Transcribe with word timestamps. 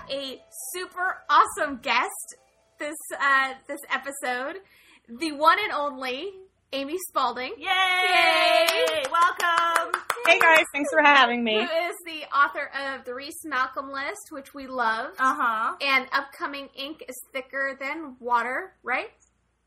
and 0.00 0.08
we 0.08 0.24
have 0.26 0.36
a 0.38 0.42
super 0.74 1.16
awesome 1.30 1.78
guest 1.82 2.36
this 2.78 2.96
uh, 3.20 3.54
this 3.66 3.80
episode, 3.92 4.60
the 5.08 5.32
one 5.32 5.58
and 5.62 5.72
only 5.72 6.30
Amy 6.72 6.96
Spalding. 7.08 7.52
Yay! 7.58 7.66
Yay! 7.66 9.02
Welcome. 9.10 10.00
Hey 10.26 10.38
guys, 10.38 10.64
thanks 10.72 10.90
for 10.92 11.02
having 11.02 11.38
Who 11.38 11.44
me. 11.44 11.56
is 11.56 11.96
the 12.06 12.22
author 12.36 12.70
of 12.94 13.04
the 13.04 13.14
Reece 13.14 13.44
Malcolm 13.44 13.90
list, 13.90 14.28
which 14.30 14.52
we 14.54 14.66
love, 14.66 15.10
Uh 15.18 15.34
huh. 15.36 15.74
and 15.80 16.06
upcoming 16.12 16.68
Ink 16.76 17.02
is 17.08 17.16
Thicker 17.32 17.76
Than 17.80 18.16
Water, 18.20 18.74
right? 18.82 19.10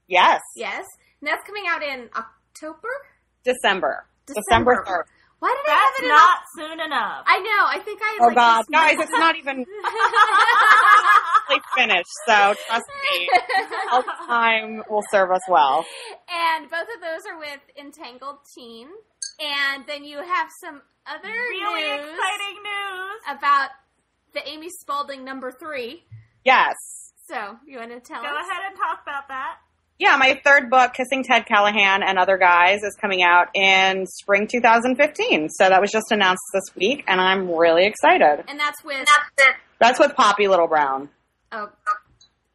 Yes, 0.08 0.42
Yes. 0.56 0.86
And 1.22 1.28
that's 1.28 1.46
coming 1.46 1.64
out 1.70 1.84
in 1.84 2.10
October? 2.16 2.90
December. 3.44 4.06
December. 4.26 4.42
December 4.76 4.86
3rd. 4.88 5.04
Why 5.42 5.50
did 5.58 5.66
I 5.66 5.74
That's 5.74 5.82
have 5.82 5.98
it 5.98 6.04
in 6.06 6.10
not 6.10 6.38
soon 6.56 6.78
enough. 6.86 7.24
I 7.26 7.40
know. 7.40 7.66
I 7.68 7.80
think 7.84 8.00
I. 8.02 8.18
Oh 8.22 8.28
like, 8.28 8.36
god, 8.36 8.60
just 8.60 8.70
guys, 8.72 8.96
it's 9.00 9.12
not 9.12 9.36
even 9.36 9.66
finished, 11.76 12.10
so 12.28 12.54
trust 12.68 12.86
me. 13.12 13.30
All 13.92 14.04
time 14.28 14.84
will 14.90 15.04
serve 15.12 15.32
us 15.32 15.42
well. 15.50 15.86
and 16.30 16.70
both 16.70 16.88
of 16.96 17.02
those 17.02 17.26
are 17.30 17.38
with 17.40 17.60
Entangled 17.78 18.38
Teen. 18.56 18.88
And 19.40 19.86
then 19.88 20.04
you 20.04 20.18
have 20.18 20.50
some 20.62 20.82
other 21.08 21.28
really 21.28 21.82
news 21.82 22.00
exciting 22.00 22.58
news. 22.64 23.22
about 23.40 23.70
the 24.34 24.48
Amy 24.48 24.70
Spalding 24.70 25.26
number 25.26 25.52
three. 25.52 26.04
Yes. 26.46 26.76
So 27.28 27.58
you 27.66 27.80
want 27.80 27.92
to 27.92 28.00
tell 28.00 28.22
Go 28.22 28.28
us? 28.28 28.46
ahead 28.48 28.62
and 28.70 28.78
talk 28.78 29.00
about 29.04 29.28
that. 29.30 29.58
Yeah, 30.02 30.18
my 30.18 30.42
third 30.44 30.72
book, 30.72 30.94
Kissing 30.94 31.24
Ted 31.24 31.46
Callahan 31.46 32.02
and 32.02 32.18
Other 32.18 32.40
Guys, 32.40 32.82
is 32.82 32.98
coming 33.00 33.22
out 33.22 33.50
in 33.54 34.08
spring 34.08 34.48
2015. 34.48 35.50
So 35.50 35.70
that 35.70 35.80
was 35.80 35.92
just 35.92 36.12
announced 36.12 36.42
this 36.56 36.76
week, 36.76 37.04
and 37.08 37.22
I'm 37.22 37.48
really 37.48 37.86
excited. 37.86 38.44
And 38.48 38.60
that's 38.60 38.84
with. 38.84 39.08
That's 39.80 40.00
with 40.00 40.16
Poppy 40.16 40.48
Little 40.48 40.68
Brown. 40.68 41.10
Oh, 41.52 41.70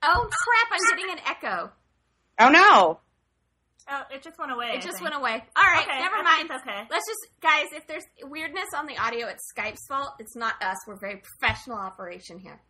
oh 0.03 0.29
crap! 0.29 0.73
I'm 0.73 0.97
getting 0.99 1.13
an 1.13 1.21
echo. 1.25 1.71
Oh 2.41 2.49
no. 2.49 2.99
Oh, 3.89 4.03
it 4.13 4.25
just 4.25 4.37
went 4.41 4.51
away. 4.51 4.67
It 4.75 4.79
I 4.79 4.81
just 4.81 4.99
think. 4.99 5.03
went 5.03 5.15
away. 5.15 5.35
All 5.55 5.63
right, 5.63 5.87
Okay, 5.87 6.01
never 6.01 6.17
I 6.17 6.23
mind. 6.23 6.49
think 6.49 6.51
it's 6.61 6.69
okay. 6.69 6.83
Let's 6.91 7.07
just, 7.07 7.41
guys, 7.41 7.67
if 7.73 7.87
there's 7.87 8.03
weirdness 8.25 8.67
on 8.77 8.87
the 8.87 8.99
audio, 8.99 9.29
it's 9.29 9.45
Skype's 9.57 9.87
fault. 9.87 10.15
It's 10.19 10.35
not 10.35 10.55
us. 10.61 10.77
We're 10.89 10.99
very 10.99 11.23
professional 11.23 11.79
operation 11.79 12.41
here. 12.41 12.61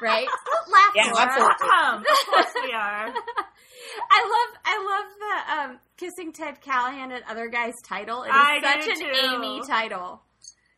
Right? 0.00 0.26
Don't 0.26 0.72
laugh, 0.72 0.92
Yeah, 0.94 1.12
Laura. 1.12 1.26
absolutely. 1.28 1.68
Um, 1.68 1.98
of 1.98 2.26
course 2.26 2.54
we 2.64 2.72
are. 2.72 3.06
I 4.10 4.22
love, 4.24 4.58
I 4.64 4.78
love 4.88 5.06
the 5.18 5.52
um, 5.72 5.78
kissing 5.96 6.32
Ted 6.32 6.60
Callahan 6.60 7.12
and 7.12 7.22
other 7.28 7.48
guys 7.48 7.74
title. 7.84 8.22
It 8.22 8.28
is 8.28 8.34
I 8.34 8.60
such 8.62 8.88
an 8.88 8.98
too. 8.98 9.12
Amy 9.34 9.60
title. 9.66 10.22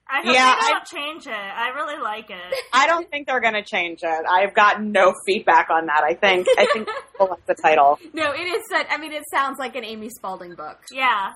I 0.08 0.20
hope 0.22 0.34
Yeah, 0.34 0.54
they 0.60 0.68
don't 0.68 0.84
change 0.84 1.26
it. 1.26 1.32
I 1.32 1.68
really 1.70 2.02
like 2.02 2.28
it. 2.28 2.54
I 2.74 2.86
don't 2.86 3.08
think 3.10 3.26
they're 3.26 3.40
going 3.40 3.54
to 3.54 3.62
change 3.62 4.00
it. 4.02 4.24
I've 4.28 4.52
gotten 4.54 4.92
no 4.92 5.14
feedback 5.26 5.70
on 5.70 5.86
that. 5.86 6.02
I 6.04 6.12
think 6.14 6.46
I 6.58 6.66
think 6.72 6.88
people 7.12 7.28
like 7.30 7.46
the 7.46 7.54
title. 7.54 7.98
No, 8.12 8.32
it 8.32 8.40
is 8.42 8.62
such. 8.68 8.86
I 8.90 8.98
mean, 8.98 9.12
it 9.12 9.22
sounds 9.32 9.58
like 9.58 9.76
an 9.76 9.84
Amy 9.84 10.10
Spalding 10.10 10.56
book. 10.56 10.78
Yeah. 10.92 11.32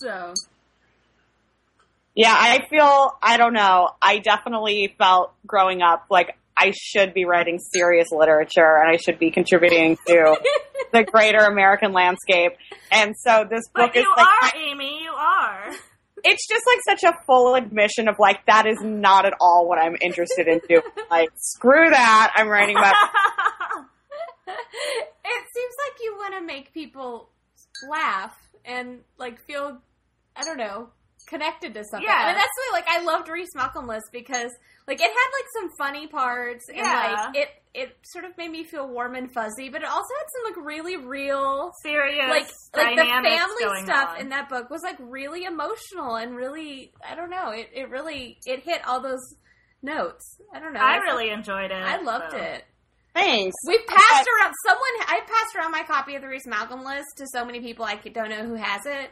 So 0.00 0.32
Yeah, 2.14 2.34
I 2.34 2.66
feel 2.70 3.12
I 3.22 3.36
don't 3.36 3.52
know. 3.52 3.90
I 4.00 4.18
definitely 4.20 4.94
felt 4.98 5.32
growing 5.46 5.82
up 5.82 6.06
like 6.10 6.36
I 6.58 6.72
should 6.76 7.14
be 7.14 7.24
writing 7.24 7.58
serious 7.58 8.08
literature 8.10 8.76
and 8.80 8.90
I 8.90 8.96
should 8.96 9.18
be 9.18 9.30
contributing 9.30 9.96
to 10.06 10.36
the 10.92 11.04
greater 11.04 11.38
American 11.38 11.92
landscape. 11.92 12.52
And 12.90 13.14
so 13.16 13.44
this 13.48 13.68
book 13.68 13.92
But 13.92 13.96
is 13.96 14.04
you 14.04 14.14
like 14.16 14.26
are, 14.54 14.58
Amy. 14.58 15.02
You 15.04 15.12
are. 15.12 15.70
it's 16.24 16.48
just 16.48 16.64
like 16.66 16.98
such 16.98 17.04
a 17.10 17.16
full 17.26 17.54
admission 17.54 18.08
of 18.08 18.16
like 18.18 18.44
that 18.46 18.66
is 18.66 18.78
not 18.82 19.24
at 19.26 19.34
all 19.40 19.68
what 19.68 19.78
I'm 19.78 19.96
interested 20.00 20.48
in 20.48 20.60
doing. 20.68 20.82
Like 21.10 21.30
screw 21.36 21.88
that. 21.88 22.32
I'm 22.34 22.48
writing 22.48 22.76
about 22.76 22.94
it 24.46 25.44
seems 25.54 25.74
like 25.86 26.02
you 26.02 26.14
want 26.16 26.34
to 26.34 26.40
make 26.42 26.74
people 26.74 27.30
laugh 27.88 28.36
and 28.64 29.00
like 29.18 29.40
feel, 29.46 29.78
I 30.36 30.44
don't 30.44 30.58
know, 30.58 30.88
connected 31.28 31.74
to 31.74 31.84
something. 31.84 32.08
Yeah. 32.08 32.28
and 32.28 32.36
that's 32.36 32.48
why, 32.56 32.70
like, 32.72 32.86
I 32.88 33.02
loved 33.04 33.28
Reece 33.28 33.54
Malcolm 33.54 33.86
List 33.86 34.06
because, 34.12 34.50
like, 34.86 34.98
it 35.00 35.02
had 35.02 35.10
like 35.10 35.46
some 35.54 35.70
funny 35.78 36.06
parts 36.08 36.68
and 36.68 36.78
Yeah. 36.78 37.26
like 37.26 37.36
it 37.36 37.48
it 37.74 37.96
sort 38.02 38.24
of 38.24 38.36
made 38.36 38.50
me 38.50 38.64
feel 38.64 38.88
warm 38.88 39.14
and 39.14 39.32
fuzzy, 39.32 39.68
but 39.68 39.82
it 39.82 39.88
also 39.88 40.08
had 40.18 40.26
some 40.34 40.44
like 40.56 40.66
really 40.66 40.96
real. 40.96 41.70
Serious. 41.82 42.28
Like 42.28 42.48
like 42.74 42.96
the 42.96 43.04
family 43.04 43.82
stuff 43.84 44.10
on. 44.14 44.20
in 44.22 44.28
that 44.30 44.48
book 44.48 44.70
was 44.70 44.82
like 44.82 44.96
really 44.98 45.44
emotional 45.44 46.16
and 46.16 46.34
really 46.34 46.92
I 47.08 47.14
don't 47.14 47.30
know 47.30 47.50
it, 47.50 47.68
it 47.74 47.90
really 47.90 48.38
it 48.46 48.60
hit 48.64 48.80
all 48.88 49.00
those 49.00 49.20
notes 49.82 50.38
I 50.52 50.58
don't 50.60 50.72
know 50.72 50.80
I 50.80 50.96
It's- 50.96 51.02
really 51.12 51.30
enjoyed 51.30 51.70
it. 51.70 51.74
I 51.74 52.00
loved 52.00 52.32
so. 52.32 52.38
it 52.38 52.64
Thanks. 53.14 53.54
We've 53.66 53.84
passed 53.86 54.28
around 54.28 54.54
someone. 54.64 54.88
I 55.08 55.20
passed 55.26 55.56
around 55.56 55.72
my 55.72 55.82
copy 55.82 56.14
of 56.14 56.22
the 56.22 56.28
Reece 56.28 56.46
Malcolm 56.46 56.84
list 56.84 57.16
to 57.16 57.26
so 57.32 57.44
many 57.44 57.58
people 57.60 57.84
I 57.84 57.96
don't 57.96 58.28
know 58.28 58.44
who 58.44 58.54
has 58.54 58.86
it, 58.86 59.10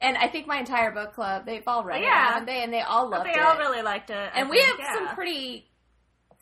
and 0.00 0.16
I 0.16 0.28
think 0.28 0.46
my 0.46 0.58
entire 0.58 0.90
book 0.90 1.14
club 1.14 1.46
they've 1.46 1.62
all 1.66 1.84
read 1.84 2.00
it, 2.02 2.04
Yeah. 2.04 2.28
haven't 2.32 2.46
they? 2.46 2.62
And 2.62 2.72
they 2.72 2.80
all 2.82 3.08
loved 3.08 3.26
they 3.26 3.30
it. 3.30 3.34
They 3.36 3.40
all 3.40 3.56
really 3.58 3.82
liked 3.82 4.10
it. 4.10 4.14
I 4.34 4.40
and 4.40 4.50
we 4.50 4.60
have 4.60 4.76
think, 4.76 4.88
some 4.94 5.08
pretty, 5.14 5.66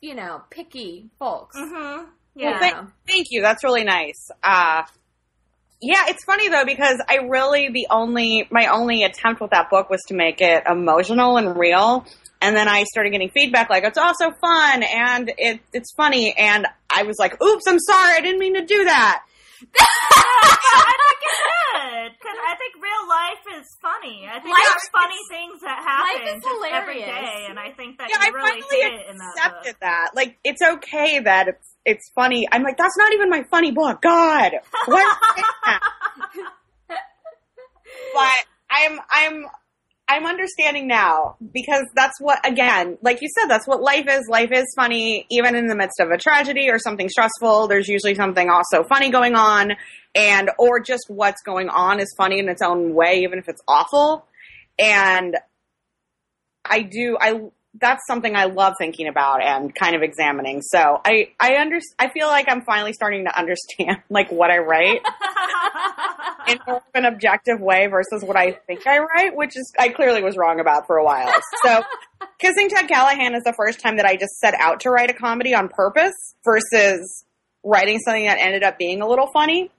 you 0.01 0.15
know, 0.15 0.41
picky 0.49 1.09
folks. 1.19 1.55
Mm-hmm. 1.57 1.73
Well, 1.75 2.07
Yeah. 2.35 2.59
thank, 2.59 2.75
thank 3.07 3.27
you. 3.31 3.41
That's 3.41 3.63
really 3.63 3.83
nice. 3.83 4.29
Uh, 4.43 4.83
yeah, 5.81 6.05
it's 6.07 6.23
funny 6.25 6.49
though 6.49 6.65
because 6.65 7.01
I 7.09 7.17
really 7.27 7.69
the 7.69 7.87
only 7.89 8.47
my 8.51 8.67
only 8.67 9.03
attempt 9.03 9.41
with 9.41 9.51
that 9.51 9.69
book 9.69 9.89
was 9.89 10.01
to 10.07 10.13
make 10.15 10.41
it 10.41 10.63
emotional 10.69 11.37
and 11.37 11.57
real, 11.57 12.05
and 12.41 12.55
then 12.55 12.67
I 12.67 12.83
started 12.85 13.11
getting 13.11 13.29
feedback 13.29 13.69
like 13.69 13.83
it's 13.83 13.97
also 13.97 14.31
fun 14.31 14.83
and 14.83 15.31
it 15.37 15.59
it's 15.73 15.93
funny, 15.95 16.33
and 16.37 16.65
I 16.89 17.03
was 17.03 17.17
like, 17.19 17.41
"Oops, 17.41 17.63
I'm 17.67 17.79
sorry, 17.79 18.15
I 18.15 18.21
didn't 18.21 18.39
mean 18.39 18.55
to 18.55 18.65
do 18.65 18.85
that." 18.85 19.23
I 19.73 20.93
think 20.93 21.19
it 21.25 21.35
should 21.41 22.11
because 22.19 22.37
I 22.37 22.53
think 22.55 22.73
real 22.81 23.03
life 23.09 23.43
is 23.61 23.65
funny. 23.81 24.27
I 24.29 24.39
think 24.39 24.53
Life 24.53 24.65
there's 24.69 24.89
funny 24.91 25.21
things 25.29 25.61
that 25.61 25.79
happen 25.83 26.25
life 26.25 26.35
is 26.37 26.43
just 26.43 26.65
every 26.71 27.01
hilarious. 27.01 27.09
day, 27.09 27.45
and 27.49 27.57
I 27.59 27.71
think 27.71 27.97
that 27.97 28.09
Yeah, 28.09 28.17
I 28.21 28.27
you 28.27 28.33
really 28.35 28.61
finally 28.61 28.81
did 28.81 28.93
it 29.01 29.09
in 29.11 29.17
that 29.17 29.33
accepted 29.37 29.73
book. 29.73 29.79
that. 29.81 30.11
Like, 30.15 30.37
it's 30.43 30.61
okay 30.61 31.19
that 31.19 31.47
it's 31.47 31.67
it's 31.85 32.11
funny. 32.15 32.47
I'm 32.51 32.63
like, 32.63 32.77
that's 32.77 32.97
not 32.97 33.13
even 33.13 33.29
my 33.29 33.43
funny 33.49 33.71
book. 33.71 34.01
God, 34.01 34.51
why 34.85 35.01
am 35.01 35.07
I 35.09 35.33
saying 35.35 35.45
that? 35.65 35.81
but 38.13 38.41
I'm 38.69 38.99
I'm 39.13 39.45
I'm 40.07 40.25
understanding 40.25 40.87
now 40.87 41.37
because 41.53 41.83
that's 41.95 42.19
what 42.21 42.47
again, 42.47 42.97
like 43.01 43.21
you 43.21 43.29
said, 43.39 43.47
that's 43.49 43.67
what 43.67 43.81
life 43.81 44.05
is. 44.07 44.27
Life 44.29 44.51
is 44.51 44.65
funny, 44.75 45.25
even 45.31 45.55
in 45.55 45.65
the 45.65 45.75
midst 45.75 45.99
of 45.99 46.11
a 46.11 46.17
tragedy 46.17 46.69
or 46.69 46.77
something 46.77 47.09
stressful. 47.09 47.67
There's 47.67 47.87
usually 47.87 48.13
something 48.13 48.49
also 48.49 48.83
funny 48.83 49.09
going 49.09 49.33
on, 49.33 49.73
and 50.13 50.51
or 50.59 50.79
just 50.79 51.05
what's 51.07 51.41
going 51.41 51.69
on 51.69 51.99
is 51.99 52.13
funny 52.17 52.37
in 52.39 52.49
its 52.49 52.61
own 52.61 52.93
way, 52.93 53.21
even 53.23 53.39
if 53.39 53.49
it's 53.49 53.61
awful. 53.67 54.27
And 54.77 55.37
I 56.63 56.81
do 56.81 57.17
I 57.19 57.41
that's 57.79 58.01
something 58.07 58.35
I 58.35 58.45
love 58.45 58.75
thinking 58.77 59.07
about 59.07 59.41
and 59.41 59.73
kind 59.73 59.95
of 59.95 60.01
examining. 60.01 60.61
So 60.61 61.01
I 61.03 61.29
I 61.39 61.57
under 61.57 61.79
I 61.99 62.09
feel 62.09 62.27
like 62.27 62.45
I'm 62.47 62.61
finally 62.61 62.93
starting 62.93 63.25
to 63.25 63.37
understand 63.37 64.03
like 64.09 64.31
what 64.31 64.51
I 64.51 64.59
write 64.59 65.01
in 66.47 66.59
more 66.67 66.77
of 66.77 66.83
an 66.93 67.05
objective 67.05 67.59
way 67.59 67.87
versus 67.87 68.23
what 68.23 68.35
I 68.37 68.53
think 68.67 68.85
I 68.87 68.99
write, 68.99 69.35
which 69.35 69.55
is 69.57 69.71
I 69.79 69.89
clearly 69.89 70.21
was 70.23 70.37
wrong 70.37 70.59
about 70.59 70.87
for 70.87 70.97
a 70.97 71.03
while. 71.03 71.31
So 71.63 71.81
Kissing 72.39 72.69
Ted 72.69 72.87
Callahan 72.87 73.33
is 73.35 73.43
the 73.43 73.53
first 73.53 73.79
time 73.79 73.97
that 73.97 74.05
I 74.05 74.15
just 74.15 74.37
set 74.39 74.53
out 74.59 74.81
to 74.81 74.89
write 74.89 75.09
a 75.09 75.13
comedy 75.13 75.53
on 75.53 75.69
purpose 75.69 76.13
versus 76.43 77.25
writing 77.63 77.99
something 77.99 78.25
that 78.25 78.37
ended 78.39 78.63
up 78.63 78.77
being 78.77 79.01
a 79.01 79.07
little 79.07 79.27
funny. 79.33 79.71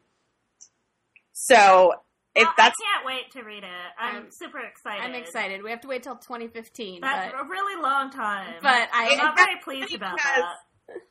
So 1.33 1.93
if 2.35 2.45
Well, 2.45 2.55
that's 2.57 2.75
I 2.81 2.95
can't 2.97 3.07
wait 3.07 3.31
to 3.33 3.43
read 3.43 3.63
it. 3.65 3.71
I'm 3.99 4.15
I'm- 4.15 4.27
super 4.31 4.59
excited. 4.61 5.03
I'm 5.03 5.15
excited. 5.15 5.63
We 5.63 5.71
have 5.71 5.81
to 5.83 5.89
wait 5.89 6.03
till 6.03 6.17
2015, 6.17 7.01
That's 7.01 7.33
but 7.33 7.41
a 7.41 7.49
really 7.49 7.81
long 7.83 8.11
time. 8.11 8.55
but 8.63 8.89
I 8.93 9.09
I'm 9.13 9.17
not 9.19 9.37
very 9.37 9.57
pleased 9.63 9.95
about 9.95 10.17
that. 10.19 10.43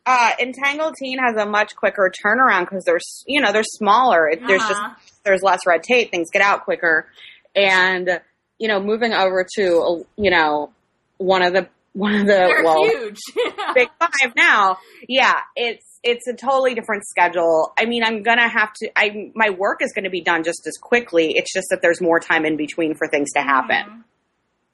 Uh, 0.05 0.31
Entangled 0.39 0.95
Teen 0.99 1.17
has 1.19 1.35
a 1.35 1.45
much 1.45 1.75
quicker 1.75 2.11
turnaround 2.23 2.61
because 2.61 2.83
they're 2.85 2.99
you 3.25 3.41
know 3.41 3.51
they're 3.51 3.63
smaller. 3.63 4.27
It, 4.29 4.41
There's 4.45 4.61
just 4.61 4.73
Uh-huh. 4.79 4.95
there's 5.23 5.41
less 5.43 5.65
red 5.65 5.83
tape. 5.83 6.11
Things 6.11 6.29
get 6.31 6.41
out 6.41 6.63
quicker, 6.63 7.07
and 7.55 8.21
you 8.57 8.67
know 8.67 8.79
moving 8.79 9.13
over 9.13 9.45
to 9.55 10.05
you 10.17 10.31
know 10.31 10.71
one 11.17 11.41
of 11.41 11.53
the 11.53 11.67
one 11.93 12.13
of 12.15 12.21
the 12.27 12.33
they're 12.33 12.63
well 12.63 12.83
huge. 12.85 13.19
big 13.73 13.89
five 13.99 14.33
now. 14.35 14.77
Yeah, 15.07 15.35
it's 15.55 15.85
it's 16.03 16.27
a 16.27 16.33
totally 16.33 16.75
different 16.75 17.05
schedule. 17.07 17.73
I 17.77 17.85
mean, 17.85 18.03
I'm 18.03 18.21
gonna 18.23 18.47
have 18.47 18.71
to. 18.81 18.89
I 18.95 19.31
my 19.35 19.49
work 19.49 19.81
is 19.81 19.91
gonna 19.93 20.09
be 20.09 20.21
done 20.21 20.43
just 20.43 20.65
as 20.67 20.77
quickly. 20.81 21.33
It's 21.35 21.51
just 21.53 21.67
that 21.71 21.81
there's 21.81 22.01
more 22.01 22.19
time 22.19 22.45
in 22.45 22.57
between 22.57 22.95
for 22.95 23.07
things 23.07 23.31
to 23.33 23.41
happen. 23.41 23.75
Mhm. 23.89 24.03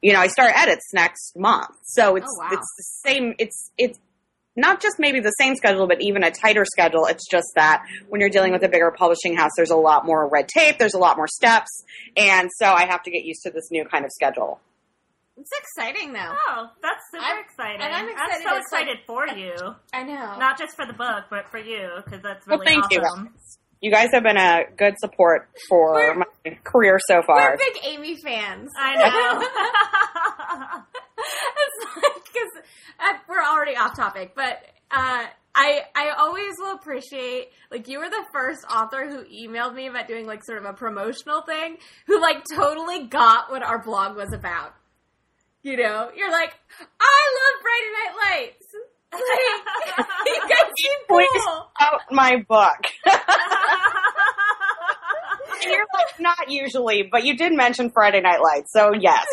You 0.01 0.13
know, 0.13 0.19
I 0.19 0.27
start 0.27 0.51
edits 0.55 0.89
next 0.93 1.37
month, 1.37 1.69
so 1.83 2.15
it's 2.15 2.25
Oh, 2.27 2.43
wow. 2.43 2.49
it's 2.53 2.75
the 2.77 3.09
same. 3.09 3.35
It's 3.37 3.71
it's 3.77 3.99
not 4.55 4.81
just 4.81 4.99
maybe 4.99 5.19
the 5.19 5.31
same 5.39 5.55
schedule, 5.55 5.87
but 5.87 6.01
even 6.01 6.23
a 6.23 6.31
tighter 6.31 6.65
schedule. 6.65 7.05
It's 7.05 7.25
just 7.29 7.47
that 7.55 7.83
when 8.09 8.19
you're 8.21 8.29
dealing 8.29 8.51
with 8.51 8.63
a 8.63 8.69
bigger 8.69 8.91
publishing 8.91 9.35
house, 9.35 9.51
there's 9.55 9.69
a 9.71 9.75
lot 9.77 10.05
more 10.05 10.27
red 10.29 10.47
tape, 10.47 10.77
there's 10.77 10.93
a 10.93 10.99
lot 10.99 11.15
more 11.17 11.27
steps, 11.27 11.69
and 12.17 12.49
so 12.57 12.65
I 12.65 12.85
have 12.85 13.01
to 13.03 13.11
get 13.11 13.23
used 13.23 13.41
to 13.43 13.51
this 13.51 13.69
new 13.71 13.85
kind 13.85 14.03
of 14.05 14.11
schedule. 14.11 14.59
It's 15.37 15.49
exciting 15.57 16.13
though. 16.13 16.35
Oh, 16.49 16.67
that's 16.83 17.01
super 17.11 17.23
I'm- 17.25 17.39
exciting. 17.43 17.81
and 17.81 17.93
I'm 17.95 18.09
excited 18.09 18.43
so 18.47 18.55
it's 18.57 18.71
like- 18.71 18.81
excited 18.87 18.97
for 19.07 19.27
you. 19.27 19.75
I 19.93 20.03
know. 20.03 20.37
Not 20.37 20.57
just 20.59 20.75
for 20.75 20.85
the 20.85 20.93
book, 20.93 21.25
but 21.29 21.49
for 21.49 21.57
you, 21.57 21.89
because 22.03 22.21
that's 22.21 22.45
Well, 22.45 22.59
really 22.59 22.73
thank 22.73 22.91
you. 22.91 22.99
awesome. 22.99 23.33
You 23.79 23.89
guys 23.89 24.09
have 24.13 24.21
been 24.21 24.37
a 24.37 24.65
good 24.77 24.93
support 24.99 25.49
for 25.67 26.13
my 26.13 26.25
career 26.63 26.99
so 27.07 27.23
far. 27.25 27.37
We're 27.37 27.57
far. 27.57 27.57
big 27.57 27.77
Amy 27.85 28.15
fans. 28.23 28.69
I 28.77 28.95
know. 28.95 30.83
because 32.41 32.63
uh, 32.99 33.17
we're 33.27 33.43
already 33.43 33.75
off 33.75 33.95
topic, 33.95 34.33
but 34.35 34.63
uh, 34.91 35.25
I 35.53 35.81
I 35.95 36.11
always 36.17 36.55
will 36.57 36.73
appreciate 36.73 37.49
like 37.69 37.87
you 37.87 37.99
were 37.99 38.09
the 38.09 38.25
first 38.33 38.65
author 38.65 39.09
who 39.09 39.23
emailed 39.25 39.75
me 39.75 39.87
about 39.87 40.07
doing 40.07 40.25
like 40.25 40.43
sort 40.43 40.59
of 40.59 40.65
a 40.65 40.73
promotional 40.73 41.41
thing, 41.41 41.77
who 42.07 42.21
like 42.21 42.43
totally 42.55 43.07
got 43.07 43.49
what 43.49 43.63
our 43.63 43.81
blog 43.83 44.15
was 44.15 44.33
about. 44.33 44.73
You 45.63 45.77
know, 45.77 46.09
you're 46.15 46.31
like, 46.31 46.53
I 46.99 47.21
love 47.37 47.61
Friday 47.61 47.91
Night 47.93 48.15
Lights. 48.29 48.65
Like, 49.13 49.19
you 50.25 50.41
guys 50.47 50.71
seem 50.77 50.99
cool. 51.09 51.71
out 51.81 51.99
my 52.11 52.45
book. 52.47 52.79
And 55.63 55.71
you're 55.71 55.85
like, 55.93 56.19
not 56.19 56.49
usually, 56.49 57.07
but 57.11 57.23
you 57.23 57.37
did 57.37 57.53
mention 57.53 57.91
Friday 57.91 58.21
Night 58.21 58.39
Lights, 58.41 58.71
so 58.73 58.93
yes. 58.99 59.25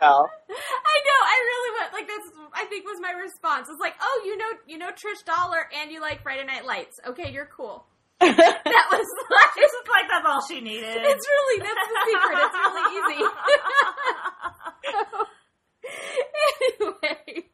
So, 0.00 0.06
I 0.06 0.96
know. 1.06 1.20
I 1.24 1.38
really 1.44 1.70
went 1.80 1.92
like 1.92 2.06
that's. 2.08 2.28
I 2.52 2.64
think 2.66 2.84
was 2.84 3.00
my 3.00 3.12
response. 3.12 3.68
It's 3.70 3.80
like, 3.80 3.94
oh, 4.00 4.22
you 4.26 4.36
know, 4.36 4.50
you 4.66 4.78
know 4.78 4.90
Trish 4.90 5.24
Doller, 5.24 5.64
and 5.80 5.90
you 5.90 6.00
like 6.00 6.22
Friday 6.22 6.44
Night 6.44 6.64
Lights. 6.66 7.00
Okay, 7.06 7.30
you're 7.32 7.48
cool. 7.54 7.86
That 8.20 8.86
was 8.92 9.06
like, 9.30 9.54
This 9.56 9.70
is 9.72 9.86
like 9.88 10.08
that's 10.08 10.26
all 10.26 10.40
she 10.48 10.60
needed. 10.60 10.96
it's 11.00 11.26
really 11.26 11.60
that's 11.60 11.88
the 11.88 11.98
secret. 12.08 12.38
It's 12.44 12.56
really 12.56 12.84
easy. 12.96 13.20
anyway, 16.80 17.48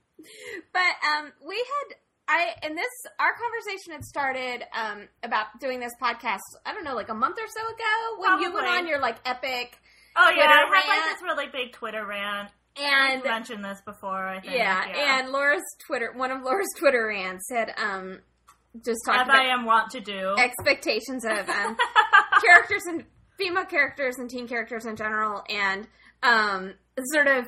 but 0.72 0.92
um, 1.06 1.32
we 1.46 1.56
had 1.56 1.96
I 2.28 2.54
and 2.62 2.76
this 2.78 2.90
our 3.18 3.32
conversation 3.34 3.92
had 3.92 4.04
started 4.04 4.64
um 4.78 5.08
about 5.22 5.46
doing 5.60 5.80
this 5.80 5.92
podcast. 6.00 6.40
I 6.64 6.72
don't 6.72 6.84
know, 6.84 6.94
like 6.94 7.08
a 7.08 7.14
month 7.14 7.38
or 7.38 7.48
so 7.48 7.60
ago 7.60 8.18
when 8.18 8.40
you 8.40 8.52
went 8.54 8.66
on 8.66 8.86
your 8.86 9.00
like 9.00 9.16
epic 9.26 9.78
oh 10.16 10.30
yeah, 10.30 10.46
Twitter 10.46 10.52
I 10.52 10.56
had 10.58 10.70
rant. 10.70 10.88
like 10.88 11.04
this 11.14 11.22
really 11.22 11.46
big 11.52 11.72
Twitter 11.72 12.04
rant. 12.06 12.50
and 12.76 13.18
I've 13.18 13.24
mentioned 13.24 13.64
this 13.64 13.80
before. 13.84 14.26
I 14.26 14.40
think. 14.40 14.54
Yeah, 14.54 15.18
and 15.18 15.30
Laura's 15.30 15.62
Twitter, 15.86 16.12
one 16.14 16.30
of 16.30 16.42
Laura's 16.42 16.68
Twitter 16.78 17.06
rants 17.08 17.44
had 17.50 17.72
um 17.76 18.20
just 18.84 19.00
talked 19.04 19.18
as 19.20 19.26
about 19.26 19.36
I 19.40 19.48
am 19.52 19.64
wont 19.66 19.90
to 19.90 20.00
do. 20.00 20.34
expectations 20.38 21.24
of 21.24 21.48
um, 21.48 21.76
characters 22.42 22.82
and 22.86 23.04
female 23.38 23.64
characters 23.66 24.16
and 24.18 24.30
teen 24.30 24.48
characters 24.48 24.86
in 24.86 24.96
general, 24.96 25.42
and 25.48 25.86
um 26.22 26.74
sort 27.12 27.26
of. 27.26 27.44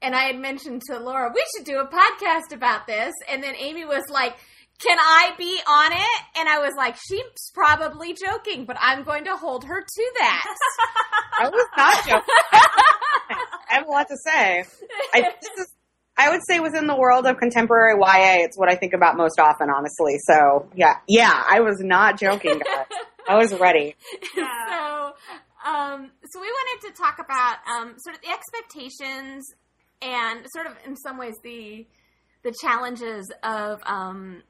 And 0.00 0.14
I 0.14 0.26
had 0.26 0.38
mentioned 0.38 0.82
to 0.92 1.00
Laura, 1.00 1.32
we 1.34 1.42
should 1.56 1.66
do 1.66 1.78
a 1.80 1.88
podcast 1.88 2.54
about 2.54 2.86
this. 2.86 3.12
And 3.28 3.42
then 3.42 3.56
Amy 3.56 3.84
was 3.84 4.04
like, 4.08 4.36
can 4.80 4.98
I 4.98 5.32
be 5.36 5.60
on 5.66 5.92
it? 5.92 6.38
And 6.38 6.48
I 6.48 6.58
was 6.58 6.74
like, 6.76 6.96
she's 6.96 7.50
probably 7.52 8.14
joking, 8.14 8.64
but 8.64 8.76
I'm 8.80 9.02
going 9.02 9.24
to 9.24 9.36
hold 9.36 9.64
her 9.64 9.80
to 9.80 10.12
that. 10.18 10.56
I 11.40 11.48
was 11.48 11.66
not 11.76 12.04
joking. 12.06 12.22
I 12.52 13.74
have 13.74 13.86
a 13.86 13.90
lot 13.90 14.06
to 14.08 14.16
say. 14.16 14.64
I, 15.14 15.20
this 15.42 15.66
is, 15.66 15.74
I 16.16 16.30
would 16.30 16.40
say 16.48 16.60
within 16.60 16.86
the 16.86 16.96
world 16.96 17.26
of 17.26 17.38
contemporary 17.38 17.98
YA, 17.98 18.44
it's 18.44 18.56
what 18.56 18.70
I 18.70 18.76
think 18.76 18.92
about 18.92 19.16
most 19.16 19.40
often, 19.40 19.68
honestly. 19.68 20.18
So, 20.18 20.68
yeah. 20.74 20.96
Yeah, 21.08 21.32
I 21.32 21.60
was 21.60 21.80
not 21.80 22.18
joking, 22.18 22.60
guys. 22.60 22.86
I 23.28 23.36
was 23.36 23.52
ready. 23.52 23.96
Yeah. 24.36 24.46
so, 24.68 25.70
um, 25.70 26.10
so 26.24 26.40
we 26.40 26.46
wanted 26.46 26.88
to 26.88 26.94
talk 26.94 27.18
about 27.18 27.56
um, 27.68 27.94
sort 27.98 28.14
of 28.14 28.22
the 28.22 28.28
expectations 28.30 29.44
and 30.00 30.46
sort 30.54 30.66
of 30.66 30.74
in 30.86 30.96
some 30.96 31.18
ways 31.18 31.34
the 31.42 31.84
the 32.44 32.54
challenges 32.62 33.30
of 33.42 33.80
um, 33.84 34.42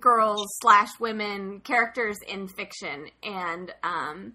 girls 0.00 0.46
slash 0.62 0.88
women 1.00 1.60
characters 1.60 2.16
in 2.26 2.48
fiction 2.48 3.06
and 3.22 3.72
um, 3.82 4.32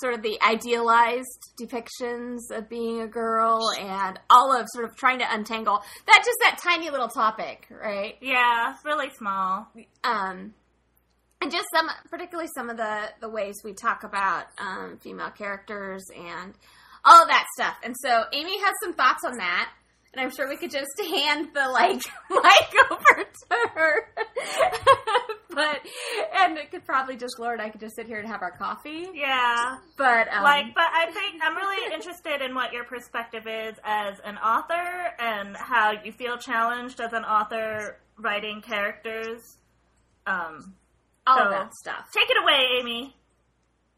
sort 0.00 0.14
of 0.14 0.22
the 0.22 0.38
idealized 0.46 1.40
depictions 1.60 2.38
of 2.50 2.68
being 2.68 3.02
a 3.02 3.06
girl 3.06 3.60
and 3.78 4.18
all 4.30 4.58
of 4.58 4.66
sort 4.72 4.84
of 4.86 4.96
trying 4.96 5.18
to 5.18 5.26
untangle 5.34 5.82
that 6.06 6.22
just 6.24 6.38
that 6.40 6.58
tiny 6.62 6.88
little 6.90 7.08
topic 7.08 7.66
right 7.70 8.14
Yeah, 8.22 8.72
it's 8.74 8.84
really 8.84 9.10
small. 9.18 9.66
um, 10.04 10.54
and 11.42 11.50
just 11.50 11.66
some, 11.74 11.88
particularly 12.08 12.48
some 12.54 12.70
of 12.70 12.76
the 12.76 13.00
the 13.20 13.28
ways 13.28 13.56
we 13.64 13.74
talk 13.74 14.04
about 14.04 14.44
um, 14.58 14.98
female 15.02 15.30
characters 15.30 16.04
and 16.16 16.54
all 17.04 17.20
of 17.20 17.28
that 17.28 17.44
stuff. 17.58 17.76
And 17.82 17.96
so 18.00 18.22
Amy 18.32 18.60
has 18.60 18.72
some 18.82 18.94
thoughts 18.94 19.24
on 19.26 19.36
that, 19.38 19.68
and 20.12 20.20
I'm 20.20 20.30
sure 20.34 20.48
we 20.48 20.56
could 20.56 20.70
just 20.70 20.90
hand 21.00 21.48
the 21.54 21.68
like 21.68 22.02
mic 22.30 22.90
over 22.90 23.22
to 23.24 23.68
her. 23.74 24.08
but 25.50 25.80
and 26.40 26.56
it 26.58 26.70
could 26.70 26.84
probably 26.84 27.16
just 27.16 27.38
Laura 27.38 27.54
and 27.54 27.62
I 27.62 27.70
could 27.70 27.80
just 27.80 27.96
sit 27.96 28.06
here 28.06 28.18
and 28.18 28.28
have 28.28 28.42
our 28.42 28.50
coffee. 28.56 29.06
Yeah. 29.14 29.76
But 29.96 30.28
um, 30.32 30.42
like, 30.42 30.66
but 30.74 30.84
I 30.92 31.10
think 31.12 31.42
I'm 31.42 31.56
really 31.56 31.94
interested 31.94 32.40
in 32.42 32.54
what 32.54 32.72
your 32.72 32.84
perspective 32.84 33.46
is 33.46 33.74
as 33.84 34.14
an 34.24 34.38
author 34.38 35.12
and 35.18 35.56
how 35.56 35.92
you 36.04 36.12
feel 36.12 36.38
challenged 36.38 37.00
as 37.00 37.12
an 37.12 37.24
author 37.24 37.98
writing 38.18 38.62
characters. 38.62 39.58
Um, 40.26 40.74
all 41.26 41.36
so- 41.38 41.44
of 41.44 41.50
that 41.50 41.74
stuff. 41.74 42.06
take 42.14 42.30
it 42.30 42.36
away, 42.42 42.78
Amy. 42.80 43.16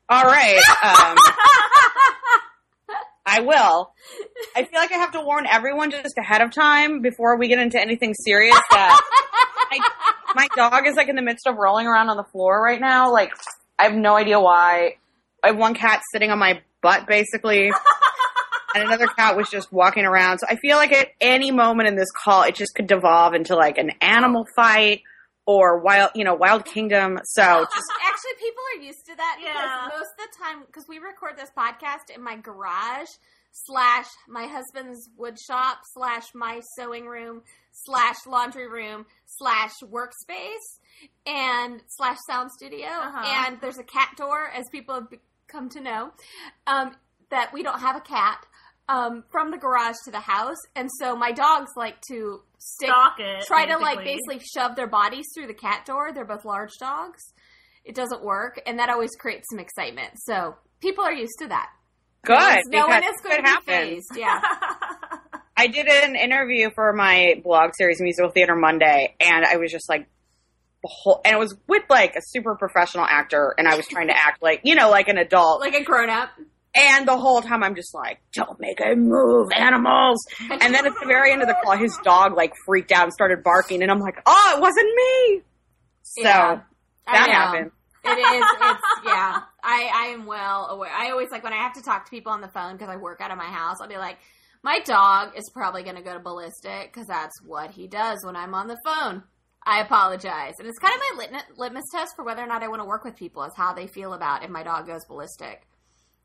All 0.08 0.24
right. 0.24 0.60
Um, 0.82 1.16
I 3.26 3.40
will. 3.40 3.92
I 4.54 4.64
feel 4.64 4.78
like 4.78 4.92
I 4.92 4.96
have 4.96 5.12
to 5.12 5.20
warn 5.20 5.46
everyone 5.46 5.90
just 5.90 6.14
ahead 6.18 6.42
of 6.42 6.50
time 6.50 7.00
before 7.00 7.38
we 7.38 7.48
get 7.48 7.58
into 7.58 7.80
anything 7.80 8.12
serious 8.14 8.58
that 8.70 9.00
my, 10.34 10.46
dog 10.56 10.86
is 10.86 10.94
like 10.94 11.08
in 11.08 11.16
the 11.16 11.22
midst 11.22 11.46
of 11.46 11.56
rolling 11.56 11.86
around 11.86 12.10
on 12.10 12.16
the 12.16 12.24
floor 12.24 12.62
right 12.62 12.80
now. 12.80 13.12
Like, 13.12 13.32
I 13.78 13.84
have 13.84 13.94
no 13.94 14.14
idea 14.16 14.38
why. 14.38 14.96
I 15.42 15.48
have 15.48 15.56
one 15.56 15.74
cat 15.74 16.02
sitting 16.12 16.30
on 16.30 16.38
my 16.38 16.60
butt 16.82 17.06
basically. 17.06 17.70
And 18.74 18.82
another 18.82 19.06
cat 19.06 19.36
was 19.36 19.48
just 19.48 19.72
walking 19.72 20.04
around. 20.04 20.38
So 20.38 20.46
I 20.50 20.56
feel 20.56 20.76
like 20.76 20.92
at 20.92 21.08
any 21.20 21.52
moment 21.52 21.88
in 21.88 21.94
this 21.94 22.10
call, 22.24 22.42
it 22.42 22.56
just 22.56 22.74
could 22.74 22.88
devolve 22.88 23.32
into 23.32 23.54
like 23.54 23.78
an 23.78 23.92
animal 24.00 24.46
or 25.46 25.78
wild, 25.78 26.10
you 26.14 26.24
know, 26.24 26.34
Wild 26.34 26.64
Kingdom. 26.64 27.18
So 27.24 27.42
just 27.42 27.86
Actually, 28.08 28.34
people 28.40 28.62
are 28.76 28.82
used 28.82 29.04
to 29.06 29.16
that 29.16 29.38
Yeah. 29.42 29.52
because 29.52 29.98
most 30.00 30.10
of 30.12 30.16
the 30.18 30.44
time, 30.44 30.62
because 30.66 30.84
we 30.88 30.98
record 30.98 31.36
this 31.36 31.50
podcast 31.56 32.14
in 32.14 32.22
my 32.22 32.36
garage 32.36 33.08
slash 33.52 34.06
my 34.28 34.46
husband's 34.46 35.08
wood 35.16 35.38
shop 35.38 35.78
slash 35.92 36.34
my 36.34 36.60
sewing 36.76 37.06
room 37.06 37.42
slash 37.72 38.16
laundry 38.26 38.68
room 38.68 39.06
slash 39.26 39.72
workspace 39.82 40.80
and 41.26 41.80
slash 41.88 42.16
sound 42.28 42.50
studio 42.50 42.86
Uh-huh. 42.86 43.44
and 43.46 43.60
there's 43.60 43.78
a 43.78 43.84
cat 43.84 44.10
door 44.16 44.48
as 44.56 44.64
people 44.70 44.94
have 44.94 45.08
come 45.46 45.68
to 45.68 45.80
know 45.80 46.10
um, 46.66 46.96
that 47.30 47.52
we 47.52 47.62
don't 47.62 47.80
have 47.80 47.96
a 47.96 48.00
cat 48.00 48.44
um, 48.88 49.24
from 49.30 49.50
the 49.50 49.56
garage 49.56 49.96
to 50.04 50.10
the 50.10 50.20
house 50.20 50.58
and 50.76 50.88
so 50.98 51.16
my 51.16 51.32
dogs 51.32 51.70
like 51.76 52.00
to 52.08 52.42
stick 52.58 52.88
Stalk 52.88 53.16
it. 53.18 53.44
try 53.46 53.66
to 53.66 53.78
like 53.78 53.98
basically 54.04 54.40
shove 54.40 54.76
their 54.76 54.86
bodies 54.86 55.26
through 55.34 55.46
the 55.46 55.54
cat 55.54 55.84
door. 55.86 56.12
They're 56.12 56.24
both 56.24 56.44
large 56.44 56.72
dogs. 56.80 57.32
It 57.84 57.94
doesn't 57.94 58.24
work, 58.24 58.60
and 58.66 58.78
that 58.78 58.88
always 58.88 59.10
creates 59.18 59.46
some 59.50 59.58
excitement. 59.58 60.12
So 60.16 60.56
people 60.80 61.04
are 61.04 61.12
used 61.12 61.38
to 61.40 61.48
that. 61.48 61.70
good. 62.24 62.60
No 62.68 62.86
one 62.86 63.04
is 63.04 63.20
going 63.22 63.40
it 63.40 63.46
to 63.46 63.60
be 63.60 63.66
phased. 63.66 64.16
Yeah. 64.16 64.40
I 65.56 65.66
did 65.66 65.86
an 65.86 66.16
interview 66.16 66.70
for 66.74 66.92
my 66.92 67.40
blog 67.44 67.72
series, 67.76 68.00
Musical 68.00 68.30
Theater 68.30 68.56
Monday, 68.56 69.14
and 69.20 69.44
I 69.44 69.56
was 69.56 69.70
just 69.70 69.88
like, 69.88 70.08
the 70.82 70.90
whole, 70.90 71.20
and 71.24 71.34
it 71.34 71.38
was 71.38 71.54
with 71.68 71.84
like 71.88 72.14
a 72.16 72.20
super 72.22 72.56
professional 72.56 73.04
actor, 73.04 73.54
and 73.56 73.68
I 73.68 73.76
was 73.76 73.86
trying 73.86 74.08
to 74.08 74.14
act 74.16 74.42
like, 74.42 74.62
you 74.64 74.74
know, 74.74 74.90
like 74.90 75.08
an 75.08 75.18
adult. 75.18 75.60
like 75.60 75.74
a 75.74 75.84
grown 75.84 76.10
up. 76.10 76.30
And 76.74 77.06
the 77.06 77.16
whole 77.16 77.40
time 77.40 77.62
I'm 77.62 77.74
just 77.74 77.94
like, 77.94 78.20
don't 78.32 78.58
make 78.58 78.80
a 78.80 78.94
move, 78.96 79.48
animals. 79.54 80.24
And 80.50 80.74
then 80.74 80.86
at 80.86 80.94
the 81.00 81.06
very 81.06 81.32
end 81.32 81.42
of 81.42 81.48
the 81.48 81.56
call, 81.62 81.76
his 81.76 81.96
dog 82.02 82.36
like 82.36 82.52
freaked 82.66 82.92
out 82.92 83.04
and 83.04 83.12
started 83.12 83.42
barking, 83.44 83.82
and 83.82 83.90
I'm 83.90 84.00
like, 84.00 84.16
oh, 84.26 84.54
it 84.56 84.60
wasn't 84.60 84.88
me. 84.94 85.42
So 86.02 86.22
Yeah. 86.22 86.60
That 87.06 87.30
happened. 87.30 87.70
It 88.04 88.18
is. 88.18 88.44
It's 88.60 88.82
yeah. 89.04 89.40
I 89.62 89.90
I 89.94 90.06
am 90.14 90.26
well 90.26 90.68
aware. 90.70 90.90
I 90.90 91.10
always 91.10 91.30
like 91.30 91.42
when 91.42 91.52
I 91.52 91.62
have 91.62 91.74
to 91.74 91.82
talk 91.82 92.04
to 92.04 92.10
people 92.10 92.32
on 92.32 92.40
the 92.40 92.48
phone 92.48 92.72
because 92.72 92.88
I 92.88 92.96
work 92.96 93.20
out 93.20 93.30
of 93.30 93.38
my 93.38 93.44
house. 93.46 93.78
I'll 93.80 93.88
be 93.88 93.96
like, 93.96 94.18
my 94.62 94.80
dog 94.80 95.32
is 95.36 95.50
probably 95.52 95.82
going 95.82 95.96
to 95.96 96.02
go 96.02 96.12
to 96.14 96.20
ballistic 96.20 96.92
because 96.92 97.06
that's 97.06 97.42
what 97.42 97.70
he 97.70 97.86
does 97.86 98.24
when 98.24 98.36
I'm 98.36 98.54
on 98.54 98.68
the 98.68 98.78
phone. 98.84 99.22
I 99.66 99.80
apologize, 99.80 100.54
and 100.58 100.68
it's 100.68 100.78
kind 100.78 100.94
of 100.94 101.16
my 101.16 101.42
litmus 101.56 101.84
test 101.90 102.14
for 102.16 102.24
whether 102.24 102.42
or 102.42 102.46
not 102.46 102.62
I 102.62 102.68
want 102.68 102.82
to 102.82 102.86
work 102.86 103.04
with 103.04 103.16
people 103.16 103.42
is 103.44 103.54
how 103.56 103.72
they 103.72 103.86
feel 103.86 104.12
about 104.12 104.44
if 104.44 104.50
my 104.50 104.62
dog 104.62 104.86
goes 104.86 105.06
ballistic. 105.06 105.66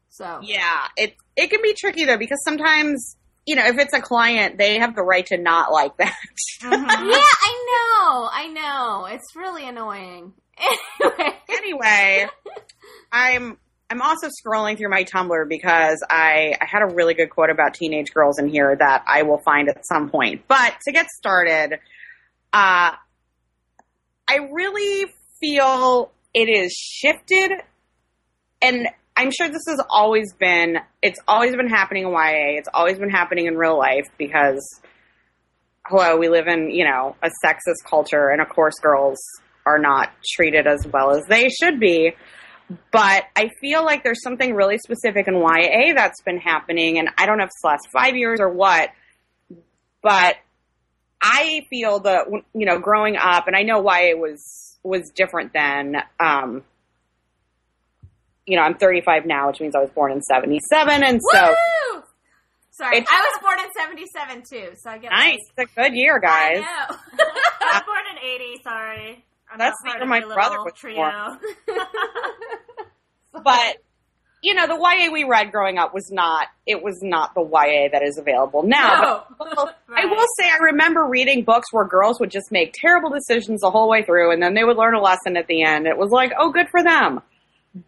So 0.09 0.39
Yeah, 0.43 0.87
it 0.97 1.15
it 1.35 1.49
can 1.49 1.61
be 1.61 1.73
tricky 1.73 2.05
though 2.05 2.17
because 2.17 2.43
sometimes 2.43 3.15
you 3.45 3.55
know 3.55 3.65
if 3.65 3.77
it's 3.77 3.93
a 3.93 4.01
client, 4.01 4.57
they 4.57 4.79
have 4.79 4.95
the 4.95 5.03
right 5.03 5.25
to 5.27 5.37
not 5.37 5.71
like 5.71 5.95
that. 5.97 6.15
Mhm. 6.61 6.71
yeah, 7.11 7.23
I 7.43 7.65
know, 7.71 8.29
I 8.31 8.47
know. 8.47 9.05
It's 9.05 9.35
really 9.35 9.67
annoying. 9.67 10.33
Anyway, 11.01 11.33
anyway, 11.49 12.27
I'm 13.11 13.57
I'm 13.89 14.01
also 14.01 14.27
scrolling 14.27 14.77
through 14.77 14.89
my 14.89 15.03
Tumblr 15.03 15.49
because 15.49 16.03
I, 16.07 16.53
I 16.61 16.65
had 16.65 16.83
a 16.83 16.93
really 16.93 17.15
good 17.15 17.29
quote 17.31 17.49
about 17.49 17.73
teenage 17.73 18.13
girls 18.13 18.37
in 18.37 18.47
here 18.47 18.75
that 18.75 19.03
I 19.07 19.23
will 19.23 19.39
find 19.39 19.67
at 19.67 19.83
some 19.87 20.09
point. 20.11 20.43
But 20.47 20.75
to 20.85 20.91
get 20.91 21.07
started, 21.07 21.79
uh, 22.53 22.91
I 24.27 24.35
really 24.51 25.11
feel 25.39 26.11
it 26.35 26.49
is 26.49 26.71
shifted, 26.73 27.51
and 28.61 28.87
I'm 29.19 29.31
sure 29.31 29.49
this 29.49 29.65
has 29.67 29.81
always 29.89 30.33
been. 30.33 30.77
It's 31.01 31.19
always 31.27 31.53
been 31.53 31.67
happening 31.67 32.03
in 32.05 32.11
YA. 32.11 32.57
It's 32.57 32.69
always 32.73 32.97
been 32.97 33.09
happening 33.09 33.47
in 33.47 33.57
real 33.57 33.77
life 33.77 34.05
because, 34.17 34.79
hello, 35.85 36.15
we 36.15 36.29
live 36.29 36.47
in 36.47 36.71
you 36.71 36.85
know 36.85 37.17
a 37.21 37.29
sexist 37.45 37.83
culture, 37.85 38.29
and 38.29 38.41
of 38.41 38.47
course, 38.47 38.75
girls 38.81 39.17
are 39.65 39.77
not 39.77 40.09
treated 40.35 40.67
as 40.67 40.87
well 40.87 41.11
as 41.11 41.25
they 41.25 41.49
should 41.49 41.81
be. 41.81 42.13
But 42.93 43.25
I 43.35 43.49
feel 43.59 43.83
like 43.83 44.05
there's 44.05 44.23
something 44.23 44.55
really 44.55 44.77
specific 44.77 45.27
in 45.27 45.35
YA 45.35 45.93
that's 45.95 46.21
been 46.21 46.37
happening, 46.37 46.97
and 46.97 47.09
I 47.17 47.25
don't 47.25 47.39
know 47.39 47.43
if 47.43 47.49
it's 47.49 47.61
last 47.61 47.89
five 47.91 48.15
years 48.15 48.39
or 48.39 48.47
what, 48.47 48.89
but 50.01 50.37
I 51.21 51.65
feel 51.69 51.99
that 51.99 52.27
you 52.53 52.65
know, 52.65 52.79
growing 52.79 53.17
up, 53.17 53.47
and 53.47 53.55
I 53.57 53.63
know 53.63 53.81
YA 53.81 54.15
was 54.15 54.77
was 54.81 55.11
different 55.13 55.51
then. 55.51 55.97
Um, 56.21 56.63
you 58.49 58.57
know, 58.57 58.63
I'm 58.63 58.73
35 58.75 59.25
now, 59.25 59.47
which 59.47 59.61
means 59.61 59.75
I 59.75 59.79
was 59.79 59.91
born 59.91 60.11
in 60.11 60.21
77, 60.21 61.03
and 61.03 61.21
so 61.31 61.47
Woo! 61.47 62.03
Sorry, 62.71 62.97
It's- 62.97 63.07
I 63.11 63.19
was 63.19 63.41
born 63.41 63.59
in 63.59 63.71
'77 63.73 64.43
too, 64.49 64.75
so 64.77 64.89
I 64.89 64.97
get 64.97 65.11
nice. 65.11 65.37
It's 65.57 65.71
a 65.71 65.81
good 65.81 65.93
year, 65.93 66.19
guys. 66.19 66.57
I 66.57 66.87
know. 66.89 66.95
I 67.61 67.71
was 67.73 67.83
born 67.85 68.05
in 68.13 68.29
80, 68.41 68.61
sorry. 68.63 69.25
I'm 69.51 69.57
That's 69.57 69.75
not 69.83 69.93
the 69.99 70.05
year 70.05 70.07
my 70.07 70.21
brother 70.21 70.63
was 70.63 70.73
trio. 70.75 71.37
but 73.43 73.77
you 74.41 74.53
know, 74.53 74.67
the 74.67 74.75
YA 74.75 75.11
we 75.11 75.25
read 75.25 75.51
growing 75.51 75.77
up 75.77 75.93
was 75.93 76.09
not. 76.11 76.47
It 76.65 76.81
was 76.81 76.99
not 77.01 77.33
the 77.35 77.41
YA 77.41 77.89
that 77.91 78.01
is 78.01 78.17
available 78.17 78.63
now. 78.63 79.01
No. 79.01 79.23
But 79.37 79.57
well, 79.57 79.75
I 79.89 80.05
will 80.05 80.25
say, 80.37 80.45
I 80.49 80.63
remember 80.63 81.05
reading 81.05 81.43
books 81.43 81.73
where 81.73 81.85
girls 81.85 82.21
would 82.21 82.31
just 82.31 82.49
make 82.49 82.73
terrible 82.73 83.09
decisions 83.09 83.59
the 83.59 83.69
whole 83.69 83.89
way 83.89 84.03
through, 84.03 84.31
and 84.31 84.41
then 84.41 84.53
they 84.53 84.63
would 84.63 84.77
learn 84.77 84.93
a 84.95 85.01
lesson 85.01 85.35
at 85.35 85.47
the 85.47 85.63
end. 85.63 85.87
It 85.87 85.97
was 85.97 86.11
like, 86.11 86.31
oh, 86.39 86.51
good 86.53 86.67
for 86.71 86.81
them. 86.81 87.19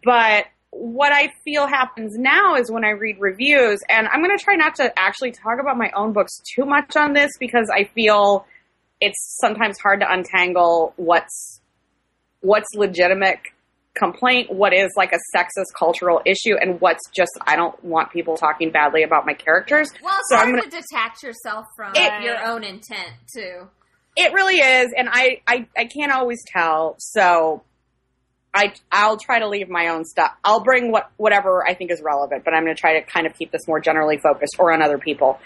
But 0.04 0.46
what 0.70 1.12
I 1.12 1.32
feel 1.44 1.66
happens 1.66 2.16
now 2.16 2.54
is 2.56 2.70
when 2.70 2.84
I 2.84 2.90
read 2.90 3.16
reviews, 3.20 3.80
and 3.90 4.08
I'm 4.08 4.22
going 4.22 4.36
to 4.36 4.42
try 4.42 4.54
not 4.56 4.74
to 4.76 4.92
actually 4.98 5.32
talk 5.32 5.58
about 5.60 5.76
my 5.76 5.90
own 5.94 6.12
books 6.12 6.40
too 6.54 6.64
much 6.64 6.96
on 6.96 7.12
this 7.12 7.30
because 7.38 7.68
I 7.72 7.84
feel 7.84 8.46
it's 9.00 9.36
sometimes 9.40 9.78
hard 9.78 10.00
to 10.00 10.10
untangle 10.10 10.94
what's 10.96 11.60
what's 12.40 12.68
legitimate 12.74 13.38
complaint, 13.94 14.50
what 14.50 14.72
is 14.72 14.90
like 14.96 15.12
a 15.12 15.18
sexist 15.36 15.74
cultural 15.78 16.22
issue, 16.24 16.56
and 16.58 16.80
what's 16.80 17.02
just 17.14 17.30
I 17.46 17.56
don't 17.56 17.82
want 17.84 18.10
people 18.10 18.36
talking 18.36 18.70
badly 18.70 19.02
about 19.02 19.26
my 19.26 19.34
characters. 19.34 19.90
well, 20.02 20.14
it's 20.18 20.28
So 20.30 20.36
I'm 20.36 20.50
gonna- 20.50 20.62
to 20.62 20.70
detach 20.70 21.22
yourself 21.22 21.66
from 21.76 21.92
It- 21.94 22.22
your 22.22 22.42
own 22.42 22.64
intent 22.64 23.10
too. 23.34 23.68
It 24.16 24.32
really 24.32 24.56
is, 24.56 24.92
and 24.96 25.08
I, 25.10 25.40
I, 25.46 25.66
I 25.76 25.86
can't 25.86 26.12
always 26.12 26.42
tell. 26.46 26.96
So 26.98 27.62
I 28.54 28.74
I'll 28.90 29.16
try 29.16 29.38
to 29.38 29.48
leave 29.48 29.68
my 29.68 29.88
own 29.88 30.04
stuff. 30.04 30.32
I'll 30.44 30.62
bring 30.62 30.92
what 30.92 31.10
whatever 31.16 31.66
I 31.66 31.74
think 31.74 31.90
is 31.90 32.02
relevant, 32.04 32.44
but 32.44 32.54
I'm 32.54 32.64
going 32.64 32.74
to 32.74 32.80
try 32.80 33.00
to 33.00 33.06
kind 33.06 33.26
of 33.26 33.34
keep 33.34 33.50
this 33.50 33.66
more 33.66 33.80
generally 33.80 34.18
focused 34.18 34.56
or 34.58 34.72
on 34.72 34.82
other 34.82 34.98
people. 34.98 35.38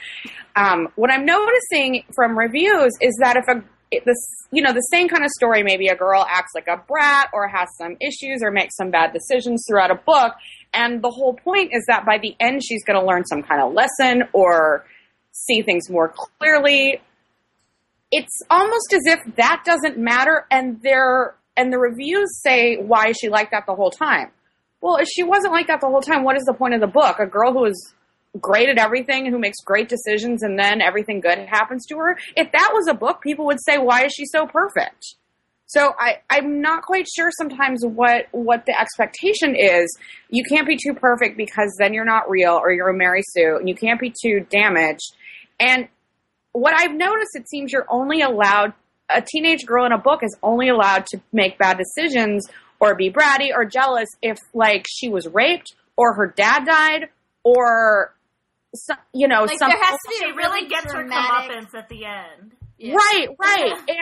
Um, 0.56 0.88
what 0.96 1.10
I'm 1.10 1.24
noticing 1.24 2.04
from 2.14 2.36
reviews 2.36 2.92
is 3.00 3.16
that 3.22 3.36
if 3.36 3.44
a 3.48 3.62
this 4.04 4.16
you 4.50 4.62
know 4.62 4.72
the 4.72 4.80
same 4.80 5.08
kind 5.08 5.24
of 5.24 5.30
story, 5.30 5.62
maybe 5.62 5.86
a 5.86 5.94
girl 5.94 6.26
acts 6.28 6.52
like 6.54 6.66
a 6.66 6.78
brat 6.88 7.28
or 7.32 7.46
has 7.46 7.68
some 7.78 7.96
issues 8.00 8.42
or 8.42 8.50
makes 8.50 8.76
some 8.76 8.90
bad 8.90 9.12
decisions 9.12 9.64
throughout 9.68 9.92
a 9.92 9.94
book, 9.94 10.34
and 10.74 11.00
the 11.02 11.10
whole 11.10 11.34
point 11.34 11.70
is 11.72 11.84
that 11.86 12.04
by 12.04 12.18
the 12.18 12.34
end 12.40 12.62
she's 12.64 12.84
going 12.84 12.98
to 12.98 13.06
learn 13.06 13.24
some 13.24 13.42
kind 13.42 13.62
of 13.62 13.72
lesson 13.72 14.24
or 14.32 14.84
see 15.30 15.62
things 15.62 15.88
more 15.90 16.12
clearly 16.40 17.00
it's 18.12 18.40
almost 18.50 18.92
as 18.92 19.02
if 19.04 19.36
that 19.36 19.62
doesn't 19.64 19.98
matter 19.98 20.46
and 20.50 20.80
they're 20.82 21.34
and 21.56 21.72
the 21.72 21.78
reviews 21.78 22.40
say 22.42 22.76
why 22.76 23.08
is 23.08 23.16
she 23.20 23.28
like 23.28 23.50
that 23.50 23.64
the 23.66 23.74
whole 23.74 23.90
time 23.90 24.30
well 24.80 24.96
if 24.96 25.08
she 25.08 25.22
wasn't 25.22 25.52
like 25.52 25.66
that 25.66 25.80
the 25.80 25.88
whole 25.88 26.02
time 26.02 26.24
what 26.24 26.36
is 26.36 26.44
the 26.44 26.54
point 26.54 26.74
of 26.74 26.80
the 26.80 26.86
book 26.86 27.18
a 27.18 27.26
girl 27.26 27.52
who 27.52 27.64
is 27.64 27.94
great 28.40 28.68
at 28.68 28.78
everything 28.78 29.30
who 29.30 29.38
makes 29.38 29.58
great 29.64 29.88
decisions 29.88 30.42
and 30.42 30.58
then 30.58 30.80
everything 30.80 31.20
good 31.20 31.38
happens 31.38 31.86
to 31.86 31.96
her 31.96 32.18
if 32.36 32.50
that 32.52 32.70
was 32.74 32.86
a 32.88 32.94
book 32.94 33.20
people 33.22 33.46
would 33.46 33.60
say 33.64 33.78
why 33.78 34.04
is 34.04 34.12
she 34.12 34.24
so 34.26 34.46
perfect 34.46 35.16
so 35.66 35.92
I, 35.98 36.18
I'm 36.30 36.60
not 36.60 36.82
quite 36.82 37.06
sure 37.12 37.30
sometimes 37.36 37.84
what 37.84 38.26
what 38.30 38.66
the 38.66 38.80
expectation 38.80 39.56
is. 39.56 39.96
You 40.30 40.44
can't 40.48 40.66
be 40.66 40.76
too 40.76 40.94
perfect 40.94 41.36
because 41.36 41.74
then 41.78 41.92
you're 41.92 42.04
not 42.04 42.30
real 42.30 42.52
or 42.52 42.72
you're 42.72 42.88
a 42.88 42.96
Mary 42.96 43.22
Sue, 43.30 43.56
and 43.56 43.68
you 43.68 43.74
can't 43.74 44.00
be 44.00 44.10
too 44.22 44.46
damaged. 44.48 45.16
And 45.58 45.88
what 46.52 46.72
I've 46.78 46.94
noticed, 46.94 47.34
it 47.34 47.48
seems 47.48 47.72
you're 47.72 47.86
only 47.90 48.22
allowed 48.22 48.74
a 49.14 49.22
teenage 49.22 49.64
girl 49.66 49.84
in 49.86 49.92
a 49.92 49.98
book 49.98 50.20
is 50.22 50.36
only 50.42 50.68
allowed 50.68 51.06
to 51.06 51.20
make 51.32 51.58
bad 51.58 51.78
decisions 51.78 52.48
or 52.80 52.94
be 52.94 53.10
bratty 53.10 53.50
or 53.54 53.64
jealous 53.64 54.08
if 54.22 54.38
like 54.54 54.86
she 54.88 55.08
was 55.08 55.26
raped 55.28 55.74
or 55.96 56.14
her 56.14 56.26
dad 56.36 56.64
died 56.66 57.08
or 57.44 58.14
some, 58.74 58.96
you 59.14 59.28
know 59.28 59.44
Like 59.44 59.58
some 59.58 59.70
there 59.70 59.82
has 59.82 59.98
to 60.00 60.08
be 60.08 60.16
She 60.16 60.24
really 60.26 60.36
really 60.36 60.68
gets 60.68 60.92
her 60.92 61.02
dramatic. 61.02 61.50
comeuppance 61.56 61.74
at 61.74 61.88
the 61.88 62.04
end. 62.04 62.52
Yeah. 62.78 62.94
Right, 62.94 63.28
right. 63.40 63.72
and 63.88 63.98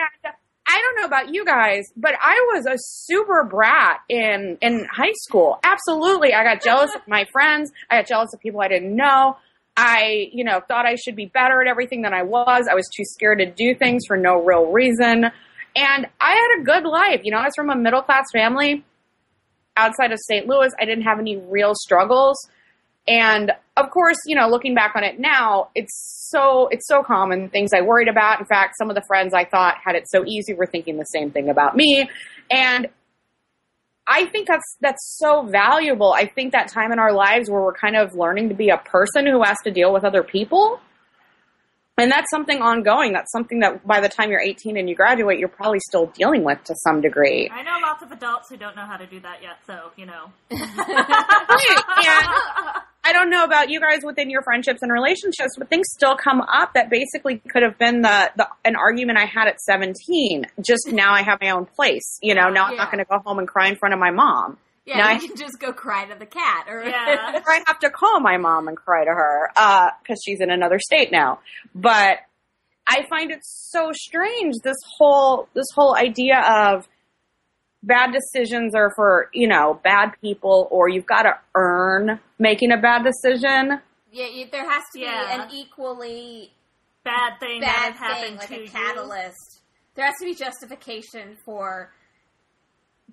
I 0.67 0.81
don't 0.81 0.99
know 0.99 1.05
about 1.05 1.33
you 1.33 1.45
guys, 1.45 1.83
but 1.95 2.13
I 2.19 2.33
was 2.55 2.65
a 2.65 2.73
super 2.77 3.43
brat 3.45 3.99
in 4.09 4.57
in 4.61 4.85
high 4.91 5.13
school. 5.21 5.59
Absolutely. 5.63 6.33
I 6.33 6.43
got 6.43 6.61
jealous 6.63 6.93
of 6.95 7.01
my 7.07 7.25
friends. 7.31 7.71
I 7.89 7.97
got 7.99 8.07
jealous 8.07 8.33
of 8.33 8.39
people 8.41 8.59
I 8.61 8.67
didn't 8.67 8.95
know. 8.95 9.37
I, 9.77 10.29
you 10.31 10.43
know, 10.43 10.61
thought 10.67 10.85
I 10.85 10.95
should 10.95 11.15
be 11.15 11.25
better 11.25 11.61
at 11.61 11.67
everything 11.67 12.01
than 12.01 12.13
I 12.13 12.23
was. 12.23 12.67
I 12.69 12.75
was 12.75 12.87
too 12.95 13.03
scared 13.03 13.39
to 13.39 13.45
do 13.45 13.75
things 13.75 14.03
for 14.07 14.15
no 14.15 14.41
real 14.41 14.71
reason. 14.71 15.25
And 15.75 16.07
I 16.21 16.31
had 16.31 16.61
a 16.61 16.63
good 16.63 16.89
life. 16.89 17.21
You 17.23 17.31
know, 17.31 17.37
I 17.37 17.43
was 17.43 17.53
from 17.55 17.69
a 17.69 17.75
middle 17.75 18.01
class 18.01 18.25
family 18.31 18.85
outside 19.75 20.11
of 20.11 20.19
St. 20.19 20.47
Louis. 20.47 20.71
I 20.79 20.85
didn't 20.85 21.03
have 21.03 21.19
any 21.19 21.37
real 21.37 21.73
struggles. 21.75 22.37
And 23.07 23.51
of 23.77 23.89
course, 23.91 24.17
you 24.25 24.35
know, 24.35 24.47
looking 24.47 24.73
back 24.73 24.93
on 24.95 25.03
it 25.03 25.19
now, 25.19 25.69
it's 25.75 26.29
so 26.31 26.67
it's 26.69 26.87
so 26.87 27.03
common 27.03 27.49
things 27.49 27.71
I 27.73 27.81
worried 27.81 28.07
about. 28.07 28.39
In 28.39 28.45
fact, 28.45 28.75
some 28.77 28.89
of 28.89 28.95
the 28.95 29.03
friends 29.07 29.33
I 29.33 29.45
thought 29.45 29.75
had 29.83 29.95
it 29.95 30.07
so 30.07 30.23
easy 30.25 30.53
were 30.53 30.65
thinking 30.65 30.97
the 30.97 31.03
same 31.03 31.29
thing 31.29 31.49
about 31.49 31.75
me. 31.75 32.09
And 32.49 32.87
I 34.07 34.25
think 34.27 34.47
that's 34.47 34.77
that's 34.81 35.17
so 35.17 35.43
valuable. 35.43 36.13
I 36.13 36.27
think 36.27 36.51
that 36.51 36.67
time 36.67 36.91
in 36.91 36.99
our 36.99 37.11
lives 37.13 37.49
where 37.49 37.61
we're 37.61 37.73
kind 37.73 37.95
of 37.95 38.13
learning 38.13 38.49
to 38.49 38.55
be 38.55 38.69
a 38.69 38.77
person 38.77 39.25
who 39.25 39.41
has 39.43 39.57
to 39.63 39.71
deal 39.71 39.91
with 39.91 40.03
other 40.03 40.23
people. 40.23 40.79
And 41.97 42.11
that's 42.11 42.29
something 42.29 42.61
ongoing. 42.61 43.13
That's 43.13 43.31
something 43.31 43.61
that 43.61 43.87
by 43.87 44.01
the 44.01 44.09
time 44.09 44.29
you're 44.29 44.41
18 44.41 44.75
and 44.75 44.89
you 44.89 44.95
graduate, 44.95 45.39
you're 45.39 45.47
probably 45.47 45.79
still 45.79 46.07
dealing 46.07 46.43
with 46.43 46.61
to 46.65 46.75
some 46.83 46.99
degree. 46.99 47.49
I 47.49 47.63
know 47.63 47.79
lots 47.81 48.03
of 48.03 48.11
adults 48.11 48.49
who 48.49 48.57
don't 48.57 48.75
know 48.75 48.85
how 48.85 48.97
to 48.97 49.07
do 49.07 49.21
that 49.21 49.41
yet, 49.41 49.59
so, 49.65 49.91
you 49.95 50.05
know. 50.05 50.29
and 50.51 50.59
I 53.05 53.13
don't 53.13 53.29
know 53.29 53.43
about 53.43 53.69
you 53.69 53.79
guys 53.79 53.99
within 54.03 54.31
your 54.31 54.41
friendships 54.41 54.81
and 54.81 54.91
relationships, 54.91 55.51
but 55.57 55.69
things 55.69 55.85
still 55.91 56.17
come 56.17 56.41
up 56.41 56.73
that 56.73 56.89
basically 56.89 57.37
could 57.37 57.61
have 57.61 57.77
been 57.77 58.01
the, 58.01 58.31
the 58.35 58.47
an 58.65 58.75
argument 58.75 59.19
I 59.19 59.25
had 59.25 59.47
at 59.47 59.61
17. 59.61 60.47
Just 60.59 60.87
now 60.91 61.13
I 61.13 61.21
have 61.21 61.39
my 61.39 61.51
own 61.51 61.65
place. 61.67 62.17
You 62.23 62.33
know, 62.33 62.49
now 62.49 62.65
I'm 62.65 62.75
not 62.75 62.91
going 62.91 63.03
to 63.03 63.07
go 63.09 63.19
home 63.23 63.37
and 63.37 63.47
cry 63.47 63.67
in 63.67 63.75
front 63.75 63.93
of 63.93 63.99
my 63.99 64.09
mom. 64.09 64.57
Yeah, 64.85 64.97
No, 64.97 65.09
you 65.09 65.15
I- 65.17 65.19
can 65.19 65.35
just 65.35 65.59
go 65.59 65.71
cry 65.71 66.05
to 66.05 66.17
the 66.17 66.25
cat, 66.25 66.65
or 66.67 66.83
Yeah. 66.83 67.33
Or 67.35 67.43
I 67.51 67.63
have 67.67 67.79
to 67.79 67.91
call 67.91 68.19
my 68.21 68.37
mom 68.37 68.67
and 68.67 68.75
cry 68.75 69.03
to 69.05 69.11
her 69.11 69.51
uh, 69.55 69.89
because 70.01 70.19
she's 70.25 70.41
in 70.41 70.49
another 70.49 70.79
state 70.79 71.11
now. 71.11 71.39
But 71.75 72.17
I 72.87 73.05
find 73.09 73.29
it 73.31 73.39
so 73.43 73.91
strange 73.93 74.55
this 74.63 74.77
whole 74.97 75.47
this 75.53 75.65
whole 75.75 75.95
idea 75.95 76.39
of 76.39 76.87
bad 77.85 78.11
decisions 78.13 78.73
are 78.75 78.91
for 78.95 79.29
you 79.33 79.47
know 79.47 79.79
bad 79.83 80.11
people 80.21 80.67
or 80.71 80.89
you've 80.89 81.05
got 81.05 81.23
to 81.23 81.33
earn 81.55 82.19
making 82.39 82.71
a 82.71 82.77
bad 82.77 83.03
decision. 83.03 83.79
yeah, 84.11 84.27
you, 84.27 84.45
there 84.51 84.69
has 84.69 84.83
to 84.93 84.99
be 84.99 85.05
an 85.05 85.47
equally 85.53 86.51
Bad 87.03 87.39
thing 87.39 87.61
bad 87.61 87.93
that 87.93 87.95
has 87.97 88.17
thing, 88.17 88.33
happened 88.33 88.37
like 88.39 88.47
to 88.49 88.55
a 88.55 88.61
you. 88.63 88.67
catalyst. 88.67 89.59
There 89.93 90.05
has 90.05 90.15
to 90.19 90.25
be 90.25 90.33
justification 90.33 91.37
for 91.45 91.93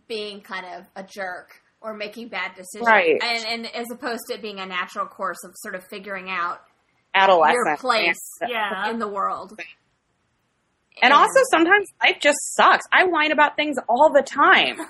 being 0.09 0.41
kind 0.41 0.65
of 0.65 0.87
a 0.97 1.03
jerk 1.07 1.61
or 1.83 1.95
making 1.95 2.29
bad 2.29 2.53
decisions, 2.55 2.87
Right. 2.87 3.21
And, 3.23 3.45
and 3.67 3.75
as 3.75 3.87
opposed 3.93 4.23
to 4.29 4.35
it 4.35 4.43
being 4.43 4.61
a 4.61 4.67
natural 4.67 5.07
course 5.07 5.45
of 5.45 5.53
sort 5.57 5.75
of 5.75 5.85
figuring 5.91 6.31
out 6.31 6.61
Adolescent. 7.15 7.55
your 7.55 7.77
place 7.77 8.21
Yeah. 8.49 8.89
in 8.91 8.99
the 8.99 9.09
world. 9.09 9.59
And 11.01 11.13
also 11.13 11.41
sometimes 11.51 11.89
life 12.03 12.19
just 12.21 12.39
sucks. 12.55 12.85
I 12.93 13.05
whine 13.05 13.33
about 13.33 13.57
things 13.57 13.77
all 13.89 14.13
the 14.13 14.23
time. 14.23 14.77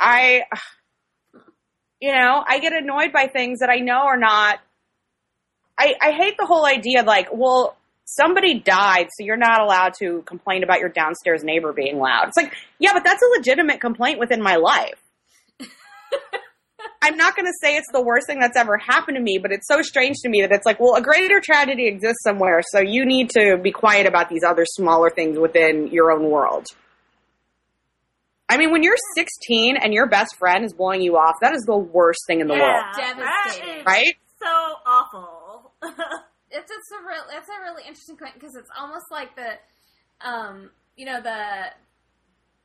I, 0.00 0.42
you 2.00 2.12
know, 2.12 2.42
I 2.46 2.60
get 2.60 2.72
annoyed 2.72 3.12
by 3.12 3.26
things 3.26 3.60
that 3.60 3.70
I 3.70 3.80
know 3.80 4.06
are 4.06 4.18
not. 4.18 4.60
I, 5.78 5.94
I 6.00 6.12
hate 6.12 6.36
the 6.38 6.46
whole 6.46 6.66
idea 6.66 7.02
like, 7.02 7.28
well, 7.32 7.76
somebody 8.04 8.58
died, 8.58 9.08
so 9.16 9.24
you're 9.24 9.36
not 9.36 9.60
allowed 9.60 9.94
to 10.00 10.22
complain 10.22 10.64
about 10.64 10.80
your 10.80 10.88
downstairs 10.88 11.44
neighbor 11.44 11.72
being 11.72 11.98
loud. 11.98 12.28
It's 12.28 12.36
like, 12.36 12.52
yeah, 12.78 12.92
but 12.94 13.04
that's 13.04 13.22
a 13.22 13.38
legitimate 13.38 13.80
complaint 13.80 14.18
within 14.18 14.42
my 14.42 14.56
life. 14.56 15.00
I'm 17.00 17.16
not 17.16 17.36
going 17.36 17.46
to 17.46 17.52
say 17.62 17.76
it's 17.76 17.90
the 17.92 18.02
worst 18.02 18.26
thing 18.26 18.40
that's 18.40 18.56
ever 18.56 18.76
happened 18.76 19.16
to 19.16 19.22
me, 19.22 19.38
but 19.38 19.52
it's 19.52 19.68
so 19.68 19.82
strange 19.82 20.16
to 20.22 20.28
me 20.28 20.40
that 20.42 20.52
it's 20.52 20.66
like, 20.66 20.80
well, 20.80 20.96
a 20.96 21.02
greater 21.02 21.40
tragedy 21.40 21.86
exists 21.86 22.22
somewhere, 22.24 22.60
so 22.72 22.80
you 22.80 23.06
need 23.06 23.30
to 23.30 23.56
be 23.62 23.70
quiet 23.70 24.06
about 24.06 24.28
these 24.28 24.42
other 24.42 24.64
smaller 24.66 25.10
things 25.10 25.38
within 25.38 25.88
your 25.88 26.10
own 26.10 26.28
world. 26.28 26.66
I 28.48 28.56
mean, 28.56 28.72
when 28.72 28.82
you're 28.82 28.96
16 29.14 29.76
and 29.76 29.92
your 29.92 30.08
best 30.08 30.36
friend 30.36 30.64
is 30.64 30.72
blowing 30.72 31.02
you 31.02 31.16
off, 31.16 31.34
that 31.42 31.54
is 31.54 31.62
the 31.62 31.76
worst 31.76 32.20
thing 32.26 32.40
in 32.40 32.48
the 32.48 32.54
world, 32.54 32.82
yeah, 32.98 33.14
Devastating. 33.14 33.84
right? 33.84 34.14
So 34.40 34.48
awful. 34.86 35.72
it's 36.50 36.70
it's 36.70 36.90
a 36.92 37.06
real 37.06 37.22
it's 37.30 37.48
a 37.48 37.62
really 37.62 37.82
interesting 37.86 38.16
point 38.16 38.34
because 38.34 38.54
it's 38.56 38.70
almost 38.78 39.06
like 39.10 39.36
the 39.36 40.26
um 40.26 40.70
you 40.96 41.04
know 41.04 41.20
the 41.20 41.66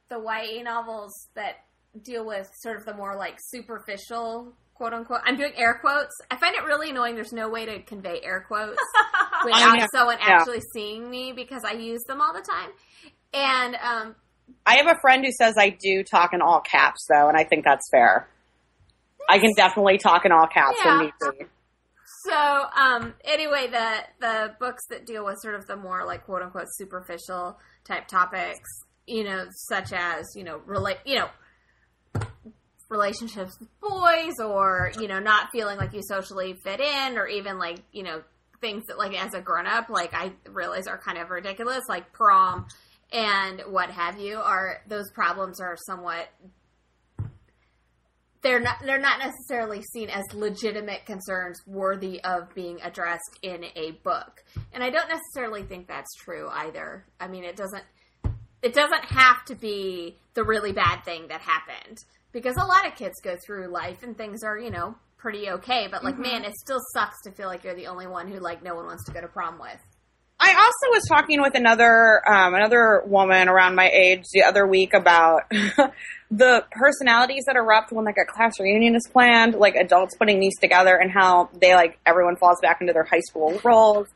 the 0.09 0.19
YA 0.19 0.63
novels 0.63 1.27
that 1.35 1.65
deal 2.01 2.25
with 2.25 2.49
sort 2.61 2.77
of 2.77 2.85
the 2.85 2.93
more 2.93 3.15
like 3.15 3.37
superficial 3.39 4.53
quote 4.73 4.93
unquote 4.93 5.21
I'm 5.25 5.37
doing 5.37 5.53
air 5.55 5.77
quotes. 5.79 6.13
I 6.31 6.35
find 6.37 6.55
it 6.55 6.63
really 6.63 6.89
annoying 6.89 7.15
there's 7.15 7.33
no 7.33 7.49
way 7.49 7.65
to 7.65 7.81
convey 7.83 8.21
air 8.23 8.45
quotes 8.47 8.77
without 9.45 9.87
someone 9.93 10.17
Yeah. 10.19 10.37
actually 10.39 10.61
seeing 10.73 11.09
me 11.09 11.33
because 11.33 11.63
I 11.63 11.73
use 11.73 12.03
them 12.07 12.21
all 12.21 12.33
the 12.33 12.41
time. 12.41 12.69
And 13.33 13.75
um 13.75 14.15
I 14.65 14.75
have 14.77 14.87
a 14.87 14.99
friend 15.01 15.23
who 15.23 15.31
says 15.31 15.55
I 15.57 15.69
do 15.69 16.03
talk 16.03 16.33
in 16.33 16.41
all 16.41 16.61
caps, 16.61 17.05
though, 17.09 17.27
and 17.29 17.37
I 17.37 17.43
think 17.43 17.63
that's 17.63 17.87
fair. 17.91 18.27
I 19.29 19.39
can 19.39 19.53
definitely 19.55 19.97
talk 19.97 20.25
in 20.25 20.31
all 20.31 20.47
caps 20.47 20.77
Yeah. 20.83 21.09
So, 22.25 22.65
um, 22.75 23.13
anyway, 23.25 23.67
the 23.69 23.97
the 24.19 24.53
books 24.59 24.83
that 24.89 25.05
deal 25.05 25.25
with 25.25 25.39
sort 25.41 25.55
of 25.55 25.65
the 25.67 25.75
more 25.75 26.05
like 26.05 26.25
quote 26.25 26.41
unquote 26.41 26.67
superficial 26.69 27.59
type 27.85 28.07
topics, 28.07 28.69
you 29.07 29.23
know, 29.23 29.45
such 29.49 29.91
as 29.93 30.25
you 30.35 30.43
know, 30.43 30.61
relate, 30.65 30.97
you 31.05 31.15
know, 31.15 31.27
relationships 32.93 33.57
with 33.59 33.69
boys, 33.81 34.39
or 34.39 34.91
you 34.99 35.09
know, 35.09 35.19
not 35.19 35.49
feeling 35.51 35.77
like 35.77 35.93
you 35.93 36.01
socially 36.01 36.53
fit 36.63 36.79
in, 36.79 37.17
or 37.17 37.27
even 37.27 37.57
like 37.59 37.79
you 37.91 38.03
know, 38.03 38.21
things 38.61 38.83
that 38.87 38.97
like 38.97 39.13
as 39.21 39.33
a 39.33 39.41
grown 39.41 39.67
up, 39.67 39.89
like 39.89 40.13
I 40.13 40.31
realize 40.49 40.87
are 40.87 40.97
kind 40.97 41.17
of 41.17 41.29
ridiculous, 41.29 41.81
like 41.89 42.13
prom 42.13 42.67
and 43.11 43.61
what 43.67 43.89
have 43.89 44.19
you. 44.19 44.37
Are 44.37 44.81
those 44.87 45.11
problems 45.11 45.59
are 45.59 45.75
somewhat 45.85 46.29
they're 48.43 48.59
not 48.59 48.77
they're 48.85 48.99
not 48.99 49.19
necessarily 49.19 49.81
seen 49.93 50.09
as 50.09 50.23
legitimate 50.33 51.05
concerns 51.05 51.61
worthy 51.65 52.21
of 52.23 52.53
being 52.53 52.79
addressed 52.83 53.39
in 53.41 53.65
a 53.75 53.91
book. 54.03 54.43
And 54.73 54.83
I 54.83 54.89
don't 54.89 55.09
necessarily 55.09 55.63
think 55.63 55.87
that's 55.87 56.13
true 56.15 56.47
either. 56.51 57.05
I 57.19 57.27
mean, 57.27 57.43
it 57.43 57.55
doesn't 57.55 57.83
it 58.61 58.73
doesn't 58.73 59.05
have 59.05 59.43
to 59.45 59.55
be 59.55 60.17
the 60.35 60.43
really 60.43 60.73
bad 60.73 61.03
thing 61.03 61.27
that 61.29 61.41
happened 61.41 61.97
because 62.33 62.57
a 62.57 62.65
lot 62.65 62.85
of 62.85 62.95
kids 62.95 63.21
go 63.23 63.37
through 63.45 63.67
life 63.67 64.03
and 64.03 64.17
things 64.17 64.43
are, 64.43 64.57
you 64.57 64.71
know, 64.71 64.95
pretty 65.17 65.49
okay, 65.49 65.87
but 65.89 66.03
like 66.03 66.19
man, 66.19 66.43
it 66.43 66.53
still 66.55 66.81
sucks 66.93 67.21
to 67.23 67.31
feel 67.31 67.47
like 67.47 67.63
you're 67.63 67.75
the 67.75 67.87
only 67.87 68.07
one 68.07 68.27
who 68.27 68.39
like 68.39 68.61
no 68.61 68.75
one 68.75 68.85
wants 68.85 69.05
to 69.05 69.13
go 69.13 69.21
to 69.21 69.27
prom 69.27 69.57
with. 69.59 69.79
I 70.39 70.49
also 70.49 70.91
was 70.91 71.05
talking 71.07 71.41
with 71.41 71.55
another 71.55 72.21
um, 72.29 72.53
another 72.53 73.03
woman 73.05 73.47
around 73.47 73.75
my 73.75 73.89
age 73.89 74.23
the 74.33 74.43
other 74.43 74.67
week 74.67 74.93
about 74.93 75.43
the 76.31 76.65
personalities 76.71 77.43
that 77.47 77.55
erupt 77.55 77.93
when 77.93 78.03
like 78.03 78.17
a 78.17 78.29
class 78.29 78.59
reunion 78.59 78.95
is 78.95 79.07
planned, 79.13 79.55
like 79.55 79.75
adults 79.75 80.17
putting 80.17 80.41
these 80.41 80.57
together, 80.59 80.97
and 80.97 81.11
how 81.11 81.49
they 81.61 81.75
like 81.75 81.97
everyone 82.05 82.35
falls 82.35 82.57
back 82.61 82.79
into 82.81 82.91
their 82.91 83.05
high 83.05 83.21
school 83.21 83.57
roles, 83.63 84.07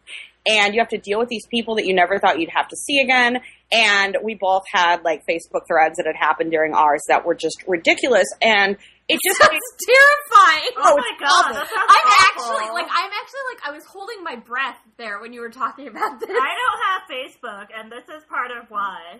and 0.50 0.74
you 0.74 0.80
have 0.82 0.90
to 0.90 0.98
deal 0.98 1.20
with 1.20 1.30
these 1.30 1.46
people 1.48 1.76
that 1.76 1.86
you 1.86 1.94
never 1.94 2.20
thought 2.20 2.40
you'd 2.40 2.50
have 2.50 2.68
to 2.70 2.76
see 2.76 3.00
again. 3.00 3.40
And 3.72 4.18
we 4.24 4.36
both 4.36 4.64
had 4.72 5.04
like 5.04 5.26
Facebook 5.28 5.68
threads 5.68 5.98
that 5.98 6.06
had 6.06 6.16
happened 6.16 6.52
during 6.52 6.74
ours 6.74 7.02
that 7.10 7.26
were 7.26 7.36
just 7.36 7.64
ridiculous, 7.68 8.28
and 8.42 8.78
it 9.10 9.20
just 9.26 9.40
terrifying. 9.42 10.72
oh 10.78 10.94
Oh, 10.94 10.96
my 10.98 11.12
god, 11.20 11.56
awful. 11.56 11.78
I'm 11.78 12.12
actually 12.30 12.70
like 12.74 12.88
I'm 12.90 13.12
actually 13.12 13.46
like 13.54 13.68
I 13.68 13.72
was 13.72 13.84
holding 13.86 14.24
my 14.24 14.36
breath 14.38 14.78
there 14.98 15.20
when 15.20 15.34
you 15.34 15.42
were 15.42 15.50
talking 15.50 15.88
about 15.88 16.20
this. 16.20 16.30
I 16.30 16.34
don't 16.34 16.82
have 16.88 17.02
Facebook, 17.12 17.68
and 17.78 17.92
this 17.92 18.04
is 18.16 18.24
part 18.30 18.52
of 18.52 18.70
why. 18.70 19.20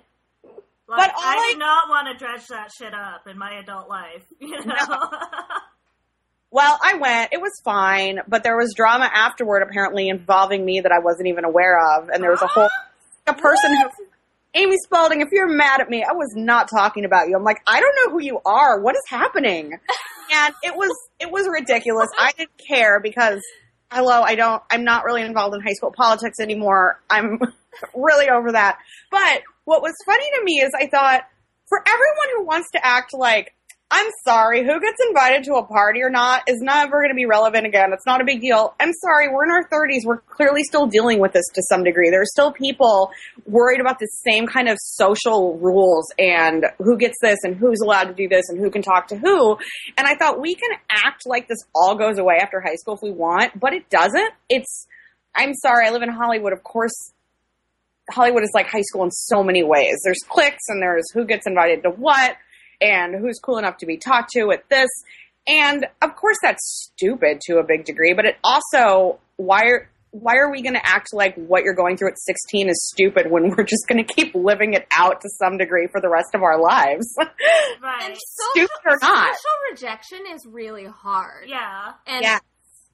Like, 0.90 1.12
But 1.12 1.12
I 1.20 1.36
I- 1.36 1.52
do 1.54 1.60
not 1.60 1.90
want 1.90 2.08
to 2.08 2.18
dredge 2.26 2.48
that 2.48 2.70
shit 2.78 2.94
up 2.94 3.28
in 3.28 3.38
my 3.38 3.60
adult 3.60 3.90
life. 3.90 4.24
You 4.40 4.64
know? 4.64 4.76
Well, 6.58 6.80
I 6.82 6.96
went. 6.96 7.34
It 7.34 7.40
was 7.40 7.52
fine, 7.64 8.20
but 8.28 8.42
there 8.42 8.58
was 8.58 8.74
drama 8.76 9.08
afterward, 9.14 9.62
apparently 9.62 10.10
involving 10.10 10.66
me 10.66 10.80
that 10.80 10.92
I 10.92 10.98
wasn't 10.98 11.28
even 11.28 11.46
aware 11.46 11.78
of, 11.78 12.10
and 12.10 12.24
there 12.24 12.32
was 12.32 12.42
a 12.42 12.48
whole 12.48 12.68
a 13.28 13.34
person 13.36 13.76
who. 13.76 14.06
Amy 14.56 14.76
Spalding, 14.84 15.22
if 15.22 15.28
you're 15.32 15.48
mad 15.48 15.82
at 15.82 15.88
me, 15.88 16.04
I 16.04 16.14
was 16.14 16.34
not 16.36 16.68
talking 16.68 17.06
about 17.06 17.30
you. 17.30 17.36
I'm 17.36 17.44
like, 17.44 17.62
I 17.68 17.80
don't 17.80 17.96
know 17.98 18.12
who 18.12 18.24
you 18.24 18.42
are. 18.44 18.82
What 18.82 18.96
is 18.96 19.04
happening? 19.08 19.74
and 20.34 20.56
it 20.64 20.76
was 20.76 20.90
it 21.20 21.30
was 21.30 21.48
ridiculous. 21.48 22.10
I 22.20 22.32
didn't 22.32 22.58
care 22.58 23.00
because 23.00 23.40
hello, 23.92 24.24
I 24.24 24.34
don't 24.34 24.64
I'm 24.72 24.84
not 24.84 25.06
really 25.06 25.22
involved 25.22 25.54
in 25.54 25.62
high 25.62 25.74
school 25.74 25.94
politics 25.96 26.40
anymore. 26.40 27.00
I'm 27.08 27.40
really 27.96 28.30
over 28.30 28.54
that. 28.54 28.80
But 29.12 29.44
what 29.66 29.84
was 29.84 29.94
funny 30.08 30.26
to 30.40 30.44
me 30.44 30.54
is 30.54 30.72
I 30.76 30.88
thought 30.88 31.22
for 31.70 31.84
everyone 31.88 32.30
who 32.38 32.46
wants 32.46 32.72
to 32.72 32.84
act 32.84 33.14
like 33.14 33.54
I'm 33.90 34.08
sorry, 34.26 34.66
who 34.66 34.82
gets 34.82 34.98
invited 35.08 35.46
to 35.46 35.54
a 35.54 35.66
party 35.66 36.02
or 36.04 36.10
not 36.10 36.44
is 36.46 36.58
never 36.60 37.00
going 37.00 37.10
to 37.10 37.16
be 37.16 37.26
relevant 37.26 37.66
again. 37.66 37.94
It's 37.94 38.06
not 38.06 38.20
a 38.20 38.26
big 38.26 38.42
deal. 38.42 38.76
I'm 38.82 38.92
sorry, 39.02 39.30
we're 39.30 39.46
in 39.46 39.52
our 39.52 39.70
30s. 39.70 40.02
We're 40.04 40.18
clearly 40.18 40.64
still 40.64 40.88
dealing 40.88 41.20
with 41.22 41.32
this 41.32 41.46
to 41.54 41.64
some 41.70 41.86
degree. 41.86 42.10
There's 42.10 42.30
still 42.30 42.52
people 42.52 43.12
worried 43.46 43.80
about 43.80 44.00
the 44.00 44.10
same 44.28 44.46
kind 44.46 44.68
of 44.68 44.78
social 44.82 45.58
rules 45.60 46.06
and 46.20 46.66
who 46.80 46.98
gets 46.98 47.16
this 47.22 47.38
and 47.44 47.56
who's 47.56 47.80
allowed 47.82 48.06
to 48.06 48.14
do 48.14 48.28
this 48.28 48.50
and 48.50 48.60
who 48.60 48.70
can 48.70 48.82
talk 48.82 49.08
to 49.08 49.18
who. 49.18 49.58
And 49.98 50.06
I 50.06 50.16
thought 50.16 50.42
we 50.42 50.56
can 50.56 50.72
act 50.90 51.22
like 51.26 51.48
this 51.48 51.60
all 51.74 51.96
goes 51.96 52.18
away 52.18 52.40
after 52.42 52.60
high 52.60 52.76
school 52.76 52.96
if 52.96 53.02
we 53.02 53.12
want, 53.12 53.58
but 53.58 53.72
it 53.72 53.90
doesn't. 53.90 54.34
It's, 54.50 54.86
I'm 55.34 55.54
sorry, 55.54 55.88
I 55.88 55.92
live 55.92 56.02
in 56.02 56.10
Hollywood. 56.10 56.52
Of 56.52 56.62
course, 56.62 57.14
Hollywood 58.12 58.44
is 58.44 58.52
like 58.54 58.68
high 58.68 58.82
school 58.82 59.06
in 59.06 59.12
so 59.12 59.44
many 59.44 59.64
ways. 59.64 59.96
There's 60.04 60.24
cliques 60.28 60.68
and 60.68 60.82
there's 60.82 61.10
who 61.14 61.24
gets 61.24 61.48
invited 61.48 61.84
to 61.84 61.90
what 61.90 62.36
and 62.82 63.16
who's 63.16 63.40
cool 63.40 63.58
enough 63.58 63.78
to 63.78 63.86
be 63.86 63.98
talked 63.98 64.32
to 64.34 64.52
at 64.52 64.68
this. 64.70 64.90
And 65.48 65.86
of 66.02 66.16
course 66.16 66.38
that's 66.42 66.92
stupid 66.94 67.42
to 67.48 67.58
a 67.58 67.64
big 67.64 67.86
degree, 67.86 68.14
but 68.14 68.26
it 68.26 68.38
also 68.44 69.20
why 69.38 69.64
are 69.66 69.90
why 70.12 70.38
are 70.38 70.50
we 70.50 70.62
going 70.62 70.74
to 70.74 70.86
act 70.86 71.10
like 71.14 71.36
what 71.36 71.64
you're 71.64 71.76
going 71.76 71.98
through 71.98 72.08
at 72.10 72.18
16 72.18 72.70
is 72.70 72.90
stupid 72.92 73.30
when 73.30 73.50
we're 73.50 73.64
just 73.64 73.88
going 73.88 74.04
to 74.04 74.14
keep 74.14 74.34
living 74.34 74.74
it 74.74 74.88
out 74.92 75.22
to 75.22 75.30
some 75.38 75.58
degree 75.58 75.88
for 75.92 76.02
the 76.02 76.10
rest 76.10 76.34
of 76.34 76.42
our 76.42 76.60
lives? 76.60 77.14
right. 77.82 78.04
And 78.04 78.18
Stupid 78.18 78.70
or 78.86 78.98
not. 79.02 79.36
social 79.36 79.58
rejection 79.72 80.20
is 80.34 80.46
really 80.46 80.86
hard. 80.86 81.48
yeah. 81.48 81.94
And 82.08 82.24
Yeah. 82.24 82.40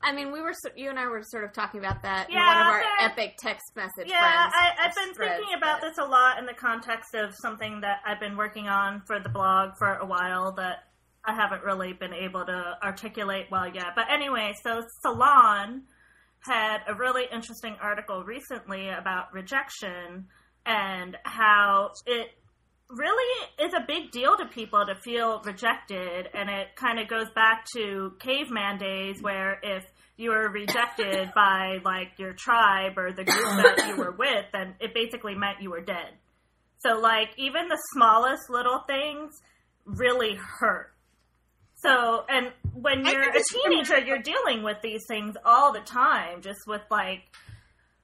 I 0.03 0.11
mean, 0.13 0.31
we 0.31 0.41
were 0.41 0.53
you 0.75 0.89
and 0.89 0.99
I 0.99 1.07
were 1.07 1.23
sort 1.23 1.43
of 1.43 1.53
talking 1.53 1.79
about 1.79 2.01
that 2.03 2.29
in 2.29 2.35
Yeah, 2.35 2.47
one 2.47 2.57
of 2.57 2.67
our 2.67 2.83
epic 2.99 3.35
text 3.39 3.75
message. 3.75 4.07
Yeah, 4.07 4.19
friends 4.19 4.53
I, 4.59 4.67
uh, 4.67 4.87
I've 4.87 4.95
been 4.95 5.13
threads, 5.13 5.35
thinking 5.39 5.57
about 5.57 5.81
but- 5.81 5.87
this 5.89 5.97
a 5.97 6.05
lot 6.05 6.39
in 6.39 6.45
the 6.45 6.53
context 6.53 7.15
of 7.15 7.33
something 7.41 7.81
that 7.81 7.99
I've 8.05 8.19
been 8.19 8.35
working 8.37 8.67
on 8.67 9.01
for 9.07 9.19
the 9.19 9.29
blog 9.29 9.71
for 9.77 9.95
a 9.95 10.05
while 10.05 10.51
that 10.53 10.83
I 11.25 11.33
haven't 11.33 11.63
really 11.63 11.93
been 11.93 12.13
able 12.13 12.45
to 12.45 12.77
articulate 12.83 13.47
well 13.49 13.67
yet. 13.73 13.95
But 13.95 14.11
anyway, 14.11 14.53
so 14.61 14.83
Salon 15.01 15.83
had 16.41 16.79
a 16.87 16.93
really 16.93 17.23
interesting 17.31 17.77
article 17.81 18.23
recently 18.25 18.89
about 18.89 19.33
rejection 19.33 20.27
and 20.65 21.15
how 21.23 21.91
it 22.05 22.27
really 22.89 23.47
is 23.59 23.73
a 23.73 23.85
big 23.85 24.11
deal 24.11 24.37
to 24.37 24.45
people 24.45 24.85
to 24.85 24.95
feel 24.95 25.41
rejected 25.43 26.27
and 26.33 26.49
it 26.49 26.75
kind 26.75 26.99
of 26.99 27.07
goes 27.07 27.29
back 27.33 27.65
to 27.75 28.13
caveman 28.19 28.77
days 28.77 29.21
where 29.21 29.59
if 29.63 29.83
you 30.17 30.29
were 30.29 30.49
rejected 30.49 31.31
by 31.35 31.79
like 31.83 32.11
your 32.17 32.33
tribe 32.33 32.97
or 32.97 33.11
the 33.11 33.23
group 33.23 33.77
that 33.77 33.87
you 33.87 33.97
were 33.97 34.11
with 34.11 34.45
then 34.53 34.75
it 34.79 34.93
basically 34.93 35.35
meant 35.35 35.61
you 35.61 35.71
were 35.71 35.81
dead. 35.81 36.09
So 36.79 36.99
like 36.99 37.29
even 37.37 37.67
the 37.67 37.79
smallest 37.93 38.49
little 38.49 38.79
things 38.85 39.33
really 39.85 40.35
hurt. 40.35 40.93
So 41.75 42.25
and 42.29 42.51
when 42.73 43.05
you're 43.05 43.29
a 43.29 43.43
teenager 43.51 43.99
you're 43.99 44.21
dealing 44.21 44.63
with 44.63 44.77
these 44.83 45.01
things 45.07 45.35
all 45.45 45.73
the 45.73 45.81
time 45.81 46.41
just 46.41 46.59
with 46.67 46.81
like 46.91 47.23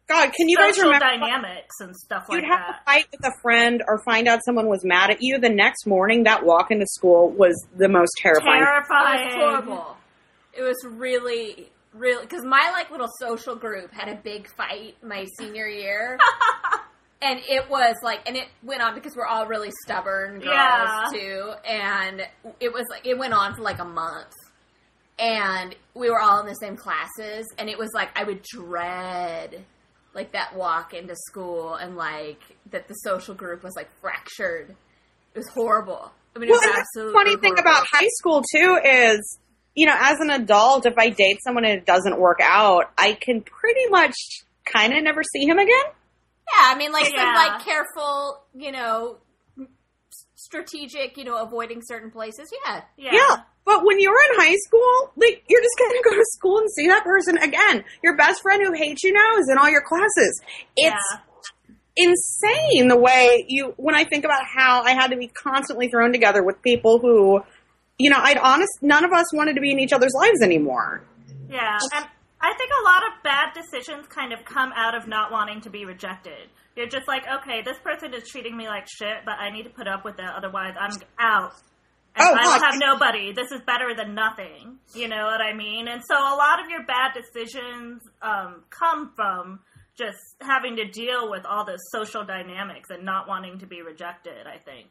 God, 0.10 0.32
can 0.36 0.50
you 0.50 0.58
guys 0.58 0.76
social 0.76 0.92
remember 0.92 1.06
dynamics 1.06 1.76
and 1.82 1.96
stuff 1.96 2.24
like 2.30 2.42
you'd 2.42 2.50
have 2.50 2.60
that. 2.60 2.80
to 2.80 2.84
fight 2.86 3.06
with 3.12 3.24
a 3.26 3.32
friend 3.44 3.84
or 3.88 4.02
find 4.04 4.28
out 4.28 4.40
someone 4.44 4.68
was 4.68 4.84
mad 4.84 5.12
at 5.12 5.22
you. 5.22 5.40
The 5.40 5.50
next 5.50 5.86
morning 5.86 6.24
that 6.24 6.44
walk 6.44 6.72
into 6.72 6.88
school 6.88 7.30
was 7.30 7.56
the 7.78 7.88
most 7.88 8.12
terrifying. 8.18 8.62
It 8.62 8.90
was 8.90 9.34
horrible. 9.36 9.98
It 10.58 10.64
was 10.64 10.78
really, 10.84 11.70
really 11.94 12.26
because 12.26 12.44
my 12.44 12.72
like 12.74 12.90
little 12.92 13.08
social 13.20 13.56
group 13.56 13.92
had 13.94 14.10
a 14.10 14.16
big 14.16 14.48
fight 14.58 14.96
my 15.04 15.26
senior 15.40 15.68
year, 15.68 16.18
and 17.22 17.40
it 17.48 17.70
was 17.70 17.96
like, 18.04 18.28
and 18.28 18.36
it 18.36 18.48
went 18.64 18.82
on 18.82 18.96
because 18.96 19.16
we're 19.16 19.28
all 19.28 19.46
really 19.46 19.70
stubborn 19.86 20.40
girls 20.40 20.46
Yeah. 20.46 21.04
too, 21.14 21.54
and 21.70 22.22
it 22.60 22.74
was 22.74 22.84
like 22.90 23.06
it 23.06 23.18
went 23.18 23.34
on 23.34 23.54
for 23.56 23.62
like 23.62 23.80
a 23.80 23.86
month, 23.86 24.34
and 25.20 25.76
we 25.94 26.10
were 26.10 26.20
all 26.20 26.40
in 26.40 26.48
the 26.48 26.56
same 26.56 26.76
classes, 26.76 27.46
and 27.58 27.70
it 27.70 27.78
was 27.78 27.90
like 27.94 28.10
I 28.20 28.24
would 28.24 28.42
dread 28.42 29.64
like 30.14 30.32
that 30.34 30.56
walk 30.56 30.94
into 30.94 31.16
school 31.16 31.76
and 31.76 31.96
like 31.96 32.42
that 32.72 32.88
the 32.88 32.94
social 32.96 33.36
group 33.36 33.64
was 33.64 33.76
like 33.76 33.90
fractured. 34.02 34.76
It 35.34 35.38
was 35.38 35.48
horrible. 35.50 36.12
I 36.36 36.40
mean, 36.40 36.50
it 36.50 36.52
Well, 36.52 36.60
was 36.60 36.66
and 36.68 36.76
the 36.76 36.80
absolutely 36.80 37.14
funny 37.14 37.38
thing 37.38 37.60
about 37.60 37.86
high 37.92 38.08
school 38.18 38.42
too 38.54 38.80
is, 38.84 39.40
you 39.76 39.86
know, 39.86 39.96
as 39.98 40.20
an 40.20 40.30
adult, 40.30 40.86
if 40.86 40.98
I 40.98 41.10
date 41.10 41.40
someone 41.44 41.66
and 41.66 41.78
it 41.80 41.86
doesn't 41.86 42.20
work 42.20 42.40
out, 42.42 42.92
I 42.98 43.14
can 43.14 43.42
pretty 43.42 43.88
much 43.90 44.16
kind 44.66 44.94
of 44.94 45.04
never 45.04 45.22
see 45.24 45.46
him 45.46 45.58
again. 45.58 45.86
Yeah, 46.48 46.74
I 46.74 46.76
mean, 46.78 46.92
like 46.92 47.06
some 47.06 47.16
like 47.36 47.64
careful, 47.64 48.42
you 48.56 48.72
know, 48.72 49.18
strategic, 50.36 51.18
you 51.18 51.24
know, 51.24 51.42
avoiding 51.42 51.82
certain 51.84 52.12
places. 52.12 52.50
Yeah, 52.66 52.82
Yeah. 52.98 53.12
Yeah. 53.14 53.36
But 53.70 53.86
when 53.86 54.00
you're 54.00 54.18
in 54.32 54.40
high 54.42 54.56
school, 54.66 55.12
like 55.16 55.44
you're 55.48 55.62
just 55.62 55.78
gonna 55.78 56.02
go 56.04 56.16
to 56.16 56.26
school 56.32 56.58
and 56.58 56.68
see 56.72 56.88
that 56.88 57.04
person 57.04 57.38
again. 57.38 57.84
Your 58.04 58.18
best 58.18 58.42
friend 58.42 58.64
who 58.66 58.74
hates 58.74 59.04
you 59.04 59.14
now 59.14 59.38
is 59.38 59.48
in 59.48 59.60
all 59.60 59.70
your 59.70 59.84
classes. 59.88 60.42
It's 60.76 60.98
Yeah. 61.14 61.70
insane 61.96 62.88
the 62.88 62.98
way 62.98 63.46
you 63.48 63.74
when 63.78 63.94
I 63.94 64.06
think 64.06 64.26
about 64.26 64.42
how 64.58 64.82
I 64.82 64.92
had 64.92 65.12
to 65.12 65.18
be 65.18 65.28
constantly 65.28 65.88
thrown 65.90 66.12
together 66.12 66.44
with 66.44 66.62
people 66.64 66.98
who 67.00 67.42
you 68.00 68.10
know, 68.10 68.18
I'd 68.18 68.38
honest 68.38 68.72
none 68.82 69.04
of 69.06 69.12
us 69.12 69.32
wanted 69.36 69.56
to 69.56 69.62
be 69.62 69.72
in 69.72 69.78
each 69.80 69.92
other's 69.94 70.14
lives 70.16 70.42
anymore. 70.42 71.04
Yeah, 71.50 71.78
and 71.94 72.06
I 72.42 72.54
think 72.58 72.72
a 72.82 72.84
lot 72.86 73.04
of 73.04 73.24
bad 73.24 73.54
decisions 73.54 74.08
kind 74.08 74.32
of 74.34 74.46
come 74.46 74.72
out 74.76 74.96
of 74.96 75.08
not 75.08 75.32
wanting 75.32 75.62
to 75.62 75.70
be 75.70 75.84
rejected. 75.86 76.48
You're 76.78 76.88
just 76.88 77.08
like, 77.10 77.24
okay, 77.42 77.62
this 77.62 77.78
person 77.84 78.14
is 78.14 78.28
treating 78.30 78.56
me 78.56 78.68
like 78.68 78.88
shit, 78.88 79.18
but 79.26 79.34
I 79.38 79.50
need 79.52 79.64
to 79.64 79.70
put 79.70 79.88
up 79.88 80.06
with 80.06 80.18
it, 80.18 80.26
otherwise 80.26 80.74
I'm 80.80 80.96
out. 81.20 81.52
And 82.16 82.28
Oh, 82.28 82.36
I 82.38 82.46
will 82.48 82.64
have 82.64 82.80
nobody. 82.80 83.32
This 83.34 83.52
is 83.52 83.62
better 83.66 83.94
than 83.96 84.14
nothing. 84.16 84.78
You 84.94 85.08
know 85.08 85.26
what 85.26 85.42
I 85.42 85.54
mean? 85.54 85.88
And 85.88 86.02
so 86.06 86.16
a 86.16 86.36
lot 86.36 86.64
of 86.64 86.70
your 86.70 86.84
bad 86.86 87.12
decisions 87.14 88.02
um, 88.22 88.64
come 88.70 89.12
from 89.16 89.60
just 89.98 90.18
having 90.42 90.78
to 90.78 90.86
deal 90.86 91.30
with 91.30 91.46
all 91.46 91.66
the 91.66 91.78
social 91.92 92.24
dynamics 92.26 92.90
and 92.90 93.04
not 93.06 93.28
wanting 93.28 93.60
to 93.60 93.68
be 93.68 93.82
rejected, 93.82 94.48
I 94.48 94.58
think. 94.58 94.88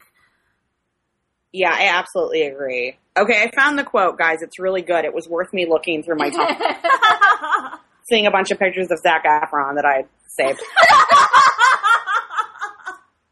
Yeah, 1.52 1.72
I 1.72 1.88
absolutely 1.88 2.42
agree. 2.42 2.98
Okay, 3.16 3.42
I 3.42 3.50
found 3.54 3.78
the 3.78 3.84
quote, 3.84 4.18
guys. 4.18 4.42
It's 4.42 4.58
really 4.58 4.82
good. 4.82 5.04
It 5.06 5.14
was 5.14 5.26
worth 5.26 5.52
me 5.52 5.66
looking 5.68 6.02
through 6.02 6.16
my 6.16 6.28
time, 6.28 6.60
seeing 8.10 8.26
a 8.26 8.30
bunch 8.30 8.50
of 8.50 8.58
pictures 8.58 8.90
of 8.90 8.98
Zac 8.98 9.24
Efron 9.24 9.76
that 9.76 9.86
I 9.86 10.04
saved. 10.26 10.60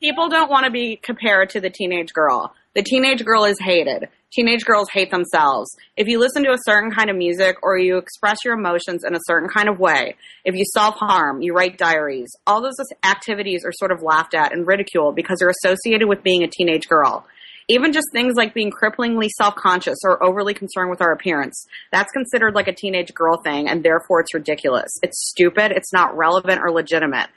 People 0.03 0.29
don't 0.29 0.51
want 0.51 0.65
to 0.65 0.71
be 0.71 0.97
compared 0.97 1.51
to 1.51 1.61
the 1.61 1.69
teenage 1.71 2.13
girl. 2.15 2.55
The 2.77 2.83
teenage 2.83 3.25
girl 3.25 3.47
is 3.47 3.59
hated. 3.59 4.07
Teenage 4.35 4.67
girls 4.67 4.91
hate 4.93 5.11
themselves. 5.11 5.75
If 5.97 6.09
you 6.09 6.19
listen 6.19 6.45
to 6.45 6.53
a 6.53 6.59
certain 6.67 6.91
kind 6.91 7.09
of 7.09 7.17
music 7.17 7.57
or 7.63 7.79
you 7.79 7.97
express 7.97 8.37
your 8.45 8.53
emotions 8.53 9.03
in 9.03 9.15
a 9.15 9.21
certain 9.27 9.49
kind 9.49 9.71
of 9.71 9.79
way, 9.79 10.15
if 10.45 10.55
you 10.55 10.63
self 10.75 10.97
harm, 10.97 11.41
you 11.41 11.55
write 11.55 11.79
diaries, 11.79 12.29
all 12.47 12.61
those 12.61 12.77
activities 13.03 13.65
are 13.65 13.73
sort 13.73 13.93
of 13.93 14.03
laughed 14.03 14.35
at 14.35 14.53
and 14.53 14.67
ridiculed 14.67 15.17
because 15.17 15.39
they're 15.39 15.55
associated 15.65 16.07
with 16.07 16.23
being 16.23 16.43
a 16.43 16.49
teenage 16.49 16.87
girl. 16.87 17.27
Even 17.69 17.95
just 17.95 18.07
things 18.13 18.35
like 18.37 18.53
being 18.53 18.71
cripplingly 18.71 19.29
self 19.29 19.55
conscious 19.55 19.97
or 20.05 20.23
overly 20.23 20.53
concerned 20.53 20.91
with 20.91 21.01
our 21.01 21.13
appearance, 21.13 21.65
that's 21.91 22.13
considered 22.13 22.55
like 22.55 22.69
a 22.69 22.75
teenage 22.75 23.15
girl 23.15 23.41
thing 23.43 23.71
and 23.71 23.83
therefore 23.83 24.21
it's 24.21 24.35
ridiculous. 24.35 24.91
It's 25.03 25.31
stupid, 25.31 25.73
it's 25.73 25.95
not 25.95 26.15
relevant 26.15 26.61
or 26.63 26.71
legitimate. 26.71 27.31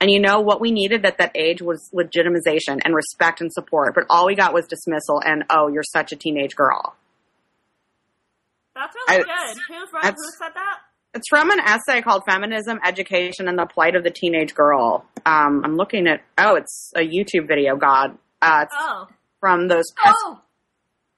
And 0.00 0.10
you 0.10 0.20
know 0.20 0.40
what 0.40 0.60
we 0.60 0.72
needed 0.72 1.04
at 1.06 1.18
that 1.18 1.32
age 1.34 1.62
was 1.62 1.90
legitimization 1.94 2.80
and 2.84 2.94
respect 2.94 3.40
and 3.40 3.50
support, 3.52 3.94
but 3.94 4.04
all 4.10 4.26
we 4.26 4.34
got 4.34 4.52
was 4.52 4.66
dismissal 4.66 5.22
and 5.24 5.44
oh, 5.48 5.68
you're 5.68 5.82
such 5.82 6.12
a 6.12 6.16
teenage 6.16 6.54
girl. 6.54 6.94
That's 8.74 8.94
really 9.08 9.20
I- 9.20 9.24
good. 9.24 9.56
Who's 9.68 9.88
who 9.90 9.98
that's- 10.02 10.16
said 10.38 10.50
that? 10.54 10.78
It's 11.14 11.28
from 11.30 11.50
an 11.50 11.60
essay 11.60 12.02
called 12.02 12.24
Feminism, 12.28 12.78
Education, 12.84 13.48
and 13.48 13.58
the 13.58 13.64
Plight 13.64 13.96
of 13.96 14.04
the 14.04 14.10
Teenage 14.10 14.54
Girl. 14.54 15.06
Um, 15.24 15.62
I'm 15.64 15.74
looking 15.76 16.06
at, 16.06 16.20
oh, 16.36 16.56
it's 16.56 16.92
a 16.94 17.00
YouTube 17.00 17.48
video, 17.48 17.74
God. 17.76 18.18
Uh, 18.42 18.64
it's 18.66 18.74
Oh, 18.78 19.06
from 19.40 19.66
those 19.68 19.84
pes- 19.96 20.12
oh, 20.26 20.40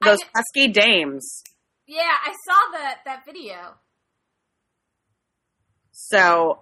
those 0.05 0.19
did- 0.21 0.29
pesky 0.33 0.69
dames. 0.69 1.43
yeah, 1.89 2.03
I 2.25 2.31
saw 2.47 2.79
that 2.79 2.99
that 3.07 3.25
video. 3.27 3.75
So, 5.91 6.61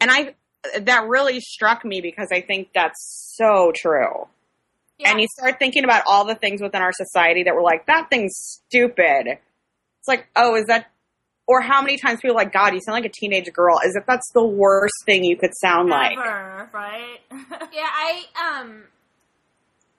and 0.00 0.10
I, 0.10 0.34
that 0.80 1.08
really 1.08 1.40
struck 1.40 1.84
me 1.84 2.00
because 2.00 2.28
I 2.32 2.40
think 2.40 2.68
that's 2.74 3.34
so 3.36 3.72
true. 3.74 4.28
Yeah. 4.98 5.10
And 5.10 5.20
you 5.20 5.28
start 5.38 5.58
thinking 5.58 5.84
about 5.84 6.02
all 6.06 6.24
the 6.24 6.34
things 6.34 6.60
within 6.60 6.82
our 6.82 6.92
society 6.92 7.44
that 7.44 7.54
were 7.54 7.62
like, 7.62 7.86
that 7.86 8.10
thing's 8.10 8.34
stupid. 8.36 9.26
It's 9.28 10.08
like, 10.08 10.26
oh, 10.34 10.56
is 10.56 10.66
that, 10.66 10.90
or 11.46 11.60
how 11.60 11.80
many 11.82 11.98
times 11.98 12.20
people 12.20 12.36
are 12.36 12.40
like, 12.42 12.52
God, 12.52 12.74
you 12.74 12.80
sound 12.80 12.94
like 12.94 13.04
a 13.04 13.12
teenage 13.14 13.50
girl. 13.52 13.78
Is 13.84 13.94
it 13.94 14.04
that's 14.06 14.30
the 14.34 14.44
worst 14.44 14.94
thing 15.06 15.24
you 15.24 15.36
could 15.36 15.52
sound 15.54 15.88
like? 15.88 16.16
right? 16.72 17.18
yeah, 17.30 17.86
I 17.86 18.24
um, 18.60 18.84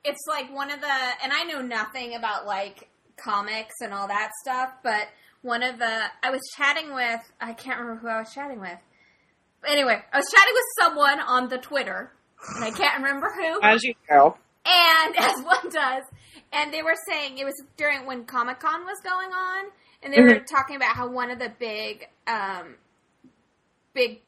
it's 0.04 0.20
like 0.28 0.54
one 0.54 0.70
of 0.70 0.82
the, 0.82 0.94
and 1.24 1.32
I 1.32 1.44
know 1.44 1.62
nothing 1.62 2.16
about 2.16 2.46
like 2.46 2.90
comics 3.16 3.76
and 3.82 3.94
all 3.94 4.08
that 4.10 4.32
stuff, 4.42 4.72
but 4.84 5.08
one 5.42 5.64
of 5.64 5.80
the, 5.80 6.04
I 6.22 6.30
was 6.30 6.42
chatting 6.58 6.94
with, 6.94 7.22
I 7.40 7.54
can't 7.54 7.80
remember 7.80 8.02
who 8.02 8.08
I 8.10 8.20
was 8.20 8.34
chatting 8.34 8.60
with. 8.60 8.80
Anyway, 9.68 10.02
I 10.14 10.18
was 10.18 10.26
chatting 10.34 10.54
with 10.54 10.64
someone 10.80 11.20
on 11.20 11.50
the 11.50 11.58
Twitter, 11.58 12.12
and 12.56 12.64
I 12.64 12.72
can't 12.72 12.98
remember 13.04 13.28
who. 13.36 13.60
As 13.62 13.84
you 13.84 13.94
know. 14.10 14.38
and 14.66 15.16
as 15.20 15.42
one 15.44 15.70
does, 15.72 16.04
and 16.54 16.74
they 16.74 16.82
were 16.82 16.96
saying 17.10 17.38
it 17.38 17.46
was 17.46 17.62
during 17.78 18.06
when 18.06 18.26
Comic 18.26 18.60
Con 18.60 18.84
was 18.86 18.98
going 19.04 19.30
on, 19.32 19.66
and 20.04 20.14
they 20.14 20.22
were 20.22 20.40
talking 20.50 20.76
about 20.78 20.96
how 20.96 21.10
one 21.10 21.30
of 21.30 21.40
the 21.40 21.52
big, 21.60 22.08
um, 22.28 22.76
big 23.94 24.22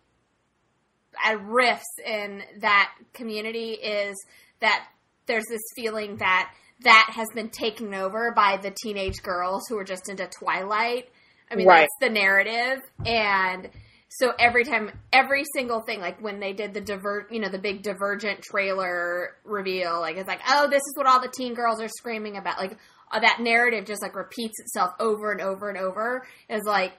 uh, 1.25 1.35
rifts 1.37 1.87
in 2.05 2.43
that 2.59 2.91
community 3.13 3.71
is 3.71 4.15
that 4.59 4.85
there's 5.27 5.45
this 5.49 5.61
feeling 5.75 6.17
that 6.17 6.51
that 6.83 7.11
has 7.13 7.27
been 7.35 7.49
taken 7.49 7.93
over 7.93 8.33
by 8.35 8.57
the 8.57 8.73
teenage 8.83 9.21
girls 9.21 9.61
who 9.69 9.77
are 9.77 9.83
just 9.83 10.09
into 10.09 10.27
Twilight. 10.27 11.07
I 11.49 11.55
mean, 11.55 11.67
Right. 11.67 11.81
that's 11.81 11.91
the 11.99 12.09
narrative, 12.09 12.79
and 13.05 13.69
so 14.13 14.33
every 14.37 14.65
time, 14.65 14.91
every 15.13 15.45
single 15.55 15.79
thing, 15.79 16.01
like 16.01 16.21
when 16.21 16.41
they 16.41 16.51
did 16.51 16.73
the 16.73 16.81
divert, 16.81 17.31
you 17.31 17.39
know, 17.39 17.47
the 17.47 17.57
big 17.57 17.81
Divergent 17.81 18.41
trailer 18.41 19.37
reveal, 19.45 20.01
like 20.01 20.17
it's 20.17 20.27
like, 20.27 20.41
oh, 20.49 20.67
this 20.69 20.81
is 20.81 20.93
what 20.97 21.07
all 21.07 21.21
the 21.21 21.29
teen 21.29 21.53
girls 21.53 21.81
are 21.81 21.87
screaming 21.87 22.35
about. 22.35 22.57
Like 22.57 22.77
uh, 23.09 23.21
that 23.21 23.39
narrative 23.39 23.85
just 23.85 24.01
like 24.01 24.13
repeats 24.13 24.59
itself 24.59 24.91
over 24.99 25.31
and 25.31 25.39
over 25.39 25.69
and 25.69 25.77
over. 25.77 26.27
Is 26.49 26.63
like 26.65 26.91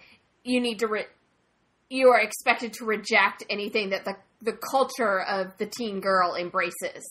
you 0.43 0.59
need 0.63 0.79
to, 0.79 0.87
re- 0.87 1.07
you 1.91 2.09
are 2.09 2.21
expected 2.21 2.73
to 2.75 2.87
reject 2.87 3.45
anything 3.51 3.91
that 3.91 4.07
the 4.07 4.17
the 4.41 4.59
culture 4.71 5.21
of 5.21 5.57
the 5.59 5.67
teen 5.67 6.01
girl 6.01 6.35
embraces. 6.35 7.05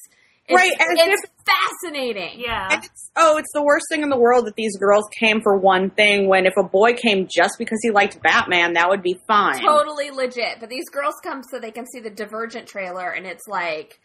It's, 0.52 0.62
Right, 0.62 0.72
and 0.80 0.98
it's 1.12 1.22
fascinating. 1.46 2.40
yeah. 2.40 2.68
And 2.72 2.84
it's, 2.84 3.12
oh, 3.16 3.38
it's 3.38 3.52
the 3.54 3.64
worst 3.64 3.86
thing 3.90 4.04
in 4.04 4.10
the 4.10 4.20
world 4.20 4.46
that 4.48 4.56
these 4.56 4.78
girls 4.78 5.06
came 5.18 5.42
for 5.42 5.58
one 5.58 5.90
thing 5.90 6.28
when 6.28 6.46
if 6.46 6.54
a 6.58 6.64
boy 6.64 6.94
came 6.94 7.28
just 7.34 7.56
because 7.58 7.80
he 7.82 7.92
liked 7.92 8.22
Batman, 8.22 8.74
that 8.74 8.90
would 8.90 9.02
be 9.02 9.20
fine. 9.28 9.60
totally 9.60 10.12
legit. 10.12 10.60
But 10.60 10.70
these 10.70 10.90
girls 10.90 11.16
come 11.24 11.42
so 11.52 11.60
they 11.60 11.72
can 11.72 11.86
see 11.88 12.00
the 12.00 12.10
Divergent 12.10 12.68
trailer, 12.68 13.10
and 13.10 13.26
it's 13.26 13.48
like, 13.48 14.00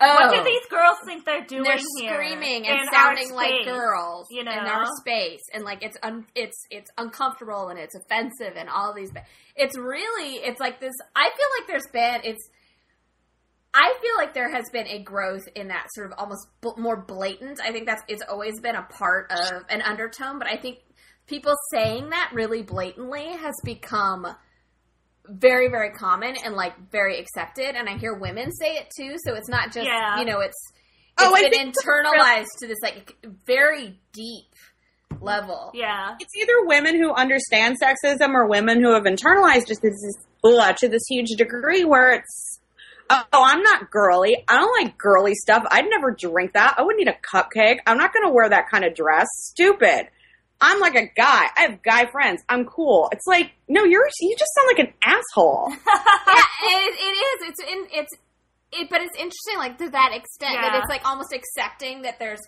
oh, 0.00 0.14
What 0.14 0.34
do 0.34 0.40
oh, 0.40 0.44
these 0.44 0.66
girls 0.70 0.98
think 1.04 1.24
they're 1.24 1.44
doing 1.44 1.64
they're 1.64 1.76
here? 1.98 2.14
screaming 2.14 2.66
and 2.66 2.88
sounding 2.92 3.30
our 3.30 3.36
like 3.36 3.64
girls 3.64 4.26
you 4.30 4.44
know, 4.44 4.52
in 4.52 4.58
our 4.58 4.86
space, 5.00 5.40
and 5.52 5.64
like 5.64 5.82
it's 5.82 5.96
un- 6.02 6.26
it's 6.34 6.66
it's 6.70 6.90
uncomfortable 6.98 7.68
and 7.68 7.78
it's 7.78 7.94
offensive 7.94 8.56
and 8.56 8.68
all 8.68 8.94
these. 8.94 9.10
It's 9.56 9.76
really 9.78 10.36
it's 10.36 10.60
like 10.60 10.80
this. 10.80 10.94
I 11.16 11.28
feel 11.36 11.46
like 11.58 11.68
there's 11.68 11.90
been 11.92 12.20
it's. 12.32 12.48
I 13.72 13.94
feel 14.02 14.16
like 14.16 14.34
there 14.34 14.50
has 14.50 14.68
been 14.72 14.86
a 14.88 14.98
growth 15.02 15.46
in 15.54 15.68
that 15.68 15.86
sort 15.94 16.08
of 16.10 16.18
almost 16.18 16.48
bl- 16.60 16.76
more 16.78 16.96
blatant. 16.96 17.60
I 17.62 17.70
think 17.72 17.86
that's 17.86 18.02
it's 18.08 18.22
always 18.28 18.60
been 18.60 18.74
a 18.74 18.82
part 18.82 19.30
of 19.30 19.62
an 19.68 19.80
undertone, 19.82 20.38
but 20.38 20.48
I 20.48 20.56
think 20.56 20.78
people 21.26 21.54
saying 21.72 22.10
that 22.10 22.30
really 22.34 22.62
blatantly 22.62 23.26
has 23.28 23.54
become 23.64 24.26
very 25.28 25.68
very 25.68 25.90
common 25.90 26.34
and 26.44 26.56
like 26.56 26.72
very 26.90 27.20
accepted 27.20 27.76
and 27.76 27.88
i 27.88 27.96
hear 27.98 28.14
women 28.14 28.50
say 28.50 28.74
it 28.74 28.88
too 28.98 29.14
so 29.24 29.34
it's 29.34 29.48
not 29.48 29.66
just 29.66 29.86
Yeah. 29.86 30.18
you 30.18 30.24
know 30.24 30.40
it's 30.40 30.56
Oh, 31.18 31.32
it's 31.34 31.38
I 31.38 31.42
been 31.50 31.72
think 31.72 31.74
the 31.74 31.82
internalized 31.86 32.58
to 32.60 32.66
this 32.66 32.78
like 32.82 33.16
very 33.46 34.00
deep 34.12 34.46
level 35.20 35.70
Yeah. 35.74 36.16
It's 36.18 36.34
either 36.36 36.52
women 36.64 37.00
who 37.00 37.12
understand 37.12 37.76
sexism 37.80 38.30
or 38.32 38.48
women 38.48 38.82
who 38.82 38.92
have 38.94 39.04
internalized 39.04 39.68
just 39.68 39.82
this 39.82 39.92
ugh, 40.42 40.76
to 40.78 40.88
this 40.88 41.02
huge 41.08 41.28
degree 41.36 41.84
where 41.84 42.10
it's 42.12 42.59
oh, 43.10 43.24
I'm 43.32 43.62
not 43.62 43.90
girly. 43.90 44.36
I 44.48 44.56
don't 44.56 44.84
like 44.84 44.96
girly 44.96 45.34
stuff. 45.34 45.64
I'd 45.70 45.86
never 45.88 46.12
drink 46.12 46.54
that. 46.54 46.74
I 46.78 46.82
wouldn't 46.82 47.02
eat 47.02 47.08
a 47.08 47.36
cupcake. 47.36 47.78
I'm 47.86 47.98
not 47.98 48.12
going 48.12 48.26
to 48.26 48.32
wear 48.32 48.48
that 48.48 48.70
kind 48.70 48.84
of 48.84 48.94
dress. 48.94 49.26
Stupid. 49.32 50.08
I'm 50.60 50.78
like 50.78 50.94
a 50.94 51.06
guy. 51.06 51.46
I 51.56 51.62
have 51.62 51.82
guy 51.82 52.06
friends. 52.06 52.42
I'm 52.48 52.66
cool. 52.66 53.08
It's 53.12 53.26
like, 53.26 53.52
no, 53.66 53.84
you're 53.84 54.06
you 54.20 54.36
just 54.38 54.52
sound 54.54 54.68
like 54.76 54.86
an 54.86 54.94
asshole. 55.02 55.70
yeah 56.30 56.42
it, 56.62 56.94
it 56.94 57.16
is 57.16 57.48
it's 57.48 57.60
in 57.60 57.86
it's 57.92 58.12
it 58.72 58.88
but 58.90 59.00
it's 59.00 59.16
interesting 59.16 59.56
like 59.56 59.78
to 59.78 59.90
that 59.90 60.12
extent 60.14 60.54
that 60.60 60.78
it's 60.78 60.88
like 60.88 61.04
almost 61.04 61.32
accepting 61.32 62.02
that 62.02 62.18
there's 62.18 62.40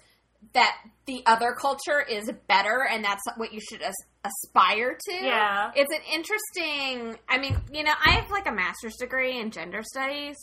that 0.55 0.77
the 1.07 1.23
other 1.27 1.53
culture 1.53 2.01
is 2.01 2.31
better 2.49 2.87
and 2.91 3.05
that's 3.05 3.23
what 3.37 3.53
you 3.53 3.61
should 3.61 3.83
as- 3.83 3.95
aspire 4.25 4.97
to 5.09 5.15
Yeah. 5.15 5.71
it's 5.75 5.93
an 5.93 6.01
interesting 6.13 7.19
i 7.29 7.39
mean 7.39 7.57
you 7.73 7.83
know 7.85 7.93
i 8.05 8.11
have 8.13 8.31
like 8.31 8.47
a 8.49 8.53
master's 8.53 8.97
degree 8.97 9.39
in 9.39 9.51
gender 9.51 9.83
studies 9.83 10.37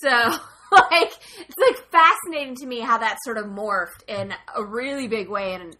so 0.00 0.08
like 0.72 1.12
it's 1.38 1.58
like 1.66 1.90
fascinating 1.90 2.54
to 2.56 2.66
me 2.66 2.80
how 2.80 2.98
that 2.98 3.18
sort 3.24 3.38
of 3.38 3.46
morphed 3.46 4.02
in 4.06 4.32
a 4.54 4.62
really 4.64 5.08
big 5.08 5.28
way, 5.30 5.54
and 5.54 5.74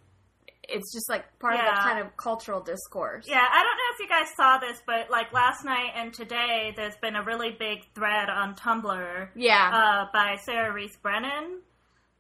it's 0.63 0.93
just 0.95 1.09
like 1.11 1.25
part 1.39 1.55
of 1.55 1.61
Yeah. 1.61 1.75
the 1.75 1.81
kind 1.81 1.99
of 2.07 2.17
cultural 2.17 2.61
discourse. 2.63 3.27
Yeah, 3.29 3.37
I 3.47 3.63
don't 3.63 3.77
know 3.77 3.91
if 3.95 4.01
you 4.01 4.09
guys 4.09 4.29
saw 4.35 4.59
this, 4.59 4.81
but 4.87 5.11
like 5.11 5.33
last 5.35 5.63
night 5.65 5.91
and 5.95 6.13
today, 6.15 6.73
there's 6.75 6.97
been 7.03 7.17
a 7.17 7.23
really 7.23 7.51
big 7.51 7.81
thread 7.95 8.31
on 8.31 8.55
Tumblr 8.55 9.29
yeah. 9.35 9.71
uh, 9.75 10.07
by 10.13 10.37
Sarah 10.45 10.73
Rees 10.73 10.97
Brennan 11.03 11.61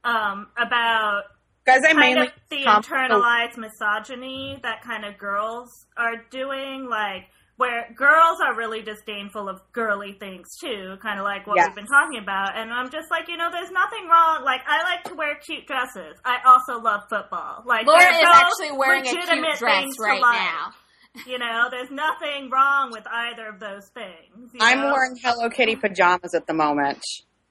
um, 0.04 0.46
about 0.56 1.22
Guys, 1.66 1.80
I 1.84 1.88
kind 1.88 1.98
mainly 1.98 2.26
of 2.28 2.32
the 2.50 2.64
comp- 2.64 2.86
internalized 2.86 3.58
misogyny 3.58 4.58
that 4.62 4.82
kind 4.82 5.04
of 5.04 5.18
girls 5.18 5.68
are 5.98 6.16
doing, 6.30 6.88
like 6.88 7.24
where 7.58 7.92
girls 7.96 8.38
are 8.40 8.56
really 8.56 8.80
disdainful 8.82 9.48
of 9.48 9.60
girly 9.72 10.16
things 10.18 10.46
too, 10.62 10.96
kind 11.02 11.18
of 11.18 11.24
like 11.24 11.46
what 11.46 11.56
Yes. 11.56 11.66
we've 11.68 11.76
been 11.76 11.86
talking 11.86 12.20
about. 12.22 12.56
And 12.56 12.72
I'm 12.72 12.88
just 12.88 13.10
like, 13.10 13.28
you 13.28 13.36
know, 13.36 13.48
there's 13.52 13.70
nothing 13.70 14.08
wrong. 14.08 14.44
Like 14.44 14.60
I 14.66 14.82
like 14.84 15.04
to 15.10 15.14
wear 15.14 15.34
cute 15.44 15.66
dresses. 15.66 16.16
I 16.24 16.38
also 16.46 16.80
love 16.80 17.00
football. 17.10 17.64
Like 17.66 17.84
Laura 17.86 18.00
they're 18.00 18.20
is 18.20 18.28
actually 18.32 18.72
wearing 18.78 19.02
a 19.02 19.10
cute 19.10 19.20
legitimate 19.24 19.58
dress 19.58 19.82
things 19.82 19.96
right 20.00 20.22
like. 20.22 20.38
now. 20.40 20.70
You 21.26 21.38
know, 21.38 21.66
there's 21.70 21.90
nothing 21.90 22.48
wrong 22.48 22.92
with 22.92 23.04
either 23.10 23.48
of 23.48 23.58
those 23.58 23.88
things. 23.92 24.52
I'm 24.60 24.78
know? 24.78 24.92
wearing 24.92 25.16
Hello 25.20 25.50
Kitty 25.50 25.74
pajamas 25.74 26.32
at 26.34 26.46
the 26.46 26.54
moment. 26.54 27.02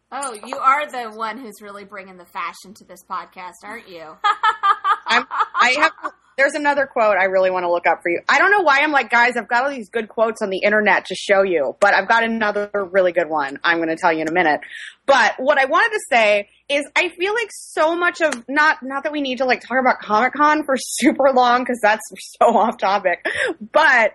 Oh, 0.09 0.33
you 0.45 0.57
are 0.57 0.89
the 0.89 1.17
one 1.17 1.37
who's 1.37 1.61
really 1.61 1.83
bringing 1.83 2.17
the 2.17 2.25
fashion 2.25 2.73
to 2.75 2.85
this 2.85 3.03
podcast, 3.03 3.55
aren't 3.63 3.89
you? 3.89 4.03
I'm, 5.07 5.25
I 5.29 5.75
have. 5.79 5.91
There's 6.37 6.53
another 6.53 6.85
quote 6.85 7.17
I 7.17 7.25
really 7.25 7.49
want 7.49 7.63
to 7.63 7.71
look 7.71 7.87
up 7.87 8.03
for 8.03 8.09
you. 8.09 8.21
I 8.29 8.37
don't 8.37 8.51
know 8.51 8.61
why 8.61 8.79
I'm 8.81 8.91
like, 8.91 9.09
guys, 9.09 9.35
I've 9.35 9.49
got 9.49 9.63
all 9.63 9.69
these 9.69 9.89
good 9.89 10.07
quotes 10.07 10.41
on 10.41 10.49
the 10.49 10.59
internet 10.59 11.05
to 11.05 11.15
show 11.15 11.41
you, 11.41 11.75
but 11.81 11.93
I've 11.93 12.07
got 12.07 12.23
another 12.23 12.69
really 12.91 13.11
good 13.11 13.27
one. 13.27 13.57
I'm 13.63 13.77
going 13.77 13.89
to 13.89 13.97
tell 13.97 14.13
you 14.13 14.21
in 14.21 14.29
a 14.29 14.31
minute. 14.31 14.61
But 15.07 15.33
what 15.39 15.57
I 15.57 15.65
wanted 15.65 15.89
to 15.89 15.99
say 16.09 16.47
is, 16.69 16.85
I 16.95 17.09
feel 17.09 17.33
like 17.33 17.49
so 17.51 17.95
much 17.97 18.21
of 18.21 18.45
not 18.47 18.77
not 18.83 19.03
that 19.03 19.11
we 19.11 19.19
need 19.19 19.39
to 19.39 19.45
like 19.45 19.61
talk 19.61 19.77
about 19.81 19.99
Comic 19.99 20.33
Con 20.33 20.63
for 20.63 20.75
super 20.79 21.31
long 21.33 21.63
because 21.63 21.79
that's 21.81 22.03
so 22.39 22.55
off 22.55 22.77
topic, 22.77 23.25
but 23.73 24.11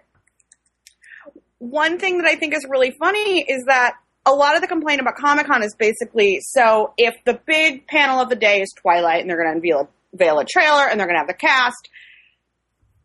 one 1.58 1.98
thing 1.98 2.18
that 2.18 2.26
I 2.26 2.36
think 2.36 2.54
is 2.54 2.66
really 2.68 2.92
funny 2.98 3.44
is 3.46 3.64
that 3.66 3.96
a 4.24 4.32
lot 4.32 4.54
of 4.54 4.62
the 4.62 4.68
complaint 4.68 5.00
about 5.00 5.16
Comic 5.16 5.46
Con 5.46 5.62
is 5.62 5.74
basically 5.76 6.38
so 6.40 6.94
if 6.96 7.14
the 7.24 7.40
big 7.46 7.86
panel 7.86 8.20
of 8.20 8.28
the 8.28 8.36
day 8.36 8.60
is 8.60 8.72
Twilight 8.80 9.20
and 9.20 9.30
they're 9.30 9.42
going 9.42 9.50
to 9.50 9.56
unveil 9.56 9.90
unveil 10.12 10.38
a 10.38 10.44
trailer 10.44 10.88
and 10.88 10.98
they're 10.98 11.06
going 11.06 11.16
to 11.16 11.20
have 11.20 11.28
the 11.28 11.34
cast. 11.34 11.88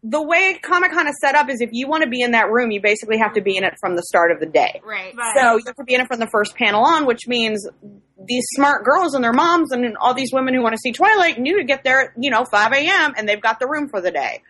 The 0.03 0.21
way 0.21 0.59
Comic 0.61 0.91
Con 0.91 1.07
is 1.07 1.15
set 1.19 1.35
up 1.35 1.49
is 1.49 1.59
if 1.59 1.69
you 1.73 1.87
want 1.87 2.03
to 2.03 2.09
be 2.09 2.21
in 2.21 2.31
that 2.31 2.49
room, 2.51 2.71
you 2.71 2.81
basically 2.81 3.17
have 3.17 3.33
to 3.33 3.41
be 3.41 3.57
in 3.57 3.63
it 3.63 3.73
from 3.79 3.95
the 3.95 4.03
start 4.03 4.31
of 4.31 4.39
the 4.39 4.45
day. 4.45 4.79
Right. 4.85 5.13
Right. 5.15 5.35
So 5.35 5.57
you 5.57 5.63
have 5.65 5.75
to 5.75 5.83
be 5.83 5.95
in 5.95 6.01
it 6.01 6.07
from 6.07 6.19
the 6.19 6.29
first 6.31 6.55
panel 6.55 6.85
on, 6.85 7.05
which 7.05 7.27
means 7.27 7.67
these 8.25 8.45
smart 8.55 8.85
girls 8.85 9.15
and 9.15 9.23
their 9.23 9.33
moms 9.33 9.71
and 9.71 9.97
all 9.97 10.13
these 10.13 10.31
women 10.31 10.53
who 10.53 10.61
want 10.61 10.73
to 10.73 10.79
see 10.79 10.91
Twilight 10.91 11.39
knew 11.39 11.57
to 11.57 11.63
get 11.63 11.83
there 11.83 12.01
at, 12.01 12.11
you 12.17 12.29
know, 12.29 12.45
5 12.45 12.73
a.m. 12.73 13.13
and 13.17 13.27
they've 13.27 13.41
got 13.41 13.59
the 13.59 13.67
room 13.67 13.89
for 13.89 14.01
the 14.01 14.11
day. 14.11 14.43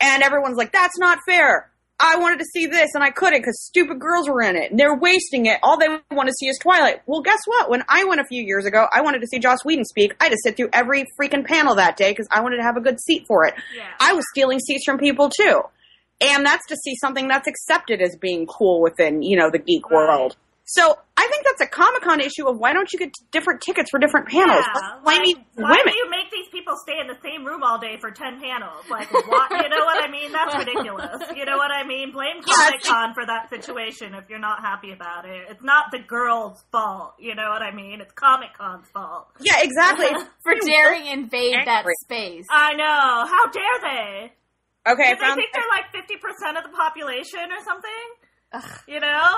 And 0.00 0.22
everyone's 0.22 0.56
like, 0.56 0.72
that's 0.72 0.98
not 0.98 1.18
fair. 1.26 1.70
I 2.00 2.16
wanted 2.16 2.40
to 2.40 2.44
see 2.52 2.66
this 2.66 2.90
and 2.94 3.04
I 3.04 3.10
couldn't 3.10 3.40
because 3.40 3.62
stupid 3.64 4.00
girls 4.00 4.28
were 4.28 4.42
in 4.42 4.56
it. 4.56 4.70
And 4.72 4.80
they're 4.80 4.96
wasting 4.96 5.46
it. 5.46 5.58
All 5.62 5.78
they 5.78 5.86
want 6.10 6.28
to 6.28 6.32
see 6.38 6.46
is 6.46 6.58
Twilight. 6.60 7.02
Well, 7.06 7.22
guess 7.22 7.38
what? 7.46 7.70
When 7.70 7.84
I 7.88 8.04
went 8.04 8.20
a 8.20 8.24
few 8.24 8.42
years 8.42 8.66
ago, 8.66 8.86
I 8.92 9.00
wanted 9.00 9.20
to 9.20 9.26
see 9.28 9.38
Joss 9.38 9.64
Whedon 9.64 9.84
speak. 9.84 10.14
I 10.20 10.24
had 10.24 10.32
to 10.32 10.38
sit 10.42 10.56
through 10.56 10.70
every 10.72 11.04
freaking 11.20 11.44
panel 11.46 11.76
that 11.76 11.96
day 11.96 12.10
because 12.10 12.26
I 12.30 12.40
wanted 12.40 12.56
to 12.56 12.62
have 12.64 12.76
a 12.76 12.80
good 12.80 13.00
seat 13.00 13.26
for 13.28 13.44
it. 13.46 13.54
Yeah. 13.76 13.84
I 14.00 14.12
was 14.12 14.24
stealing 14.32 14.58
seats 14.58 14.84
from 14.84 14.98
people 14.98 15.30
too. 15.30 15.62
And 16.20 16.44
that's 16.44 16.66
to 16.68 16.76
see 16.76 16.94
something 16.96 17.28
that's 17.28 17.46
accepted 17.48 18.00
as 18.00 18.16
being 18.20 18.46
cool 18.46 18.80
within, 18.80 19.22
you 19.22 19.36
know, 19.36 19.50
the 19.50 19.58
geek 19.58 19.88
Right. 19.90 19.96
world. 19.96 20.36
So 20.66 20.96
I 21.16 21.28
think 21.28 21.44
that's 21.44 21.60
a 21.60 21.66
Comic 21.66 22.02
Con 22.02 22.20
issue 22.20 22.48
of 22.48 22.58
why 22.58 22.72
don't 22.72 22.90
you 22.90 22.98
get 22.98 23.12
different 23.30 23.60
tickets 23.60 23.90
for 23.90 24.00
different 24.00 24.28
panels? 24.28 24.64
Yeah, 24.64 24.96
why 25.02 25.16
like, 25.16 25.22
need 25.22 25.36
why 25.54 25.76
women? 25.76 25.92
do 25.92 25.96
you 25.96 26.08
make 26.10 26.30
these 26.32 26.48
people 26.50 26.74
stay 26.80 26.98
in 26.98 27.06
the 27.06 27.18
same 27.22 27.44
room 27.44 27.62
all 27.62 27.78
day 27.78 27.98
for 28.00 28.10
ten 28.10 28.40
panels? 28.40 28.84
Like, 28.90 29.12
what, 29.12 29.50
you 29.50 29.68
know 29.68 29.84
what 29.84 30.02
I 30.02 30.10
mean? 30.10 30.32
That's 30.32 30.56
ridiculous. 30.56 31.20
You 31.36 31.44
know 31.44 31.58
what 31.58 31.70
I 31.70 31.84
mean? 31.86 32.12
Blame 32.12 32.42
Comic 32.48 32.82
Con 32.82 33.12
for 33.12 33.26
that 33.26 33.50
situation 33.50 34.14
if 34.14 34.30
you're 34.30 34.38
not 34.40 34.60
happy 34.60 34.92
about 34.92 35.26
it. 35.26 35.48
It's 35.50 35.62
not 35.62 35.92
the 35.92 35.98
girl's 35.98 36.64
fault. 36.72 37.14
You 37.18 37.34
know 37.34 37.50
what 37.50 37.60
I 37.60 37.74
mean? 37.74 38.00
It's 38.00 38.12
Comic 38.12 38.54
Con's 38.56 38.88
fault. 38.88 39.28
Yeah, 39.40 39.60
exactly. 39.60 40.08
For 40.42 40.54
daring 40.64 41.06
invade 41.06 41.56
that 41.64 41.84
space. 42.04 42.44
I 42.50 42.74
know. 42.74 42.84
How 43.28 43.50
dare 43.52 43.80
they? 43.82 44.32
okay, 44.92 45.08
I 45.08 45.12
Do 45.12 45.16
they 45.16 45.20
found 45.20 45.36
think 45.36 45.50
they're 45.52 45.72
like 45.72 45.92
fifty 45.92 46.16
percent 46.16 46.56
of 46.56 46.64
the 46.64 46.76
population 46.76 47.52
or 47.52 47.60
something? 47.64 48.23
You 48.86 49.00
know? 49.00 49.30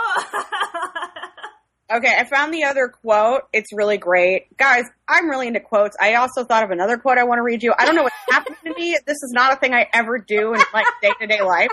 Okay, 1.89 2.13
I 2.19 2.25
found 2.25 2.53
the 2.53 2.65
other 2.65 2.89
quote. 2.89 3.43
It's 3.53 3.73
really 3.73 3.97
great. 3.97 4.57
Guys, 4.57 4.85
I'm 5.07 5.31
really 5.31 5.47
into 5.47 5.61
quotes. 5.61 5.97
I 6.01 6.15
also 6.15 6.45
thought 6.45 6.65
of 6.65 6.71
another 6.71 6.97
quote 6.97 7.17
I 7.17 7.25
want 7.25 7.39
to 7.39 7.43
read 7.43 7.63
you. 7.63 7.73
I 7.79 7.87
don't 7.87 7.95
know 7.95 8.03
what's 8.03 8.17
happened 8.31 8.57
to 8.65 8.75
me. 8.75 8.99
This 9.07 9.17
is 9.23 9.31
not 9.33 9.53
a 9.53 9.57
thing 9.57 9.73
I 9.73 9.87
ever 9.93 10.19
do 10.19 10.55
in 10.55 10.61
like 10.75 10.87
day 11.01 11.13
to 11.21 11.27
day 11.29 11.43
life. 11.43 11.71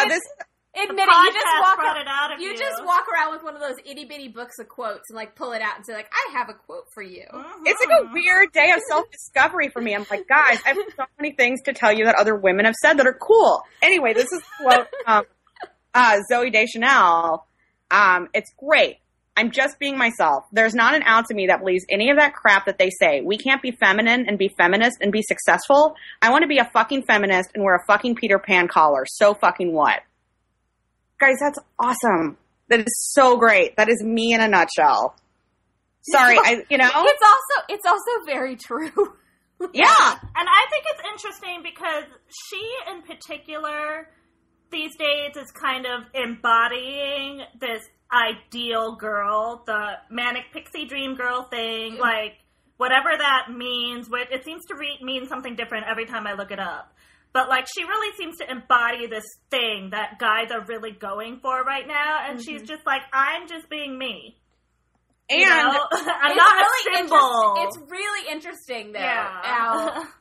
Uh, 0.00 0.08
this 0.08 0.22
Admit 0.72 1.08
it, 1.08 1.10
you 1.10 1.32
just 1.32 1.46
walk 1.60 1.76
brought 1.78 2.00
it 2.00 2.06
out 2.08 2.32
of 2.32 2.40
you 2.40 2.50
you. 2.50 2.56
just 2.56 2.84
walk 2.84 3.04
around 3.12 3.32
with 3.32 3.42
one 3.42 3.56
of 3.56 3.60
those 3.60 3.74
itty 3.84 4.04
bitty 4.04 4.28
books 4.28 4.58
of 4.60 4.68
quotes 4.68 5.10
and 5.10 5.16
like 5.16 5.34
pull 5.34 5.52
it 5.52 5.60
out 5.60 5.76
and 5.76 5.84
say 5.84 5.92
like, 5.92 6.08
I 6.12 6.38
have 6.38 6.48
a 6.48 6.54
quote 6.54 6.84
for 6.94 7.02
you. 7.02 7.24
it's 7.64 7.84
like 7.84 8.00
a 8.02 8.12
weird 8.12 8.52
day 8.52 8.70
of 8.70 8.80
self 8.88 9.10
discovery 9.10 9.68
for 9.68 9.82
me. 9.82 9.94
I'm 9.94 10.06
like, 10.08 10.28
guys, 10.28 10.60
I 10.64 10.68
have 10.68 10.76
so 10.96 11.04
many 11.18 11.34
things 11.34 11.62
to 11.62 11.72
tell 11.72 11.92
you 11.92 12.04
that 12.04 12.14
other 12.14 12.36
women 12.36 12.64
have 12.66 12.76
said 12.80 12.94
that 12.94 13.06
are 13.06 13.18
cool. 13.20 13.62
Anyway, 13.82 14.14
this 14.14 14.32
is 14.32 14.40
quote 14.60 14.86
um, 15.06 15.24
uh, 15.94 16.18
Zooey 16.30 16.52
Deschanel. 16.52 17.46
Um, 17.90 18.28
it's 18.34 18.52
great. 18.58 18.98
I'm 19.36 19.50
just 19.50 19.78
being 19.78 19.96
myself. 19.96 20.44
There's 20.52 20.74
not 20.74 20.94
an 20.94 21.02
ounce 21.04 21.30
of 21.30 21.36
me 21.36 21.46
that 21.46 21.60
believes 21.60 21.84
any 21.88 22.10
of 22.10 22.18
that 22.18 22.34
crap 22.34 22.66
that 22.66 22.78
they 22.78 22.90
say. 22.90 23.22
We 23.22 23.38
can't 23.38 23.62
be 23.62 23.70
feminine 23.70 24.26
and 24.28 24.36
be 24.38 24.48
feminist 24.58 24.98
and 25.00 25.10
be 25.12 25.22
successful. 25.22 25.94
I 26.20 26.30
want 26.30 26.42
to 26.42 26.48
be 26.48 26.58
a 26.58 26.68
fucking 26.72 27.04
feminist 27.04 27.50
and 27.54 27.64
wear 27.64 27.76
a 27.76 27.84
fucking 27.86 28.16
Peter 28.16 28.38
Pan 28.38 28.68
collar. 28.68 29.04
So 29.06 29.34
fucking 29.34 29.72
what? 29.72 30.00
Guys, 31.18 31.36
that's 31.40 31.58
awesome. 31.78 32.36
That 32.68 32.80
is 32.80 33.12
so 33.12 33.36
great. 33.38 33.76
That 33.76 33.88
is 33.88 34.02
me 34.02 34.32
in 34.34 34.40
a 34.40 34.48
nutshell. 34.48 35.14
Sorry, 36.02 36.36
I 36.38 36.62
you 36.70 36.78
know 36.78 36.86
It's 36.86 36.94
also 36.96 37.64
it's 37.68 37.86
also 37.86 38.24
very 38.26 38.56
true. 38.56 38.90
yeah. 39.72 39.90
And 40.36 40.48
I 40.48 40.66
think 40.70 40.84
it's 40.86 41.02
interesting 41.12 41.62
because 41.62 42.04
she, 42.48 42.70
in 42.90 43.02
particular, 43.02 44.08
these 44.70 44.96
days 44.96 45.36
is 45.36 45.50
kind 45.50 45.86
of 45.86 46.02
embodying 46.14 47.42
this 47.60 47.82
ideal 48.12 48.96
girl, 48.96 49.62
the 49.66 49.92
manic 50.10 50.52
pixie 50.52 50.86
dream 50.86 51.14
girl 51.14 51.44
thing, 51.44 51.92
mm-hmm. 51.92 52.00
like 52.00 52.38
whatever 52.76 53.10
that 53.16 53.48
means. 53.54 54.08
Which 54.08 54.28
it 54.30 54.44
seems 54.44 54.64
to 54.66 54.74
re- 54.76 54.98
mean 55.02 55.28
something 55.28 55.56
different 55.56 55.86
every 55.88 56.06
time 56.06 56.26
I 56.26 56.34
look 56.34 56.50
it 56.50 56.60
up. 56.60 56.92
But 57.32 57.48
like, 57.48 57.66
she 57.72 57.84
really 57.84 58.16
seems 58.16 58.38
to 58.38 58.50
embody 58.50 59.06
this 59.06 59.24
thing 59.50 59.90
that 59.90 60.18
guys 60.18 60.50
are 60.50 60.64
really 60.66 60.90
going 60.90 61.38
for 61.40 61.62
right 61.62 61.86
now, 61.86 62.28
and 62.28 62.42
she's 62.42 62.62
mm-hmm. 62.62 62.66
just 62.66 62.84
like, 62.84 63.02
I'm 63.12 63.48
just 63.48 63.70
being 63.70 63.96
me. 63.96 64.36
And 65.30 65.40
You 65.40 65.46
know? 65.48 65.54
I'm 65.92 66.32
it's 66.32 66.36
not 66.36 66.54
really 66.56 66.94
a 66.94 66.98
symbol. 66.98 67.56
interest- 67.56 67.78
It's 67.78 67.90
really 67.90 68.32
interesting 68.32 68.92
though. 68.92 68.98
yeah. 68.98 70.04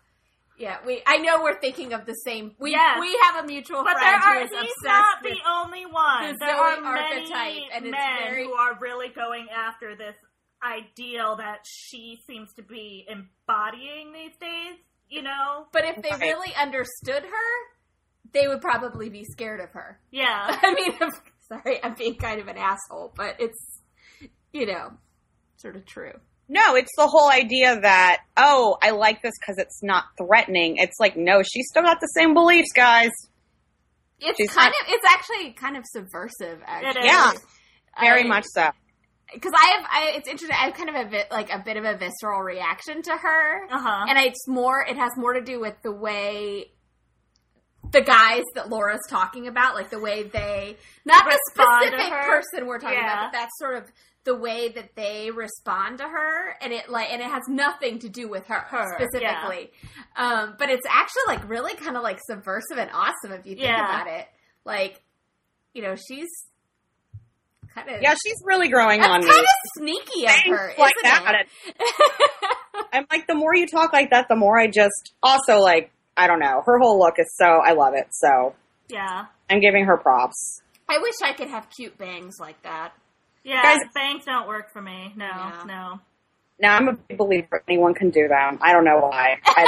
How, 0.59 0.63
yeah, 0.63 0.77
we 0.85 1.01
I 1.05 1.17
know 1.17 1.41
we're 1.41 1.59
thinking 1.59 1.93
of 1.93 2.05
the 2.05 2.13
same. 2.13 2.55
We 2.59 2.71
Yes. 2.71 2.97
we 2.99 3.17
have 3.23 3.43
a 3.43 3.47
mutual 3.47 3.83
But 3.83 3.95
there 3.99 4.19
friend 4.19 4.23
are, 4.23 4.39
who 4.39 4.43
is 4.45 4.49
he's 4.61 4.71
obsessed 4.83 4.85
not 4.85 5.23
the 5.23 5.37
only 5.47 5.85
one. 5.85 6.31
the 6.33 6.37
There 6.39 6.49
Zoe 6.49 6.59
are 6.59 6.81
many 6.81 6.87
archetype, 7.31 7.63
and 7.75 7.85
it's 7.85 7.91
men 7.91 8.17
very- 8.23 8.43
who 8.45 8.53
are 8.53 8.77
really 8.79 9.09
going 9.09 9.47
after 9.49 9.95
this 9.95 10.15
ideal 10.63 11.37
that 11.37 11.59
she 11.65 12.19
seems 12.27 12.53
to 12.55 12.61
be 12.63 13.05
embodying 13.07 14.11
these 14.13 14.35
days. 14.39 14.75
You 15.07 15.23
know? 15.23 15.65
But 15.71 15.85
if 15.85 15.95
they 16.03 16.09
Right. 16.11 16.19
really 16.21 16.53
understood 16.55 17.23
her, 17.23 17.49
they 18.31 18.47
would 18.47 18.61
probably 18.61 19.09
be 19.09 19.23
scared 19.23 19.59
of 19.59 19.71
her. 19.71 19.99
Yeah. 20.11 20.27
I 20.61 20.73
mean, 20.75 20.95
I'm, 21.01 21.09
sorry, 21.47 21.83
I'm 21.83 21.95
being 21.95 22.15
kind 22.15 22.39
of 22.39 22.47
an 22.47 22.57
asshole, 22.57 23.13
but 23.15 23.37
it's 23.39 23.81
you 24.53 24.65
know 24.67 24.91
sort 25.57 25.75
of 25.75 25.85
true. 25.85 26.13
No, 26.51 26.75
it's 26.75 26.91
the 26.97 27.05
whole 27.07 27.29
idea 27.31 27.79
that, 27.79 28.21
oh, 28.35 28.75
I 28.81 28.89
like 28.89 29.21
this 29.21 29.33
because 29.39 29.57
it's 29.59 29.83
not 29.83 30.05
threatening. 30.17 30.77
It's 30.77 30.99
like, 30.99 31.15
no, 31.15 31.43
she's 31.43 31.67
still 31.69 31.83
got 31.83 31.99
the 32.01 32.07
same 32.07 32.33
beliefs, 32.33 32.71
guys. 32.75 33.11
It's 34.19 34.35
She's 34.37 34.49
kind 34.51 34.73
not- 34.79 34.87
of 34.89 34.93
it's 34.95 35.05
actually 35.13 35.51
kind 35.53 35.77
of 35.77 35.83
subversive. 35.85 36.59
Actually. 36.65 37.05
Yeah, 37.05 37.31
very 37.99 38.23
I- 38.23 38.27
much 38.27 38.45
so. 38.53 38.69
because 39.33 39.53
I 39.55 39.67
have. 39.77 39.85
I, 39.89 40.11
it's 40.17 40.27
interesting. 40.27 40.57
I 40.59 40.65
have 40.65 40.73
kind 40.73 40.89
of 40.89 40.95
a 40.95 41.05
bit 41.09 41.27
like 41.31 41.49
a 41.53 41.59
bit 41.59 41.77
of 41.77 41.85
a 41.85 41.95
visceral 41.95 42.41
reaction 42.41 43.01
to 43.03 43.11
her, 43.15 43.65
Uh 43.71 43.79
huh. 43.79 44.05
and 44.09 44.17
it's 44.19 44.45
more. 44.47 44.81
It 44.89 44.97
has 44.97 45.11
more 45.15 45.33
to 45.33 45.41
do 45.41 45.59
with 45.61 45.75
the 45.83 45.91
way 45.93 46.71
the 47.91 48.01
guys 48.01 48.43
that 48.55 48.69
Laura's 48.69 48.99
talking 49.09 49.47
about, 49.47 49.73
like 49.75 49.89
the 49.89 49.99
way 49.99 50.23
they 50.23 50.75
not 51.05 51.23
the 51.23 51.37
Respond 51.47 51.83
to 51.83 51.87
specific 51.97 52.19
person 52.25 52.67
we're 52.67 52.79
talking 52.79 52.97
Yeah. 52.97 53.13
about, 53.13 53.31
but 53.31 53.37
that's 53.39 53.57
sort 53.57 53.77
of 53.77 53.89
the 54.25 54.35
way 54.35 54.69
that 54.69 54.95
they 54.95 55.31
respond 55.31 55.97
to 55.99 56.03
her, 56.03 56.55
and 56.61 56.73
it 56.73 56.89
like 56.89 57.09
and 57.11 57.21
it 57.21 57.29
has 57.29 57.43
nothing 57.47 57.99
to 57.99 58.09
do 58.09 58.27
with 58.29 58.45
her, 58.47 58.59
Her, 58.59 58.95
specifically. 58.97 59.71
Um, 60.17 60.55
but 60.59 60.69
it's 60.69 60.85
actually 60.89 61.23
like 61.27 61.49
really 61.49 61.75
kind 61.75 61.95
of 61.97 62.03
like 62.03 62.19
subversive 62.29 62.77
and 62.77 62.91
awesome 62.93 63.31
if 63.31 63.45
you 63.45 63.55
think 63.55 63.67
Yeah. 63.67 63.85
about 64.01 64.07
it. 64.07 64.27
Like, 64.65 65.01
you 65.73 65.81
know, 65.81 65.95
she's 65.95 66.27
Kind 67.73 67.87
of. 67.89 68.01
Yeah, 68.01 68.15
she's 68.25 68.35
really 68.45 68.67
growing 68.67 68.99
That's 68.99 69.11
on 69.13 69.21
kind 69.21 69.31
me. 69.31 69.39
of 69.39 69.45
sneaky 69.77 70.25
of 70.25 70.57
her, 70.57 70.73
like 70.77 70.93
isn't 71.03 71.23
that. 71.23 71.45
it? 71.67 72.85
I'm 72.93 73.05
like, 73.11 73.27
the 73.27 73.35
more 73.35 73.55
you 73.55 73.67
talk 73.67 73.93
like 73.93 74.09
that, 74.09 74.27
the 74.27 74.35
more 74.35 74.59
I 74.59 74.67
just 74.67 75.13
also 75.21 75.59
like, 75.59 75.91
I 76.17 76.25
don't 76.27 76.39
know. 76.39 76.63
Her 76.65 76.79
whole 76.79 76.97
look 76.97 77.15
is 77.19 77.31
so, 77.37 77.45
I 77.45 77.73
love 77.73 77.93
it. 77.95 78.07
So 78.11 78.55
Yeah. 78.89 79.25
I'm 79.51 79.59
giving 79.61 79.85
her 79.85 79.97
props. 79.97 80.61
I 80.89 80.97
wish 80.97 81.13
I 81.23 81.33
could 81.33 81.47
have 81.49 81.67
cute 81.69 81.95
bangs 81.97 82.37
like 82.39 82.59
that. 82.63 82.91
Yeah, 83.43 83.61
Guys- 83.63 83.79
bangs 83.93 84.25
don't 84.25 84.47
work 84.47 84.71
for 84.71 84.81
me. 84.81 85.13
No, 85.15 85.25
Yeah. 85.27 85.63
no. 85.65 85.99
Now 86.61 86.75
I'm 86.75 86.89
a 86.89 86.93
big 86.93 87.17
believer 87.17 87.63
anyone 87.69 87.93
can 87.93 88.09
do 88.09 88.27
them. 88.27 88.59
I 88.61 88.73
don't 88.73 88.83
know 88.83 88.99
why. 88.99 89.37
I, 89.45 89.65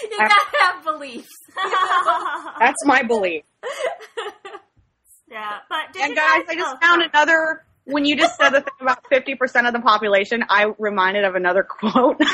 you 0.10 0.16
gotta 0.18 0.34
have 0.62 0.82
beliefs. 0.84 1.28
that's 2.58 2.84
my 2.86 3.02
belief. 3.02 3.44
yeah, 5.30 5.58
but 5.68 5.92
did 5.92 6.02
And 6.02 6.10
you 6.10 6.16
guys, 6.16 6.44
I 6.48 6.54
just 6.54 6.74
oh, 6.76 6.78
found 6.80 7.00
sorry. 7.02 7.10
another. 7.12 7.64
When 7.86 8.06
you 8.06 8.16
just 8.16 8.36
said 8.38 8.48
the 8.50 8.62
thing 8.62 8.72
about 8.80 9.04
50% 9.12 9.66
of 9.66 9.74
the 9.74 9.80
population, 9.80 10.42
I 10.48 10.72
reminded 10.78 11.24
of 11.24 11.34
another 11.34 11.62
quote. 11.62 12.18
and 12.18 12.28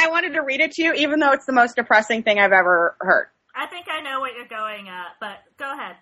I 0.00 0.06
wanted 0.08 0.32
to 0.32 0.40
read 0.40 0.60
it 0.62 0.72
to 0.72 0.82
you, 0.82 0.94
even 0.94 1.20
though 1.20 1.32
it's 1.32 1.44
the 1.44 1.52
most 1.52 1.76
depressing 1.76 2.22
thing 2.22 2.38
I've 2.38 2.52
ever 2.52 2.96
heard. 3.00 3.26
I 3.54 3.66
think 3.66 3.86
I 3.90 4.00
know 4.00 4.20
what 4.20 4.30
you're 4.34 4.46
going 4.48 4.88
at, 4.88 5.08
but 5.20 5.36
go 5.58 5.70
ahead. 5.70 5.96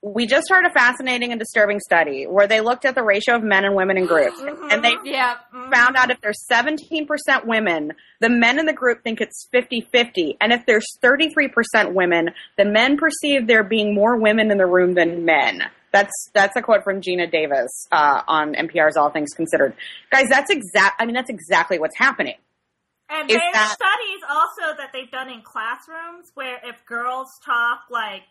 We 0.00 0.26
just 0.26 0.48
heard 0.48 0.64
a 0.64 0.70
fascinating 0.70 1.32
and 1.32 1.40
disturbing 1.40 1.80
study 1.80 2.24
where 2.24 2.46
they 2.46 2.60
looked 2.60 2.84
at 2.84 2.94
the 2.94 3.02
ratio 3.02 3.34
of 3.34 3.42
men 3.42 3.64
and 3.64 3.74
women 3.74 3.96
in 3.98 4.06
groups. 4.06 4.38
And 4.40 4.84
they 4.84 4.94
yeah. 5.04 5.38
found 5.72 5.96
out 5.96 6.10
if 6.10 6.20
there's 6.20 6.46
17% 6.50 7.08
women, 7.44 7.92
the 8.20 8.28
men 8.28 8.60
in 8.60 8.66
the 8.66 8.72
group 8.72 9.02
think 9.02 9.20
it's 9.20 9.48
50-50. 9.52 10.36
And 10.40 10.52
if 10.52 10.64
there's 10.66 10.86
33% 11.02 11.94
women, 11.94 12.30
the 12.56 12.64
men 12.64 12.96
perceive 12.96 13.48
there 13.48 13.64
being 13.64 13.92
more 13.92 14.16
women 14.16 14.52
in 14.52 14.58
the 14.58 14.66
room 14.66 14.94
than 14.94 15.24
men. 15.24 15.62
That's 15.92 16.12
that's 16.34 16.54
a 16.54 16.62
quote 16.62 16.84
from 16.84 17.00
Geena 17.00 17.30
Davis 17.30 17.88
uh, 17.90 18.20
on 18.28 18.54
NPR's 18.54 18.96
All 18.96 19.10
Things 19.10 19.30
Considered. 19.34 19.74
Guys, 20.12 20.26
that's 20.28 20.50
exact. 20.50 21.00
I 21.00 21.06
mean, 21.06 21.14
that's 21.14 21.30
exactly 21.30 21.78
what's 21.78 21.96
happening. 21.96 22.34
And 23.10 23.28
there's 23.28 23.40
that- 23.52 23.74
studies 23.74 24.20
also 24.28 24.76
that 24.76 24.90
they've 24.92 25.10
done 25.10 25.30
in 25.30 25.40
classrooms 25.42 26.30
where 26.34 26.58
if 26.62 26.84
girls 26.84 27.28
talk 27.44 27.84
like 27.90 28.22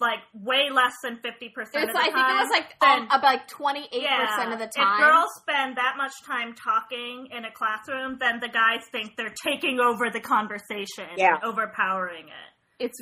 like 0.00 0.20
way 0.32 0.70
less 0.72 0.94
than 1.02 1.18
fifty 1.22 1.48
percent 1.48 1.84
It's, 1.84 1.90
of 1.90 1.92
the 1.92 1.98
time. 1.98 2.10
I 2.10 2.12
think 2.14 2.28
it 2.28 2.42
was 2.42 2.50
like 2.50 2.80
then- 2.80 2.98
um, 3.02 3.06
about 3.06 3.22
like 3.22 3.48
twenty 3.48 3.88
eight 3.92 4.02
yeah, 4.02 4.26
percent 4.26 4.52
of 4.52 4.58
the 4.58 4.68
time. 4.68 5.00
If 5.00 5.06
girls 5.08 5.30
spend 5.42 5.76
that 5.76 5.94
much 5.96 6.12
time 6.26 6.54
talking 6.54 7.28
in 7.32 7.44
a 7.44 7.50
classroom, 7.50 8.18
then 8.20 8.40
the 8.40 8.48
guys 8.48 8.82
think 8.92 9.16
they're 9.16 9.34
taking 9.44 9.80
over 9.80 10.10
the 10.10 10.20
conversation, 10.20 11.08
Yeah. 11.16 11.34
and 11.34 11.44
overpowering 11.44 12.26
it. 12.28 12.84
it's 12.84 12.98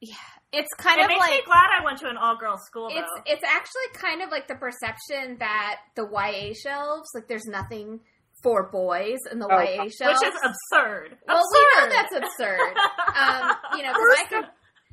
yeah, 0.00 0.14
it's 0.52 0.72
kind 0.78 0.98
It 0.98 1.04
of 1.04 1.08
makes 1.08 1.20
like 1.20 1.30
me 1.30 1.42
glad 1.46 1.68
I 1.80 1.84
went 1.84 1.98
to 1.98 2.08
an 2.08 2.16
all 2.16 2.36
girls 2.36 2.60
school 2.66 2.88
it's 2.90 2.98
though. 3.00 3.22
it's 3.26 3.44
actually 3.44 3.88
kind 3.94 4.20
of 4.22 4.30
like 4.30 4.48
the 4.48 4.56
perception 4.56 5.36
that 5.38 5.76
the 5.94 6.02
YA 6.10 6.54
shelves 6.54 7.08
like 7.14 7.28
there's 7.28 7.46
nothing 7.46 8.00
for 8.42 8.68
boys 8.72 9.18
in 9.30 9.38
the 9.38 9.46
Oh, 9.46 9.60
YA 9.60 9.86
shelves, 9.88 10.18
which 10.20 10.32
is 10.34 10.40
absurd. 10.42 11.16
well, 11.28 11.38
absurd. 11.38 11.54
we 11.54 11.78
know 11.78 11.88
that's 11.94 12.16
absurd. 12.16 12.74
um, 13.14 13.56
you 13.76 13.82
know, 13.84 13.92
'cause 13.92 14.02
I 14.02 14.16
First 14.18 14.28
could, 14.30 14.38
of, 14.44 14.50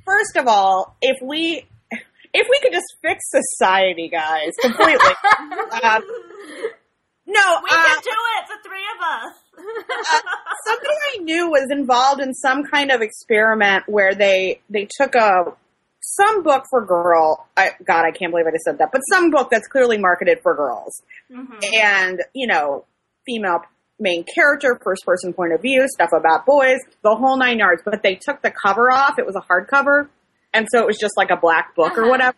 first 0.09 0.35
of 0.37 0.47
all, 0.47 0.95
if 1.01 1.17
we 1.21 1.65
if 2.33 2.47
we 2.49 2.59
could 2.61 2.71
just 2.73 2.87
fix 3.01 3.19
society, 3.29 4.07
guys, 4.09 4.53
completely. 4.61 5.13
uh, 5.71 6.01
no, 7.25 7.59
we 7.63 7.69
uh, 7.71 7.85
can 7.85 7.97
do 8.03 8.17
it, 8.37 8.45
the 8.47 8.69
three 8.69 8.85
of 8.95 9.01
us. 9.25 9.35
somebody 10.65 10.95
I 11.15 11.23
knew 11.23 11.49
was 11.49 11.67
involved 11.71 12.21
in 12.21 12.33
some 12.33 12.63
kind 12.63 12.91
of 12.91 13.01
experiment 13.01 13.85
where 13.87 14.13
they 14.15 14.61
they 14.69 14.87
took 14.99 15.15
a 15.15 15.53
some 16.01 16.43
book 16.43 16.65
for 16.69 16.85
girl. 16.85 17.47
I, 17.57 17.71
God, 17.85 18.05
I 18.05 18.11
can't 18.11 18.31
believe 18.31 18.47
I 18.47 18.51
just 18.51 18.63
said 18.63 18.77
that, 18.79 18.91
but 18.91 19.01
some 19.11 19.29
book 19.31 19.49
that's 19.51 19.67
clearly 19.67 19.97
marketed 19.97 20.39
for 20.41 20.55
girls, 20.55 21.01
Mhm. 21.31 21.59
and 21.81 22.21
you 22.33 22.47
know, 22.47 22.85
female 23.25 23.61
main 23.99 24.23
character, 24.35 24.79
first 24.83 25.05
person 25.05 25.33
point 25.33 25.53
of 25.53 25.61
view, 25.61 25.85
stuff 25.89 26.09
about 26.17 26.45
boys, 26.45 26.77
the 27.03 27.15
whole 27.15 27.37
nine 27.37 27.59
yards. 27.59 27.81
But 27.85 28.01
they 28.03 28.15
took 28.15 28.41
the 28.41 28.51
cover 28.51 28.91
off; 28.91 29.19
it 29.19 29.25
was 29.25 29.35
a 29.35 29.41
hardcover, 29.41 30.07
and 30.53 30.67
so 30.71 30.79
it 30.79 30.85
was 30.87 30.97
just 30.97 31.15
like 31.17 31.29
a 31.31 31.37
black 31.37 31.75
book 31.75 31.97
or 31.97 32.01
Uh-huh. 32.03 32.09
whatever. 32.09 32.37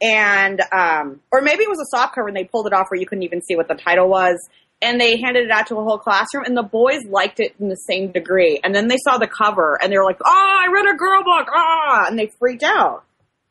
And 0.00 0.60
um, 0.72 1.20
or 1.32 1.40
maybe 1.40 1.64
it 1.64 1.68
was 1.68 1.80
a 1.80 1.96
soft 1.96 2.14
cover, 2.14 2.28
and 2.28 2.36
they 2.36 2.44
pulled 2.44 2.66
it 2.68 2.72
off 2.72 2.86
where 2.90 3.00
you 3.00 3.06
couldn't 3.06 3.24
even 3.24 3.42
see 3.42 3.56
what 3.56 3.66
the 3.68 3.74
title 3.74 4.08
was. 4.08 4.36
And 4.80 5.00
they 5.00 5.16
handed 5.20 5.46
it 5.46 5.50
out 5.50 5.66
to 5.68 5.74
a 5.76 5.82
whole 5.82 5.98
classroom, 5.98 6.44
and 6.44 6.56
the 6.56 6.62
boys 6.62 7.00
liked 7.10 7.40
it 7.40 7.56
in 7.58 7.68
the 7.68 7.74
same 7.74 8.12
degree. 8.12 8.60
And 8.62 8.72
then 8.72 8.86
they 8.86 8.96
saw 8.98 9.18
the 9.18 9.26
cover, 9.26 9.76
and 9.82 9.90
they 9.92 9.96
were 9.98 10.04
like, 10.04 10.20
"Oh, 10.24 10.30
I 10.66 10.70
read 10.72 10.86
a 10.94 10.96
girl 10.96 11.24
book!" 11.24 11.48
Ah, 11.52 12.06
and 12.06 12.16
they 12.16 12.30
freaked 12.38 12.62
out. 12.62 13.02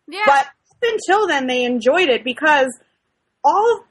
yeah, 0.08 0.22
But 0.26 0.46
up 0.46 0.84
until 0.84 1.28
then, 1.28 1.48
they 1.48 1.66
enjoyed 1.66 2.08
it 2.08 2.24
because 2.24 2.68
all 3.44 3.74
of, 3.76 3.84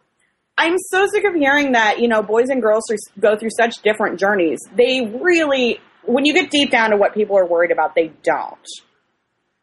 I'm 0.58 0.76
so 0.90 1.06
sick 1.06 1.24
of 1.24 1.34
hearing 1.34 1.72
that, 1.72 1.98
you 2.00 2.08
know, 2.08 2.22
boys 2.22 2.48
and 2.48 2.62
girls 2.62 2.84
are- 2.90 3.20
go 3.20 3.36
through 3.36 3.50
such 3.50 3.82
different 3.82 4.18
journeys. 4.18 4.58
They 4.74 5.02
really, 5.22 5.80
when 6.02 6.24
you 6.24 6.32
get 6.32 6.50
deep 6.50 6.70
down 6.70 6.90
to 6.90 6.96
what 6.96 7.12
people 7.14 7.36
are 7.38 7.46
worried 7.46 7.70
about, 7.70 7.94
they 7.94 8.08
don't. 8.22 8.66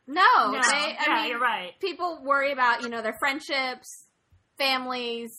no, 0.06 0.21
No, 0.51 0.51
they, 0.62 0.97
yeah, 1.08 1.15
mean, 1.15 1.29
you're 1.29 1.39
right. 1.39 1.71
people 1.79 2.19
worry 2.23 2.51
about 2.51 2.84
you 2.84 2.89
know 2.89 3.01
their 3.01 3.15
friendships, 3.19 4.06
families, 4.58 5.32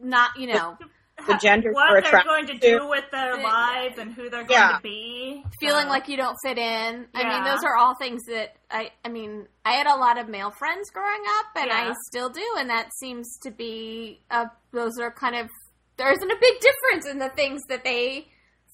not 0.00 0.30
you 0.36 0.46
know 0.52 0.76
The 1.26 1.38
genders 1.42 1.74
what 1.74 1.90
are 1.90 2.00
they're 2.02 2.22
going 2.24 2.46
to 2.46 2.52
to. 2.58 2.78
do 2.78 2.88
with 2.88 3.04
their 3.10 3.42
lives 3.42 3.98
and 3.98 4.12
who 4.12 4.28
they're 4.30 4.44
going 4.44 4.50
Yeah. 4.50 4.76
to 4.76 4.82
be. 4.82 5.42
feeling 5.60 5.84
So- 5.84 5.88
like 5.88 6.08
you 6.08 6.16
don't 6.16 6.36
fit 6.44 6.58
in. 6.58 7.06
I 7.14 7.22
mean, 7.24 7.44
those 7.44 7.64
are 7.64 7.76
all 7.76 7.94
things 7.96 8.22
that 8.26 8.54
I. 8.70 8.90
I 9.04 9.08
mean, 9.08 9.46
I 9.64 9.72
had 9.72 9.86
a 9.86 9.96
lot 9.96 10.18
of 10.18 10.28
male 10.28 10.50
friends 10.50 10.90
growing 10.90 11.22
up, 11.38 11.46
and 11.56 11.70
I 11.72 11.94
still 12.10 12.28
do, 12.28 12.44
and 12.58 12.68
that 12.70 12.90
seems 13.00 13.38
to 13.44 13.50
be. 13.50 14.20
Uh, 14.30 14.46
those 14.72 14.98
are 15.00 15.10
kind 15.10 15.36
of. 15.36 15.48
There 15.96 16.12
isn't 16.12 16.30
a 16.30 16.36
big 16.38 16.54
difference 16.60 17.06
in 17.10 17.18
the 17.18 17.30
things 17.30 17.62
that 17.70 17.82
they 17.82 18.28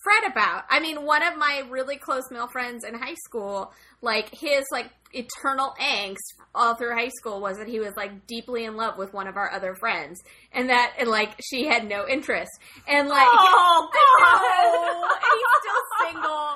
fret 0.04 0.30
about. 0.30 0.64
I 0.68 0.80
mean, 0.80 1.04
one 1.04 1.22
of 1.22 1.36
my 1.36 1.62
really 1.70 1.96
close 1.96 2.24
male 2.30 2.48
friends 2.48 2.84
in 2.84 2.94
high 2.94 3.14
school, 3.26 3.72
like 4.00 4.34
his 4.34 4.64
like 4.72 4.90
eternal 5.14 5.74
angst 5.80 6.16
all 6.54 6.74
through 6.74 6.94
high 6.94 7.10
school 7.20 7.40
was 7.40 7.58
that 7.58 7.68
he 7.68 7.78
was 7.80 7.92
like 7.96 8.26
deeply 8.26 8.64
in 8.64 8.76
love 8.76 8.96
with 8.98 9.12
one 9.12 9.28
of 9.28 9.36
our 9.36 9.50
other 9.52 9.74
friends, 9.74 10.20
and 10.52 10.70
that 10.70 10.94
and 10.98 11.08
like 11.08 11.30
she 11.42 11.66
had 11.66 11.86
no 11.88 12.06
interest, 12.08 12.50
and 12.88 13.08
like. 13.08 13.26
Oh, 13.30 13.88
God. 13.92 15.12
and 15.14 15.32
he's 15.34 15.52
still 15.60 15.82
single, 16.12 16.48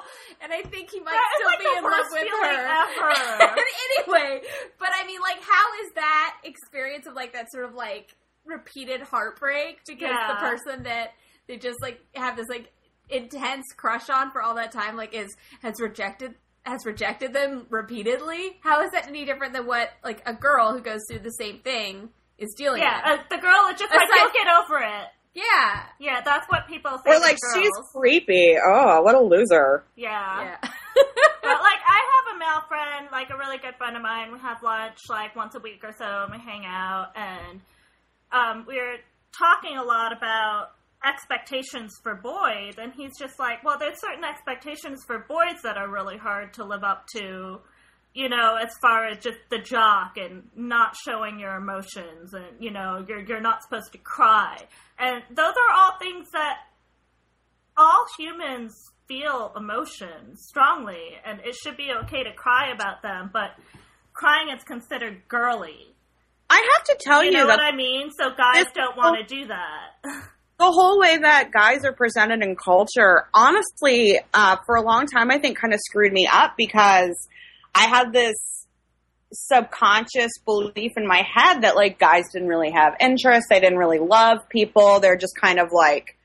and 0.42 0.52
I 0.52 0.62
think 0.68 0.90
he 0.90 1.00
might 1.00 1.12
That 1.12 1.34
still 1.36 1.46
like 1.46 1.58
be 1.60 1.78
in 1.78 1.84
love 1.84 2.06
with 2.10 2.28
her. 2.28 3.46
ever. 3.46 3.56
anyway, 4.16 4.40
but 4.78 4.88
I 4.94 5.06
mean, 5.06 5.20
like, 5.20 5.40
how 5.40 5.84
is 5.86 5.92
that 5.94 6.36
experience 6.44 7.06
of 7.06 7.14
like 7.14 7.32
that 7.34 7.50
sort 7.52 7.64
of 7.66 7.74
like 7.74 8.14
repeated 8.44 9.00
heartbreak 9.02 9.78
because 9.86 10.08
Yeah. 10.08 10.34
the 10.34 10.48
person 10.48 10.82
that 10.84 11.12
they 11.48 11.56
just 11.56 11.80
like 11.82 12.00
have 12.14 12.36
this 12.36 12.46
like 12.48 12.72
intense 13.08 13.64
crush 13.76 14.10
on 14.10 14.30
for 14.32 14.42
all 14.42 14.54
that 14.56 14.72
time 14.72 14.96
like 14.96 15.14
is 15.14 15.36
has 15.62 15.80
rejected 15.80 16.34
has 16.64 16.84
rejected 16.84 17.32
them 17.32 17.66
repeatedly? 17.70 18.58
How 18.62 18.82
is 18.82 18.90
that 18.92 19.06
any 19.06 19.24
different 19.24 19.52
than 19.52 19.66
what 19.66 19.90
like 20.04 20.22
a 20.26 20.34
girl 20.34 20.72
who 20.72 20.80
goes 20.80 21.00
through 21.08 21.20
the 21.20 21.30
same 21.30 21.60
thing 21.60 22.08
is 22.38 22.54
dealing 22.58 22.82
Yeah, 22.82 23.12
with? 23.12 23.20
uh, 23.20 23.22
the 23.30 23.38
girl 23.40 23.68
is 23.72 23.78
just 23.78 23.94
like, 23.94 24.02
Aside- 24.08 24.16
you'll 24.20 24.32
get 24.44 24.46
over 24.64 24.78
it. 24.82 25.06
yeah, 25.34 25.82
Yeah, 26.00 26.20
that's 26.24 26.46
what 26.48 26.66
people 26.66 26.90
say. 27.04 27.10
Or 27.10 27.14
to 27.14 27.20
like, 27.20 27.38
girls. 27.40 27.54
she's 27.64 27.72
creepy. 27.94 28.56
Oh, 28.66 29.00
what 29.02 29.14
a 29.14 29.20
loser. 29.20 29.84
Yeah. 29.94 30.42
yeah. 30.42 30.56
but 30.62 31.58
like, 31.62 31.80
I 31.86 32.00
have 32.12 32.34
a 32.34 32.38
male 32.38 32.62
friend, 32.68 33.08
like 33.12 33.30
a 33.30 33.36
really 33.38 33.58
good 33.58 33.76
friend 33.78 33.96
of 33.96 34.02
mine. 34.02 34.32
We 34.32 34.38
have 34.40 34.62
lunch 34.62 34.98
like 35.08 35.36
once 35.36 35.54
a 35.54 35.60
week 35.60 35.82
or 35.84 35.92
so, 35.96 36.24
and 36.24 36.32
we 36.32 36.38
hang 36.38 36.64
out, 36.66 37.12
and 37.14 37.60
um, 38.32 38.64
we 38.66 38.74
we're 38.76 38.98
talking 39.32 39.76
a 39.78 39.82
lot 39.84 40.12
about 40.12 40.70
expectations 41.06 41.92
for 42.02 42.14
boys, 42.14 42.74
and 42.78 42.92
he's 42.94 43.12
just 43.18 43.38
like, 43.38 43.62
well, 43.64 43.78
there's 43.78 44.00
certain 44.00 44.24
expectations 44.24 45.04
for 45.06 45.20
boys 45.28 45.62
that 45.62 45.76
are 45.76 45.88
really 45.90 46.16
hard 46.16 46.54
to 46.54 46.64
live 46.64 46.84
up 46.84 47.06
to. 47.16 47.60
You 48.14 48.30
know, 48.30 48.56
as 48.56 48.70
far 48.80 49.06
as 49.06 49.18
just 49.18 49.36
the 49.50 49.58
jock 49.58 50.16
and 50.16 50.44
not 50.56 50.96
showing 51.06 51.38
your 51.38 51.54
emotions, 51.56 52.32
and 52.32 52.46
you 52.58 52.70
know, 52.70 53.04
you're 53.06 53.20
you're 53.20 53.42
not 53.42 53.62
supposed 53.62 53.92
to 53.92 53.98
cry, 53.98 54.56
and 54.98 55.22
those 55.30 55.52
are 55.52 55.74
all 55.76 55.98
things 55.98 56.26
that 56.32 56.56
all 57.76 58.06
humans 58.18 58.72
feel 59.06 59.52
emotions 59.54 60.40
strongly, 60.48 61.10
and 61.24 61.40
it 61.44 61.54
should 61.54 61.76
be 61.76 61.90
okay 62.04 62.24
to 62.24 62.32
cry 62.32 62.72
about 62.74 63.02
them, 63.02 63.28
but 63.32 63.50
crying 64.14 64.48
is 64.48 64.64
considered 64.64 65.20
girly. 65.28 65.94
I 66.48 66.56
have 66.76 66.84
to 66.86 66.96
tell 67.04 67.22
You 67.22 67.30
you, 67.32 67.36
know 67.36 67.46
that 67.48 67.58
what 67.58 67.74
I 67.74 67.76
mean? 67.76 68.10
So 68.18 68.30
guys 68.36 68.66
don't 68.74 68.96
want 68.96 69.18
to 69.18 69.34
do 69.34 69.46
that. 69.48 70.04
the 70.58 70.70
whole 70.70 70.98
way 70.98 71.18
that 71.18 71.50
guys 71.52 71.84
are 71.84 71.92
presented 71.92 72.42
in 72.42 72.56
culture, 72.56 73.28
honestly, 73.34 74.18
uh, 74.32 74.56
for 74.64 74.76
a 74.76 74.82
long 74.82 75.06
time, 75.06 75.30
I 75.30 75.38
think 75.38 75.58
kind 75.58 75.74
of 75.74 75.80
screwed 75.80 76.12
me 76.12 76.26
up 76.30 76.54
because 76.56 77.28
I 77.74 77.86
had 77.86 78.12
this 78.12 78.36
subconscious 79.32 80.32
belief 80.44 80.92
in 80.96 81.06
my 81.06 81.22
head 81.34 81.62
that 81.62 81.76
like 81.76 81.98
guys 81.98 82.24
didn't 82.32 82.48
really 82.48 82.70
have 82.70 82.94
interest. 83.00 83.46
They 83.50 83.60
didn't 83.60 83.78
really 83.78 83.98
love 83.98 84.48
people. 84.48 85.00
They're 85.00 85.16
just 85.16 85.34
kind 85.38 85.58
of 85.58 85.72
like 85.72 86.16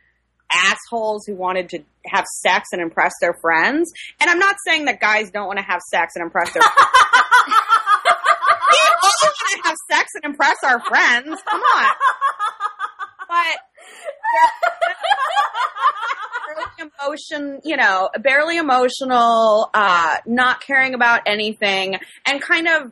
assholes 0.54 1.26
who 1.26 1.36
wanted 1.36 1.70
to 1.70 1.80
have 2.06 2.26
sex 2.42 2.70
and 2.72 2.82
impress 2.82 3.12
their 3.22 3.34
friends. 3.42 3.92
And 4.20 4.30
I'm 4.30 4.40
not 4.40 4.56
saying 4.66 4.86
that 4.86 5.00
guys 5.00 5.30
don't 5.32 5.48
want 5.48 5.60
to 5.60 5.66
have 5.66 5.82
sex 5.92 6.14
and 6.16 6.24
impress 6.24 6.54
their 6.54 6.62
friends. 6.62 6.78
we 7.48 7.54
all 9.04 9.12
want 9.24 9.64
to 9.64 9.68
have 9.68 9.76
sex 9.90 10.10
and 10.16 10.32
impress 10.32 10.58
our 10.64 10.80
friends. 10.82 11.42
Come 11.50 11.62
on. 11.62 11.92
But 13.28 13.58
emotion, 17.02 17.60
you 17.64 17.78
know, 17.78 18.10
barely 18.22 18.58
emotional, 18.58 19.70
uh, 19.74 20.18
not 20.26 20.62
caring 20.62 20.94
about 20.94 21.22
anything, 21.26 21.98
and 22.26 22.42
kind 22.42 22.68
of 22.68 22.92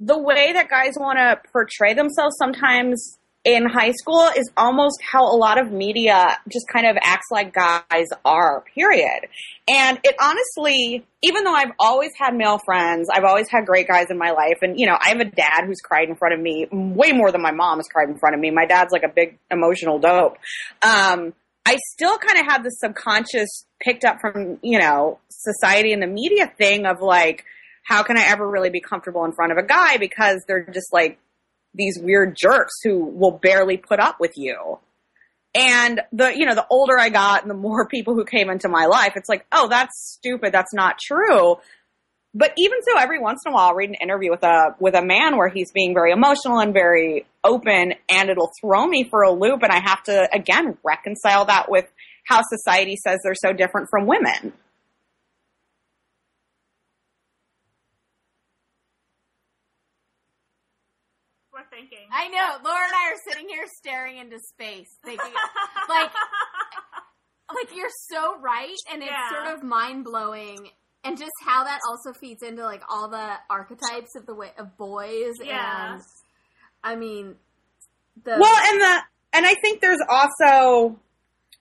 the 0.00 0.18
way 0.18 0.52
that 0.52 0.68
guys 0.68 0.94
want 0.96 1.18
to 1.18 1.40
portray 1.52 1.94
themselves 1.94 2.36
sometimes 2.38 3.18
in 3.54 3.66
high 3.66 3.92
school 3.92 4.28
is 4.36 4.50
almost 4.56 4.98
how 5.12 5.24
a 5.24 5.36
lot 5.36 5.58
of 5.58 5.72
media 5.72 6.36
just 6.50 6.66
kind 6.72 6.86
of 6.86 6.96
acts 7.02 7.28
like 7.30 7.54
guys 7.54 8.06
are, 8.24 8.62
period. 8.74 9.28
And 9.68 9.98
it 10.04 10.14
honestly, 10.20 11.06
even 11.22 11.44
though 11.44 11.54
I've 11.54 11.72
always 11.78 12.10
had 12.18 12.34
male 12.34 12.58
friends, 12.58 13.08
I've 13.10 13.24
always 13.24 13.48
had 13.50 13.64
great 13.64 13.88
guys 13.88 14.06
in 14.10 14.18
my 14.18 14.30
life, 14.30 14.58
and 14.62 14.78
you 14.78 14.86
know, 14.86 14.96
I 15.00 15.08
have 15.08 15.20
a 15.20 15.24
dad 15.24 15.64
who's 15.66 15.80
cried 15.82 16.08
in 16.08 16.16
front 16.16 16.34
of 16.34 16.40
me 16.40 16.66
way 16.70 17.12
more 17.12 17.32
than 17.32 17.42
my 17.42 17.52
mom 17.52 17.78
has 17.78 17.86
cried 17.90 18.08
in 18.08 18.18
front 18.18 18.34
of 18.34 18.40
me. 18.40 18.50
My 18.50 18.66
dad's 18.66 18.92
like 18.92 19.02
a 19.02 19.12
big 19.14 19.38
emotional 19.50 19.98
dope. 19.98 20.36
Um, 20.82 21.32
I 21.66 21.76
still 21.92 22.16
kind 22.18 22.38
of 22.40 22.52
have 22.52 22.64
the 22.64 22.70
subconscious 22.70 23.66
picked 23.80 24.04
up 24.04 24.18
from, 24.20 24.58
you 24.62 24.78
know, 24.78 25.18
society 25.28 25.92
and 25.92 26.02
the 26.02 26.06
media 26.06 26.50
thing 26.56 26.86
of 26.86 27.00
like, 27.00 27.44
how 27.84 28.02
can 28.02 28.16
I 28.16 28.24
ever 28.26 28.48
really 28.48 28.70
be 28.70 28.80
comfortable 28.80 29.24
in 29.24 29.32
front 29.32 29.52
of 29.52 29.58
a 29.58 29.62
guy 29.62 29.98
because 29.98 30.42
they're 30.46 30.64
just 30.64 30.92
like 30.92 31.18
these 31.74 31.98
weird 32.00 32.36
jerks 32.36 32.74
who 32.82 33.04
will 33.04 33.38
barely 33.42 33.76
put 33.76 34.00
up 34.00 34.16
with 34.20 34.32
you. 34.36 34.78
And 35.54 36.00
the, 36.12 36.32
you 36.36 36.46
know, 36.46 36.54
the 36.54 36.66
older 36.70 36.98
I 36.98 37.08
got 37.08 37.42
and 37.42 37.50
the 37.50 37.56
more 37.56 37.86
people 37.90 38.14
who 38.14 38.24
came 38.24 38.50
into 38.50 38.68
my 38.68 38.86
life, 38.86 39.12
it's 39.16 39.28
like, 39.28 39.46
oh, 39.52 39.68
that's 39.68 40.16
stupid. 40.18 40.52
That's 40.52 40.74
not 40.74 40.98
true. 40.98 41.56
But 42.34 42.52
even 42.58 42.78
so, 42.82 42.98
every 42.98 43.18
once 43.18 43.40
in 43.46 43.52
a 43.52 43.54
while, 43.54 43.68
I'll 43.68 43.74
read 43.74 43.88
an 43.88 43.96
interview 44.02 44.30
with 44.30 44.42
a, 44.42 44.76
with 44.78 44.94
a 44.94 45.04
man 45.04 45.36
where 45.38 45.48
he's 45.48 45.72
being 45.72 45.94
very 45.94 46.12
emotional 46.12 46.60
and 46.60 46.74
very 46.74 47.26
open 47.42 47.94
and 48.08 48.28
it'll 48.28 48.50
throw 48.60 48.86
me 48.86 49.04
for 49.04 49.22
a 49.22 49.32
loop. 49.32 49.62
And 49.62 49.72
I 49.72 49.80
have 49.80 50.02
to, 50.04 50.28
again, 50.32 50.76
reconcile 50.84 51.46
that 51.46 51.70
with 51.70 51.86
how 52.26 52.42
society 52.42 52.96
says 52.96 53.18
they're 53.24 53.34
so 53.34 53.52
different 53.52 53.88
from 53.90 54.06
women. 54.06 54.52
Thinking. 61.78 62.06
I 62.12 62.28
know. 62.28 62.56
Laura 62.64 62.84
and 62.84 62.92
I 62.94 63.12
are 63.12 63.18
sitting 63.28 63.48
here 63.48 63.64
staring 63.78 64.18
into 64.18 64.38
space, 64.40 64.88
thinking 65.04 65.32
like, 65.88 66.10
like 67.54 67.74
you're 67.76 67.88
so 68.10 68.38
right, 68.40 68.74
and 68.92 69.02
it's 69.02 69.10
Yeah. 69.12 69.44
sort 69.44 69.56
of 69.56 69.62
mind 69.62 70.04
blowing, 70.04 70.68
and 71.04 71.16
just 71.16 71.32
how 71.44 71.64
that 71.64 71.80
also 71.88 72.12
feeds 72.18 72.42
into 72.42 72.62
like 72.64 72.82
all 72.88 73.08
the 73.08 73.34
archetypes 73.50 74.14
of 74.16 74.26
the 74.26 74.34
way 74.34 74.50
of 74.58 74.76
boys. 74.76 75.34
Yeah. 75.42 75.94
And 75.94 76.02
I 76.82 76.96
mean, 76.96 77.36
the 78.24 78.36
Well, 78.38 78.56
and 78.72 78.80
the 78.80 79.00
and 79.34 79.46
I 79.46 79.54
think 79.62 79.80
there's 79.80 80.00
also 80.08 80.98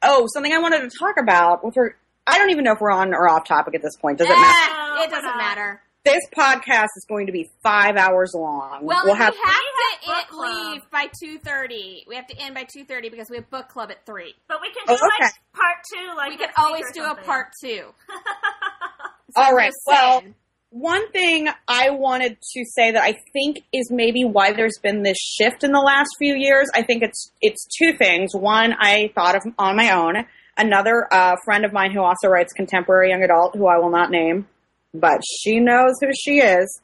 oh 0.02 0.28
something 0.34 0.52
I 0.54 0.60
wanted 0.60 0.90
to 0.90 0.98
talk 0.98 1.16
about. 1.22 1.64
With 1.64 1.76
her, 1.76 1.96
I 2.26 2.38
don't 2.38 2.50
even 2.50 2.64
know 2.64 2.74
if 2.74 2.82
we're 2.82 2.92
on 2.92 3.14
or 3.14 3.28
off 3.30 3.46
topic 3.48 3.76
at 3.76 3.82
this 3.82 3.96
point. 3.98 4.18
Does 4.18 4.28
it 4.28 4.32
Eh, 4.32 4.36
matter? 4.36 4.74
No, 4.96 5.04
it 5.04 5.10
doesn't 5.10 5.26
not. 5.26 5.38
matter. 5.38 5.82
This 6.08 6.24
podcast 6.38 6.88
is 6.96 7.06
going 7.10 7.26
to 7.28 7.32
be 7.32 7.50
five 7.64 7.96
hours 7.98 8.32
long. 8.36 8.80
Well, 8.84 9.02
we'll 9.04 9.14
we 9.14 9.18
have 9.20 9.34
have, 9.36 9.44
have 9.44 10.02
to 10.04 10.12
it- 10.22 10.28
club. 10.30 10.74
leave 10.74 10.82
by 10.92 11.08
two 11.22 11.38
thirty. 11.40 12.06
We 12.08 12.16
have 12.16 12.28
to 12.28 12.38
end 12.40 12.56
by 12.56 12.64
two 12.64 12.86
thirty 12.86 13.10
because 13.10 13.30
we 13.30 13.38
have 13.38 13.50
book 13.50 13.68
club 13.70 13.92
at 13.92 14.06
three. 14.06 14.34
But 14.48 14.60
we 14.62 14.70
can 14.72 14.84
Oh, 14.88 14.96
do 14.96 15.02
like 15.22 15.32
part 15.54 15.78
two, 15.94 16.16
like 16.16 16.30
We 16.32 16.38
could 16.38 16.48
next 16.48 16.58
week 16.58 16.66
always 16.66 16.84
or 16.90 16.94
do 16.94 17.04
a 17.04 17.16
part 17.16 17.48
two. 17.62 17.82
So 18.08 18.14
All 19.36 19.50
I'm 19.50 19.56
right, 19.56 19.68
just 19.68 19.78
well- 19.86 20.24
one 20.70 21.10
thing 21.12 21.48
I 21.68 21.92
wanted 21.92 22.38
to 22.42 22.66
say 22.76 22.92
that 22.92 23.02
I 23.02 23.16
think 23.32 23.60
is 23.74 23.90
maybe 23.90 24.26
why 24.26 24.52
there's 24.52 24.78
been 24.84 25.02
this 25.02 25.18
shift 25.18 25.64
in 25.64 25.72
the 25.72 25.80
last 25.80 26.10
few 26.20 26.36
years. 26.36 26.70
I 26.76 26.82
think 26.84 27.04
it's 27.04 27.32
it's 27.42 27.66
two 27.80 27.94
things. 27.98 28.32
One, 28.36 28.74
I 28.78 29.12
thought 29.16 29.36
of 29.38 29.44
on 29.58 29.78
my 29.78 29.92
own. 29.92 30.26
Another 30.58 31.08
uh, 31.12 31.36
friend 31.46 31.64
of 31.66 31.72
mine 31.72 31.92
who 31.94 32.02
also 32.02 32.28
writes 32.28 32.52
contemporary 32.52 33.12
young 33.12 33.24
adult, 33.24 33.56
who 33.56 33.68
I 33.68 33.78
will 33.78 33.92
not 33.92 34.10
name, 34.12 34.48
but 34.94 35.22
she 35.42 35.60
knows 35.60 35.94
who 36.02 36.10
she 36.14 36.40
is. 36.40 36.82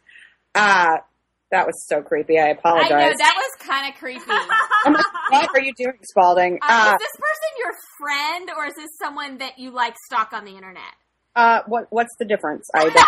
Uh, 0.55 0.97
that 1.51 1.65
was 1.67 1.85
so 1.87 2.01
creepy. 2.01 2.39
I 2.39 2.45
I 2.47 2.49
apologize. 2.49 2.89
know 2.89 3.13
that 3.17 3.35
was 3.37 3.67
kind 3.67 3.93
of 3.93 3.99
creepy. 3.99 4.23
I'm 4.85 4.93
like, 4.93 5.05
what 5.29 5.49
are 5.53 5.61
you 5.61 5.73
doing, 5.77 5.97
Spalding? 6.03 6.57
Uh, 6.61 6.67
Uh, 6.67 6.95
is 6.95 6.99
this 6.99 7.15
person 7.17 7.49
your 7.59 7.73
friend 7.99 8.49
or 8.57 8.65
is 8.65 8.73
this 8.75 8.89
someone 9.01 9.37
that 9.37 9.59
you 9.59 9.69
like 9.71 9.95
stalk 10.07 10.33
on 10.33 10.45
the 10.45 10.55
internet? 10.55 10.81
uh, 11.35 11.61
what 11.67 11.87
what's 11.89 12.13
the 12.19 12.25
difference? 12.25 12.67
I 12.75 12.83
don't- 12.89 12.95
I 12.97 13.03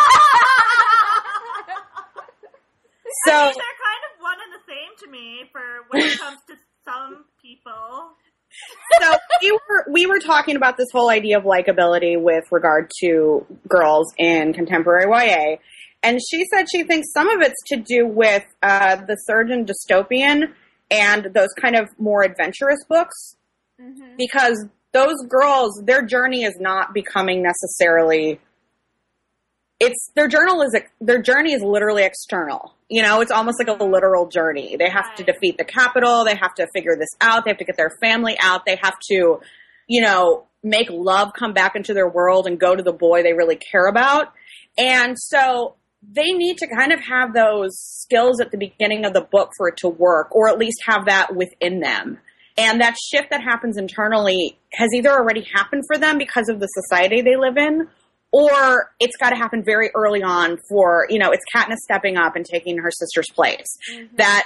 so 3.26 3.32
they're 3.32 3.52
kind 3.54 4.04
of 4.10 4.22
one 4.22 4.38
and 4.44 4.52
the 4.54 4.64
same 4.68 4.92
to 5.06 5.12
me 5.12 5.44
for 5.52 5.62
when 5.90 6.04
it 6.04 6.20
comes 6.20 6.38
to 6.48 6.56
some 6.84 7.26
people. 7.42 8.14
So 9.02 9.18
we 9.42 9.52
were 9.52 9.86
we 9.92 10.06
were 10.06 10.20
talking 10.20 10.56
about 10.56 10.78
this 10.78 10.88
whole 10.92 11.10
idea 11.10 11.38
of 11.38 11.44
likability 11.44 12.20
with 12.22 12.44
regard 12.52 12.90
to 13.02 13.46
girls 13.68 14.14
in 14.18 14.54
contemporary 14.54 15.06
YA, 15.10 15.58
and 16.04 16.20
she 16.30 16.46
said 16.54 16.66
she 16.72 16.84
thinks 16.84 17.12
some 17.14 17.30
of 17.30 17.42
it's 17.42 17.62
to 17.68 17.78
do 17.78 18.08
with 18.08 18.44
uh, 18.64 18.96
the 18.96 19.16
surgeon 19.16 19.66
dystopian 19.66 20.54
and 20.92 21.26
those 21.34 21.50
kind 21.60 21.76
of 21.76 21.90
more 22.00 22.24
adventurous 22.24 22.80
books 22.88 23.36
Mhm. 23.82 24.16
because 24.18 24.66
those 24.94 25.16
girls 25.28 25.82
their 25.86 26.02
journey 26.06 26.44
is 26.44 26.56
not 26.60 26.94
becoming 26.94 27.42
necessarily 27.44 28.40
it's 29.80 30.10
their 30.16 30.28
journal 30.28 30.62
is 30.62 30.80
their 31.02 31.22
journey 31.22 31.54
is 31.54 31.62
literally 31.62 32.04
external. 32.04 32.74
You 32.90 33.02
know 33.02 33.22
it's 33.22 33.32
almost 33.32 33.58
like 33.60 33.68
a 33.68 33.84
literal 33.84 34.28
journey. 34.28 34.76
They 34.78 34.90
have 34.90 35.16
to 35.16 35.24
defeat 35.24 35.58
the 35.58 35.66
Capitol. 35.66 36.24
They 36.26 36.36
have 36.36 36.54
to 36.56 36.68
figure 36.74 36.96
this 36.98 37.10
out. 37.22 37.46
They 37.46 37.52
have 37.52 37.58
to 37.58 37.66
get 37.66 37.78
their 37.78 37.92
family 38.02 38.38
out. 38.40 38.66
They 38.66 38.78
have 38.82 38.96
to 39.12 39.40
you 39.88 40.02
know 40.02 40.46
make 40.64 40.88
love 40.90 41.32
come 41.38 41.54
back 41.54 41.76
into 41.76 41.94
their 41.94 42.10
world 42.10 42.48
and 42.48 42.60
go 42.60 42.76
to 42.76 42.84
the 42.84 42.94
boy 42.94 43.22
they 43.22 43.34
really 43.34 43.56
care 43.56 43.88
about. 43.88 44.34
And 44.78 45.16
so 45.18 45.76
they 46.02 46.34
need 46.34 46.58
to 46.58 46.68
kind 46.68 46.92
of 46.92 47.00
have 47.02 47.34
those 47.34 47.78
skills 47.78 48.40
at 48.40 48.52
the 48.52 48.58
beginning 48.58 49.06
of 49.06 49.14
the 49.14 49.22
book 49.22 49.52
for 49.58 49.70
it 49.70 49.78
to 49.78 49.90
work 49.90 50.36
or 50.36 50.50
at 50.50 50.58
least 50.58 50.78
have 50.86 51.06
that 51.06 51.36
within 51.36 51.80
them. 51.80 52.20
And 52.58 52.82
that 52.82 52.96
shift 52.98 53.32
that 53.32 53.42
happens 53.42 53.78
internally 53.78 54.58
has 54.74 54.90
either 54.94 55.12
already 55.12 55.46
happened 55.54 55.84
for 55.88 55.98
them 55.98 56.18
because 56.18 56.48
of 56.48 56.60
the 56.60 56.68
society 56.68 57.22
they 57.22 57.36
live 57.36 57.58
in, 57.58 57.88
or 58.36 58.92
it's 59.00 59.16
got 59.18 59.30
to 59.30 59.36
happen 59.36 59.64
very 59.64 59.90
early 59.96 60.22
on 60.24 60.58
for, 60.70 61.08
you 61.10 61.20
know, 61.20 61.32
it's 61.32 61.44
Katniss 61.56 61.78
stepping 61.84 62.18
up 62.18 62.36
and 62.36 62.46
taking 62.46 62.78
her 62.80 62.92
sister's 62.92 63.28
place. 63.34 63.66
That, 64.18 64.46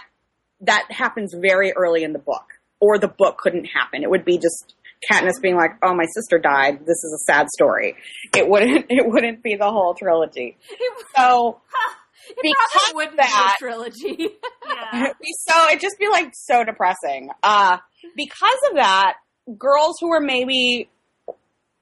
that 0.62 0.86
happens 0.92 1.34
very 1.34 1.72
early 1.74 2.04
in 2.04 2.14
the 2.14 2.20
book. 2.20 2.44
Or 2.82 2.98
the 2.98 3.08
book 3.08 3.38
couldn't 3.40 3.66
happen. 3.66 4.04
It 4.04 4.10
would 4.10 4.24
be 4.26 4.38
just 4.38 4.76
Katniss 5.12 5.42
being 5.42 5.56
like, 5.56 5.72
oh, 5.82 5.94
my 5.96 6.06
sister 6.14 6.38
died. 6.40 6.80
This 6.82 7.04
is 7.04 7.14
a 7.28 7.32
sad 7.32 7.48
story. 7.50 7.96
It 8.36 8.48
wouldn't, 8.48 8.86
it 8.90 9.06
wouldn't 9.08 9.42
be 9.44 9.56
the 9.56 9.70
whole 9.72 9.94
trilogy. 9.96 10.58
So, 11.18 11.60
It 12.30 12.36
Because 12.44 12.94
wouldn't 12.94 13.18
that- 13.18 13.56
be 13.60 13.66
a 13.66 13.70
trilogy. 13.70 14.30
Yeah. 14.68 15.14
be 15.20 15.30
so 15.48 15.68
it'd 15.70 15.82
just 15.82 15.98
be 16.00 16.08
like 16.10 16.30
so 16.34 16.64
depressing. 16.64 17.32
Uh 17.42 17.78
because 18.16 18.60
of 18.70 18.76
that, 18.76 19.16
girls 19.58 19.96
who 20.00 20.12
are 20.14 20.20
maybe 20.22 20.90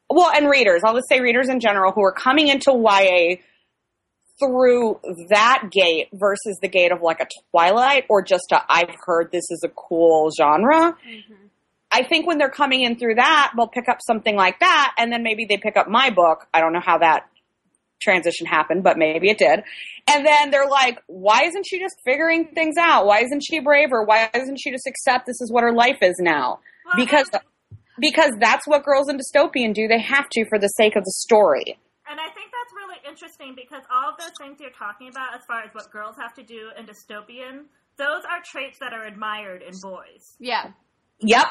well, 0.10 0.30
and 0.34 0.50
readers, 0.50 0.82
I'll 0.84 0.96
just 0.96 1.10
say 1.10 1.20
readers 1.20 1.50
in 1.50 1.60
general 1.60 1.92
who 1.92 2.04
are 2.04 2.14
coming 2.14 2.48
into 2.48 2.72
YA 2.72 3.38
through 4.40 5.00
that 5.30 5.70
gate 5.72 6.10
versus 6.14 6.58
the 6.62 6.68
gate 6.68 6.92
of 6.92 7.02
like 7.02 7.20
a 7.20 7.28
Twilight 7.52 8.06
or 8.10 8.22
just 8.22 8.52
a 8.52 8.64
I've 8.70 8.96
heard 9.06 9.32
this 9.32 9.50
is 9.50 9.64
a 9.66 9.70
cool 9.70 10.30
genre. 10.38 10.94
Mm-hmm. 10.94 11.34
I 11.92 12.04
think 12.04 12.28
when 12.28 12.38
they're 12.38 12.50
coming 12.50 12.82
in 12.82 12.98
through 12.98 13.16
that, 13.16 13.54
they'll 13.56 13.68
pick 13.68 13.88
up 13.90 14.00
something 14.06 14.36
like 14.36 14.60
that, 14.60 14.94
and 14.98 15.12
then 15.12 15.24
maybe 15.24 15.46
they 15.46 15.58
pick 15.58 15.78
up 15.78 15.88
my 15.88 16.10
book. 16.10 16.46
I 16.54 16.60
don't 16.60 16.74
know 16.74 16.82
how 16.84 16.98
that 16.98 17.28
transition 18.02 18.46
happened, 18.46 18.84
but 18.84 18.98
maybe 18.98 19.30
it 19.30 19.38
did. 19.38 19.62
And 20.08 20.26
then 20.26 20.52
they're 20.52 20.70
like, 20.70 21.00
why 21.08 21.44
isn't 21.46 21.66
she 21.68 21.80
just 21.80 21.96
figuring 22.06 22.50
things 22.54 22.76
out? 22.80 23.06
Why 23.06 23.22
isn't 23.22 23.42
she 23.42 23.60
braver? 23.60 24.04
Why 24.04 24.30
doesn't 24.34 24.58
she 24.58 24.72
just 24.72 24.86
accept 24.86 25.26
this 25.26 25.42
is 25.42 25.52
what 25.52 25.64
her 25.64 25.74
life 25.74 25.98
is 26.02 26.16
now? 26.20 26.60
Well, 26.86 27.06
Because 27.06 27.30
and, 27.34 27.42
because 28.00 28.32
that's 28.40 28.68
what 28.68 28.84
girls 28.84 29.10
in 29.10 29.18
dystopian 29.18 29.74
do. 29.74 29.88
They 29.88 30.00
have 30.02 30.30
to 30.32 30.46
for 30.50 30.60
the 30.60 30.68
sake 30.68 30.96
of 30.96 31.04
the 31.04 31.12
story. 31.18 31.78
and 32.10 32.20
I 32.20 32.30
think 32.30 32.52
that's 32.52 32.74
really 32.74 32.98
interesting 33.08 33.54
because 33.56 33.84
all 33.94 34.10
of 34.12 34.18
those 34.18 34.32
things 34.40 34.60
you're 34.62 34.70
talking 34.72 35.10
about, 35.10 35.36
as 35.36 35.42
far 35.46 35.62
as 35.64 35.70
what 35.74 35.92
girls 35.92 36.16
have 36.18 36.34
to 36.36 36.44
do 36.44 36.70
in 36.78 36.86
dystopian, 36.86 37.66
those 37.98 38.24
are 38.30 38.40
traits 38.46 38.78
that 38.80 38.94
are 38.94 39.06
admired 39.06 39.62
in 39.62 39.74
boys. 39.82 40.36
yeah. 40.40 40.72
Yep. 41.20 41.48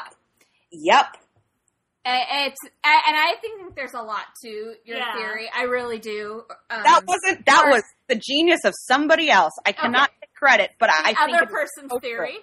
Yep. 0.71 1.05
It's 2.09 2.57
and 2.63 3.17
I 3.17 3.35
think 3.41 3.75
there's 3.75 3.93
a 3.93 4.01
lot 4.01 4.23
to 4.43 4.47
your 4.85 4.97
Yeah. 4.97 5.13
theory. 5.17 5.49
I 5.53 5.63
really 5.63 5.99
do. 5.99 6.43
Um, 6.69 6.83
That 6.83 7.03
wasn't 7.05 7.45
that 7.45 7.65
or- 7.65 7.71
was 7.71 7.83
the 8.07 8.15
genius 8.15 8.63
of 8.63 8.73
somebody 8.87 9.29
else. 9.29 9.51
I 9.65 9.73
cannot 9.73 10.09
take 10.21 10.33
credit, 10.33 10.71
but 10.79 10.89
I 10.89 11.11
the 11.11 11.15
think 11.17 11.29
other 11.35 11.43
it's 11.43 11.51
person's 11.51 11.91
so 11.91 11.99
theory, 11.99 12.37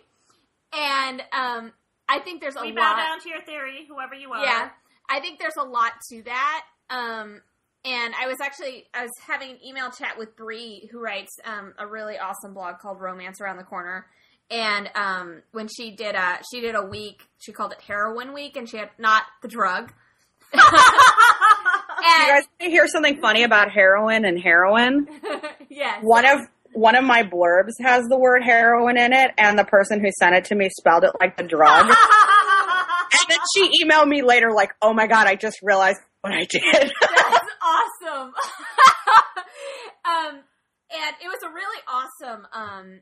and 0.75 1.23
um, 1.33 1.73
I 2.09 2.19
think 2.21 2.41
there's 2.41 2.57
a 2.57 2.61
We 2.63 2.73
bow 2.73 2.83
lot. 2.83 2.97
down 2.97 3.21
to 3.21 3.29
your 3.29 3.43
theory, 3.43 3.87
whoever 3.89 4.15
you 4.15 4.31
are. 4.33 4.45
Yeah, 4.45 4.69
I 5.09 5.21
think 5.21 5.39
there's 5.39 5.57
a 5.59 5.65
lot 5.65 5.93
to 6.11 6.23
that. 6.25 6.65
Um, 6.91 7.41
and 7.85 8.15
I 8.21 8.27
was 8.27 8.41
actually 8.43 8.87
I 8.95 9.03
was 9.03 9.13
having 9.27 9.51
an 9.53 9.59
email 9.67 9.91
chat 9.91 10.19
with 10.19 10.37
Bree, 10.37 10.89
who 10.93 11.01
writes 11.01 11.33
um, 11.45 11.75
a 11.79 11.87
really 11.87 12.19
awesome 12.19 12.55
blog 12.55 12.79
called 12.81 13.01
Romance 13.01 13.41
Around 13.41 13.59
the 13.59 13.65
Corner. 13.65 14.07
And 14.51 14.91
um, 14.95 15.43
when 15.53 15.69
she 15.69 15.95
did 15.97 16.15
a 16.15 16.39
she 16.53 16.61
did 16.61 16.75
a 16.75 16.83
week, 16.85 17.23
she 17.39 17.53
called 17.53 17.73
it 17.73 17.81
Heroine 17.81 18.33
Week, 18.35 18.57
and 18.57 18.69
she 18.69 18.77
had 18.77 18.91
not 18.99 19.23
the 19.43 19.49
drug. 19.49 19.93
You 22.07 22.27
guys 22.27 22.43
hear 22.61 22.87
something 22.87 23.19
funny 23.21 23.45
about 23.45 23.71
heroin 23.71 24.25
and 24.27 24.39
heroin? 24.39 25.07
yes, 25.71 26.01
One 26.03 26.27
of 26.27 26.39
one 26.75 26.97
of 26.97 27.05
my 27.05 27.22
blurbs 27.22 27.72
has 27.81 28.05
the 28.05 28.18
word 28.18 28.43
heroine 28.43 28.99
in 28.99 29.12
it, 29.12 29.31
and 29.39 29.59
the 29.59 29.64
person 29.64 30.01
who 30.01 30.11
sent 30.18 30.35
it 30.35 30.45
to 30.47 30.55
me 30.55 30.68
spelled 30.70 31.05
it 31.05 31.12
like 31.20 31.37
the 31.37 31.45
drug. 31.45 31.87
and 31.89 31.97
then 33.29 33.39
she 33.55 33.70
emailed 33.83 34.09
me 34.09 34.22
later, 34.22 34.53
like, 34.53 34.70
"Oh 34.83 34.93
my 34.93 35.07
god, 35.07 35.27
I 35.27 35.37
just 35.37 35.59
realized 35.62 36.01
what 36.20 36.33
I 36.33 36.45
did." 36.45 36.62
That's 37.01 37.49
awesome. 37.62 38.33
um, 40.05 40.41
and 40.91 41.16
it 41.22 41.29
was 41.29 41.43
a 41.45 41.53
really 41.53 41.83
awesome 41.89 42.47
um, 42.53 43.01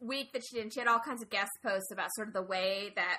week 0.00 0.32
that 0.32 0.42
she 0.44 0.56
did. 0.56 0.72
She 0.72 0.80
had 0.80 0.88
all 0.88 1.00
kinds 1.00 1.22
of 1.22 1.30
guest 1.30 1.50
posts 1.64 1.92
about 1.92 2.08
sort 2.14 2.28
of 2.28 2.34
the 2.34 2.42
way 2.42 2.92
that 2.96 3.18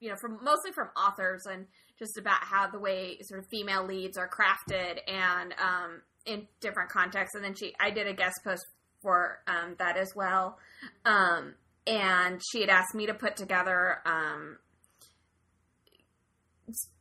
you 0.00 0.08
know, 0.08 0.16
from 0.16 0.38
mostly 0.42 0.72
from 0.72 0.88
authors 0.96 1.42
and 1.50 1.66
just 1.98 2.16
about 2.18 2.42
how 2.42 2.66
the 2.66 2.78
way 2.78 3.18
sort 3.22 3.40
of 3.40 3.46
female 3.50 3.86
leads 3.86 4.16
are 4.16 4.28
crafted 4.28 4.98
and 5.06 5.54
um, 5.60 6.00
in 6.24 6.46
different 6.60 6.90
contexts. 6.90 7.34
And 7.34 7.44
then 7.44 7.54
she, 7.54 7.74
I 7.78 7.90
did 7.90 8.06
a 8.06 8.14
guest 8.14 8.40
post 8.42 8.64
for 9.02 9.40
um, 9.46 9.76
that 9.78 9.96
as 9.96 10.12
well. 10.14 10.58
Um, 11.04 11.54
and 11.86 12.40
she 12.52 12.60
had 12.60 12.70
asked 12.70 12.94
me 12.94 13.06
to 13.06 13.14
put 13.14 13.36
together 13.36 13.98
um, 14.06 14.58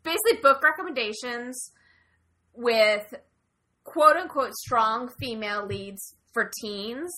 basically 0.04 0.42
book 0.42 0.62
recommendations 0.64 1.72
with 2.54 3.14
quote 3.84 4.16
unquote 4.16 4.54
strong 4.56 5.10
female 5.20 5.66
leads 5.66 6.16
for 6.34 6.50
teens 6.62 7.12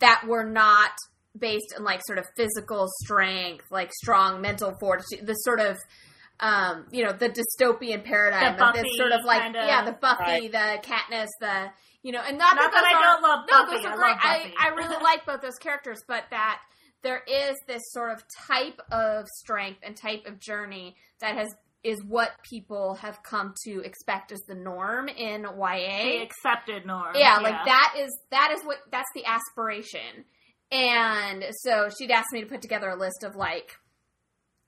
that 0.00 0.22
were 0.26 0.44
not 0.44 0.90
based 1.38 1.74
on 1.78 1.84
like 1.84 2.00
sort 2.04 2.18
of 2.18 2.26
physical 2.36 2.88
strength, 3.04 3.64
like 3.70 3.92
strong 3.92 4.40
mental 4.40 4.74
fortitude, 4.80 5.26
the 5.26 5.34
sort 5.34 5.60
of 5.60 5.78
um, 6.40 6.86
you 6.92 7.04
know, 7.04 7.12
the 7.12 7.28
dystopian 7.30 8.04
paradigm 8.04 8.56
The 8.56 8.66
of 8.68 8.74
this 8.74 8.96
sort 8.96 9.10
of 9.10 9.24
like 9.24 9.42
kinda- 9.42 9.64
yeah, 9.66 9.84
the 9.84 9.92
Buffy, 9.92 10.22
Right. 10.22 10.52
the 10.52 10.88
Katniss, 10.88 11.26
the 11.40 11.70
you 12.02 12.12
know, 12.12 12.22
and 12.26 12.38
not, 12.38 12.54
Not 12.56 12.70
that, 12.70 12.82
that 12.82 12.84
I 12.84 13.02
don't 13.02 13.22
love 13.22 13.44
no, 13.48 13.64
Buffy, 13.64 13.76
those 13.76 13.84
are 13.86 13.92
I 13.92 13.96
great. 13.96 14.10
love 14.10 14.18
I, 14.22 14.38
Buffy. 14.38 14.54
I 14.58 14.68
really 14.68 14.96
like 15.02 15.26
both 15.26 15.40
those 15.40 15.58
characters, 15.60 16.02
but 16.06 16.24
that 16.30 16.60
there 17.02 17.22
is 17.28 17.56
this 17.66 17.82
sort 17.92 18.12
of 18.12 18.22
type 18.46 18.80
of 18.90 19.26
strength 19.38 19.80
and 19.82 19.96
type 19.96 20.26
of 20.26 20.40
journey 20.40 20.96
that 21.20 21.36
has 21.36 21.48
is 21.84 22.02
what 22.04 22.32
people 22.42 22.94
have 22.94 23.22
come 23.22 23.54
to 23.64 23.80
expect 23.82 24.32
as 24.32 24.40
the 24.48 24.54
norm 24.54 25.08
in 25.08 25.42
the 25.42 25.52
YA. 25.52 26.22
accepted 26.22 26.84
norm. 26.84 27.14
Yeah, 27.14 27.38
like 27.38 27.54
that 27.66 27.94
is 27.98 28.18
that 28.30 28.52
is 28.56 28.64
what 28.64 28.78
that's 28.90 29.08
the 29.14 29.24
aspiration. 29.24 30.24
And 30.70 31.44
so 31.62 31.88
she'd 31.96 32.10
asked 32.10 32.32
me 32.32 32.40
to 32.40 32.46
put 32.46 32.62
together 32.62 32.88
a 32.88 32.96
list 32.96 33.22
of 33.24 33.36
like 33.36 33.70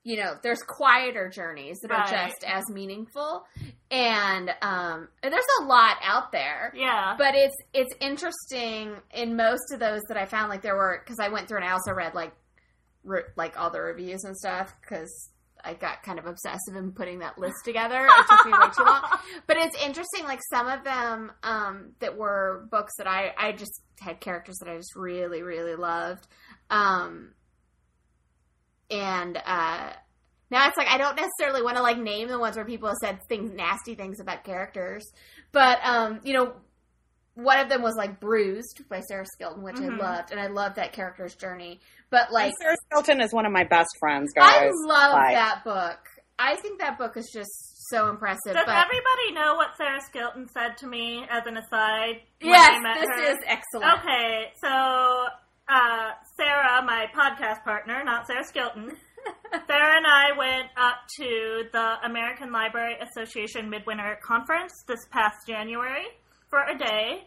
you 0.03 0.17
know, 0.17 0.33
there's 0.41 0.61
quieter 0.63 1.29
journeys 1.29 1.79
that 1.81 1.91
are 1.91 2.07
just 2.07 2.43
as 2.43 2.63
meaningful. 2.69 3.45
And 3.91 4.49
um 4.61 5.09
and 5.21 5.31
there's 5.33 5.43
a 5.61 5.65
lot 5.65 5.97
out 6.01 6.31
there 6.31 6.71
Yeah. 6.75 7.15
but 7.17 7.35
it's 7.35 7.55
it's 7.73 7.93
interesting 7.99 8.95
in 9.13 9.35
most 9.35 9.71
of 9.73 9.79
those 9.79 10.01
that 10.07 10.17
I 10.17 10.25
found 10.25 10.49
like 10.49 10.61
there 10.61 10.75
were 10.75 11.01
because 11.03 11.19
I 11.19 11.29
went 11.29 11.47
through 11.47 11.57
and 11.57 11.65
I 11.67 11.71
also 11.71 11.91
read 11.91 12.13
like 12.15 12.31
re- 13.03 13.23
like 13.35 13.59
all 13.59 13.69
the 13.69 13.81
reviews 13.81 14.23
and 14.23 14.35
stuff 14.37 14.73
because 14.81 15.29
I 15.63 15.75
got 15.75 16.01
kind 16.01 16.17
of 16.17 16.25
obsessive 16.25 16.75
in 16.75 16.91
putting 16.93 17.19
that 17.19 17.37
list 17.37 17.57
together. 17.65 18.07
It 18.07 18.25
took 18.27 18.45
me 18.47 18.51
way 18.51 18.67
too 18.75 18.83
long, 18.83 19.03
but 19.47 19.57
it's 19.57 19.79
interesting. 19.83 20.23
Like 20.23 20.39
some 20.51 20.67
of 20.67 20.83
them 20.83 21.31
um, 21.43 21.91
that 21.99 22.17
were 22.17 22.67
books 22.71 22.93
that 22.97 23.05
I 23.07 23.31
I 23.37 23.51
just 23.51 23.79
had 23.99 24.19
characters 24.19 24.57
that 24.63 24.71
I 24.71 24.77
just 24.77 24.95
really 24.95 25.43
really 25.43 25.75
loved, 25.75 26.25
um, 26.71 27.33
and 28.91 29.37
uh, 29.37 29.93
now 30.51 30.67
it's 30.67 30.77
like 30.77 30.87
I 30.89 30.97
don't 30.97 31.15
necessarily 31.15 31.63
want 31.63 31.77
to 31.77 31.83
like 31.83 31.97
name 31.97 32.27
the 32.27 32.37
ones 32.39 32.55
where 32.57 32.65
people 32.65 32.89
have 32.89 32.97
said 33.01 33.19
things 33.29 33.51
nasty 33.53 33.95
things 33.95 34.19
about 34.19 34.43
characters, 34.43 35.03
but 35.51 35.79
um, 35.83 36.19
you 36.23 36.33
know, 36.33 36.53
one 37.35 37.59
of 37.59 37.69
them 37.69 37.81
was 37.81 37.95
like 37.95 38.19
Bruised 38.19 38.87
by 38.89 38.99
Sarah 38.99 39.25
Skilton, 39.25 39.63
which 39.63 39.77
Mhm. 39.77 39.93
I 39.93 39.97
loved, 39.97 40.31
and 40.31 40.39
I 40.39 40.47
loved 40.47 40.75
that 40.75 40.91
character's 40.91 41.33
journey. 41.35 41.79
But 42.09 42.31
like, 42.31 42.47
And 42.47 42.53
Sarah 42.61 42.75
Skilton 42.91 43.23
is 43.23 43.33
one 43.33 43.45
of 43.45 43.53
my 43.53 43.63
best 43.63 43.89
friends, 43.99 44.33
guys. 44.35 44.45
I 44.53 44.69
love 44.85 45.13
Like, 45.13 45.35
that 45.35 45.63
book. 45.63 45.99
I 46.37 46.55
think 46.57 46.79
that 46.79 46.97
book 46.97 47.15
is 47.15 47.29
just 47.31 47.87
so 47.89 48.09
impressive. 48.09 48.53
Does 48.53 48.65
but 48.65 48.75
everybody 48.75 49.31
know 49.33 49.55
what 49.55 49.77
Sarah 49.77 50.01
Skilton 50.01 50.49
said 50.51 50.75
to 50.79 50.87
me 50.87 51.23
as 51.29 51.45
an 51.45 51.55
aside? 51.55 52.21
when 52.41 52.49
yes, 52.51 52.69
I 52.73 52.79
met 52.79 52.99
this 52.99 53.09
her? 53.09 53.31
is 53.31 53.37
excellent. 53.45 53.99
Okay, 53.99 54.51
so 54.61 55.27
uh, 55.71 56.11
Sarah, 56.35 56.83
my 56.85 57.05
podcast 57.15 57.63
partner, 57.63 58.03
not 58.03 58.27
Sarah 58.27 58.43
Skilton, 58.43 58.91
Sarah 59.67 59.97
and 59.97 60.05
I 60.07 60.37
went 60.37 60.67
up 60.77 60.95
to 61.19 61.63
the 61.71 61.93
American 62.05 62.51
Library 62.51 62.95
Association 63.01 63.69
Midwinter 63.69 64.17
Conference 64.23 64.73
this 64.87 64.99
past 65.11 65.47
January 65.47 66.05
for 66.49 66.59
a 66.63 66.77
day, 66.77 67.23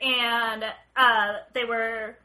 and 0.00 0.64
uh, 0.96 1.32
they 1.54 1.64
were 1.64 2.18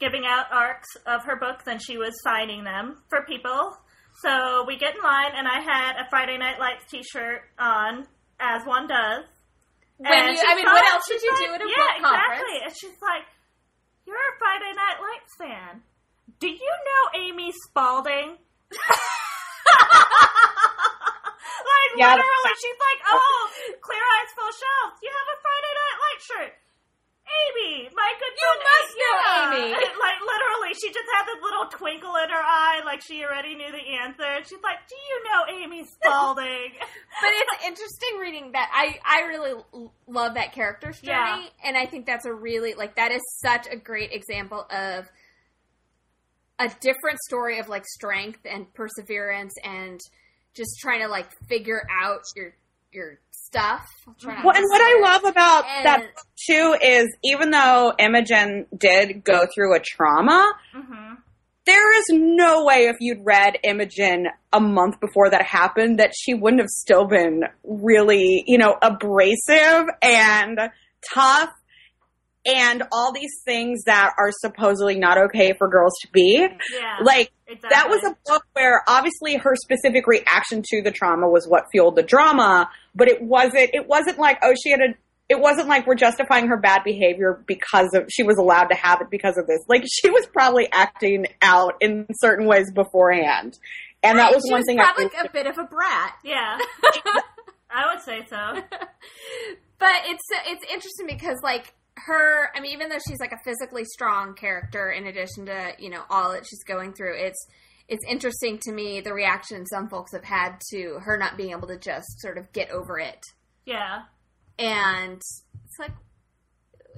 giving 0.00 0.24
out 0.26 0.46
ARCs 0.52 0.88
of 1.06 1.24
her 1.24 1.36
books, 1.36 1.64
and 1.66 1.80
she 1.80 1.96
was 1.96 2.12
signing 2.22 2.64
them 2.64 2.96
for 3.08 3.24
people. 3.26 3.76
So 4.22 4.64
we 4.66 4.76
get 4.76 4.96
in 4.96 5.02
line, 5.02 5.32
and 5.36 5.46
I 5.46 5.60
had 5.60 5.92
a 6.04 6.10
Friday 6.10 6.36
Night 6.36 6.58
Lights 6.58 6.84
T-shirt 6.90 7.42
on, 7.58 8.06
as 8.40 8.66
one 8.66 8.88
does. 8.88 9.24
When 9.98 10.12
And 10.12 10.36
you- 10.36 10.42
I 10.46 10.54
mean, 10.56 10.66
what 10.66 10.84
else 10.92 11.02
she's 11.08 11.22
you 11.22 11.30
like, 11.30 11.46
do 11.46 11.54
at 11.54 11.60
a 11.62 11.64
yeah, 11.64 11.74
book 11.76 11.96
exactly. 11.96 12.38
conference? 12.38 12.62
And 12.66 12.74
she's 12.80 12.98
like, 13.02 13.22
"You're 14.08 14.16
a 14.16 14.40
Friday 14.40 14.72
Night 14.72 15.04
Lights 15.04 15.36
fan. 15.36 15.84
Do 16.40 16.48
you 16.48 16.72
know 16.88 17.02
Amy 17.20 17.52
Spalding?" 17.52 18.40
like 18.72 18.80
Yeah, 22.00 22.16
literally, 22.16 22.56
she's 22.56 22.80
like, 22.88 23.04
"Oh, 23.04 23.52
Clear 23.84 24.00
Eyes 24.00 24.32
Full 24.32 24.48
Shelf. 24.48 24.96
You 25.04 25.12
have 25.12 25.28
a 25.28 25.36
Friday 25.44 25.72
Night 25.76 25.98
Light 26.00 26.20
shirt." 26.24 26.56
Amy, 27.28 27.88
my 27.94 28.10
good 28.18 28.34
You 28.36 28.48
friend, 28.48 28.62
must 28.68 28.92
know. 28.98 29.56
Amy. 29.58 29.72
Like 29.98 30.20
literally, 30.20 30.74
she 30.74 30.88
just 30.88 31.08
had 31.16 31.24
this 31.26 31.42
little 31.42 31.66
twinkle 31.70 32.14
in 32.16 32.30
her 32.30 32.40
eye, 32.42 32.80
like 32.84 33.02
she 33.02 33.24
already 33.24 33.54
knew 33.54 33.70
the 33.70 33.84
answer. 34.02 34.22
And 34.24 34.46
she's 34.46 34.62
like, 34.62 34.78
"Do 34.88 34.94
you 34.96 35.16
know 35.24 35.62
Amy 35.64 35.84
Spalding?" 35.84 36.72
but 36.78 37.30
it's 37.32 37.64
interesting 37.66 38.18
reading 38.20 38.52
that. 38.52 38.70
I 38.72 38.98
I 39.04 39.26
really 39.26 39.62
l- 39.74 39.92
love 40.06 40.34
that 40.34 40.52
character's 40.52 41.00
journey, 41.00 41.12
Yeah. 41.44 41.48
and 41.64 41.76
I 41.76 41.86
think 41.86 42.06
that's 42.06 42.24
a 42.26 42.32
really 42.32 42.74
like 42.74 42.96
that 42.96 43.12
is 43.12 43.22
such 43.42 43.66
a 43.70 43.76
great 43.76 44.12
example 44.12 44.66
of 44.70 45.08
a 46.58 46.68
different 46.80 47.18
story 47.26 47.58
of 47.60 47.68
like 47.68 47.84
strength 47.86 48.40
and 48.44 48.72
perseverance 48.74 49.54
and 49.62 50.00
just 50.54 50.70
trying 50.80 51.00
to 51.02 51.08
like 51.08 51.28
figure 51.48 51.82
out 52.02 52.20
your 52.34 52.52
your 52.92 53.18
stuff. 53.30 53.86
I'll 54.06 54.14
try 54.14 54.34
not 54.36 54.44
Well, 54.44 54.56
and 54.56 54.64
what 54.68 54.80
I 54.82 55.00
love 55.02 55.24
about 55.24 55.64
And- 55.66 55.86
that 55.86 56.02
too 56.46 56.76
is 56.82 57.06
even 57.24 57.50
though 57.50 57.92
Imogen 57.98 58.66
did 58.76 59.24
go 59.24 59.46
through 59.54 59.74
a 59.76 59.80
trauma, 59.80 60.52
hmm 60.72 61.14
there 61.66 61.98
is 61.98 62.04
no 62.12 62.64
way 62.64 62.86
if 62.86 62.96
you'd 62.98 63.22
read 63.26 63.58
Imogen 63.62 64.26
a 64.54 64.58
month 64.58 64.98
before 65.00 65.28
that 65.28 65.42
happened 65.42 65.98
that 65.98 66.12
she 66.18 66.32
wouldn't 66.32 66.62
have 66.62 66.68
still 66.70 67.04
been 67.06 67.42
really, 67.62 68.42
you 68.46 68.56
know, 68.56 68.74
abrasive 68.80 69.84
and 70.00 70.58
tough 71.12 71.50
and 72.48 72.82
all 72.90 73.12
these 73.12 73.42
things 73.44 73.84
that 73.84 74.12
are 74.18 74.30
supposedly 74.40 74.98
not 74.98 75.18
okay 75.18 75.52
for 75.58 75.68
girls 75.68 75.92
to 76.02 76.08
be. 76.12 76.46
Yeah, 76.72 76.96
Like 77.02 77.30
exactly. 77.46 77.68
that 77.70 77.88
was 77.90 78.02
a 78.04 78.16
book 78.26 78.44
where 78.54 78.82
obviously 78.88 79.36
her 79.36 79.54
specific 79.54 80.06
reaction 80.06 80.62
to 80.70 80.82
the 80.82 80.90
trauma 80.90 81.28
was 81.28 81.46
what 81.46 81.64
fueled 81.70 81.96
the 81.96 82.02
drama, 82.02 82.70
but 82.94 83.08
it 83.08 83.22
wasn't 83.22 83.70
it 83.74 83.86
wasn't 83.86 84.18
like 84.18 84.38
oh 84.42 84.54
she 84.62 84.70
had 84.70 84.80
a 84.80 84.94
it 85.28 85.38
wasn't 85.38 85.68
like 85.68 85.86
we're 85.86 85.94
justifying 85.94 86.48
her 86.48 86.56
bad 86.56 86.82
behavior 86.84 87.44
because 87.46 87.90
of 87.94 88.06
she 88.10 88.22
was 88.22 88.38
allowed 88.38 88.68
to 88.68 88.74
have 88.74 89.02
it 89.02 89.10
because 89.10 89.36
of 89.36 89.46
this. 89.46 89.60
Like 89.68 89.84
she 89.86 90.08
was 90.08 90.26
probably 90.32 90.68
acting 90.72 91.26
out 91.42 91.74
in 91.80 92.06
certain 92.14 92.46
ways 92.46 92.72
beforehand. 92.72 93.58
And 94.02 94.18
that 94.18 94.32
was 94.32 94.44
She 94.46 94.52
one 94.52 94.60
was 94.60 94.66
thing 94.66 94.80
I 94.80 94.84
probably 94.84 95.10
a 95.22 95.30
bit 95.30 95.46
of 95.46 95.58
a 95.58 95.64
brat. 95.64 96.14
Yeah, 96.24 96.58
I 97.70 97.92
would 97.92 98.02
say 98.02 98.24
so. 98.30 98.36
but 99.78 99.90
it's 100.06 100.24
it's 100.46 100.64
interesting 100.72 101.06
because 101.06 101.40
like 101.42 101.74
her 102.06 102.50
i 102.54 102.60
mean 102.60 102.72
even 102.72 102.88
though 102.88 102.98
she's 103.08 103.20
like 103.20 103.32
a 103.32 103.38
physically 103.44 103.84
strong 103.84 104.34
character 104.34 104.90
in 104.90 105.06
addition 105.06 105.46
to 105.46 105.72
you 105.78 105.90
know 105.90 106.02
all 106.10 106.32
that 106.32 106.46
she's 106.46 106.62
going 106.64 106.92
through 106.92 107.14
it's 107.16 107.46
it's 107.88 108.04
interesting 108.08 108.58
to 108.58 108.72
me 108.72 109.00
the 109.00 109.12
reaction 109.12 109.64
some 109.66 109.88
folks 109.88 110.12
have 110.12 110.24
had 110.24 110.56
to 110.70 110.98
her 111.02 111.16
not 111.16 111.36
being 111.36 111.50
able 111.50 111.68
to 111.68 111.78
just 111.78 112.20
sort 112.20 112.38
of 112.38 112.52
get 112.52 112.70
over 112.70 112.98
it 112.98 113.20
Yeah, 113.64 114.02
and 114.58 115.16
it's 115.16 115.78
like 115.78 115.92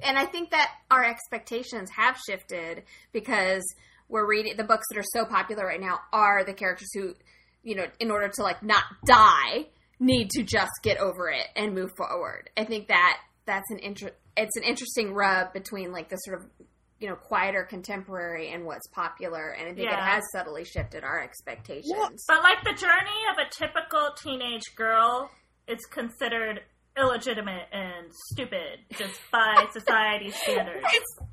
and 0.02 0.18
i 0.18 0.24
think 0.24 0.50
that 0.50 0.70
our 0.90 1.04
expectations 1.04 1.90
have 1.96 2.18
shifted 2.28 2.84
because 3.12 3.62
we're 4.08 4.28
reading 4.28 4.56
the 4.56 4.64
books 4.64 4.86
that 4.90 4.98
are 4.98 5.04
so 5.12 5.24
popular 5.24 5.66
right 5.66 5.80
now 5.80 6.00
are 6.12 6.44
the 6.44 6.54
characters 6.54 6.90
who 6.94 7.14
you 7.62 7.74
know 7.74 7.86
in 7.98 8.10
order 8.10 8.28
to 8.28 8.42
like 8.42 8.62
not 8.62 8.84
die 9.06 9.66
need 10.00 10.30
to 10.30 10.42
just 10.42 10.72
get 10.82 10.98
over 10.98 11.28
it 11.28 11.46
and 11.54 11.74
move 11.74 11.90
forward. 11.96 12.50
I 12.56 12.64
think 12.64 12.88
that 12.88 13.18
that's 13.46 13.70
an 13.70 13.78
inter- 13.78 14.12
it's 14.36 14.56
an 14.56 14.62
interesting 14.62 15.12
rub 15.14 15.52
between 15.52 15.92
like 15.92 16.08
the 16.08 16.16
sort 16.16 16.40
of 16.40 16.46
you 16.98 17.08
know 17.08 17.16
quieter 17.16 17.64
contemporary 17.64 18.52
and 18.52 18.64
what's 18.64 18.86
popular, 18.88 19.50
and 19.50 19.68
I 19.68 19.74
think 19.74 19.88
it 19.90 19.98
has 19.98 20.22
subtly 20.32 20.64
shifted 20.64 21.02
our 21.04 21.20
expectations. 21.22 22.24
But 22.28 22.42
like 22.42 22.62
the 22.64 22.74
journey 22.74 23.20
of 23.32 23.38
a 23.38 23.48
typical 23.50 24.10
teenage 24.22 24.74
girl 24.76 25.30
is 25.66 25.78
considered 25.90 26.60
illegitimate 26.98 27.68
and 27.72 28.12
stupid 28.32 28.80
just 28.96 29.20
by 29.32 29.66
society 29.72 30.30
standards. 30.30 30.84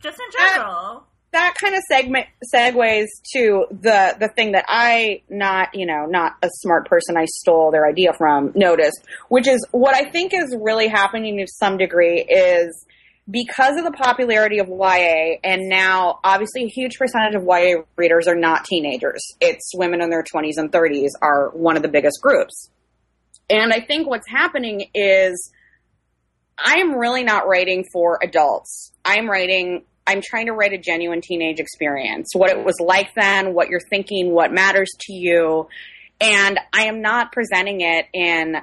Just 0.01 0.19
in 0.19 0.39
general. 0.39 1.05
That 1.31 1.55
kind 1.61 1.75
of 1.75 1.81
segment 1.89 2.27
segues 2.53 3.07
to 3.33 3.65
the 3.69 4.15
the 4.19 4.29
thing 4.35 4.53
that 4.53 4.65
I 4.67 5.21
not 5.29 5.69
you 5.73 5.85
know 5.85 6.05
not 6.05 6.33
a 6.41 6.49
smart 6.51 6.87
person 6.87 7.17
I 7.17 7.25
stole 7.25 7.71
their 7.71 7.85
idea 7.85 8.13
from 8.17 8.51
noticed, 8.55 9.01
which 9.29 9.47
is 9.47 9.65
what 9.71 9.95
I 9.95 10.09
think 10.09 10.33
is 10.33 10.55
really 10.59 10.87
happening 10.87 11.37
to 11.37 11.47
some 11.47 11.77
degree 11.77 12.21
is 12.21 12.85
because 13.29 13.77
of 13.77 13.83
the 13.83 13.91
popularity 13.91 14.59
of 14.59 14.67
YA 14.69 15.37
and 15.43 15.67
now 15.67 16.19
obviously 16.23 16.63
a 16.63 16.67
huge 16.67 16.97
percentage 16.97 17.35
of 17.35 17.43
YA 17.43 17.81
readers 17.97 18.27
are 18.27 18.35
not 18.35 18.63
teenagers. 18.63 19.21
It's 19.41 19.71
women 19.75 20.01
in 20.01 20.09
their 20.09 20.23
20s 20.23 20.53
and 20.55 20.71
30s 20.71 21.09
are 21.21 21.49
one 21.49 21.75
of 21.75 21.83
the 21.83 21.89
biggest 21.89 22.21
groups. 22.21 22.69
And 23.49 23.73
I 23.73 23.81
think 23.81 24.07
what's 24.07 24.27
happening 24.29 24.89
is 24.93 25.51
I 26.57 26.79
am 26.79 26.95
really 26.95 27.23
not 27.23 27.47
writing 27.47 27.85
for 27.91 28.17
adults. 28.23 28.91
I'm 29.05 29.29
writing, 29.29 29.83
I'm 30.07 30.21
trying 30.23 30.45
to 30.47 30.53
write 30.53 30.73
a 30.73 30.77
genuine 30.77 31.21
teenage 31.21 31.59
experience. 31.59 32.29
What 32.33 32.49
it 32.49 32.63
was 32.63 32.75
like 32.79 33.13
then, 33.15 33.53
what 33.53 33.67
you're 33.67 33.81
thinking, 33.89 34.31
what 34.31 34.51
matters 34.51 34.89
to 35.01 35.13
you. 35.13 35.67
And 36.21 36.59
I 36.73 36.85
am 36.85 37.01
not 37.01 37.31
presenting 37.31 37.81
it 37.81 38.05
in, 38.13 38.55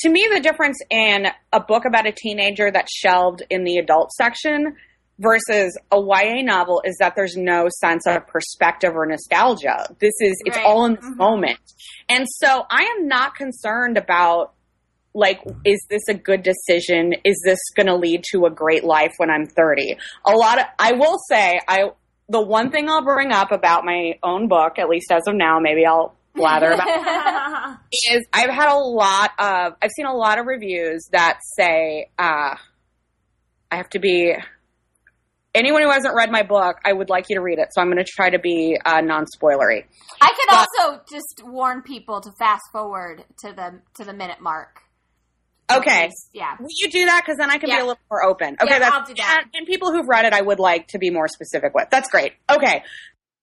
to 0.00 0.08
me, 0.10 0.28
the 0.32 0.40
difference 0.40 0.78
in 0.90 1.26
a 1.52 1.60
book 1.60 1.84
about 1.86 2.06
a 2.06 2.12
teenager 2.12 2.70
that's 2.70 2.92
shelved 2.94 3.42
in 3.48 3.64
the 3.64 3.76
adult 3.76 4.12
section 4.12 4.76
versus 5.18 5.76
a 5.90 5.96
YA 5.96 6.42
novel 6.42 6.82
is 6.84 6.96
that 6.98 7.14
there's 7.16 7.36
no 7.36 7.68
sense 7.80 8.06
of 8.06 8.26
perspective 8.26 8.92
or 8.94 9.06
nostalgia. 9.06 9.86
This 9.98 10.14
is, 10.20 10.40
it's 10.44 10.56
Right. 10.56 10.66
all 10.66 10.84
in 10.84 10.94
the 10.94 11.00
mm-hmm. 11.00 11.16
moment. 11.16 11.58
And 12.08 12.26
so 12.28 12.64
I 12.70 12.94
am 12.96 13.08
not 13.08 13.34
concerned 13.34 13.96
about 13.96 14.52
like 15.18 15.40
is 15.64 15.84
this 15.90 16.02
a 16.08 16.14
good 16.14 16.42
decision? 16.42 17.12
Is 17.24 17.40
this 17.44 17.58
going 17.76 17.86
to 17.88 17.96
lead 17.96 18.22
to 18.32 18.46
a 18.46 18.50
great 18.50 18.84
life 18.84 19.12
when 19.18 19.30
i'm 19.30 19.46
30 19.46 19.96
a 20.26 20.32
lot 20.32 20.58
of 20.58 20.64
i 20.78 20.92
will 20.92 21.18
say 21.30 21.58
i 21.66 21.90
the 22.28 22.40
one 22.40 22.70
thing 22.70 22.88
i'll 22.88 23.04
bring 23.04 23.32
up 23.32 23.50
about 23.52 23.84
my 23.84 24.12
own 24.22 24.48
book 24.48 24.78
at 24.78 24.88
least 24.88 25.10
as 25.10 25.22
of 25.26 25.34
now 25.34 25.58
maybe 25.60 25.84
i'll 25.86 26.14
blather 26.34 26.70
about 26.70 27.78
is 28.12 28.26
i've 28.32 28.50
had 28.50 28.70
a 28.72 28.78
lot 28.78 29.30
of 29.38 29.72
i've 29.82 29.90
seen 29.96 30.06
a 30.06 30.12
lot 30.14 30.38
of 30.38 30.46
reviews 30.46 31.08
that 31.12 31.38
say 31.56 32.06
uh 32.18 32.54
i 33.72 33.76
have 33.76 33.88
to 33.88 33.98
be 33.98 34.34
anyone 35.54 35.82
who 35.82 35.90
hasn't 35.90 36.14
read 36.14 36.30
my 36.30 36.42
book 36.42 36.76
i 36.84 36.92
would 36.92 37.08
like 37.10 37.26
you 37.28 37.36
to 37.36 37.42
read 37.42 37.58
it. 37.58 37.68
So 37.72 37.80
i'm 37.80 37.88
going 37.90 37.98
to 38.04 38.10
try 38.10 38.30
to 38.30 38.38
be 38.38 38.78
uh, 38.84 39.00
non-spoilery. 39.00 39.84
I 40.20 40.28
could 40.28 40.48
But- 40.48 40.68
also 40.82 41.00
just 41.10 41.42
warn 41.44 41.82
people 41.82 42.20
to 42.20 42.30
fast 42.38 42.62
forward 42.72 43.24
to 43.44 43.52
the 43.52 43.80
to 43.96 44.04
the 44.04 44.12
minute 44.12 44.40
mark. 44.40 44.82
Okay 45.70 46.10
Yeah. 46.32 46.56
Will 46.58 46.68
you 46.70 46.90
do 46.90 47.06
that? 47.06 47.22
Because 47.24 47.38
then 47.38 47.50
I 47.50 47.58
can 47.58 47.68
be 47.68 47.76
a 47.76 47.80
little 47.80 47.98
more 48.10 48.24
open. 48.24 48.56
Okay, 48.60 48.72
Yeah, 48.72 48.78
that's 48.78 48.94
I'll 48.94 49.04
do 49.04 49.14
that. 49.14 49.42
And, 49.44 49.50
and 49.54 49.66
people 49.66 49.92
who've 49.92 50.08
read 50.08 50.24
it, 50.24 50.32
I 50.32 50.40
would 50.40 50.58
like 50.58 50.88
to 50.88 50.98
be 50.98 51.10
more 51.10 51.28
specific 51.28 51.74
with. 51.74 51.88
That's 51.90 52.10
great. 52.10 52.32
Okay, 52.50 52.82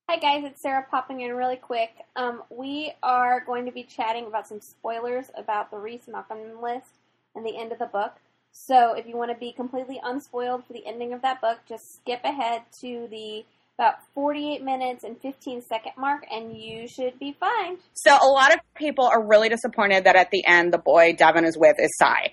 Hi 0.07 0.19
guys, 0.19 0.43
it's 0.45 0.61
Sarah 0.61 0.85
popping 0.91 1.21
in 1.21 1.33
really 1.33 1.55
quick. 1.55 1.89
Um, 2.15 2.43
we 2.51 2.93
are 3.01 3.43
going 3.43 3.65
to 3.65 3.71
be 3.71 3.81
chatting 3.81 4.27
about 4.27 4.47
some 4.47 4.61
spoilers 4.61 5.31
about 5.35 5.71
the 5.71 5.77
Reece 5.77 6.07
Malcolm 6.07 6.61
list 6.61 6.91
and 7.33 7.43
the 7.43 7.57
end 7.57 7.71
of 7.71 7.79
the 7.79 7.87
book. 7.87 8.13
So 8.51 8.93
if 8.93 9.07
you 9.07 9.17
want 9.17 9.31
to 9.31 9.37
be 9.37 9.51
completely 9.51 9.99
unspoiled 10.03 10.63
for 10.67 10.73
the 10.73 10.85
ending 10.85 11.11
of 11.11 11.23
that 11.23 11.41
book, 11.41 11.57
just 11.67 11.95
skip 11.95 12.23
ahead 12.23 12.61
to 12.81 13.07
the 13.09 13.45
about 13.77 13.95
48 14.13 14.63
minutes 14.63 15.03
and 15.03 15.19
15 15.19 15.61
second 15.61 15.91
mark 15.97 16.25
and 16.31 16.57
you 16.57 16.87
should 16.87 17.19
be 17.19 17.35
fine. 17.39 17.77
so 17.93 18.11
a 18.11 18.27
lot 18.27 18.53
of 18.53 18.59
people 18.75 19.05
are 19.05 19.21
really 19.25 19.49
disappointed 19.49 20.05
that 20.05 20.15
at 20.15 20.31
the 20.31 20.45
end 20.47 20.73
the 20.73 20.77
boy 20.77 21.13
Devin 21.13 21.43
is 21.43 21.57
with 21.57 21.75
is 21.79 21.91
Sai, 21.97 22.31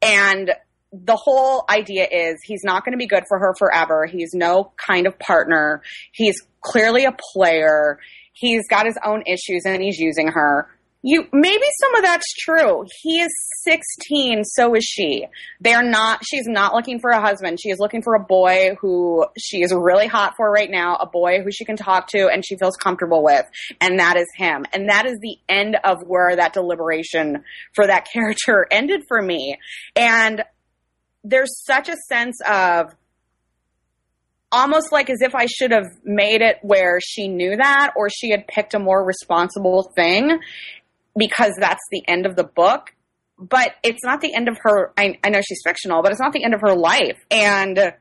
and 0.00 0.52
the 0.92 1.16
whole 1.16 1.64
idea 1.68 2.06
is 2.10 2.40
he's 2.44 2.62
not 2.62 2.84
going 2.84 2.92
to 2.92 2.98
be 2.98 3.06
good 3.06 3.24
for 3.28 3.38
her 3.38 3.54
forever. 3.58 4.06
He's 4.06 4.30
no 4.32 4.72
kind 4.76 5.06
of 5.06 5.18
partner. 5.18 5.82
He's 6.12 6.36
clearly 6.60 7.04
a 7.04 7.16
player. 7.32 7.98
He's 8.32 8.62
got 8.68 8.86
his 8.86 8.96
own 9.04 9.22
issues 9.26 9.62
and 9.66 9.82
he's 9.82 9.98
using 9.98 10.28
her. 10.28 10.68
You 11.06 11.26
maybe 11.34 11.66
some 11.80 11.96
of 11.96 12.02
that's 12.02 12.32
true. 12.32 12.86
He 13.02 13.20
is 13.20 13.30
16, 13.64 14.42
so 14.44 14.74
is 14.74 14.84
she. 14.84 15.26
They're 15.60 15.82
not 15.82 16.24
she's 16.24 16.46
not 16.46 16.72
looking 16.72 16.98
for 16.98 17.10
a 17.10 17.20
husband. 17.20 17.58
She 17.60 17.68
is 17.68 17.78
looking 17.78 18.00
for 18.00 18.14
a 18.14 18.20
boy 18.20 18.74
who 18.80 19.26
she 19.36 19.58
is 19.58 19.70
really 19.70 20.06
hot 20.06 20.32
for 20.34 20.50
right 20.50 20.70
now, 20.70 20.96
a 20.96 21.06
boy 21.06 21.42
who 21.42 21.52
she 21.52 21.66
can 21.66 21.76
talk 21.76 22.08
to 22.08 22.30
and 22.32 22.42
she 22.42 22.56
feels 22.56 22.78
comfortable 22.78 23.22
with, 23.22 23.44
and 23.82 23.98
that 23.98 24.16
is 24.16 24.28
him. 24.34 24.64
And 24.72 24.88
that 24.88 25.04
is 25.04 25.18
the 25.20 25.36
end 25.46 25.76
of 25.84 25.98
where 26.06 26.36
that 26.36 26.54
deliberation 26.54 27.44
for 27.74 27.86
that 27.86 28.08
character 28.12 28.66
ended 28.70 29.02
for 29.06 29.20
me. 29.20 29.58
And 29.94 30.42
there's 31.22 31.62
such 31.66 31.90
a 31.90 31.96
sense 32.08 32.38
of 32.48 32.94
almost 34.50 34.90
like 34.90 35.10
as 35.10 35.20
if 35.20 35.34
I 35.34 35.46
should 35.46 35.72
have 35.72 35.98
made 36.02 36.40
it 36.40 36.60
where 36.62 36.98
she 37.02 37.28
knew 37.28 37.56
that 37.56 37.92
or 37.94 38.08
she 38.08 38.30
had 38.30 38.46
picked 38.46 38.72
a 38.72 38.78
more 38.78 39.04
responsible 39.04 39.92
thing 39.94 40.38
because 41.16 41.52
that's 41.58 41.82
the 41.90 42.02
end 42.08 42.26
of 42.26 42.36
the 42.36 42.44
book. 42.44 42.92
But 43.38 43.72
it's 43.82 44.04
not 44.04 44.20
the 44.20 44.34
end 44.34 44.48
of 44.48 44.56
her. 44.62 44.92
I, 44.96 45.18
I 45.24 45.30
know 45.30 45.40
she's 45.40 45.60
fictional, 45.64 46.02
but 46.02 46.12
it's 46.12 46.20
not 46.20 46.32
the 46.32 46.44
end 46.44 46.54
of 46.54 46.60
her 46.60 46.74
life. 46.74 47.18
And, 47.30 47.94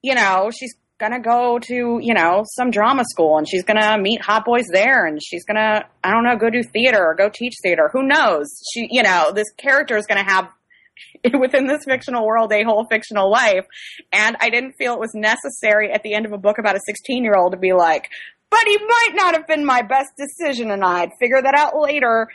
you 0.00 0.14
know, 0.14 0.50
she's 0.56 0.74
gonna 0.98 1.20
go 1.20 1.58
to, 1.58 1.98
you 2.00 2.14
know, 2.14 2.44
some 2.54 2.70
drama 2.70 3.02
school 3.04 3.36
and 3.36 3.48
she's 3.48 3.64
gonna 3.64 3.98
meet 3.98 4.22
hot 4.22 4.44
boys 4.44 4.66
there 4.72 5.06
and 5.06 5.20
she's 5.22 5.44
gonna, 5.44 5.84
I 6.04 6.10
don't 6.12 6.24
know, 6.24 6.36
go 6.36 6.50
do 6.50 6.62
theater 6.62 7.04
or 7.04 7.14
go 7.16 7.28
teach 7.28 7.54
theater. 7.62 7.90
Who 7.92 8.06
knows? 8.06 8.46
She, 8.72 8.86
you 8.90 9.02
know, 9.02 9.32
this 9.34 9.50
character 9.58 9.96
is 9.96 10.06
gonna 10.06 10.24
have 10.24 10.48
within 11.40 11.66
this 11.66 11.84
fictional 11.84 12.26
world 12.26 12.52
a 12.52 12.62
whole 12.62 12.86
fictional 12.90 13.30
life. 13.30 13.66
And 14.12 14.36
I 14.40 14.50
didn't 14.50 14.74
feel 14.78 14.94
it 14.94 15.00
was 15.00 15.14
necessary 15.14 15.92
at 15.92 16.02
the 16.02 16.14
end 16.14 16.26
of 16.26 16.32
a 16.32 16.38
book 16.38 16.58
about 16.58 16.76
a 16.76 16.80
16 16.86 17.24
year 17.24 17.34
old 17.36 17.52
to 17.52 17.58
be 17.58 17.72
like, 17.72 18.08
but 18.54 18.68
he 18.68 18.78
might 18.78 19.10
not 19.14 19.34
have 19.34 19.48
been 19.48 19.64
my 19.64 19.82
best 19.82 20.12
decision 20.16 20.70
and 20.70 20.84
I'd 20.84 21.10
figure 21.18 21.42
that 21.42 21.56
out 21.56 21.76
later. 21.76 22.28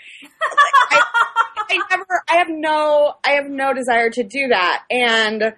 I, 0.92 1.02
I 1.70 1.82
never, 1.90 2.24
I 2.30 2.36
have 2.36 2.50
no, 2.50 3.14
I 3.26 3.32
have 3.32 3.50
no 3.50 3.74
desire 3.74 4.10
to 4.10 4.24
do 4.24 4.50
that. 4.50 4.84
And 4.92 5.56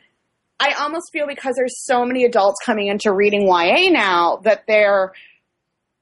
I 0.60 0.74
almost 0.74 1.10
feel 1.12 1.26
because 1.26 1.56
there's 1.56 1.84
so 1.84 2.06
many 2.06 2.26
adults 2.26 2.60
coming 2.64 2.90
into 2.90 3.12
reading 3.12 3.48
YA 3.48 3.90
now 3.90 4.40
that 4.44 4.66
there, 4.68 5.14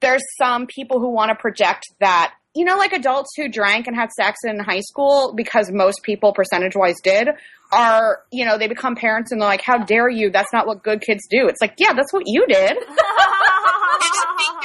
there's 0.01 0.23
some 0.37 0.67
people 0.67 0.99
who 0.99 1.09
want 1.13 1.29
to 1.29 1.35
project 1.35 1.85
that 2.01 2.33
you 2.55 2.65
know, 2.65 2.77
like 2.77 2.93
adults 2.93 3.29
who 3.37 3.47
drank 3.47 3.85
and 3.85 3.95
had 3.95 4.11
sex 4.11 4.39
in 4.43 4.59
high 4.59 4.81
school 4.81 5.33
because 5.37 5.71
most 5.71 6.01
people 6.03 6.33
percentage 6.33 6.75
wise 6.75 6.95
did 7.03 7.29
are, 7.71 8.23
you 8.31 8.43
know, 8.43 8.57
they 8.57 8.67
become 8.67 8.95
parents 8.95 9.31
and 9.31 9.39
they're 9.39 9.47
like, 9.47 9.61
how 9.61 9.77
dare 9.77 10.09
you? 10.09 10.31
That's 10.31 10.51
not 10.51 10.65
what 10.65 10.83
good 10.83 10.99
kids 10.99 11.21
do. 11.29 11.47
It's 11.47 11.61
like, 11.61 11.75
yeah, 11.77 11.93
that's 11.93 12.11
what 12.11 12.23
you 12.25 12.47
did. 12.47 12.75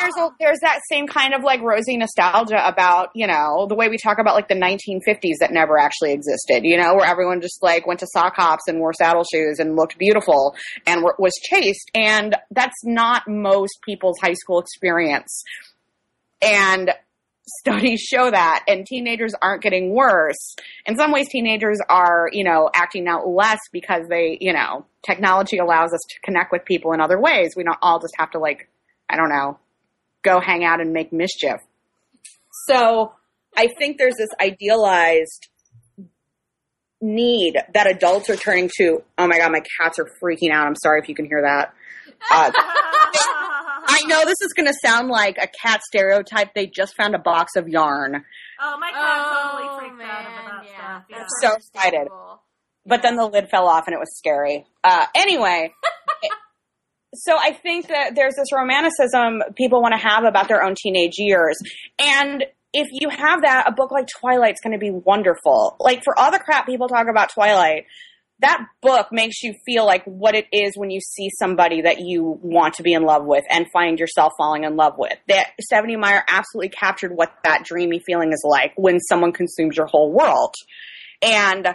There's 0.00 0.14
a, 0.16 0.28
there's 0.38 0.58
that 0.60 0.80
same 0.90 1.06
kind 1.06 1.34
of 1.34 1.42
like 1.42 1.60
rosy 1.60 1.96
nostalgia 1.96 2.60
about, 2.66 3.10
you 3.14 3.26
know, 3.26 3.66
the 3.68 3.74
way 3.74 3.88
we 3.88 3.96
talk 3.96 4.18
about 4.18 4.34
like 4.34 4.48
the 4.48 4.54
1950s 4.54 5.38
that 5.40 5.50
never 5.52 5.78
actually 5.78 6.12
existed, 6.12 6.64
you 6.64 6.76
know, 6.76 6.94
where 6.94 7.06
everyone 7.06 7.40
just 7.40 7.62
like 7.62 7.86
went 7.86 8.00
to 8.00 8.06
sock 8.12 8.34
hops 8.36 8.64
and 8.66 8.80
wore 8.80 8.92
saddle 8.92 9.24
shoes 9.24 9.58
and 9.58 9.76
looked 9.76 9.98
beautiful 9.98 10.54
and 10.86 11.02
were, 11.02 11.14
was 11.18 11.32
chased, 11.42 11.90
And 11.94 12.36
that's 12.50 12.84
not 12.84 13.22
most 13.28 13.78
people's 13.84 14.18
high 14.20 14.34
school 14.34 14.58
experience. 14.58 15.42
And 16.42 16.90
studies 17.46 18.00
show 18.00 18.30
that 18.30 18.64
and 18.68 18.86
teenagers 18.86 19.34
aren't 19.40 19.62
getting 19.62 19.94
worse. 19.94 20.56
In 20.86 20.96
some 20.96 21.12
ways 21.12 21.28
teenagers 21.28 21.78
are, 21.88 22.28
you 22.32 22.44
know, 22.44 22.70
acting 22.74 23.06
out 23.06 23.28
less 23.28 23.58
because 23.72 24.06
they, 24.08 24.38
you 24.40 24.52
know, 24.52 24.86
technology 25.04 25.58
allows 25.58 25.92
us 25.92 26.00
to 26.08 26.20
connect 26.24 26.52
with 26.52 26.64
people 26.64 26.92
in 26.92 27.00
other 27.00 27.20
ways. 27.20 27.54
We 27.56 27.64
don't 27.64 27.78
all 27.82 28.00
just 28.00 28.14
have 28.18 28.30
to 28.32 28.38
like, 28.38 28.68
I 29.14 29.16
don't 29.16 29.28
know, 29.30 29.58
go 30.22 30.40
hang 30.40 30.64
out 30.64 30.80
and 30.80 30.92
make 30.92 31.12
mischief. 31.12 31.60
So, 32.66 33.12
I 33.56 33.68
think 33.78 33.98
there's 33.98 34.16
this 34.18 34.30
idealized 34.40 35.48
need 37.00 37.56
that 37.74 37.86
adults 37.86 38.28
are 38.30 38.36
turning 38.36 38.70
to. 38.78 39.02
Oh 39.18 39.26
my 39.28 39.38
god, 39.38 39.52
my 39.52 39.62
cats 39.80 39.98
are 39.98 40.08
freaking 40.22 40.50
out. 40.52 40.66
I'm 40.66 40.74
sorry 40.76 41.00
if 41.00 41.08
you 41.08 41.14
can 41.14 41.26
hear 41.26 41.42
that. 41.42 41.72
Uh, 42.30 42.50
I 43.86 44.02
know 44.06 44.24
this 44.24 44.40
is 44.40 44.52
going 44.54 44.66
to 44.66 44.74
sound 44.82 45.08
like 45.08 45.36
a 45.38 45.46
cat 45.46 45.82
stereotype. 45.82 46.54
They 46.54 46.66
just 46.66 46.96
found 46.96 47.14
a 47.14 47.18
box 47.18 47.52
of 47.56 47.68
yarn, 47.68 48.24
Oh, 48.60 48.78
my 48.78 48.90
cat 48.90 49.00
Oh, 49.00 49.58
totally 49.58 49.78
freaked 49.90 50.02
out 50.10 50.24
man, 50.24 50.46
about 50.46 50.64
yeah. 50.64 50.76
stuff. 50.78 51.04
Yeah. 51.10 51.18
That's 51.18 51.34
So 51.40 51.54
excited. 51.54 51.86
understandable. 51.98 52.42
but 52.86 53.02
then 53.02 53.16
the 53.16 53.26
lid 53.26 53.48
fell 53.50 53.66
off 53.68 53.86
and 53.86 53.94
it 53.94 53.98
was 53.98 54.16
scary. 54.16 54.64
Uh, 54.82 55.06
anyway, 55.14 55.72
it- 55.82 55.90
so 57.14 57.36
I 57.36 57.52
think 57.52 57.88
that 57.88 58.14
there's 58.14 58.34
this 58.34 58.52
romanticism 58.52 59.42
people 59.56 59.80
want 59.80 59.94
to 59.94 59.98
have 59.98 60.24
about 60.24 60.48
their 60.48 60.62
own 60.62 60.74
teenage 60.76 61.14
years. 61.16 61.56
And 61.98 62.44
if 62.72 62.88
you 62.90 63.08
have 63.08 63.42
that, 63.42 63.68
a 63.68 63.72
book 63.72 63.90
like 63.92 64.06
Twilight's 64.08 64.60
going 64.60 64.72
to 64.72 64.78
be 64.78 64.90
wonderful. 64.90 65.76
Like 65.78 66.02
for 66.02 66.18
all 66.18 66.32
the 66.32 66.40
crap 66.40 66.66
people 66.66 66.88
talk 66.88 67.06
about 67.08 67.30
Twilight, 67.32 67.84
that 68.40 68.66
book 68.82 69.08
makes 69.12 69.42
you 69.42 69.54
feel 69.64 69.86
like 69.86 70.04
what 70.04 70.34
it 70.34 70.46
is 70.52 70.72
when 70.76 70.90
you 70.90 71.00
see 71.00 71.30
somebody 71.38 71.82
that 71.82 72.00
you 72.00 72.38
want 72.42 72.74
to 72.74 72.82
be 72.82 72.92
in 72.92 73.04
love 73.04 73.24
with 73.24 73.44
and 73.48 73.66
find 73.72 73.98
yourself 73.98 74.32
falling 74.36 74.64
in 74.64 74.76
love 74.76 74.94
with. 74.98 75.16
That 75.28 75.52
Stephenie 75.60 75.96
Meyer 75.96 76.24
absolutely 76.28 76.70
captured 76.70 77.12
what 77.14 77.32
that 77.44 77.64
dreamy 77.64 78.00
feeling 78.04 78.32
is 78.32 78.44
like 78.44 78.72
when 78.76 78.98
someone 78.98 79.32
consumes 79.32 79.76
your 79.76 79.86
whole 79.86 80.12
world. 80.12 80.54
And 81.22 81.68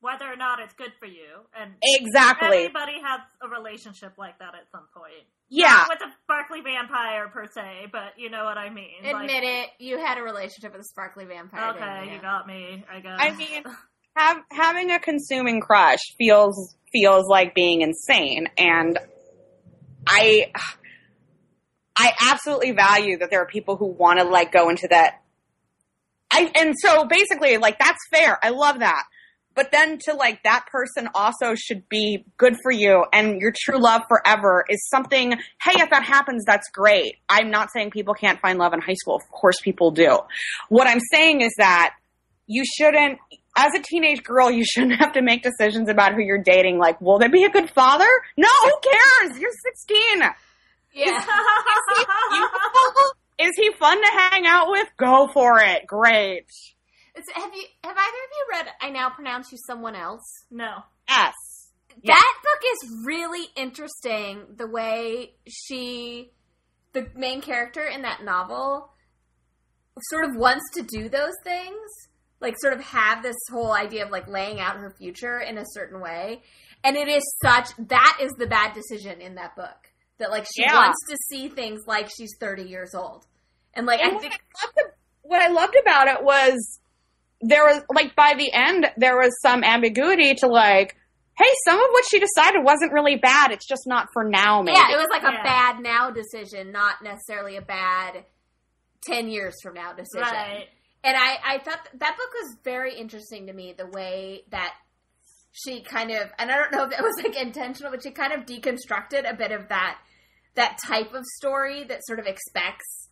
Whether 0.00 0.26
or 0.26 0.36
not 0.36 0.60
it's 0.60 0.74
good 0.74 0.92
for 1.00 1.06
you. 1.06 1.42
And 1.58 1.72
exactly. 1.82 2.58
everybody 2.58 3.00
has 3.02 3.20
a 3.42 3.48
relationship 3.48 4.12
like 4.16 4.38
that 4.38 4.54
at 4.54 4.70
some 4.70 4.86
point. 4.94 5.26
Yeah. 5.48 5.68
Not 5.68 5.88
with 5.88 6.08
a 6.08 6.12
sparkly 6.22 6.60
vampire 6.60 7.28
per 7.28 7.46
se, 7.46 7.88
but 7.90 8.14
you 8.16 8.30
know 8.30 8.44
what 8.44 8.58
I 8.58 8.70
mean. 8.70 9.04
Admit 9.04 9.42
it, 9.42 9.70
you 9.78 9.98
had 9.98 10.18
a 10.18 10.22
relationship 10.22 10.72
with 10.72 10.82
a 10.82 10.84
sparkly 10.84 11.24
vampire. 11.24 11.70
Okay, 11.70 12.00
didn't 12.00 12.14
you 12.14 12.20
got 12.20 12.46
me. 12.46 12.84
I 12.90 13.00
guess. 13.00 13.18
I 13.18 13.34
mean, 13.34 13.64
have, 14.16 14.38
having 14.52 14.90
a 14.90 14.98
consuming 14.98 15.60
crush 15.60 16.00
feels 16.18 16.76
feels 16.92 17.26
like 17.28 17.54
being 17.54 17.80
insane, 17.82 18.48
and 18.56 18.98
I 20.06 20.52
I 21.96 22.12
absolutely 22.30 22.72
value 22.72 23.18
that 23.18 23.30
there 23.30 23.42
are 23.42 23.46
people 23.46 23.76
who 23.76 23.86
want 23.86 24.20
to 24.20 24.24
like 24.24 24.52
go 24.52 24.68
into 24.68 24.86
that. 24.88 25.22
I 26.30 26.50
and 26.54 26.74
so 26.78 27.06
basically, 27.06 27.56
like 27.56 27.78
that's 27.78 28.00
fair. 28.12 28.38
I 28.42 28.50
love 28.50 28.80
that. 28.80 29.04
But 29.58 29.72
then 29.72 29.98
to 30.04 30.14
like 30.14 30.44
that 30.44 30.66
person 30.70 31.08
also 31.16 31.56
should 31.56 31.88
be 31.88 32.24
good 32.36 32.54
for 32.62 32.70
you 32.70 33.04
and 33.12 33.40
your 33.40 33.52
true 33.52 33.82
love 33.82 34.02
forever 34.08 34.64
is 34.70 34.88
something, 34.88 35.32
hey, 35.32 35.72
if 35.82 35.90
that 35.90 36.04
happens, 36.04 36.44
that's 36.46 36.70
great. 36.70 37.16
I'm 37.28 37.50
not 37.50 37.70
saying 37.72 37.90
people 37.90 38.14
can't 38.14 38.38
find 38.38 38.56
love 38.56 38.72
in 38.72 38.80
high 38.80 38.94
school. 38.94 39.16
Of 39.16 39.28
course 39.32 39.60
people 39.60 39.90
do. 39.90 40.20
What 40.68 40.86
I'm 40.86 41.00
saying 41.10 41.40
is 41.40 41.52
that 41.58 41.96
you 42.46 42.62
shouldn't, 42.64 43.18
as 43.56 43.74
a 43.74 43.82
teenage 43.82 44.22
girl, 44.22 44.48
you 44.48 44.64
shouldn't 44.64 45.00
have 45.00 45.14
to 45.14 45.22
make 45.22 45.42
decisions 45.42 45.88
about 45.88 46.14
who 46.14 46.22
you're 46.22 46.38
dating. 46.38 46.78
Like, 46.78 47.00
will 47.00 47.18
they 47.18 47.26
be 47.26 47.42
a 47.42 47.50
good 47.50 47.68
father? 47.68 48.06
No, 48.36 48.46
who 48.62 48.72
cares? 48.80 49.40
You're 49.40 49.50
16. 49.72 50.20
Yeah. 50.92 51.20
Is 53.40 53.52
he 53.56 53.72
fun 53.72 54.00
to 54.00 54.10
hang 54.30 54.46
out 54.46 54.70
with? 54.70 54.86
Go 54.96 55.28
for 55.34 55.58
it. 55.58 55.84
Great. 55.88 56.46
It's- 57.18 57.42
have 57.42 57.54
you 57.54 57.64
have 57.84 57.96
either 57.96 58.00
of 58.00 58.30
you 58.36 58.46
read 58.50 58.66
I 58.80 58.90
Now 58.90 59.10
Pronounce 59.10 59.50
You 59.52 59.58
Someone 59.66 59.94
Else? 59.94 60.22
no. 60.50 60.84
Yes. 61.08 61.34
Yeah. 62.02 62.14
That 62.14 62.34
book 62.42 62.62
is 62.72 63.04
really 63.04 63.46
interesting. 63.56 64.46
The 64.56 64.68
way 64.68 65.34
she, 65.48 66.30
the 66.92 67.10
main 67.16 67.40
character 67.40 67.82
in 67.84 68.02
that 68.02 68.22
novel, 68.22 68.92
sort 70.10 70.26
of 70.26 70.36
wants 70.36 70.62
to 70.74 70.82
do 70.82 71.08
those 71.08 71.32
things, 71.42 71.80
like 72.40 72.54
sort 72.60 72.74
of 72.74 72.80
have 72.84 73.22
this 73.24 73.36
whole 73.50 73.72
idea 73.72 74.04
of 74.04 74.12
like 74.12 74.28
laying 74.28 74.60
out 74.60 74.76
her 74.76 74.94
future 74.96 75.40
in 75.40 75.58
a 75.58 75.64
certain 75.72 76.00
way, 76.00 76.42
and 76.84 76.96
it 76.96 77.08
is 77.08 77.22
such 77.42 77.70
that 77.78 78.18
is 78.20 78.30
the 78.38 78.46
bad 78.46 78.74
decision 78.74 79.20
in 79.20 79.34
that 79.34 79.56
book. 79.56 79.90
That 80.18 80.30
like 80.30 80.44
she 80.44 80.62
Yeah. 80.62 80.74
wants 80.74 80.98
to 81.08 81.16
see 81.30 81.48
things 81.48 81.80
like 81.88 82.08
she's 82.16 82.36
thirty 82.38 82.62
years 82.64 82.94
old, 82.94 83.26
and 83.74 83.86
like 83.86 83.98
And 84.00 84.16
I 84.16 84.20
think 84.20 84.34
I, 84.34 84.66
loved, 84.66 84.92
what 85.22 85.42
I 85.42 85.48
loved 85.48 85.74
about 85.80 86.06
it 86.06 86.22
was 86.22 86.78
there 87.40 87.64
was 87.64 87.82
like 87.94 88.14
by 88.16 88.34
the 88.36 88.52
end 88.52 88.86
there 88.96 89.16
was 89.16 89.32
some 89.42 89.62
ambiguity 89.64 90.34
to 90.36 90.46
like, 90.46 90.96
hey, 91.36 91.50
some 91.64 91.76
of 91.78 91.88
what 91.90 92.04
she 92.10 92.18
decided 92.18 92.64
wasn't 92.64 92.92
really 92.92 93.16
bad. 93.16 93.52
It's 93.52 93.66
just 93.66 93.82
not 93.86 94.08
for 94.12 94.24
now. 94.24 94.62
Maybe. 94.62 94.76
yeah, 94.76 94.92
it 94.92 94.96
was 94.96 95.06
like 95.10 95.22
a 95.22 95.42
bad 95.42 95.80
now 95.80 96.10
decision, 96.10 96.72
not 96.72 96.96
necessarily 97.02 97.56
a 97.56 97.62
bad 97.62 98.24
ten 99.02 99.28
years 99.28 99.54
from 99.62 99.74
now 99.74 99.92
decision. 99.92 100.22
Right. 100.22 100.66
and 101.04 101.16
I, 101.16 101.38
I 101.54 101.58
thought 101.58 101.84
th- 101.84 102.00
that 102.00 102.16
book 102.16 102.30
was 102.42 102.56
very 102.64 102.98
interesting 102.98 103.46
to 103.46 103.52
me 103.52 103.72
the 103.76 103.86
way 103.86 104.42
that 104.50 104.74
she 105.52 105.80
kind 105.82 106.10
of 106.10 106.28
and 106.38 106.50
i 106.50 106.56
don't 106.56 106.72
know 106.72 106.84
if 106.84 106.92
it 106.92 107.02
was 107.02 107.14
like 107.24 107.36
intentional 107.36 107.90
but 107.90 108.02
she 108.02 108.10
kind 108.10 108.32
of 108.32 108.44
deconstructed 108.44 109.28
a 109.28 109.34
bit 109.34 109.50
of 109.50 109.68
that 109.68 109.98
that 110.56 110.78
type 110.86 111.14
of 111.14 111.24
story 111.36 111.84
that 111.84 112.04
sort 112.04 112.18
of 112.18 112.26
expects 112.26 113.08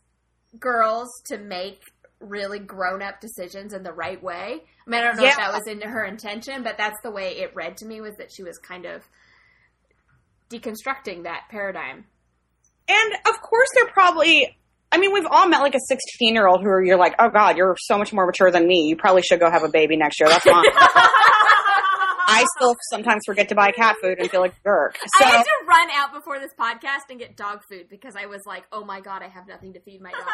girls 0.58 1.08
to 1.26 1.38
make 1.38 1.80
really 2.20 2.58
grown-up 2.58 3.20
decisions 3.20 3.72
in 3.72 3.82
the 3.82 3.92
right 3.92 4.22
way 4.22 4.62
i 4.86 4.90
mean 4.90 5.00
i 5.00 5.04
don't 5.04 5.16
know 5.16 5.24
if 5.24 5.36
that 5.36 5.52
was 5.52 5.66
in 5.66 5.80
her 5.82 6.04
intention 6.04 6.62
but 6.62 6.78
that's 6.78 6.96
the 7.02 7.10
way 7.10 7.36
it 7.36 7.54
read 7.54 7.76
to 7.76 7.84
me 7.84 8.00
was 8.00 8.14
that 8.16 8.32
she 8.32 8.42
was 8.42 8.56
kind 8.58 8.86
of 8.86 9.02
deconstructing 10.50 11.24
that 11.24 11.42
paradigm 11.50 12.04
And 12.88 13.12
of 13.26 13.40
course, 13.42 13.68
they're 13.74 13.88
probably. 13.92 14.56
I 14.92 14.98
mean, 14.98 15.12
we've 15.12 15.26
all 15.28 15.48
met 15.48 15.60
like 15.60 15.74
a 15.74 15.80
16 15.88 16.32
year 16.32 16.46
old 16.46 16.62
who 16.62 16.68
you're 16.84 16.96
like, 16.96 17.14
oh 17.18 17.28
God, 17.28 17.56
you're 17.56 17.74
so 17.80 17.98
much 17.98 18.12
more 18.12 18.24
mature 18.24 18.52
than 18.52 18.66
me. 18.68 18.86
You 18.88 18.96
probably 18.96 19.22
should 19.22 19.40
go 19.40 19.50
have 19.50 19.64
a 19.64 19.68
baby 19.68 19.96
next 19.96 20.20
year. 20.20 20.28
That's 20.28 20.44
fine. 20.44 20.62
I 22.28 22.44
still 22.56 22.76
sometimes 22.90 23.22
forget 23.26 23.48
to 23.48 23.54
buy 23.56 23.72
cat 23.72 23.96
food 24.00 24.18
and 24.20 24.30
feel 24.30 24.40
like 24.40 24.52
a 24.52 24.68
jerk. 24.68 24.96
So, 25.18 25.24
I 25.24 25.28
had 25.30 25.42
to 25.42 25.66
run 25.66 25.88
out 25.92 26.12
before 26.12 26.38
this 26.38 26.52
podcast 26.58 27.10
and 27.10 27.18
get 27.18 27.36
dog 27.36 27.62
food 27.68 27.88
because 27.88 28.14
I 28.16 28.26
was 28.26 28.42
like, 28.46 28.64
"Oh 28.72 28.84
my 28.84 29.00
god, 29.00 29.22
I 29.22 29.28
have 29.28 29.46
nothing 29.48 29.72
to 29.74 29.80
feed 29.80 30.00
my 30.00 30.10
dogs." 30.10 30.24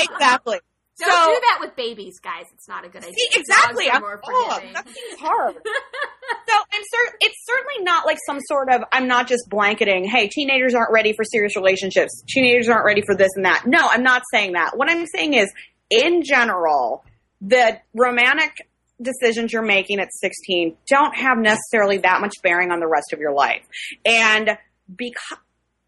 exactly. 0.00 0.58
Don't 1.00 1.10
so, 1.10 1.34
do 1.34 1.40
that 1.40 1.58
with 1.60 1.76
babies, 1.76 2.20
guys. 2.20 2.44
It's 2.52 2.68
not 2.68 2.84
a 2.84 2.88
good 2.88 3.02
idea. 3.02 3.14
See, 3.14 3.40
exactly. 3.40 3.90
I'm, 3.90 4.00
more 4.00 4.20
oh, 4.24 4.60
that 4.72 4.88
seems 4.88 5.20
hard. 5.20 5.54
so 6.48 6.54
I'm 6.72 6.82
cer- 6.92 7.16
it's 7.20 7.36
certainly 7.46 7.84
not 7.84 8.06
like 8.06 8.18
some 8.26 8.38
sort 8.40 8.72
of 8.72 8.82
I'm 8.92 9.08
not 9.08 9.26
just 9.28 9.48
blanketing, 9.48 10.04
hey, 10.04 10.28
teenagers 10.28 10.74
aren't 10.74 10.92
ready 10.92 11.12
for 11.12 11.24
serious 11.24 11.56
relationships. 11.56 12.22
Teenagers 12.28 12.68
aren't 12.68 12.84
ready 12.84 13.02
for 13.02 13.16
this 13.16 13.30
and 13.34 13.44
that. 13.44 13.64
No, 13.66 13.80
I'm 13.80 14.02
not 14.02 14.22
saying 14.32 14.52
that. 14.52 14.76
What 14.76 14.90
I'm 14.90 15.06
saying 15.06 15.34
is 15.34 15.52
in 15.88 16.22
general, 16.22 17.04
the 17.40 17.78
romantic 17.94 18.68
decisions 19.00 19.52
you're 19.52 19.62
making 19.62 19.98
at 19.98 20.08
16 20.12 20.76
don't 20.88 21.16
have 21.16 21.38
necessarily 21.38 21.98
that 21.98 22.20
much 22.20 22.34
bearing 22.42 22.70
on 22.70 22.80
the 22.80 22.86
rest 22.86 23.12
of 23.12 23.18
your 23.18 23.32
life. 23.32 23.62
And 24.04 24.58
because 24.94 25.38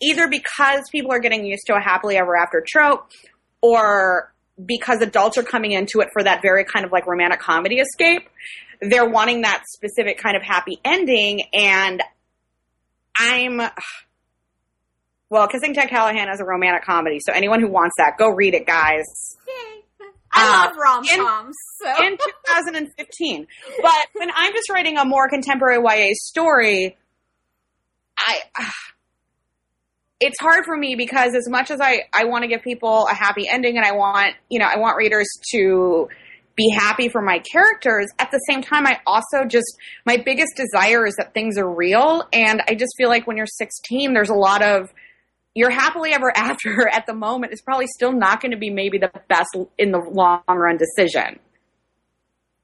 either 0.01 0.29
because 0.29 0.83
people 0.91 1.13
are 1.13 1.21
getting 1.21 1.47
used 1.47 1.63
to 1.67 1.75
a 1.75 1.81
happily 1.81 2.17
ever 2.17 2.37
after 2.37 2.63
trope 2.67 3.09
or 3.61 4.32
because 4.67 5.01
adults 5.01 5.39
are 5.39 5.43
coming 5.43 5.73
into 5.73 6.01
it 6.01 6.09
for 6.13 6.23
that 6.23 6.43
very 6.43 6.65
kind 6.65 6.85
of 6.85 6.93
like 6.93 7.07
romantic 7.07 7.41
comedy 7.41 7.77
escape, 7.81 8.29
they're 8.81 9.09
wanting 9.09 9.43
that 9.43 9.63
specific 9.69 10.19
kind 10.19 10.37
of 10.37 10.43
happy 10.43 10.79
ending. 10.85 11.43
And 11.53 12.03
I'm, 13.17 13.61
well, 15.31 15.49
Kissing 15.49 15.75
Ted 15.75 15.89
Callahan 15.89 16.29
is 16.33 16.41
a 16.41 16.45
romantic 16.45 16.85
comedy. 16.85 17.19
So 17.21 17.33
anyone 17.33 17.61
who 17.61 17.69
wants 17.69 17.95
that, 17.99 18.19
go 18.19 18.29
read 18.29 18.55
it, 18.55 18.67
guys. 18.67 19.05
Yay. 19.47 19.83
I 20.35 20.65
love 20.65 20.73
um, 20.73 20.79
rom 20.81 21.05
coms. 21.05 21.57
So 21.83 22.05
In 22.05 22.17
2015. 22.17 23.47
But 23.83 24.07
when 24.15 24.31
I'm 24.35 24.53
just 24.53 24.71
writing 24.71 24.97
a 24.97 25.05
more 25.05 25.29
contemporary 25.29 25.83
YA 25.83 26.15
story, 26.15 26.97
I, 28.19 28.41
it's 30.25 30.39
hard 30.41 30.65
for 30.65 30.77
me 30.77 30.95
because 30.95 31.35
as 31.35 31.49
much 31.49 31.73
as 31.73 31.81
I, 31.81 32.05
I 32.13 32.27
want 32.27 32.43
to 32.43 32.49
give 32.49 32.63
people 32.63 33.09
a 33.09 33.15
happy 33.15 33.49
ending 33.49 33.77
and 33.77 33.85
I 33.85 33.91
want, 33.93 34.37
you 34.49 34.61
know, 34.61 34.67
I 34.67 34.79
want 34.79 34.97
readers 34.97 35.27
to 35.51 36.09
be 36.55 36.71
happy 36.71 37.09
for 37.09 37.21
my 37.21 37.41
characters, 37.41 38.07
at 38.21 38.31
the 38.31 38.39
same 38.49 38.63
time, 38.63 38.87
I 38.87 39.01
also 39.05 39.45
just, 39.45 39.67
my 40.07 40.19
biggest 40.19 40.55
desire 40.55 41.07
is 41.07 41.17
that 41.17 41.35
things 41.35 41.59
are 41.59 41.69
real. 41.69 42.23
And 42.33 42.63
I 42.69 42.77
just 42.77 42.93
feel 42.97 43.09
like 43.09 43.27
when 43.27 43.37
you're 43.37 43.47
16, 43.47 44.15
there's 44.15 44.29
a 44.29 44.35
lot 44.35 44.63
of, 44.63 44.93
your 45.55 45.71
happily 45.71 46.13
ever 46.13 46.33
after 46.37 46.89
at 46.89 47.07
the 47.07 47.15
moment 47.15 47.53
is 47.53 47.61
probably 47.61 47.89
still 47.89 48.13
not 48.13 48.41
going 48.41 48.53
to 48.53 48.59
be 48.59 48.71
maybe 48.71 48.99
the 48.99 49.11
best 49.29 49.57
in 49.77 49.91
the 49.91 49.99
long 49.99 50.43
run 50.49 50.79
decision. 50.79 51.41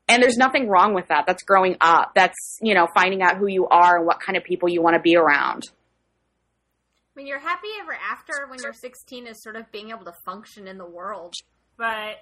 And 0.09 0.23
there's 0.23 0.39
nothing 0.39 0.69
wrong 0.69 0.95
with 0.95 1.09
that. 1.09 1.25
That's 1.27 1.43
growing 1.43 1.77
up. 1.81 2.13
That's, 2.15 2.59
you 2.63 2.75
know, 2.75 2.87
finding 2.95 3.21
out 3.21 3.37
who 3.37 3.47
you 3.49 3.67
are 3.67 3.99
and 3.99 4.07
what 4.07 4.21
kind 4.21 4.39
of 4.39 4.45
people 4.45 4.69
you 4.69 4.81
want 4.81 4.95
to 4.95 5.01
be 5.01 5.17
around. 5.17 5.65
I 7.19 7.21
mean, 7.21 7.27
you're 7.27 7.41
happy 7.41 7.67
ever 7.83 7.95
after 8.13 8.47
when 8.49 8.61
you're 8.63 8.73
16 8.73 9.27
is 9.27 9.43
sort 9.43 9.57
of 9.57 9.69
being 9.73 9.91
able 9.91 10.05
to 10.05 10.13
function 10.25 10.69
in 10.69 10.79
the 10.79 10.87
world. 10.89 11.35
Right. 11.77 12.15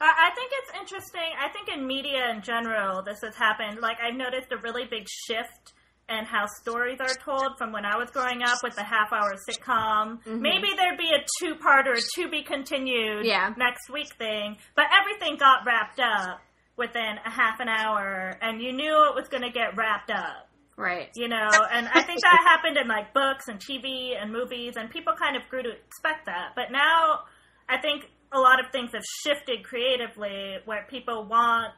I 0.00 0.04
I 0.10 0.34
think 0.34 0.50
it's 0.54 0.80
interesting. 0.80 1.30
I 1.40 1.48
think 1.50 1.68
in 1.68 1.86
media 1.86 2.28
in 2.34 2.42
general, 2.42 3.00
this 3.04 3.20
has 3.22 3.36
happened. 3.36 3.78
Like, 3.80 3.98
I've 4.02 4.16
noticed 4.16 4.50
a 4.50 4.56
really 4.58 4.86
big 4.90 5.06
shift 5.08 5.72
in 6.08 6.24
how 6.24 6.46
stories 6.60 6.98
are 7.00 7.14
told 7.14 7.58
from 7.58 7.70
when 7.70 7.84
I 7.84 7.96
was 7.96 8.10
growing 8.10 8.42
up 8.42 8.58
with 8.64 8.74
the 8.74 8.82
half 8.82 9.12
hour 9.12 9.36
sitcom. 9.48 10.20
Mhm. 10.24 10.40
Maybe 10.40 10.74
there'd 10.74 10.98
be 10.98 11.12
a 11.14 11.24
two 11.38 11.54
part 11.54 11.86
or 11.86 11.92
a 11.92 12.00
to 12.16 12.28
be 12.28 12.42
continued 12.42 13.24
Yeah. 13.24 13.54
next 13.56 13.88
week 13.88 14.12
thing, 14.14 14.58
but 14.74 14.86
everything 15.00 15.36
got 15.36 15.64
wrapped 15.64 16.00
up 16.00 16.40
within 16.76 17.18
a 17.24 17.30
half 17.30 17.60
an 17.60 17.68
hour, 17.68 18.36
and 18.42 18.60
you 18.60 18.72
knew 18.72 19.04
it 19.08 19.14
was 19.14 19.28
going 19.28 19.42
to 19.44 19.50
get 19.50 19.76
wrapped 19.76 20.10
up 20.10 20.47
Right. 20.78 21.10
you 21.16 21.28
know 21.28 21.48
and 21.72 21.88
i 21.88 22.02
think 22.02 22.20
that 22.20 22.38
happened 22.46 22.76
in 22.76 22.86
like 22.86 23.12
books 23.12 23.48
and 23.48 23.58
tv 23.58 24.12
and 24.20 24.32
movies 24.32 24.74
and 24.76 24.88
people 24.90 25.12
kind 25.18 25.36
of 25.36 25.42
grew 25.50 25.62
to 25.62 25.70
expect 25.70 26.26
that 26.26 26.52
but 26.54 26.70
now 26.70 27.24
i 27.68 27.78
think 27.80 28.04
a 28.32 28.38
lot 28.38 28.64
of 28.64 28.70
things 28.70 28.90
have 28.92 29.02
shifted 29.24 29.64
creatively 29.64 30.56
where 30.64 30.86
people 30.88 31.24
want 31.24 31.72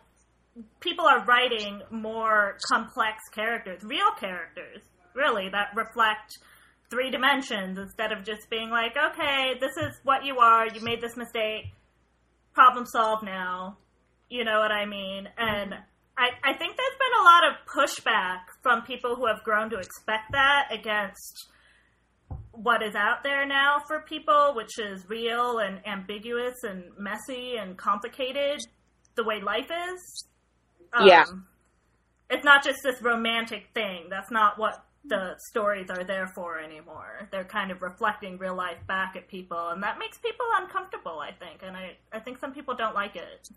people 0.81 1.07
are 1.07 1.25
writing 1.25 1.81
more 1.91 2.59
complex 2.71 3.17
characters 3.35 3.83
real 3.83 4.13
characters 4.19 4.83
really 5.15 5.49
that 5.49 5.69
reflect 5.75 6.39
three 6.91 7.11
dimensions 7.11 7.79
instead 7.79 8.13
of 8.13 8.23
just 8.23 8.51
being 8.51 8.69
like 8.69 8.93
okay 8.97 9.55
this 9.61 9.73
is 9.79 9.99
what 10.05 10.25
you 10.27 10.39
are 10.39 10.67
you 10.69 10.81
made 10.83 11.01
this 11.01 11.17
mistake 11.17 11.73
problem 12.53 12.85
solved 12.87 13.25
now. 13.25 13.79
You 14.29 14.45
know 14.45 14.59
what 14.61 14.71
I 14.71 14.87
mean? 14.87 15.29
And 15.39 15.73
mm-hmm. 15.73 16.19
I, 16.19 16.29
I 16.45 16.53
think 16.55 16.77
there's 16.77 16.99
been 17.01 17.17
a 17.21 17.25
lot 17.25 17.43
of 17.49 17.53
pushback 17.67 18.50
from 18.63 18.83
people 18.83 19.17
who 19.17 19.27
have 19.27 19.43
grown 19.45 19.71
to 19.71 19.79
expect 19.79 20.33
that 20.33 20.69
against 20.71 21.49
what 22.53 22.83
is 22.83 22.95
out 22.95 23.23
there 23.23 23.47
now 23.47 23.79
for 23.87 24.01
people, 24.03 24.53
which 24.55 24.79
is 24.79 25.09
real 25.09 25.59
and 25.59 25.81
ambiguous 25.87 26.63
and 26.63 26.85
messy 26.99 27.57
and 27.57 27.77
complicated, 27.77 28.61
the 29.15 29.25
way 29.25 29.41
life 29.41 29.71
is. 29.71 30.25
Um, 30.93 31.07
Yeah. 31.07 31.25
It's 32.29 32.45
not 32.45 32.63
just 32.63 32.79
this 32.85 33.03
romantic 33.03 33.69
thing. 33.75 34.07
That's 34.09 34.31
not 34.31 34.59
what 34.59 34.85
the 35.05 35.35
stories 35.49 35.89
are 35.91 36.05
there 36.05 36.29
for 36.35 36.61
anymore. 36.61 37.29
They're 37.33 37.45
kind 37.45 37.71
of 37.71 37.83
reflecting 37.83 38.39
real 38.39 38.55
life 38.55 38.79
back 38.87 39.17
at 39.17 39.27
people, 39.27 39.71
and 39.71 39.83
that 39.83 39.99
makes 39.99 40.19
people 40.19 40.47
uncomfortable, 40.59 41.19
I 41.19 41.33
think. 41.33 41.63
And 41.63 41.77
I, 41.77 41.97
I 42.13 42.21
think 42.21 42.39
some 42.39 42.53
people 42.53 42.75
don't 42.77 42.95
like 42.95 43.17
it. 43.17 43.49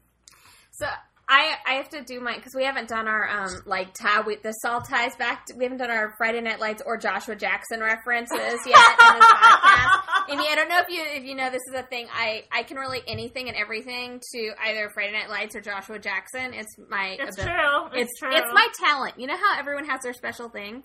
So 0.71 0.87
I 1.27 1.53
I 1.65 1.73
have 1.75 1.89
to 1.89 2.03
do 2.03 2.19
my 2.19 2.35
because 2.35 2.53
we 2.55 2.65
haven't 2.65 2.89
done 2.89 3.07
our 3.07 3.27
um 3.29 3.49
like 3.65 3.93
tie 3.93 4.21
with 4.21 4.43
this 4.43 4.57
all 4.65 4.81
ties 4.81 5.15
back. 5.15 5.45
To, 5.45 5.55
we 5.55 5.63
haven't 5.63 5.77
done 5.79 5.89
our 5.89 6.13
Friday 6.17 6.41
Night 6.41 6.59
Lights 6.59 6.81
or 6.85 6.97
Joshua 6.97 7.35
Jackson 7.35 7.79
references 7.79 8.37
yet 8.37 8.45
in 8.57 9.19
this 9.19 9.25
podcast. 9.25 9.99
Amy, 10.29 10.43
I 10.49 10.55
don't 10.55 10.69
know 10.69 10.79
if 10.79 10.89
you 10.89 11.01
if 11.05 11.23
you 11.23 11.35
know 11.35 11.49
this 11.49 11.61
is 11.69 11.75
a 11.79 11.83
thing. 11.83 12.07
I 12.13 12.43
I 12.51 12.63
can 12.63 12.77
relate 12.77 13.03
anything 13.07 13.47
and 13.47 13.55
everything 13.57 14.21
to 14.33 14.51
either 14.65 14.89
Friday 14.93 15.13
Night 15.13 15.29
Lights 15.29 15.55
or 15.55 15.61
Joshua 15.61 15.97
Jackson. 15.97 16.53
It's 16.53 16.75
my 16.89 17.15
It's 17.19 17.39
abi- 17.39 17.49
true. 17.49 17.85
It's, 17.93 18.11
It's 18.11 18.19
true. 18.19 18.35
it's 18.35 18.53
my 18.53 18.67
talent. 18.85 19.19
You 19.19 19.27
know 19.27 19.37
how 19.37 19.57
everyone 19.57 19.85
has 19.85 20.01
their 20.01 20.13
special 20.13 20.49
thing. 20.49 20.83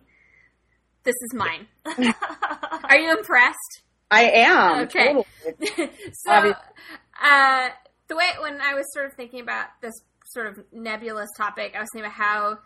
This 1.03 1.15
is 1.15 1.35
mine. 1.35 1.67
Are 2.85 2.99
you 2.99 3.17
impressed? 3.17 3.83
I 4.11 4.25
am. 4.31 4.81
Okay. 4.85 5.15
totally. 5.15 5.91
so, 6.13 6.55
uh, 7.23 7.69
the 8.09 8.17
way 8.17 8.29
when 8.41 8.61
I 8.61 8.75
was 8.75 8.85
sort 8.93 9.07
of 9.07 9.13
thinking 9.15 9.41
about 9.41 9.67
this 9.83 9.93
sort 10.33 10.47
of 10.47 10.59
nebulous 10.73 11.29
topic, 11.37 11.75
I 11.77 11.81
was 11.81 11.89
thinking 11.93 12.11
about 12.11 12.17
how 12.25 12.59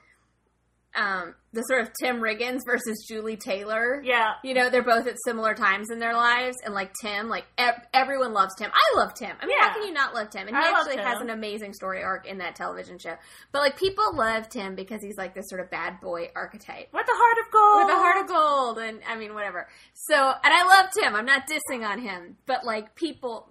um, 0.94 1.34
the 1.54 1.62
sort 1.62 1.80
of 1.80 1.90
Tim 2.02 2.16
Riggins 2.20 2.60
versus 2.66 3.02
Julie 3.08 3.38
Taylor. 3.38 4.02
yeah. 4.04 4.32
You 4.44 4.52
know, 4.52 4.68
they're 4.68 4.82
both 4.82 5.06
at 5.06 5.16
similar 5.24 5.54
times 5.54 5.88
in 5.90 5.98
their 6.00 6.12
lives, 6.12 6.58
and 6.62 6.74
like 6.74 6.92
Tim, 7.00 7.30
like 7.30 7.46
ev- 7.56 7.80
everyone 7.94 8.34
loves 8.34 8.54
Tim. 8.58 8.70
I 8.74 8.98
love 8.98 9.14
Tim. 9.14 9.34
I 9.40 9.46
mean, 9.46 9.56
Yeah. 9.58 9.68
how 9.68 9.74
can 9.74 9.86
you 9.86 9.94
not 9.94 10.14
love 10.14 10.28
Tim? 10.28 10.48
And 10.48 10.54
he 10.54 10.62
I 10.62 10.68
actually 10.68 10.98
has 10.98 11.22
an 11.22 11.30
amazing 11.30 11.72
story 11.72 12.02
arc 12.02 12.26
in 12.26 12.36
that 12.38 12.56
television 12.56 12.98
show. 12.98 13.14
But 13.52 13.60
like, 13.60 13.78
people 13.78 14.04
love 14.14 14.50
Tim 14.50 14.74
because 14.74 15.00
he's 15.02 15.16
like 15.16 15.34
this 15.34 15.46
sort 15.48 15.62
of 15.62 15.70
bad 15.70 15.98
boy 16.02 16.28
archetype 16.36 16.92
With 16.92 17.06
a 17.08 17.14
heart 17.14 17.38
of 17.46 17.50
gold. 17.50 17.86
with 17.86 17.94
a 17.94 17.98
heart 17.98 18.20
of 18.22 18.28
gold 18.28 18.78
and 18.78 19.00
I 19.08 19.16
mean 19.16 19.32
whatever. 19.32 19.68
So 19.94 20.14
and 20.14 20.52
I 20.52 20.62
loved 20.66 20.92
him. 21.02 21.16
I'm 21.16 21.24
not 21.24 21.44
dissing 21.48 21.88
on 21.88 22.00
him, 22.00 22.36
but 22.44 22.66
like 22.66 22.94
people 22.96 23.48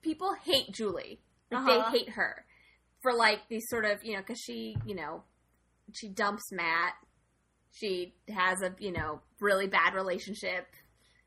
people 0.00 0.32
hate 0.44 0.70
Julie. 0.72 1.18
Like 1.50 1.60
Uh-huh. 1.62 1.90
they 1.90 1.98
hate 1.98 2.10
her 2.10 2.44
for 3.02 3.12
like 3.12 3.40
these 3.48 3.64
sort 3.68 3.84
of, 3.84 4.04
you 4.04 4.16
know, 4.16 4.22
cuz 4.22 4.38
she, 4.40 4.76
you 4.86 4.94
know, 4.94 5.22
she 5.94 6.08
dumps 6.08 6.50
Matt. 6.52 6.94
She 7.72 8.14
has 8.28 8.62
a, 8.62 8.74
you 8.78 8.92
know, 8.92 9.20
really 9.40 9.66
bad 9.68 9.94
relationship 9.94 10.66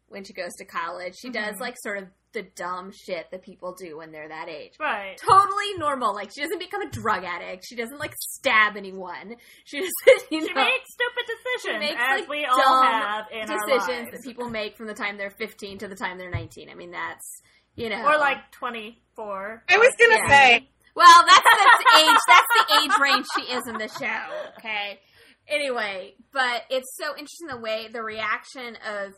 when 0.07 0.23
she 0.23 0.33
goes 0.33 0.53
to 0.57 0.65
college. 0.65 1.15
She 1.15 1.29
does 1.29 1.55
Mhm. 1.55 1.59
like 1.61 1.75
sort 1.81 1.97
of 1.99 2.07
the 2.33 2.43
dumb 2.43 2.91
shit 2.93 3.29
that 3.31 3.41
people 3.43 3.73
do 3.73 3.97
when 3.97 4.11
they're 4.13 4.29
that 4.29 4.47
age 4.47 4.73
Right. 4.79 5.17
totally 5.17 5.73
normal. 5.77 6.13
Like 6.13 6.31
she 6.33 6.41
doesn't 6.41 6.59
become 6.59 6.81
a 6.81 6.89
drug 6.89 7.23
addict. 7.25 7.65
She 7.67 7.75
doesn't 7.75 7.97
like 7.99 8.13
stab 8.17 8.75
anyone. 8.77 9.35
She 9.65 9.79
doesn't, 9.79 10.31
you 10.31 10.47
She 10.47 10.53
makes 10.53 10.93
stupid 10.93 11.25
decisions, 11.27 11.79
makes, 11.79 12.01
as 12.01 12.19
like, 12.21 12.29
we 12.29 12.45
all 12.45 12.57
dumb 12.57 12.83
have 12.85 13.25
in 13.31 13.49
our 13.49 13.57
decisions 13.57 14.07
lives. 14.07 14.11
that 14.11 14.23
people 14.23 14.49
make 14.49 14.75
from 14.77 14.87
the 14.87 14.93
time 14.93 15.17
they're 15.17 15.29
15 15.29 15.77
to 15.79 15.87
the 15.87 15.95
time 15.95 16.17
they're 16.17 16.29
19. 16.31 16.69
I 16.69 16.73
mean, 16.75 16.91
that's 16.91 17.41
you 17.75 17.89
know, 17.89 18.05
or 18.05 18.17
like 18.17 18.51
24. 18.51 19.63
I 19.69 19.77
was 19.77 19.95
gonna 19.97 20.19
Yeah. 20.23 20.27
say, 20.29 20.69
well, 20.95 21.23
that's 21.27 21.41
the 21.41 21.99
age. 21.99 22.17
That's 22.27 22.47
the 22.57 22.81
age 22.81 22.91
range 23.01 23.25
she 23.37 23.53
is 23.53 23.67
in 23.67 23.77
the 23.77 23.87
show. 23.87 24.53
Okay. 24.57 24.99
Anyway, 25.47 26.13
but 26.31 26.63
it's 26.69 26.95
so 26.97 27.09
interesting 27.09 27.47
the 27.49 27.57
way 27.57 27.87
the 27.91 28.01
reaction 28.01 28.77
of 28.87 29.13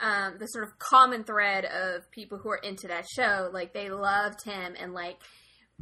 um, 0.00 0.36
the 0.38 0.46
sort 0.46 0.64
of 0.64 0.78
common 0.78 1.24
thread 1.24 1.64
of 1.64 2.10
people 2.10 2.38
who 2.38 2.50
are 2.50 2.60
into 2.62 2.88
that 2.88 3.06
show, 3.08 3.50
like 3.52 3.72
they 3.72 3.90
loved 3.90 4.44
him 4.44 4.74
and 4.80 4.92
like, 4.92 5.18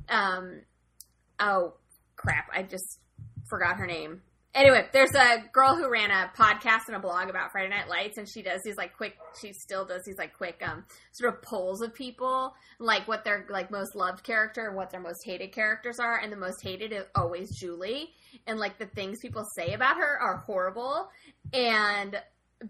um, 0.09 0.63
oh 1.39 1.75
crap, 2.17 2.49
I 2.53 2.63
just 2.63 2.99
forgot 3.49 3.77
her 3.77 3.87
name. 3.87 4.23
Anyway, 4.57 4.87
there's 4.95 5.15
a 5.15 5.45
girl 5.53 5.77
who 5.77 5.91
ran 5.91 6.11
a 6.11 6.31
podcast 6.35 6.87
and 6.87 6.97
a 6.97 6.99
blog 6.99 7.29
about 7.29 7.53
Friday 7.53 7.69
Night 7.69 7.91
Lights, 7.91 8.17
and 8.17 8.27
she 8.27 8.41
does 8.41 8.63
these 8.65 8.77
like 8.79 8.97
quick. 8.97 9.15
She 9.39 9.53
still 9.53 9.85
does 9.85 10.03
these 10.07 10.17
like 10.17 10.33
quick, 10.35 10.63
um, 10.67 10.85
sort 11.13 11.35
of 11.35 11.43
polls 11.43 11.83
of 11.83 11.93
people, 11.93 12.55
like 12.79 13.07
what 13.07 13.23
their 13.23 13.47
like 13.51 13.71
most 13.71 13.95
loved 13.95 14.23
character 14.25 14.67
and 14.67 14.75
what 14.75 14.89
their 14.91 15.01
most 15.01 15.19
hated 15.27 15.53
characters 15.53 15.99
are, 16.01 16.19
and 16.19 16.33
the 16.33 16.39
most 16.39 16.63
hated 16.63 16.91
is 16.91 17.05
always 17.15 17.55
Julie, 17.61 18.15
and 18.47 18.59
like 18.59 18.79
the 18.79 18.87
things 18.87 19.19
people 19.21 19.45
say 19.59 19.75
about 19.75 19.99
her 19.99 20.19
are 20.23 20.39
horrible, 20.39 21.11
and 21.53 22.17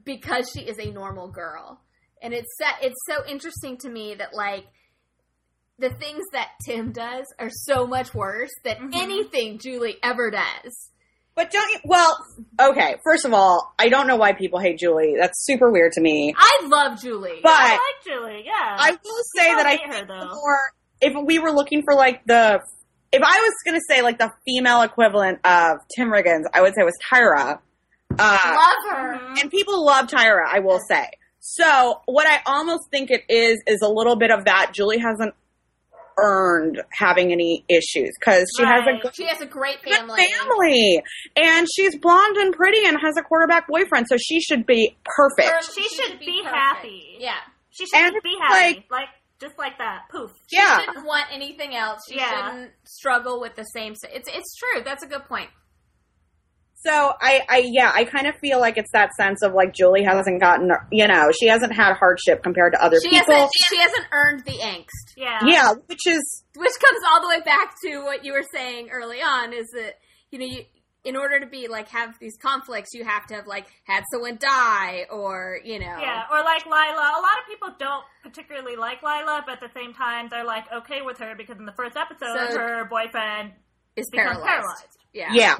because 0.05 0.51
she 0.53 0.63
is 0.63 0.81
a 0.81 0.91
normal 0.91 1.29
girl, 1.29 1.81
and 2.21 2.35
it's 2.35 2.53
it's 2.83 3.01
so 3.07 3.25
interesting 3.29 3.79
to 3.79 3.89
me 3.89 4.17
that 4.17 4.35
like 4.35 4.67
the 5.79 5.91
things 5.91 6.25
that 6.33 6.49
Tim 6.65 6.91
does 6.91 7.27
are 7.39 7.51
so 7.51 7.87
much 7.87 8.13
worse 8.13 8.51
than 8.65 8.91
Mhm. 8.91 8.97
anything 8.97 9.59
Julie 9.61 9.99
ever 10.03 10.33
does. 10.33 10.91
But 11.37 11.51
don't 11.51 11.71
you? 11.71 11.79
Well, 11.85 12.17
okay. 12.61 12.97
First 13.05 13.25
of 13.25 13.33
all, 13.33 13.73
I 13.79 13.89
don't 13.89 14.07
know 14.09 14.17
why 14.17 14.33
people 14.33 14.59
hate 14.59 14.79
Julie. 14.79 15.15
That's 15.21 15.45
super 15.45 15.71
weird 15.71 15.93
to 15.93 16.01
me. 16.01 16.35
I 16.37 16.61
love 16.67 17.01
Julie. 17.01 17.41
But 17.43 17.53
I 17.55 17.71
like 17.73 18.05
Julie, 18.05 18.43
yeah. 18.45 18.53
I 18.79 18.91
will 18.91 19.23
say 19.37 19.55
that 19.55 19.67
I 19.67 19.77
her, 19.87 19.93
think 19.93 20.09
though. 20.09 20.27
more 20.35 20.59
if 21.01 21.13
we 21.27 21.39
were 21.39 21.53
looking 21.53 21.83
for 21.83 21.95
like 21.95 22.25
the 22.25 22.61
if 23.13 23.23
I 23.23 23.41
was 23.41 23.53
gonna 23.65 23.81
say 23.89 24.03
like 24.03 24.19
the 24.19 24.33
female 24.47 24.83
equivalent 24.83 25.39
of 25.45 25.79
Tim 25.95 26.09
Riggins, 26.09 26.45
I 26.53 26.63
would 26.63 26.75
say 26.75 26.81
it 26.83 26.85
was 26.85 26.99
Tyra. 27.13 27.61
Uh, 28.19 28.39
love 28.45 28.97
her. 28.97 29.19
Mhm. 29.19 29.43
and 29.43 29.51
people 29.51 29.85
love 29.85 30.07
Tyra, 30.07 30.45
I 30.51 30.61
will 30.61 30.81
say. 30.81 31.07
So 31.41 32.01
what 32.07 32.27
I 32.27 32.41
almost 32.47 32.85
think 32.91 33.11
it 33.11 33.23
is 33.29 33.63
is 33.67 33.81
a 33.83 33.89
little 33.89 34.17
bit 34.17 34.31
of 34.31 34.47
that. 34.47 34.71
Julie 34.73 34.99
hasn't 34.99 35.35
earned 36.19 36.83
having 36.93 37.33
any 37.33 37.65
issues 37.69 38.11
because 38.19 38.47
she 38.57 38.65
has 38.65 38.83
a 38.87 39.03
good 39.03 39.15
She 39.15 39.25
has 39.27 39.41
a 39.41 39.47
great 39.47 39.83
family. 39.83 40.23
family, 40.39 41.03
and 41.37 41.67
she's 41.75 41.97
blonde 41.97 42.37
and 42.37 42.55
pretty 42.55 42.87
and 42.87 42.97
has 43.01 43.17
a 43.19 43.23
quarterback 43.23 43.69
boyfriend, 43.69 44.07
so 44.09 44.17
she 44.17 44.41
should 44.41 44.67
be 44.67 44.97
perfect. 45.05 45.49
Her- 45.49 45.63
She 45.75 45.89
should 45.89 46.19
be 46.19 46.41
perfect. 46.43 46.55
happy. 46.57 47.17
Yeah. 47.21 47.35
She 47.71 47.87
should 47.87 47.95
And 48.01 48.15
be 48.23 48.35
happy. 48.41 48.87
Like, 48.91 49.09
just 49.41 49.59
like 49.59 49.77
that. 49.79 50.05
Poof. 50.11 50.31
She 50.49 50.57
yeah, 50.57 50.81
shouldn't 50.81 51.05
want 51.07 51.27
anything 51.31 51.75
else. 51.77 52.01
She 52.09 52.17
Yeah. 52.17 52.31
shouldn't 52.51 52.71
struggle 52.85 53.39
with 53.41 53.55
the 53.55 53.65
same. 53.65 53.93
It's 53.93 54.29
it's 54.33 54.57
true. 54.57 54.83
That's 54.83 55.03
a 55.03 55.07
good 55.07 55.25
point. 55.27 55.51
So 56.85 57.13
I, 57.21 57.41
I, 57.49 57.63
yeah, 57.67 57.91
I 57.95 58.05
kind 58.05 58.27
of 58.27 58.35
feel 58.37 58.61
like 58.61 58.77
it's 58.77 58.91
that 58.93 59.11
sense 59.15 59.43
of 59.43 59.53
like 59.55 59.73
Julie 59.75 60.05
hasn't 60.05 60.41
gotten, 60.41 60.71
you 60.93 61.09
know, 61.09 61.31
she 61.41 61.49
hasn't 61.49 61.73
had 61.75 61.95
hardship 61.95 62.43
compared 62.43 62.75
to 62.75 62.83
other 62.85 62.99
She 63.01 63.09
people. 63.11 63.35
hasn't 63.35 63.51
she 63.69 63.79
hasn't 63.79 64.05
earned 64.13 64.45
the 64.45 64.59
angst, 64.59 65.15
Yeah. 65.17 65.41
yeah, 65.45 65.73
which 65.87 66.07
is 66.07 66.45
which 66.55 66.73
comes 66.81 67.01
all 67.09 67.21
the 67.23 67.29
way 67.29 67.41
back 67.45 67.75
to 67.85 68.01
what 68.05 68.25
you 68.25 68.33
were 68.33 68.45
saying 68.53 68.91
early 68.93 69.21
on. 69.23 69.53
Is 69.53 69.67
that 69.75 69.95
you 70.31 70.39
know 70.39 70.47
you. 70.47 70.63
In 71.05 71.15
order 71.15 71.39
to 71.39 71.47
be 71.47 71.69
like 71.69 71.87
have 71.91 72.19
these 72.19 72.37
conflicts, 72.43 72.91
you 72.93 73.05
have 73.05 73.25
to 73.29 73.35
have 73.37 73.47
like 73.47 73.67
had 73.85 74.03
someone 74.13 74.39
die, 74.41 75.07
or 75.09 75.61
you 75.63 75.79
know, 75.79 75.99
Yeah, 76.01 76.25
or 76.33 76.43
like 76.43 76.67
Lyla. 76.67 77.13
A 77.17 77.23
lot 77.23 77.39
of 77.41 77.47
people 77.49 77.69
don't 77.79 78.03
particularly 78.25 78.75
like 78.75 79.03
Lyla, 79.05 79.45
but 79.47 79.63
at 79.63 79.73
the 79.73 79.81
same 79.81 79.95
time, 79.95 80.27
they're 80.29 80.45
like 80.45 80.65
okay 80.73 81.03
with 81.03 81.19
her 81.19 81.37
because 81.39 81.59
in 81.61 81.65
the 81.65 81.73
first 81.77 81.97
episode, 81.97 82.51
So- 82.51 82.59
her 82.59 82.85
boyfriend 82.87 83.53
is 83.95 84.07
becomes 84.11 84.39
paralyzed. 84.39 84.49
paralyzed. 84.51 84.99
Yeah, 85.13 85.29
yeah, 85.33 85.57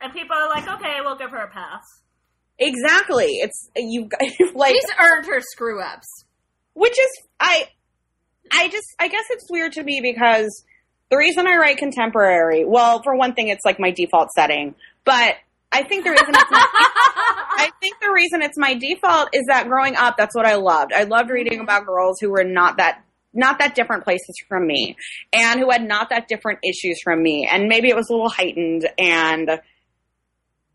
And 0.00 0.12
people 0.12 0.36
are 0.36 0.48
like, 0.48 0.68
okay, 0.68 0.96
we'll 1.02 1.16
give 1.16 1.30
her 1.30 1.38
a 1.44 1.48
pass. 1.50 1.82
exactly. 2.58 3.26
It's 3.40 3.70
you 3.76 4.08
like, 4.54 4.74
she's 4.74 4.90
earned 5.02 5.26
her 5.26 5.40
screw 5.40 5.82
ups. 5.82 6.06
which 6.74 6.98
is 6.98 7.10
I, 7.40 7.68
I 8.52 8.68
just 8.68 8.86
I 8.98 9.08
guess 9.08 9.24
it's 9.30 9.50
weird 9.50 9.72
to 9.72 9.82
me 9.82 10.00
because 10.02 10.64
the 11.10 11.16
reason 11.16 11.46
I 11.46 11.56
write 11.56 11.78
contemporary, 11.78 12.64
well, 12.64 13.02
for 13.02 13.16
one 13.16 13.34
thing, 13.34 13.48
it's 13.48 13.64
like 13.64 13.78
my 13.78 13.90
default 13.90 14.30
setting, 14.32 14.74
but 15.04 15.36
I 15.72 15.82
think 15.84 16.04
the 16.04 16.10
reason 16.10 16.28
it's 16.28 16.50
my, 16.50 16.66
I 17.58 17.70
think 17.80 17.96
the 18.00 18.10
reason 18.12 18.42
it's 18.42 18.58
my 18.58 18.74
default 18.74 19.28
is 19.32 19.42
that 19.48 19.68
growing 19.68 19.96
up, 19.96 20.16
that's 20.16 20.34
what 20.34 20.46
I 20.46 20.56
loved. 20.56 20.92
I 20.92 21.04
loved 21.04 21.30
reading 21.30 21.60
about 21.60 21.86
girls 21.86 22.18
who 22.20 22.30
were 22.30 22.44
not 22.44 22.78
that 22.78 23.02
not 23.32 23.58
that 23.58 23.74
different 23.74 24.04
places 24.04 24.34
from 24.48 24.66
me 24.66 24.96
and 25.32 25.60
who 25.60 25.70
had 25.70 25.82
not 25.86 26.08
that 26.08 26.26
different 26.26 26.58
issues 26.64 26.98
from 27.04 27.22
me 27.22 27.46
and 27.50 27.68
maybe 27.68 27.88
it 27.88 27.96
was 27.96 28.08
a 28.08 28.12
little 28.12 28.30
heightened 28.30 28.88
and 28.98 29.60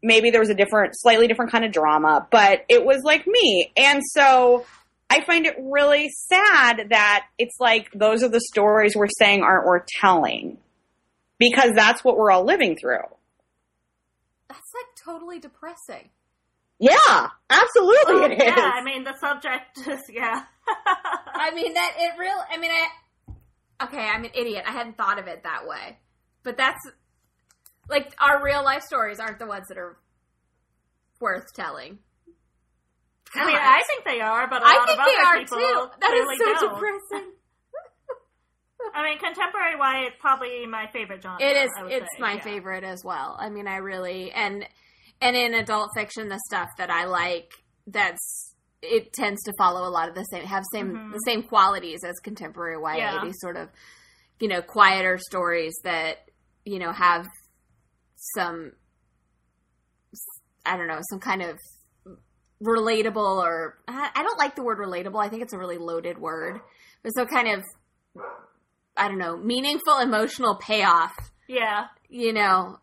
maybe 0.04 0.32
there 0.32 0.39
was 0.41 0.49
a 0.49 0.56
different 0.56 0.93
slightly 0.95 1.28
different 1.28 1.52
kind 1.52 1.64
of 1.66 1.72
drama 1.72 2.28
but 2.32 2.66
it 2.70 2.84
was 2.86 3.02
like 3.04 3.26
me 3.28 3.72
and 3.78 4.02
so 4.04 4.66
i 5.10 5.24
find 5.26 5.45
it 5.45 5.56
really 5.60 6.10
sad 6.10 6.88
that 6.89 7.26
it's 7.38 7.56
like 7.60 7.89
those 7.93 8.24
are 8.24 8.30
the 8.30 8.41
stories 8.41 8.95
we're 8.95 9.08
saying 9.20 9.41
aren't 9.43 9.66
worth 9.66 9.86
telling 9.99 10.58
because 11.39 11.72
that's 11.76 12.04
what 12.04 12.18
we're 12.18 12.32
all 12.32 12.43
living 12.45 12.76
through 12.76 12.97
That's 14.49 14.72
like 14.74 15.06
totally 15.06 15.39
depressing. 15.39 16.10
yeah 16.80 17.30
absolutely 17.49 18.16
Well, 18.16 18.32
it 18.32 18.34
is 18.34 18.43
yeah, 18.45 18.72
I 18.74 18.84
mean 18.84 19.04
the 19.04 19.16
subject 19.20 19.78
is 19.88 20.02
yeah. 20.12 20.43
I 21.34 21.52
mean 21.56 21.74
that 21.74 21.95
it 21.97 22.20
real. 22.20 22.38
I 22.52 22.58
mean, 22.58 22.72
I 22.72 23.84
okay, 23.86 23.97
I'm 24.08 24.24
an 24.24 24.32
idiot. 24.36 24.64
I 24.68 24.72
hadn't 24.72 24.95
thought 24.97 25.18
of 25.20 25.28
it 25.28 25.43
that 25.43 25.68
way. 25.68 25.97
But 26.43 26.56
that's 26.58 26.80
like 27.92 28.16
our 28.20 28.44
real 28.44 28.64
life 28.64 28.82
stories 28.84 29.20
aren't 29.20 29.38
the 29.38 29.46
ones 29.46 29.68
that 29.68 29.78
are 29.78 29.98
worth 31.20 31.54
telling. 31.54 32.00
I 33.36 33.46
mean, 33.46 33.56
I 33.56 33.84
think 33.88 34.04
they 34.04 34.20
are, 34.20 34.50
but 34.50 34.62
a 34.62 34.66
I 34.66 34.78
lot 34.78 34.88
think 34.88 35.00
of 35.00 35.06
they 35.06 35.16
other 35.16 35.26
are 35.26 35.38
people 35.39 35.58
too. 35.58 35.89
That 36.02 36.14
is 36.14 36.39
so 36.39 36.68
don't. 36.68 36.74
depressing. 36.74 37.32
I 38.96 39.04
mean, 39.04 39.20
contemporary 39.20 39.76
YA 39.78 40.08
is 40.08 40.14
probably 40.20 40.66
my 40.66 40.88
favorite 40.92 41.22
genre. 41.22 41.38
It 41.39 41.56
is. 41.56 41.70
It's 41.86 42.06
say, 42.16 42.20
my 42.22 42.34
yeah. 42.34 42.42
favorite 42.42 42.84
as 42.84 43.04
well. 43.06 43.38
I 43.39 43.50
mean, 43.50 43.68
I 43.68 43.78
really 43.78 44.32
and 44.32 44.68
and 45.22 45.36
in 45.36 45.54
adult 45.54 45.92
fiction, 45.96 46.30
the 46.30 46.39
stuff 46.48 46.68
that 46.78 46.89
I 46.89 47.06
like, 47.06 47.52
that's 47.88 48.56
it 48.82 49.14
tends 49.14 49.44
to 49.44 49.54
follow 49.58 49.88
a 49.88 49.92
lot 49.92 50.10
of 50.10 50.16
the 50.16 50.24
same, 50.24 50.44
have 50.46 50.64
same 50.74 50.92
Mhm. 50.94 51.12
the 51.14 51.20
same 51.20 51.44
qualities 51.44 52.04
as 52.04 52.16
contemporary 52.24 52.78
YA. 52.82 52.96
Yeah. 52.98 53.24
These 53.24 53.39
sort 53.39 53.56
of 53.56 53.70
you 54.39 54.48
know 54.48 54.62
quieter 54.62 55.20
stories 55.20 55.74
that 55.84 56.30
you 56.66 56.80
know 56.80 56.92
have 56.92 57.28
some 58.36 58.74
I 60.65 60.78
don't 60.78 60.88
know 60.88 60.99
some 61.09 61.19
kind 61.19 61.41
of 61.41 61.57
relatable 62.63 63.17
or 63.43 63.80
I 63.88 64.11
don't 64.24 64.38
like 64.38 64.55
the 64.55 64.63
word 64.63 64.78
relatable. 64.78 65.24
I 65.24 65.30
think 65.30 65.41
it's 65.41 65.53
a 65.53 65.57
really 65.57 65.78
loaded 65.80 66.17
word. 66.19 66.59
But 67.03 67.11
some 67.15 67.28
kind 67.28 67.47
of 67.49 67.63
I 68.95 69.07
don't 69.07 69.17
know 69.17 69.38
meaningful 69.38 69.97
emotional 69.99 70.55
payoff 70.55 71.13
Yeah. 71.47 71.86
you 72.09 72.34
know, 72.34 72.78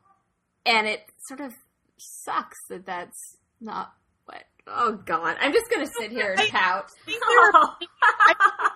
and 0.67 0.87
it 0.89 1.01
sort 1.29 1.41
of 1.41 1.53
sucks 1.99 2.57
that 2.71 2.87
that's 2.87 3.37
not 3.61 3.93
what. 4.25 4.43
Oh 4.67 4.93
God, 5.05 5.37
I'm 5.41 5.53
just 5.53 5.71
gonna 5.71 5.87
sit 6.01 6.11
here 6.11 6.35
and 6.37 6.49
pout. 6.51 6.91
I 7.09 8.71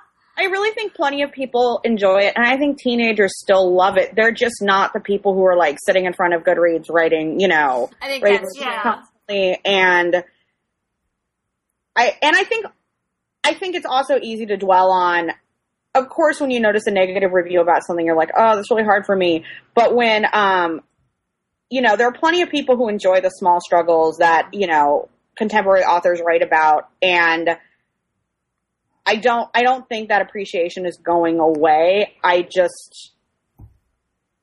really 0.45 0.75
think 0.75 0.95
plenty 0.95 1.23
of 1.23 1.33
people 1.33 1.81
enjoy 1.85 2.23
it, 2.23 2.35
and 2.37 2.47
I 2.47 2.57
think 2.57 2.79
teenagers 2.79 3.33
still 3.39 3.75
love 3.75 3.97
it. 3.97 4.15
They're 4.15 4.33
just 4.33 4.57
not 4.63 4.93
the 4.93 5.01
people 5.01 5.35
who 5.35 5.45
are 5.45 5.57
like 5.57 5.79
sitting 5.85 6.07
in 6.07 6.13
front 6.13 6.35
of 6.35 6.43
Goodreads 6.43 6.91
writing, 6.91 7.39
you 7.39 7.49
know, 7.49 7.91
I 8.01 8.07
think 8.07 8.25
that's 8.25 8.59
yeah. 8.59 8.83
constantly. 8.83 9.61
And 9.65 10.25
I 11.97 12.17
and 12.23 12.37
I 12.37 12.45
think 12.45 12.67
I 13.45 13.55
think 13.55 13.75
it's 13.75 13.87
also 13.87 14.19
easy 14.21 14.47
to 14.47 14.57
dwell 14.57 14.91
on. 14.91 15.31
Of 15.95 16.09
course, 16.09 16.41
when 16.41 16.51
you 16.51 16.61
notice 16.61 16.87
a 16.87 16.91
negative 16.91 17.33
review 17.33 17.61
about 17.61 17.85
something, 17.87 18.07
you're 18.07 18.17
like, 18.17 18.31
"Oh, 18.37 18.57
that's 18.57 18.71
really 18.71 18.85
hard 18.85 19.05
for 19.05 19.15
me." 19.15 19.45
But 19.75 19.95
when, 19.95 20.25
um, 20.33 20.81
you 21.69 21.83
know, 21.83 21.97
there 21.97 22.09
are 22.09 22.13
plenty 22.13 22.41
of 22.41 22.49
people 22.49 22.77
who 22.77 22.89
enjoy 22.89 23.21
the 23.21 23.29
small 23.29 23.61
struggles 23.61 24.17
that 24.19 24.49
you 24.53 24.67
know 24.67 25.11
contemporary 25.37 25.83
authors 25.83 26.23
write 26.25 26.43
about, 26.43 26.89
and 27.03 27.59
I 29.05 29.17
don't. 29.17 29.49
I 29.55 29.63
don't 29.63 29.89
think 29.89 30.09
that 30.09 30.23
appreciation 30.23 30.87
is 30.87 30.99
going 31.03 31.41
away. 31.41 32.15
I 32.23 32.43
just, 32.43 33.13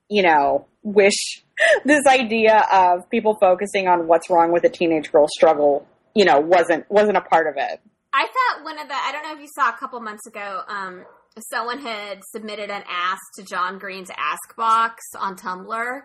you 0.10 0.24
know, 0.24 0.68
wish 0.84 1.44
this 1.86 2.06
idea 2.08 2.66
of 2.72 3.10
people 3.10 3.38
focusing 3.40 3.88
on 3.88 4.08
what's 4.08 4.30
wrong 4.30 4.52
with 4.52 4.64
a 4.64 4.70
teenage 4.70 5.12
girl's 5.12 5.32
struggle, 5.34 5.88
you 6.14 6.26
know, 6.26 6.40
wasn't 6.40 6.90
wasn't 6.90 7.18
a 7.18 7.22
part 7.22 7.48
of 7.48 7.56
it. 7.58 7.80
I 8.14 8.26
thought 8.26 8.64
one 8.64 8.80
of 8.80 8.88
the 8.88 8.96
I 8.96 9.12
don't 9.12 9.24
know 9.24 9.34
if 9.34 9.40
you 9.40 9.50
saw 9.56 9.70
a 9.70 9.78
couple 9.78 10.00
months 10.02 10.26
ago. 10.28 10.62
Um, 10.68 11.06
someone 11.52 11.80
had 11.80 12.22
submitted 12.36 12.70
an 12.70 12.84
ask 12.90 13.22
to 13.38 13.44
John 13.44 13.78
Green's 13.78 14.10
Ask 14.18 14.56
Box 14.56 15.04
on 15.18 15.36
Tumblr, 15.36 16.02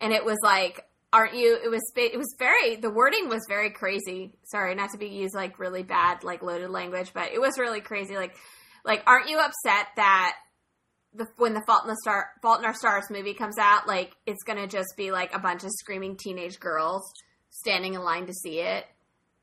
and 0.00 0.12
it 0.12 0.24
was 0.24 0.36
like, 0.42 0.84
"Aren't 1.16 1.34
you?" 1.34 1.58
It 1.64 1.70
was 1.70 1.82
it 1.96 2.18
was 2.18 2.34
very 2.38 2.76
the 2.76 2.90
wording 2.90 3.30
was 3.30 3.40
very 3.48 3.70
crazy. 3.70 4.34
Sorry, 4.44 4.74
not 4.74 4.90
to 4.90 4.98
be 4.98 5.08
used 5.08 5.34
like 5.34 5.58
really 5.58 5.82
bad 5.82 6.22
like 6.24 6.42
loaded 6.42 6.68
language, 6.70 7.12
but 7.14 7.32
it 7.32 7.40
was 7.40 7.58
really 7.58 7.80
crazy. 7.80 8.16
Like, 8.16 8.36
like, 8.84 9.02
aren't 9.06 9.30
you 9.30 9.38
upset 9.38 9.86
that 9.96 10.34
the 11.14 11.26
when 11.38 11.54
the 11.54 11.62
Fault 11.66 11.84
in 11.84 11.88
the 11.88 11.96
Star 12.02 12.26
Fault 12.42 12.58
in 12.58 12.66
Our 12.66 12.74
Stars 12.74 13.06
movie 13.10 13.32
comes 13.32 13.56
out, 13.58 13.88
like 13.88 14.12
it's 14.26 14.42
gonna 14.44 14.66
just 14.66 14.94
be 14.96 15.10
like 15.10 15.34
a 15.34 15.38
bunch 15.38 15.64
of 15.64 15.70
screaming 15.70 16.16
teenage 16.18 16.60
girls 16.60 17.02
standing 17.48 17.94
in 17.94 18.02
line 18.02 18.26
to 18.26 18.34
see 18.34 18.60
it, 18.60 18.84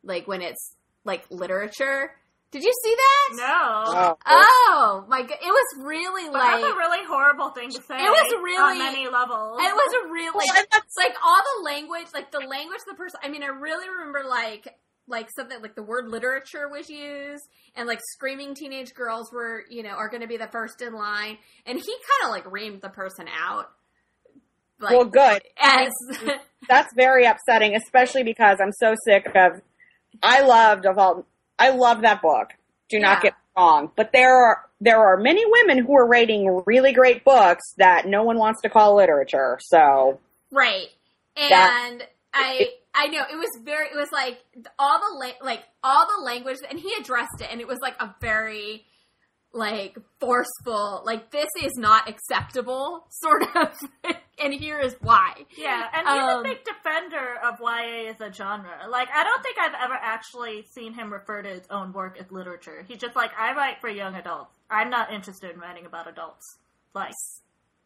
like 0.04 0.28
when 0.28 0.42
it's 0.42 0.76
like 1.04 1.26
literature. 1.32 2.12
Did 2.54 2.64
you 2.64 2.74
see 2.84 2.96
that? 2.96 3.30
no. 3.36 4.18
Oh 4.28 5.06
my 5.10 5.22
god! 5.22 5.38
It 5.42 5.48
was 5.48 5.84
really 5.84 6.26
But 6.30 6.34
like 6.34 6.62
that's 6.62 6.74
a 6.74 6.78
really 6.78 7.04
horrible 7.08 7.50
thing 7.50 7.72
to 7.72 7.82
say. 7.82 7.96
It 7.96 8.10
was 8.10 8.32
really 8.44 8.80
on 8.80 8.94
many 8.94 9.08
levels. 9.10 9.58
it 9.60 9.74
was 9.74 10.06
a 10.06 10.12
really 10.12 10.46
Well, 10.48 10.66
like 10.98 11.16
all 11.26 11.42
the 11.42 11.66
language, 11.66 12.08
like 12.14 12.32
the 12.32 12.40
language 12.40 12.80
the 12.88 12.94
person. 12.94 13.20
I 13.24 13.30
mean, 13.30 13.42
I 13.44 13.48
really 13.48 13.90
remember 13.90 14.24
like 14.30 14.68
like 15.08 15.30
something 15.36 15.62
like 15.62 15.76
the 15.76 15.84
word 15.84 16.08
literature 16.08 16.70
was 16.70 16.90
used, 16.90 17.44
and 17.76 17.88
like 17.88 18.00
screaming 18.14 18.54
teenage 18.54 18.94
girls 18.94 19.32
were 19.34 19.64
you 19.70 19.82
know 19.82 19.90
are 19.90 20.10
going 20.10 20.22
to 20.22 20.28
be 20.28 20.38
the 20.38 20.48
first 20.52 20.82
in 20.82 20.94
line, 20.94 21.40
and 21.66 21.78
he 21.78 21.96
kind 22.22 22.26
of 22.26 22.30
like 22.30 22.46
reamed 22.46 22.82
the 22.82 22.90
person 22.90 23.26
out. 23.28 23.72
Like, 24.80 24.92
well, 24.92 25.06
good. 25.06 25.42
as 25.60 25.92
That's 26.70 26.94
very 26.96 27.26
upsetting, 27.26 27.76
especially 27.76 28.24
because 28.24 28.60
I'm 28.62 28.72
so 28.80 28.94
sick 29.06 29.28
of. 29.36 29.62
I 30.22 30.42
loved 30.42 30.86
of 30.86 30.98
all. 31.00 31.26
I 31.60 31.70
love 31.70 32.02
that 32.02 32.22
book. 32.22 32.50
Do 32.90 33.00
not 33.00 33.18
Yeah. 33.18 33.22
get 33.30 33.34
me 33.34 33.40
wrong, 33.58 33.92
but 33.96 34.12
there 34.14 34.36
are 34.36 34.66
there 34.82 35.00
are 35.00 35.16
many 35.18 35.46
women 35.46 35.78
who 35.86 35.96
are 35.96 36.06
writing 36.06 36.62
really 36.66 36.92
great 36.92 37.24
books 37.24 37.64
that 37.78 38.06
no 38.06 38.24
one 38.24 38.38
wants 38.38 38.62
to 38.64 38.70
call 38.70 38.96
literature. 38.96 39.58
So 39.62 40.20
Right. 40.52 40.88
And 41.38 41.50
That- 41.50 42.10
I 42.34 42.74
I 42.94 43.08
know 43.08 43.22
it 43.32 43.38
was 43.38 43.50
very 43.64 43.88
it 43.88 43.96
was 43.96 44.12
like 44.12 44.44
all 44.78 45.00
the 45.00 45.16
la- 45.26 45.46
like 45.46 45.64
all 45.84 46.06
the 46.18 46.24
language 46.24 46.58
and 46.70 46.78
he 46.80 46.94
addressed 47.00 47.40
it 47.42 47.48
and 47.52 47.62
it 47.62 47.68
was 47.68 47.80
like 47.82 47.96
a 48.02 48.14
very 48.22 48.86
like 49.54 49.96
forceful 50.20 51.04
like 51.06 51.30
this 51.30 51.50
is 51.64 51.74
not 51.78 52.10
acceptable 52.10 53.06
sort 53.12 53.44
of 53.56 53.70
and 54.42 54.52
here 54.54 54.80
is 54.80 54.96
why. 55.02 55.34
Yeah, 55.56 55.88
and 55.94 56.08
he's 56.08 56.18
Um, 56.18 56.40
a 56.40 56.44
big 56.44 56.64
defender 56.66 57.36
of 57.46 57.60
YA 57.62 58.10
as 58.10 58.20
a 58.20 58.34
genre. 58.34 58.88
Like, 58.90 59.08
I 59.14 59.24
don't 59.24 59.44
think 59.44 59.58
I've 59.62 59.76
ever 59.86 59.94
actually 59.94 60.66
seen 60.74 60.94
him 60.94 61.14
refer 61.14 61.44
to 61.44 61.50
his 61.50 61.62
own 61.70 61.94
work 61.94 62.18
as 62.20 62.32
literature. 62.32 62.84
He's 62.88 62.98
just 62.98 63.16
like, 63.16 63.30
I 63.40 63.54
write 63.54 63.80
for 63.80 63.90
young 63.90 64.16
adults. 64.16 64.58
I'm 64.72 64.90
not 64.90 65.14
interested 65.14 65.52
in 65.52 65.60
writing 65.60 65.86
about 65.86 66.10
adults. 66.10 66.58
Like, 66.96 67.14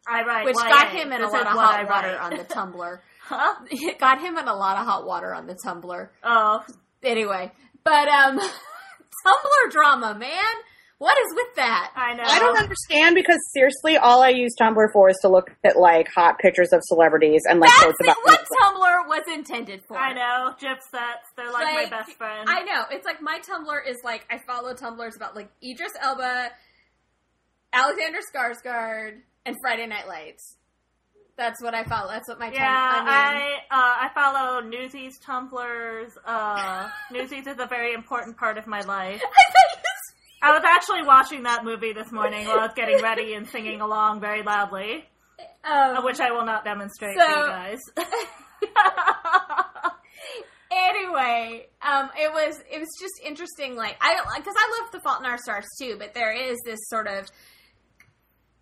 I 0.08 0.22
write 0.24 0.46
Which 0.46 0.56
YA. 0.56 0.68
got 0.70 0.88
him 0.88 1.12
in 1.12 1.20
This 1.20 1.30
a 1.30 1.32
lot 1.36 1.46
of 1.46 1.52
hot 1.52 1.86
water 1.86 2.18
on 2.18 2.30
the 2.30 2.44
Tumblr. 2.54 2.98
Huh? 3.24 3.54
It 3.70 3.98
got 3.98 4.20
him 4.20 4.38
in 4.38 4.48
a 4.48 4.54
lot 4.56 4.78
of 4.78 4.86
hot 4.86 5.06
water 5.06 5.34
on 5.34 5.46
the 5.46 5.54
Tumblr. 5.54 6.08
Oh, 6.24 6.64
Anyway, 7.02 7.52
but 7.84 8.08
um 8.08 8.38
Tumblr 8.38 9.70
drama, 9.70 10.16
man. 10.18 10.54
What 10.98 11.16
is 11.16 11.32
with 11.32 11.54
that? 11.56 11.92
I 11.94 12.14
know. 12.14 12.24
I 12.26 12.40
don't 12.40 12.58
understand 12.58 13.14
because 13.14 13.38
seriously, 13.54 13.96
all 13.96 14.20
I 14.20 14.30
use 14.30 14.52
Tumblr 14.60 14.84
for 14.92 15.08
is 15.08 15.16
to 15.22 15.28
look 15.28 15.54
at 15.62 15.76
like 15.76 16.08
hot 16.12 16.40
pictures 16.40 16.72
of 16.72 16.80
celebrities 16.82 17.42
and 17.48 17.60
like 17.60 17.70
That's 17.70 17.82
quotes 17.82 17.98
about. 18.02 18.16
what 18.24 18.40
Tumblr 18.62 19.08
was 19.08 19.22
intended 19.32 19.82
for. 19.86 19.96
I 19.96 20.12
know. 20.12 20.54
GIF 20.58 20.78
sets. 20.90 21.28
They're 21.36 21.52
like, 21.52 21.72
Like, 21.72 21.90
my 21.92 21.98
best 21.98 22.16
friend. 22.18 22.48
I 22.48 22.62
know. 22.64 22.82
It's 22.90 23.06
like 23.06 23.22
my 23.22 23.38
Tumblr 23.38 23.78
is 23.88 23.98
like 24.02 24.26
I 24.28 24.38
follow 24.44 24.74
Tumblrs 24.74 25.14
about 25.14 25.36
like 25.36 25.50
Idris 25.62 25.92
Elba, 26.02 26.50
Alexander 27.72 28.18
Skarsgård, 28.34 29.18
and 29.46 29.56
Friday 29.62 29.86
Night 29.86 30.08
Lights. 30.08 30.56
That's 31.36 31.62
what 31.62 31.72
I 31.72 31.84
follow. 31.84 32.10
That's 32.10 32.28
what 32.28 32.40
my 32.40 32.50
yeah, 32.50 32.58
Tum- 32.96 33.06
I 33.06 33.32
mean, 33.34 33.42
I 33.70 33.70
uh, 33.70 34.08
I 34.08 34.10
follow 34.12 34.60
Newsies, 34.60 35.20
Tumblrs. 35.24 36.10
Uh, 36.26 36.88
Newsies 37.12 37.46
is 37.46 37.60
a 37.60 37.66
very 37.66 37.92
important 37.94 38.36
part 38.36 38.58
of 38.58 38.66
my 38.66 38.80
life. 38.80 39.22
I 39.22 39.44
thought 39.52 39.67
you 39.67 39.67
I 40.40 40.52
was 40.52 40.62
actually 40.64 41.02
watching 41.02 41.42
that 41.44 41.64
movie 41.64 41.92
this 41.92 42.12
morning 42.12 42.46
while 42.46 42.60
I 42.60 42.66
was 42.66 42.74
getting 42.74 43.02
ready 43.02 43.34
and 43.34 43.48
singing 43.48 43.80
along 43.80 44.20
very 44.20 44.42
loudly, 44.42 45.04
um, 45.64 46.04
which 46.04 46.20
I 46.20 46.30
will 46.30 46.44
not 46.44 46.64
demonstrate 46.64 47.18
So- 47.18 47.26
for 47.26 47.40
you 47.40 47.46
guys. 47.46 47.78
anyway, 50.70 51.66
um, 51.82 52.10
it 52.16 52.32
was 52.32 52.58
it 52.70 52.78
was 52.78 52.88
just 53.00 53.20
interesting. 53.24 53.76
Like 53.76 53.96
I 54.00 54.16
because 54.36 54.54
I 54.56 54.80
love 54.80 54.92
The 54.92 55.00
Fault 55.00 55.20
in 55.20 55.26
Our 55.26 55.38
Stars 55.38 55.66
too, 55.80 55.96
but 55.98 56.14
there 56.14 56.32
is 56.32 56.56
this 56.64 56.80
sort 56.84 57.06
of 57.06 57.28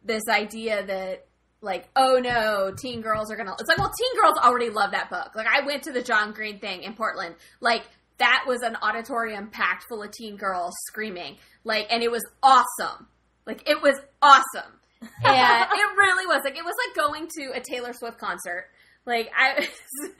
this 0.04 0.22
idea 0.28 0.84
that 0.86 1.26
like 1.60 1.88
oh 1.96 2.18
no, 2.22 2.72
teen 2.76 3.00
girls 3.00 3.30
are 3.30 3.36
gonna. 3.36 3.54
It's 3.58 3.68
like 3.68 3.78
well, 3.78 3.92
teen 3.98 4.20
girls 4.20 4.34
already 4.38 4.70
love 4.70 4.92
that 4.92 5.10
book. 5.10 5.34
Like 5.34 5.46
I 5.46 5.64
went 5.66 5.84
to 5.84 5.92
the 5.92 6.02
John 6.02 6.32
Green 6.32 6.58
thing 6.58 6.82
in 6.82 6.94
Portland, 6.94 7.34
like. 7.60 7.82
That 8.18 8.44
was 8.46 8.62
an 8.62 8.76
auditorium 8.80 9.48
packed 9.48 9.84
full 9.88 10.02
of 10.02 10.10
teen 10.10 10.36
girls 10.36 10.72
screaming, 10.86 11.36
like, 11.64 11.86
and 11.90 12.02
it 12.02 12.10
was 12.10 12.24
awesome. 12.42 13.06
Like, 13.46 13.68
it 13.68 13.82
was 13.82 13.94
awesome, 14.22 14.72
and 15.00 15.68
it 15.70 15.96
really 15.98 16.26
was. 16.26 16.40
Like, 16.44 16.56
it 16.56 16.64
was 16.64 16.74
like 16.86 16.96
going 16.96 17.28
to 17.38 17.52
a 17.54 17.60
Taylor 17.60 17.92
Swift 17.92 18.18
concert. 18.18 18.66
Like 19.04 19.30
I 19.38 19.54
was, 19.60 19.68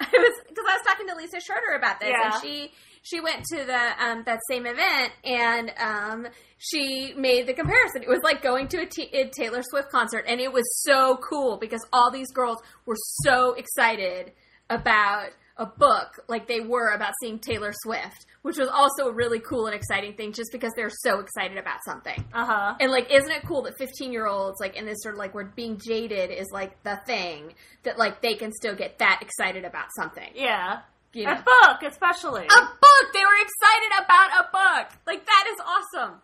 I 0.00 0.08
was 0.12 0.40
because 0.48 0.64
I 0.68 0.74
was 0.76 0.82
talking 0.86 1.06
to 1.08 1.14
Lisa 1.16 1.40
Schroeder 1.40 1.76
about 1.78 2.00
this, 2.00 2.10
Yeah. 2.10 2.32
and 2.34 2.42
she 2.42 2.70
she 3.02 3.20
went 3.20 3.44
to 3.52 3.64
the 3.64 4.04
um, 4.04 4.24
that 4.26 4.40
same 4.50 4.66
event, 4.66 5.12
and 5.24 5.72
um, 5.78 6.26
she 6.58 7.14
made 7.16 7.46
the 7.46 7.54
comparison. 7.54 8.02
It 8.02 8.08
was 8.10 8.20
like 8.22 8.42
going 8.42 8.68
to 8.68 8.78
a, 8.82 8.86
T- 8.86 9.08
a 9.14 9.30
Taylor 9.30 9.62
Swift 9.62 9.90
concert, 9.90 10.26
and 10.28 10.38
it 10.40 10.52
was 10.52 10.64
so 10.82 11.16
cool 11.16 11.56
because 11.56 11.80
all 11.94 12.10
these 12.10 12.30
girls 12.32 12.58
were 12.84 12.96
so 13.22 13.54
excited 13.54 14.32
about 14.68 15.28
a 15.58 15.66
book 15.66 16.22
like 16.28 16.46
they 16.46 16.60
were 16.60 16.90
about 16.90 17.14
seeing 17.20 17.38
Taylor 17.38 17.72
Swift, 17.72 18.26
which 18.42 18.58
was 18.58 18.68
also 18.68 19.08
a 19.08 19.12
really 19.12 19.40
cool 19.40 19.66
and 19.66 19.74
exciting 19.74 20.14
thing 20.14 20.32
just 20.32 20.52
because 20.52 20.72
they're 20.76 20.90
so 20.90 21.20
excited 21.20 21.56
about 21.56 21.78
something. 21.84 22.24
Uh 22.32 22.44
huh. 22.44 22.74
And 22.78 22.92
like, 22.92 23.10
isn't 23.10 23.30
it 23.30 23.42
cool 23.46 23.62
that 23.62 23.78
15 23.78 24.12
year 24.12 24.26
olds, 24.26 24.60
like, 24.60 24.76
in 24.76 24.84
this 24.84 24.98
sort 25.00 25.14
of 25.14 25.18
like 25.18 25.34
where 25.34 25.44
being 25.44 25.78
jaded 25.78 26.30
is 26.30 26.48
like 26.52 26.82
the 26.82 27.00
thing, 27.06 27.54
that 27.84 27.98
like 27.98 28.20
they 28.20 28.34
can 28.34 28.52
still 28.52 28.74
get 28.74 28.98
that 28.98 29.20
excited 29.22 29.64
about 29.64 29.86
something? 29.96 30.30
Yeah. 30.34 30.80
You 31.12 31.24
know? 31.24 31.32
A 31.32 31.36
book, 31.36 31.82
especially. 31.90 32.44
A 32.44 32.60
book! 32.60 33.06
They 33.14 33.20
were 33.20 33.40
excited 33.40 34.04
about 34.04 34.30
a 34.38 34.50
book! 34.52 34.98
Like, 35.06 35.24
that 35.24 35.44
is 35.50 35.58
awesome! 35.64 36.20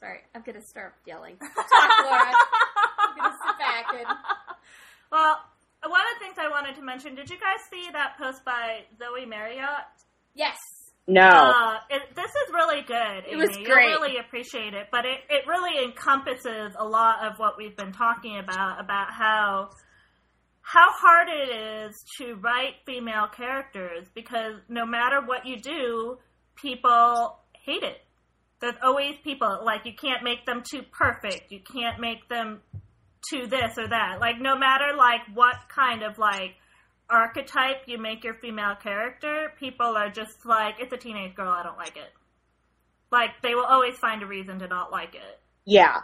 Sorry, 0.00 0.18
I'm 0.34 0.42
gonna 0.42 0.62
start 0.62 0.94
yelling. 1.06 1.36
Talk, 1.36 1.90
Laura. 2.02 2.32
I'm 2.98 3.16
gonna 3.16 3.36
sit 3.46 3.58
back 3.58 3.86
and. 3.94 4.06
well, 5.12 5.38
one 5.90 6.00
of 6.00 6.18
the 6.18 6.24
things 6.24 6.36
I 6.38 6.48
wanted 6.48 6.76
to 6.76 6.82
mention, 6.82 7.14
did 7.14 7.28
you 7.30 7.36
guys 7.38 7.58
see 7.70 7.88
that 7.92 8.16
post 8.18 8.44
by 8.44 8.80
Zoe 8.98 9.26
Marriott? 9.26 9.86
Yes! 10.34 10.56
No. 11.08 11.28
Uh, 11.28 11.78
it, 11.90 12.14
this 12.14 12.30
is 12.30 12.52
really 12.52 12.82
good. 12.82 13.24
It 13.28 13.36
was 13.36 13.50
great. 13.56 13.90
You'll 13.90 14.00
really 14.00 14.18
appreciate 14.18 14.74
it, 14.74 14.86
but 14.92 15.04
it, 15.04 15.18
it 15.28 15.46
really 15.48 15.84
encompasses 15.84 16.74
a 16.78 16.84
lot 16.84 17.26
of 17.26 17.38
what 17.38 17.58
we've 17.58 17.76
been 17.76 17.92
talking 17.92 18.38
about 18.38 18.80
about 18.80 19.08
how 19.10 19.70
how 20.62 20.86
hard 20.92 21.28
it 21.28 21.48
is 21.50 22.04
to 22.18 22.34
write 22.36 22.74
female 22.86 23.26
characters 23.26 24.06
because 24.14 24.54
no 24.68 24.86
matter 24.86 25.20
what 25.20 25.44
you 25.44 25.58
do, 25.58 26.18
people 26.54 27.36
hate 27.64 27.82
it. 27.82 27.98
There's 28.60 28.76
always 28.80 29.16
people 29.24 29.58
like 29.64 29.84
you 29.84 29.92
can't 30.00 30.22
make 30.22 30.46
them 30.46 30.62
too 30.64 30.82
perfect. 30.92 31.50
You 31.50 31.58
can't 31.60 32.00
make 32.00 32.28
them 32.28 32.60
too 33.30 33.46
this 33.46 33.78
or 33.78 33.88
that. 33.88 34.18
Like 34.20 34.40
no 34.40 34.56
matter 34.56 34.96
like 34.96 35.20
what 35.34 35.56
kind 35.68 36.02
of 36.02 36.18
like 36.18 36.56
archetype 37.12 37.82
you 37.86 37.98
make 37.98 38.24
your 38.24 38.34
female 38.34 38.74
character, 38.74 39.52
people 39.60 39.96
are 39.96 40.10
just 40.10 40.44
like, 40.44 40.76
it's 40.80 40.92
a 40.92 40.96
teenage 40.96 41.34
girl, 41.34 41.50
I 41.50 41.62
don't 41.62 41.76
like 41.76 41.96
it. 41.96 42.12
Like, 43.10 43.30
they 43.42 43.54
will 43.54 43.66
always 43.66 43.96
find 43.98 44.22
a 44.22 44.26
reason 44.26 44.58
to 44.60 44.68
not 44.68 44.90
like 44.90 45.14
it. 45.14 45.40
Yeah. 45.66 46.00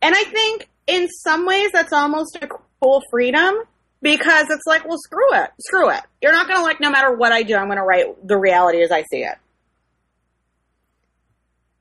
And 0.00 0.14
I 0.14 0.22
think 0.24 0.68
in 0.86 1.08
some 1.08 1.44
ways 1.44 1.70
that's 1.72 1.92
almost 1.92 2.38
a 2.40 2.48
cool 2.80 3.02
freedom 3.10 3.54
because 4.00 4.46
it's 4.48 4.66
like, 4.66 4.86
well, 4.86 4.98
screw 4.98 5.34
it. 5.34 5.50
Screw 5.60 5.90
it. 5.90 6.00
You're 6.22 6.32
not 6.32 6.46
going 6.46 6.58
to 6.58 6.64
like, 6.64 6.80
no 6.80 6.90
matter 6.90 7.12
what 7.12 7.32
I 7.32 7.42
do, 7.42 7.56
I'm 7.56 7.66
going 7.66 7.78
to 7.78 7.84
write 7.84 8.06
the 8.26 8.36
reality 8.36 8.82
as 8.82 8.92
I 8.92 9.02
see 9.10 9.24
it. 9.24 9.36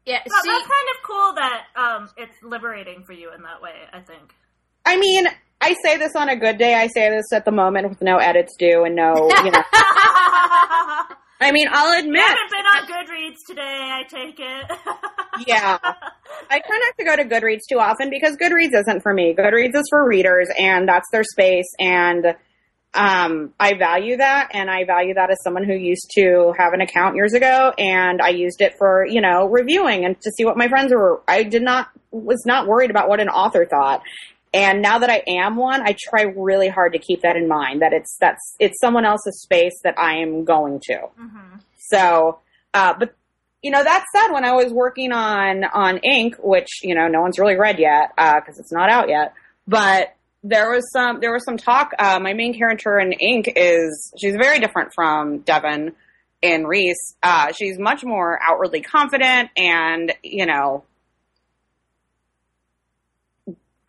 Yeah, 0.05 0.19
But 0.25 0.33
see, 0.41 0.49
that's 0.49 0.63
kind 0.63 0.87
of 0.95 1.03
cool 1.05 1.33
that 1.35 1.63
um, 1.75 2.09
it's 2.17 2.41
liberating 2.41 3.03
for 3.03 3.13
you 3.13 3.31
in 3.33 3.43
that 3.43 3.61
way, 3.61 3.75
I 3.93 3.99
think. 3.99 4.33
I 4.85 4.97
mean, 4.97 5.27
I 5.59 5.75
say 5.83 5.97
this 5.97 6.15
on 6.15 6.29
a 6.29 6.35
good 6.35 6.57
day. 6.57 6.73
I 6.73 6.87
say 6.87 7.09
this 7.09 7.31
at 7.33 7.45
the 7.45 7.51
moment 7.51 7.89
with 7.89 8.01
no 8.01 8.17
edits 8.17 8.55
due 8.57 8.83
and 8.83 8.95
no, 8.95 9.13
you 9.43 9.51
know. 9.51 9.63
I 11.41 11.51
mean, 11.51 11.67
I'll 11.71 11.99
admit, 11.99 12.21
haven't 12.21 12.51
been 12.51 12.65
on 12.65 12.85
Goodreads 12.87 13.37
today, 13.47 13.89
I 13.91 14.03
take 14.03 14.39
it. 14.39 14.71
yeah. 15.47 15.77
I 15.81 16.59
try 16.59 16.79
not 16.85 16.97
to 16.99 17.03
go 17.03 17.15
to 17.15 17.25
Goodreads 17.25 17.61
too 17.67 17.79
often 17.79 18.11
because 18.11 18.37
Goodreads 18.37 18.79
isn't 18.79 19.01
for 19.01 19.11
me. 19.11 19.35
Goodreads 19.37 19.75
is 19.75 19.87
for 19.89 20.07
readers 20.07 20.49
and 20.57 20.87
that's 20.87 21.07
their 21.11 21.23
space 21.23 21.65
and 21.79 22.35
um, 22.93 23.53
I 23.59 23.75
value 23.75 24.17
that 24.17 24.49
and 24.53 24.69
I 24.69 24.83
value 24.85 25.13
that 25.13 25.31
as 25.31 25.37
someone 25.43 25.63
who 25.63 25.73
used 25.73 26.11
to 26.15 26.53
have 26.57 26.73
an 26.73 26.81
account 26.81 27.15
years 27.15 27.33
ago 27.33 27.73
and 27.77 28.21
I 28.21 28.29
used 28.29 28.61
it 28.61 28.75
for, 28.77 29.05
you 29.07 29.21
know, 29.21 29.47
reviewing 29.47 30.05
and 30.05 30.19
to 30.21 30.31
see 30.37 30.45
what 30.45 30.57
my 30.57 30.67
friends 30.67 30.93
were. 30.93 31.21
I 31.27 31.43
did 31.43 31.63
not, 31.63 31.87
was 32.11 32.43
not 32.45 32.67
worried 32.67 32.91
about 32.91 33.09
what 33.09 33.19
an 33.19 33.29
author 33.29 33.65
thought. 33.65 34.01
And 34.53 34.81
now 34.81 34.99
that 34.99 35.09
I 35.09 35.23
am 35.27 35.55
one, 35.55 35.81
I 35.81 35.95
try 35.97 36.23
really 36.23 36.67
hard 36.67 36.93
to 36.93 36.99
keep 36.99 37.21
that 37.21 37.37
in 37.37 37.47
mind 37.47 37.81
that 37.81 37.93
it's, 37.93 38.17
that's, 38.19 38.55
it's 38.59 38.79
someone 38.81 39.05
else's 39.05 39.41
space 39.41 39.79
that 39.83 39.97
I 39.97 40.17
am 40.17 40.43
going 40.43 40.81
to. 40.89 41.07
hmm 41.17 41.57
So, 41.77 42.39
uh, 42.73 42.93
but 42.97 43.15
you 43.61 43.69
know, 43.71 43.83
that 43.83 44.05
said, 44.15 44.33
when 44.33 44.43
I 44.43 44.53
was 44.53 44.73
working 44.73 45.11
on 45.11 45.63
on 45.65 45.99
Ink, 45.99 46.35
which 46.41 46.67
you 46.81 46.95
know 46.95 47.07
no 47.07 47.21
one's 47.21 47.37
really 47.37 47.55
read 47.55 47.77
yet 47.79 48.09
because 48.15 48.57
it's 48.57 48.71
not 48.71 48.89
out 48.89 49.07
yet, 49.07 49.33
but 49.67 50.15
there 50.43 50.71
was 50.71 50.91
some 50.91 51.19
there 51.19 51.31
was 51.31 51.45
some 51.45 51.57
talk. 51.57 51.91
Uh, 51.99 52.19
my 52.19 52.33
main 52.33 52.57
character 52.57 52.97
in 52.99 53.11
Ink 53.13 53.53
is 53.55 54.11
she's 54.19 54.35
very 54.35 54.59
different 54.59 54.93
from 54.95 55.41
Devan 55.41 55.93
in 56.41 56.65
Reece. 56.65 57.15
Uh, 57.21 57.51
she's 57.51 57.77
much 57.77 58.03
more 58.03 58.39
outwardly 58.41 58.81
confident 58.81 59.51
and 59.55 60.11
you 60.23 60.47
know 60.47 60.83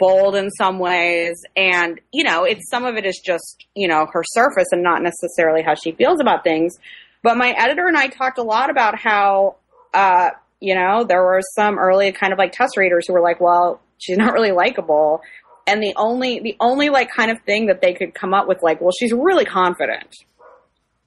bold 0.02 0.34
in 0.34 0.50
some 0.50 0.78
ways 0.78 1.34
and 1.56 2.00
you 2.12 2.24
know 2.24 2.44
it's 2.44 2.68
some 2.68 2.84
of 2.84 2.96
it 2.96 3.06
is 3.06 3.20
just 3.24 3.64
you 3.74 3.86
know 3.86 4.06
her 4.12 4.22
surface 4.34 4.68
and 4.72 4.82
not 4.82 5.00
necessarily 5.02 5.62
how 5.62 5.74
she 5.74 5.92
feels 5.92 6.20
about 6.20 6.42
things 6.42 6.76
but 7.22 7.36
my 7.36 7.54
editor 7.56 7.86
and 7.86 7.96
I 7.96 8.08
talked 8.08 8.38
a 8.38 8.42
lot 8.42 8.68
about 8.70 8.98
how, 8.98 9.56
uh, 9.94 10.30
you 10.60 10.74
know, 10.74 11.04
there 11.04 11.22
were 11.22 11.40
some 11.54 11.78
early 11.78 12.12
kind 12.12 12.32
of 12.32 12.38
like 12.38 12.52
test 12.52 12.76
readers 12.76 13.06
who 13.06 13.12
were 13.12 13.22
like, 13.22 13.40
well, 13.40 13.80
she's 13.98 14.18
not 14.18 14.32
really 14.32 14.52
likable. 14.52 15.22
And 15.66 15.80
the 15.80 15.94
only, 15.96 16.40
the 16.40 16.56
only 16.58 16.88
like 16.88 17.10
kind 17.10 17.30
of 17.30 17.40
thing 17.42 17.66
that 17.66 17.80
they 17.80 17.94
could 17.94 18.14
come 18.14 18.34
up 18.34 18.48
with, 18.48 18.62
like, 18.62 18.80
well, 18.80 18.90
she's 18.90 19.12
really 19.12 19.44
confident. 19.44 20.12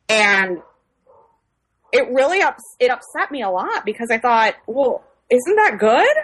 And 0.07 0.59
it 1.91 2.07
really 2.11 2.41
ups, 2.41 2.63
it 2.79 2.89
upset 2.89 3.31
me 3.31 3.41
a 3.41 3.49
lot 3.49 3.83
because 3.85 4.07
I 4.09 4.17
thought, 4.17 4.55
well, 4.65 5.03
isn't 5.29 5.55
that 5.55 5.77
good? 5.77 6.15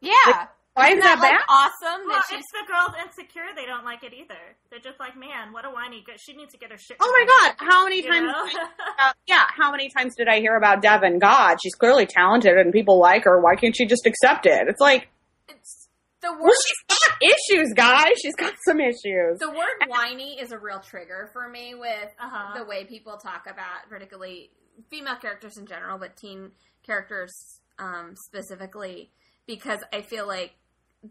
yeah. 0.00 0.46
Why 0.78 0.90
is 0.94 1.02
that 1.02 1.18
that, 1.18 1.20
like, 1.20 1.32
bad? 1.32 1.44
awesome 1.48 2.06
Well, 2.06 2.16
that 2.16 2.24
she's. 2.30 2.38
it's 2.38 2.52
the 2.52 2.66
girls 2.70 2.94
insecure, 3.04 3.50
they 3.54 3.66
don't 3.66 3.84
like 3.84 4.02
it 4.02 4.12
either. 4.14 4.38
They're 4.70 4.78
just 4.80 4.98
like, 5.00 5.16
man, 5.16 5.52
what 5.52 5.64
a 5.64 5.70
whiny 5.70 6.02
girl. 6.06 6.16
She 6.18 6.34
needs 6.34 6.52
to 6.52 6.58
get 6.58 6.70
her 6.70 6.78
shit 6.78 6.96
Oh 7.00 7.10
my. 7.10 7.24
God! 7.26 7.54
How 7.58 7.84
many 7.84 7.96
You 8.02 8.08
times? 8.10 8.26
know? 8.32 8.60
Uh, 8.98 9.12
yeah, 9.26 9.44
how 9.56 9.70
many 9.70 9.88
times 9.96 10.14
did 10.16 10.28
I 10.28 10.40
hear 10.40 10.56
about 10.56 10.82
Devan? 10.82 11.20
God, 11.20 11.56
she's 11.62 11.74
clearly 11.74 12.06
talented 12.06 12.56
and 12.56 12.72
people 12.72 12.98
like 12.98 13.24
her. 13.24 13.40
Why 13.40 13.56
can't 13.56 13.76
she 13.76 13.86
just 13.86 14.06
accept 14.06 14.46
it? 14.46 14.68
It's 14.68 14.80
like, 14.80 15.08
It's, 15.48 15.88
the 16.22 16.32
word 16.32 16.40
well, 16.42 16.52
she's 16.66 16.98
got 16.98 17.18
issues, 17.22 17.72
guys. 17.74 18.12
She's 18.22 18.34
got 18.36 18.54
some 18.66 18.80
issues. 18.80 19.38
The 19.38 19.50
word 19.50 19.88
whiny 19.88 20.38
is 20.40 20.52
a 20.52 20.58
real 20.58 20.80
trigger 20.80 21.30
for 21.32 21.48
me 21.48 21.74
with 21.74 22.10
Uh-huh. 22.20 22.58
the 22.58 22.64
way 22.64 22.84
people 22.84 23.16
talk 23.18 23.44
about, 23.46 23.88
particularly 23.88 24.50
female 24.90 25.16
characters 25.16 25.56
in 25.56 25.66
general, 25.66 25.98
but 25.98 26.16
teen 26.16 26.50
characters 26.84 27.32
um, 27.78 28.14
specifically, 28.16 29.10
because 29.46 29.80
I 29.92 30.02
feel 30.02 30.26
like 30.26 30.52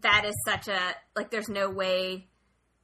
that 0.00 0.24
is 0.24 0.34
such 0.44 0.68
a 0.68 0.78
like. 1.16 1.30
There's 1.30 1.48
no 1.48 1.70
way 1.70 2.28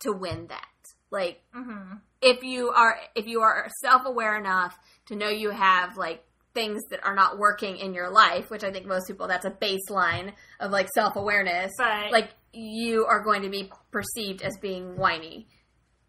to 0.00 0.12
win 0.12 0.46
that. 0.48 0.66
Like 1.10 1.42
Mhm. 1.54 2.00
if 2.20 2.42
you 2.42 2.70
are 2.70 2.98
if 3.14 3.26
you 3.26 3.40
are 3.42 3.68
self 3.82 4.04
aware 4.06 4.36
enough 4.36 4.76
to 5.06 5.16
know 5.16 5.28
you 5.28 5.50
have 5.50 5.96
like 5.96 6.24
things 6.54 6.80
that 6.90 7.04
are 7.04 7.14
not 7.14 7.36
working 7.38 7.76
in 7.78 7.94
your 7.94 8.10
life, 8.10 8.48
which 8.50 8.62
I 8.64 8.70
think 8.72 8.86
most 8.86 9.06
people 9.08 9.26
that's 9.28 9.44
a 9.44 9.50
baseline 9.50 10.34
of 10.60 10.70
like 10.70 10.88
self 10.94 11.16
awareness 11.16 11.72
Right. 11.78 12.10
like 12.12 12.30
you 12.52 13.06
are 13.06 13.22
going 13.22 13.42
to 13.42 13.48
be 13.48 13.70
perceived 13.90 14.42
as 14.42 14.56
being 14.58 14.96
whiny, 14.96 15.48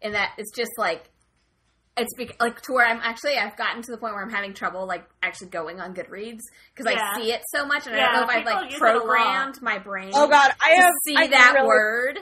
and 0.00 0.14
that 0.14 0.34
it's 0.38 0.54
just 0.54 0.70
like 0.78 1.10
it's 1.98 2.14
bec- 2.14 2.40
like 2.40 2.60
to 2.62 2.72
where 2.72 2.86
I'm 2.86 3.00
actually 3.02 3.36
I've 3.36 3.56
gotten 3.56 3.82
to 3.82 3.90
the 3.90 3.96
point 3.96 4.14
where 4.14 4.22
I'm 4.22 4.30
having 4.30 4.52
trouble 4.54 4.86
like 4.86 5.04
actually 5.22 5.48
going 5.48 5.80
on 5.80 5.94
Goodreads 5.94 6.40
because 6.74 6.92
Yeah. 6.92 7.12
I 7.14 7.20
see 7.20 7.32
it 7.32 7.42
so 7.54 7.64
much, 7.66 7.86
and 7.86 7.96
I 7.96 7.98
don't 8.00 8.12
know 8.14 8.22
if 8.24 8.28
I've 8.30 8.44
like 8.44 8.70
use 8.70 8.80
it 8.80 8.82
a 8.82 8.92
lot. 8.98 9.04
programmed 9.04 9.62
my 9.62 9.78
brain. 9.78 10.10
Oh 10.14 10.28
God, 10.28 10.52
I 10.62 10.76
to 10.76 10.82
have 10.82 10.92
see 11.04 11.16
I 11.16 11.26
that 11.28 11.52
really- 11.54 11.66
word 11.66 12.18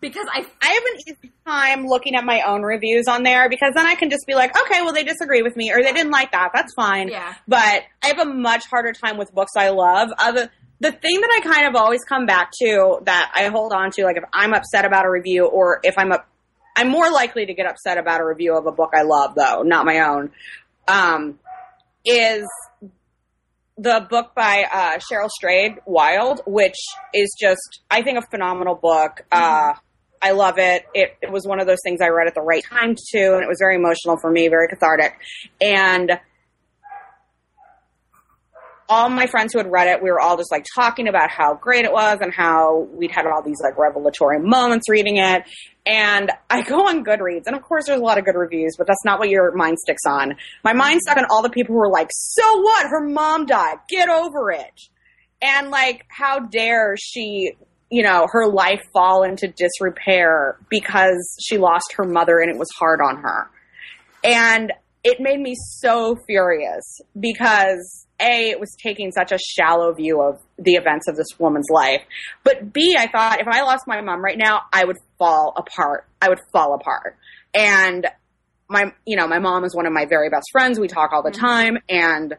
because 0.00 0.26
I 0.32 0.44
I 0.62 0.68
have 0.68 0.82
an 0.84 1.00
easy 1.08 1.32
time 1.46 1.86
looking 1.86 2.14
at 2.14 2.24
my 2.24 2.42
own 2.42 2.62
reviews 2.62 3.08
on 3.08 3.22
there 3.22 3.48
because 3.48 3.72
then 3.74 3.86
I 3.86 3.94
can 3.94 4.10
just 4.10 4.26
be 4.26 4.34
like, 4.34 4.56
okay, 4.66 4.82
well 4.82 4.92
they 4.92 5.04
disagree 5.04 5.42
with 5.42 5.56
me 5.56 5.72
or 5.72 5.82
they 5.82 5.92
didn't 5.92 6.12
like 6.12 6.32
that. 6.32 6.50
That's 6.54 6.72
fine. 6.74 7.08
yeah 7.08 7.34
But 7.48 7.82
I 8.02 8.08
have 8.08 8.18
a 8.18 8.26
much 8.26 8.66
harder 8.66 8.92
time 8.92 9.16
with 9.16 9.32
books 9.34 9.52
I 9.56 9.70
love. 9.70 10.10
Other 10.18 10.50
the 10.80 10.92
thing 10.92 11.20
that 11.20 11.30
I 11.42 11.52
kind 11.52 11.66
of 11.66 11.74
always 11.76 12.04
come 12.04 12.26
back 12.26 12.50
to 12.60 12.98
that 13.06 13.32
I 13.34 13.44
hold 13.48 13.72
on 13.72 13.90
to, 13.92 14.04
like 14.04 14.18
if 14.18 14.24
I'm 14.32 14.52
upset 14.52 14.84
about 14.84 15.06
a 15.06 15.10
review 15.10 15.46
or 15.46 15.80
if 15.82 15.94
I'm 15.96 16.12
up, 16.12 16.28
I'm 16.76 16.88
more 16.88 17.10
likely 17.10 17.46
to 17.46 17.54
get 17.54 17.66
upset 17.66 17.98
about 17.98 18.20
a 18.20 18.24
review 18.24 18.56
of 18.56 18.66
a 18.66 18.72
book 18.72 18.90
I 18.94 19.02
love 19.02 19.34
though, 19.34 19.62
not 19.62 19.84
my 19.86 20.00
own. 20.00 20.30
Um, 20.88 21.38
is 22.04 22.46
the 23.76 24.06
book 24.08 24.34
by 24.34 24.66
uh, 24.70 24.98
Cheryl 24.98 25.30
Strayed, 25.30 25.78
Wild, 25.86 26.40
which 26.46 26.76
is 27.12 27.34
just, 27.40 27.80
I 27.90 28.02
think, 28.02 28.18
a 28.18 28.22
phenomenal 28.22 28.74
book. 28.74 29.24
Uh, 29.32 29.74
I 30.22 30.30
love 30.30 30.58
it. 30.58 30.84
it. 30.94 31.16
It 31.22 31.30
was 31.30 31.46
one 31.46 31.60
of 31.60 31.66
those 31.66 31.80
things 31.84 32.00
I 32.00 32.08
read 32.08 32.26
at 32.28 32.34
the 32.34 32.40
right 32.40 32.62
time 32.64 32.94
too, 32.94 33.34
and 33.34 33.42
it 33.42 33.48
was 33.48 33.58
very 33.60 33.76
emotional 33.76 34.16
for 34.16 34.30
me, 34.30 34.48
very 34.48 34.68
cathartic. 34.68 35.14
And 35.60 36.18
all 38.88 39.08
my 39.08 39.26
friends 39.26 39.52
who 39.52 39.58
had 39.58 39.70
read 39.70 39.88
it, 39.88 40.02
we 40.02 40.10
were 40.10 40.20
all 40.20 40.36
just 40.36 40.52
like 40.52 40.64
talking 40.74 41.08
about 41.08 41.30
how 41.30 41.54
great 41.54 41.84
it 41.84 41.92
was 41.92 42.18
and 42.20 42.32
how 42.32 42.86
we'd 42.92 43.10
had 43.10 43.26
all 43.26 43.42
these 43.42 43.60
like 43.62 43.78
revelatory 43.78 44.38
moments 44.38 44.88
reading 44.88 45.16
it. 45.16 45.44
And 45.86 46.30
I 46.50 46.62
go 46.62 46.86
on 46.88 47.04
Goodreads, 47.04 47.46
and 47.46 47.56
of 47.56 47.62
course, 47.62 47.86
there's 47.86 48.00
a 48.00 48.02
lot 48.02 48.18
of 48.18 48.24
good 48.24 48.36
reviews, 48.36 48.74
but 48.76 48.86
that's 48.86 49.04
not 49.04 49.18
what 49.18 49.28
your 49.28 49.54
mind 49.54 49.78
sticks 49.78 50.02
on. 50.06 50.34
My 50.62 50.72
mind 50.72 51.00
stuck 51.00 51.16
on 51.16 51.24
all 51.30 51.42
the 51.42 51.50
people 51.50 51.74
who 51.74 51.80
were 51.80 51.90
like, 51.90 52.08
"So 52.12 52.60
what? 52.60 52.86
Her 52.86 53.06
mom 53.06 53.46
died. 53.46 53.76
Get 53.88 54.08
over 54.08 54.50
it." 54.50 54.80
And 55.42 55.70
like, 55.70 56.04
how 56.08 56.40
dare 56.40 56.96
she? 56.98 57.52
You 57.90 58.02
know, 58.02 58.26
her 58.30 58.48
life 58.48 58.80
fall 58.92 59.22
into 59.22 59.46
disrepair 59.46 60.56
because 60.68 61.36
she 61.40 61.58
lost 61.58 61.94
her 61.96 62.04
mother 62.04 62.38
and 62.38 62.50
it 62.50 62.58
was 62.58 62.68
hard 62.78 63.00
on 63.00 63.18
her. 63.18 63.50
And 64.24 64.72
it 65.04 65.18
made 65.20 65.38
me 65.38 65.54
so 65.54 66.16
furious 66.26 67.00
because 67.20 68.03
A, 68.20 68.50
it 68.50 68.60
was 68.60 68.76
taking 68.82 69.10
such 69.10 69.32
a 69.32 69.38
shallow 69.38 69.92
view 69.92 70.22
of 70.22 70.40
the 70.58 70.72
events 70.72 71.08
of 71.08 71.16
this 71.16 71.26
woman's 71.38 71.68
life. 71.70 72.02
But 72.44 72.72
B, 72.72 72.96
I 72.98 73.08
thought 73.08 73.40
if 73.40 73.48
I 73.48 73.62
lost 73.62 73.84
my 73.86 74.00
mom 74.00 74.22
right 74.22 74.38
now, 74.38 74.62
I 74.72 74.84
would 74.84 74.98
fall 75.18 75.52
apart. 75.56 76.06
I 76.22 76.28
would 76.28 76.40
fall 76.52 76.74
apart. 76.74 77.16
And 77.52 78.06
my, 78.68 78.92
you 79.04 79.16
know, 79.16 79.26
my 79.26 79.38
mom 79.38 79.64
is 79.64 79.74
one 79.74 79.86
of 79.86 79.92
my 79.92 80.06
very 80.06 80.30
best 80.30 80.46
friends. 80.52 80.78
We 80.78 80.88
talk 80.88 81.12
all 81.12 81.22
the 81.22 81.30
mm-hmm. 81.30 81.44
time. 81.44 81.78
And 81.88 82.34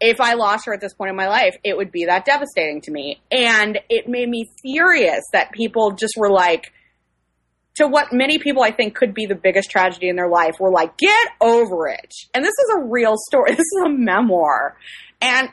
if 0.00 0.20
I 0.20 0.34
lost 0.34 0.66
her 0.66 0.74
at 0.74 0.80
this 0.80 0.94
point 0.94 1.10
in 1.10 1.16
my 1.16 1.28
life, 1.28 1.56
it 1.64 1.76
would 1.76 1.92
be 1.92 2.06
that 2.06 2.24
devastating 2.24 2.80
to 2.82 2.90
me. 2.90 3.22
And 3.30 3.78
it 3.88 4.08
made 4.08 4.28
me 4.28 4.50
furious 4.60 5.22
that 5.32 5.52
people 5.52 5.92
just 5.92 6.14
were 6.16 6.30
like, 6.30 6.72
to 7.76 7.86
what 7.88 8.12
many 8.12 8.38
people 8.38 8.62
I 8.62 8.70
think 8.70 8.94
could 8.94 9.14
be 9.14 9.26
the 9.26 9.34
biggest 9.34 9.70
tragedy 9.70 10.08
in 10.08 10.16
their 10.16 10.28
life 10.28 10.54
were 10.60 10.70
like, 10.70 10.96
get 10.96 11.28
over 11.40 11.88
it. 11.88 12.12
And 12.32 12.44
this 12.44 12.52
is 12.52 12.76
a 12.76 12.84
real 12.84 13.16
story. 13.16 13.50
This 13.56 13.60
is 13.60 13.82
a 13.86 13.88
memoir. 13.88 14.76
And 15.20 15.48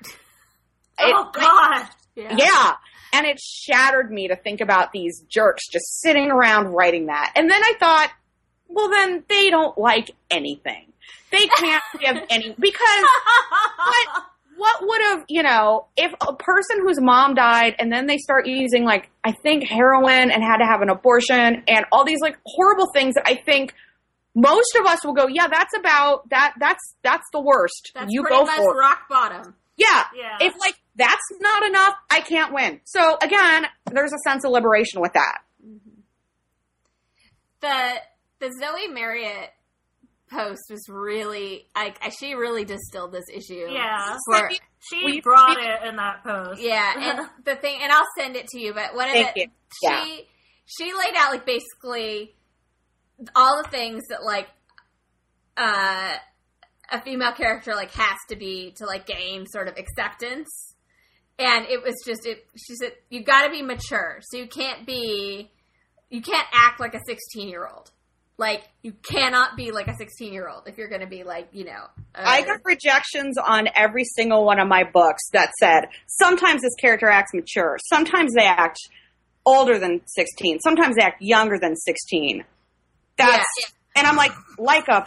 oh, 0.99 1.07
it- 1.07 1.15
oh 1.15 1.31
God. 1.33 1.87
Yeah. 2.15 2.35
yeah. 2.37 2.73
And 3.13 3.25
it 3.25 3.39
shattered 3.39 4.11
me 4.11 4.27
to 4.29 4.35
think 4.35 4.61
about 4.61 4.91
these 4.93 5.23
jerks 5.29 5.67
just 5.71 6.01
sitting 6.01 6.29
around 6.31 6.67
writing 6.73 7.07
that. 7.07 7.33
And 7.35 7.49
then 7.49 7.61
I 7.61 7.73
thought, 7.79 8.09
well, 8.67 8.89
then 8.89 9.23
they 9.27 9.49
don't 9.49 9.77
like 9.77 10.11
anything. 10.29 10.93
They 11.31 11.45
can't 11.57 11.83
give 11.99 12.17
any, 12.29 12.55
because 12.57 13.05
what, 13.77 14.23
what 14.61 14.87
would 14.87 15.01
have, 15.01 15.25
you 15.27 15.41
know, 15.41 15.87
if 15.97 16.13
a 16.21 16.35
person 16.35 16.77
whose 16.81 17.01
mom 17.01 17.33
died 17.33 17.75
and 17.79 17.91
then 17.91 18.05
they 18.05 18.19
start 18.19 18.45
using 18.45 18.85
like, 18.85 19.09
I 19.23 19.31
think 19.31 19.63
heroin 19.63 20.29
and 20.29 20.43
had 20.43 20.57
to 20.57 20.65
have 20.65 20.81
an 20.81 20.89
abortion 20.89 21.63
and 21.67 21.85
all 21.91 22.05
these 22.05 22.21
like 22.21 22.37
horrible 22.45 22.87
things 22.93 23.15
that 23.15 23.27
I 23.27 23.41
think 23.43 23.73
most 24.35 24.75
of 24.79 24.85
us 24.85 25.03
will 25.03 25.15
go, 25.15 25.27
yeah, 25.27 25.47
that's 25.47 25.75
about 25.75 26.29
that. 26.29 26.53
That's, 26.59 26.95
that's 27.01 27.25
the 27.33 27.41
worst. 27.41 27.91
That's 27.95 28.11
you 28.11 28.23
go 28.23 28.45
for 28.45 28.77
rock 28.77 29.09
bottom. 29.09 29.55
Yeah. 29.77 30.03
Yeah. 30.15 30.37
If 30.41 30.53
like 30.59 30.75
that's 30.95 31.31
not 31.39 31.65
enough, 31.65 31.95
I 32.11 32.21
can't 32.21 32.53
win. 32.53 32.81
So 32.83 33.17
again, 33.19 33.65
there's 33.91 34.13
a 34.13 34.29
sense 34.29 34.45
of 34.45 34.51
liberation 34.51 35.01
with 35.01 35.13
that. 35.13 35.39
Mm-hmm. 35.65 36.01
The 37.61 37.93
the 38.39 38.53
Zoe 38.59 38.87
Marriott 38.93 39.49
post 40.31 40.61
was 40.69 40.85
really 40.89 41.67
like 41.75 41.97
she 42.19 42.33
really 42.33 42.63
distilled 42.65 43.11
this 43.11 43.25
issue. 43.31 43.67
Yeah. 43.69 44.17
For, 44.25 44.49
She 44.89 45.03
We- 45.05 45.21
brought 45.21 45.57
it 45.59 45.87
in 45.87 45.95
that 45.97 46.23
post. 46.23 46.61
yeah, 46.61 46.93
and 46.97 47.29
the 47.45 47.55
thing, 47.55 47.79
and 47.83 47.91
I'll 47.91 48.07
send 48.17 48.35
it 48.35 48.47
to 48.47 48.59
you. 48.59 48.73
But 48.73 48.95
one 48.95 49.07
of 49.09 49.13
Thank 49.13 49.33
the 49.35 49.41
you. 49.41 49.47
she 49.83 50.17
Yeah. 50.17 50.25
she 50.65 50.93
laid 50.93 51.15
out 51.17 51.31
like 51.31 51.45
basically 51.45 52.35
all 53.35 53.61
the 53.61 53.69
things 53.69 54.03
that 54.09 54.23
like 54.23 54.47
uh 55.57 56.13
a 56.91 57.01
female 57.03 57.31
character 57.33 57.73
like 57.75 57.91
has 57.91 58.17
to 58.29 58.35
be 58.35 58.73
to 58.77 58.85
like 58.85 59.05
gain 59.05 59.45
sort 59.47 59.67
of 59.67 59.77
acceptance. 59.77 60.75
And 61.39 61.65
it 61.67 61.81
was 61.83 61.95
just 62.05 62.25
it 62.25 62.45
she 62.57 62.75
said 62.75 62.93
you 63.09 63.23
got 63.23 63.43
to 63.45 63.49
be 63.51 63.61
mature. 63.61 64.19
So 64.21 64.37
you 64.37 64.47
can't 64.47 64.85
be 64.85 65.51
you 66.09 66.21
can't 66.21 66.47
act 66.53 66.79
like 66.79 66.93
a 66.93 66.99
16-year-old. 66.99 67.89
Like 68.37 68.63
you 68.81 68.93
cannot 69.03 69.55
be 69.55 69.71
like 69.71 69.87
a 69.87 69.91
16-year-old 69.91 70.63
if 70.67 70.77
you're 70.77 70.89
going 70.89 71.01
to 71.01 71.07
be 71.07 71.23
like, 71.23 71.49
you 71.51 71.65
know, 71.65 71.85
uh, 72.15 72.23
I 72.25 72.41
got 72.41 72.59
rejections 72.65 73.37
on 73.37 73.67
every 73.75 74.03
single 74.03 74.45
one 74.45 74.59
of 74.59 74.67
my 74.67 74.83
books 74.83 75.21
that 75.33 75.51
said 75.59 75.85
sometimes 76.07 76.61
this 76.61 76.73
character 76.79 77.07
acts 77.07 77.33
mature, 77.33 77.77
sometimes 77.87 78.33
they 78.33 78.45
act 78.45 78.77
older 79.45 79.77
than 79.77 80.01
16, 80.07 80.59
sometimes 80.61 80.95
they 80.95 81.03
act 81.03 81.21
younger 81.21 81.59
than 81.59 81.75
16. 81.75 82.43
That's 83.17 83.45
and 83.95 84.07
I'm 84.07 84.15
like, 84.15 84.31
like 84.57 84.87
a 84.87 85.03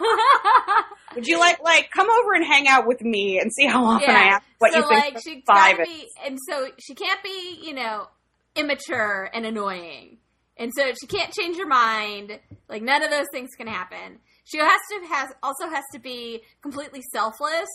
would 1.14 1.26
you 1.26 1.38
like 1.38 1.62
like 1.62 1.90
come 1.90 2.08
over 2.10 2.34
and 2.34 2.44
hang 2.44 2.68
out 2.68 2.86
with 2.86 3.00
me 3.00 3.38
and 3.40 3.52
see 3.52 3.66
how 3.66 3.84
often 3.84 4.10
I 4.10 4.28
ask 4.28 4.44
what 4.58 4.72
so 4.72 4.78
you 4.78 4.88
think 4.88 5.14
like 5.14 5.44
five 5.46 5.78
gotta 5.78 5.84
be, 5.84 6.08
and 6.24 6.38
so 6.48 6.68
she 6.78 6.94
can't 6.94 7.22
be, 7.22 7.60
you 7.62 7.74
know, 7.74 8.08
immature 8.54 9.30
and 9.32 9.46
annoying, 9.46 10.18
and 10.60 10.70
so 10.76 10.92
she 11.00 11.06
can't 11.06 11.32
change 11.32 11.56
her 11.56 11.66
mind. 11.66 12.38
Like 12.68 12.82
none 12.82 13.02
of 13.02 13.10
those 13.10 13.26
things 13.32 13.50
can 13.56 13.66
happen. 13.66 14.20
She 14.44 14.58
has 14.58 14.80
to 14.90 15.06
has 15.08 15.30
also 15.42 15.68
has 15.68 15.84
to 15.94 15.98
be 15.98 16.42
completely 16.62 17.00
selfless, 17.12 17.68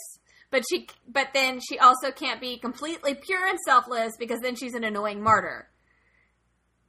but 0.52 0.64
she 0.70 0.88
but 1.08 1.30
then 1.34 1.60
she 1.60 1.80
also 1.80 2.12
can't 2.12 2.40
be 2.40 2.60
completely 2.60 3.16
pure 3.16 3.46
and 3.48 3.58
selfless 3.66 4.14
because 4.18 4.40
then 4.42 4.56
she's 4.56 4.76
an 4.76 4.84
annoying 4.84 5.22
martyr. 5.22 5.68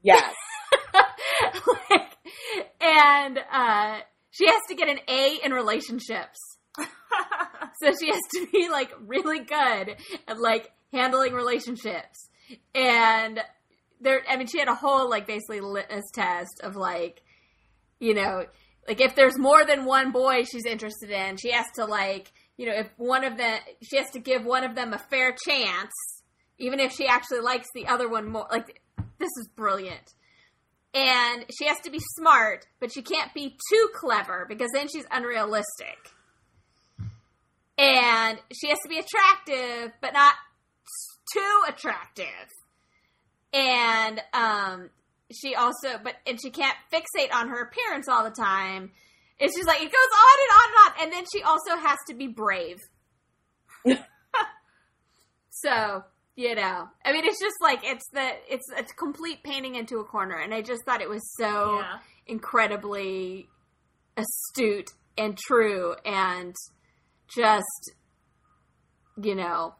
Yes. 0.03 0.35
like, 1.91 2.17
and 2.81 3.39
uh, 3.51 3.99
she 4.31 4.47
has 4.47 4.61
to 4.69 4.75
get 4.75 4.89
an 4.89 4.99
A 5.09 5.39
in 5.43 5.53
relationships. 5.53 6.39
so 6.79 7.93
she 7.99 8.09
has 8.09 8.21
to 8.35 8.47
be 8.53 8.69
like 8.69 8.93
really 9.01 9.41
good 9.41 9.97
at 10.29 10.39
like 10.39 10.71
handling 10.93 11.33
relationships. 11.33 12.29
And 12.75 13.41
there, 14.01 14.23
I 14.29 14.37
mean, 14.37 14.47
she 14.47 14.59
had 14.59 14.69
a 14.69 14.75
whole 14.75 15.09
like 15.09 15.27
basically 15.27 15.61
litmus 15.61 16.05
test 16.13 16.61
of 16.63 16.77
like, 16.77 17.23
you 17.99 18.15
know, 18.15 18.45
like 18.87 19.01
if 19.01 19.15
there's 19.15 19.39
more 19.39 19.65
than 19.65 19.85
one 19.85 20.13
boy 20.13 20.45
she's 20.45 20.67
interested 20.67 21.11
in, 21.11 21.37
she 21.37 21.51
has 21.53 21.67
to 21.77 21.85
like, 21.85 22.33
you 22.57 22.67
know, 22.67 22.75
if 22.75 22.89
one 22.97 23.25
of 23.25 23.37
them, 23.37 23.61
she 23.83 23.97
has 23.97 24.11
to 24.11 24.19
give 24.19 24.45
one 24.45 24.65
of 24.65 24.75
them 24.75 24.93
a 24.93 24.99
fair 24.99 25.35
chance, 25.47 25.93
even 26.59 26.81
if 26.81 26.93
she 26.93 27.07
actually 27.07 27.41
likes 27.41 27.67
the 27.75 27.87
other 27.87 28.09
one 28.09 28.31
more. 28.31 28.47
Like, 28.51 28.81
this 29.19 29.31
is 29.41 29.49
brilliant. 29.55 30.15
And 30.95 31.45
she 31.59 31.67
has 31.67 31.79
to 31.81 31.91
be 31.91 32.01
smart, 32.17 32.67
but 32.81 32.93
she 32.93 33.03
can't 33.03 33.35
be 33.35 33.59
too 33.71 33.89
clever 33.95 34.47
because 34.49 34.71
then 34.73 34.89
she's 34.89 35.05
unrealistic. 35.11 36.13
And 37.77 38.39
she 38.59 38.69
has 38.69 38.79
to 38.83 38.89
be 38.89 38.99
attractive, 38.99 39.93
but 40.01 40.15
not 40.15 40.35
too 41.33 41.61
attractive. 41.69 42.49
And 43.59 44.21
um, 44.35 44.91
she 45.33 45.55
also, 45.55 45.99
but 46.05 46.15
and 46.27 46.39
she 46.41 46.51
can't 46.51 46.77
fixate 46.93 47.33
on 47.33 47.49
her 47.49 47.63
appearance 47.63 48.07
all 48.09 48.23
the 48.25 48.31
time. 48.31 48.91
It's 49.39 49.55
just 49.57 49.67
like 49.67 49.81
it 49.81 49.85
goes 49.85 49.93
on 49.95 50.39
and 50.43 50.51
on 50.53 50.69
and 50.69 50.79
on. 50.85 51.05
And 51.05 51.13
then 51.13 51.25
she 51.33 51.43
also 51.43 51.77
has 51.77 51.97
to 52.09 52.15
be 52.15 52.27
brave. 52.27 52.79
so 55.51 56.05
you 56.39 56.55
know, 56.55 56.87
I 57.05 57.13
mean, 57.13 57.25
it's 57.25 57.41
just 57.41 57.57
like 57.63 57.81
it's 57.83 58.05
the 58.13 58.31
it's 58.49 58.67
a 58.77 58.83
complete 58.83 59.43
painting 59.43 59.75
into 59.75 59.99
a 60.01 60.05
corner, 60.05 60.37
and 60.37 60.53
I 60.53 60.61
just 60.61 60.85
thought 60.85 61.01
it 61.01 61.09
was 61.09 61.23
so 61.39 61.79
Yeah. 61.79 61.99
incredibly 62.27 63.49
astute 64.19 64.91
and 65.17 65.39
true, 65.39 65.95
and 66.05 66.55
just 67.35 67.93
you 69.23 69.35
know, 69.35 69.75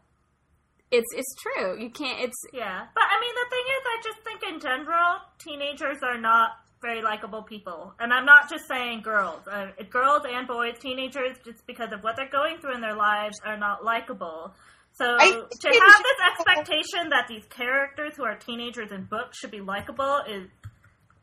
it's 0.91 1.13
it's 1.15 1.35
true. 1.35 1.79
You 1.81 1.91
can't. 1.91 2.21
It's 2.21 2.37
Yeah, 2.53 2.87
but 2.95 3.03
I 3.03 3.21
mean, 3.21 3.35
the 3.35 3.49
thing 3.51 3.67
is, 3.75 3.83
I 3.87 4.03
just 4.05 4.21
think 4.25 4.55
in 4.55 4.61
general, 4.61 5.17
teenagers 5.39 5.99
are 6.03 6.19
not 6.19 6.51
very 6.83 7.03
likable 7.03 7.43
people, 7.43 7.95
and 7.99 8.13
I'm 8.13 8.25
not 8.25 8.49
just 8.49 8.69
saying 8.69 9.03
girls. 9.03 9.41
Uh, 9.51 9.69
girls 9.91 10.23
and 10.29 10.47
boys, 10.47 10.79
teenagers, 10.79 11.37
just 11.45 11.67
because 11.67 11.93
of 11.93 12.03
what 12.03 12.17
they're 12.17 12.31
going 12.31 12.59
through 12.59 12.75
in 12.75 12.81
their 12.81 12.95
lives, 12.95 13.41
are 13.45 13.57
not 13.57 13.85
likable. 13.85 14.55
So 14.93 15.05
I 15.19 15.31
to 15.31 15.69
have 15.69 16.03
this 16.03 16.21
expectation 16.33 17.11
that 17.11 17.27
these 17.29 17.45
characters 17.47 18.13
who 18.17 18.25
are 18.25 18.37
teenagers 18.37 18.93
in 18.93 19.05
books 19.05 19.39
should 19.39 19.51
be 19.51 19.61
likable 19.61 20.21
is 20.29 20.49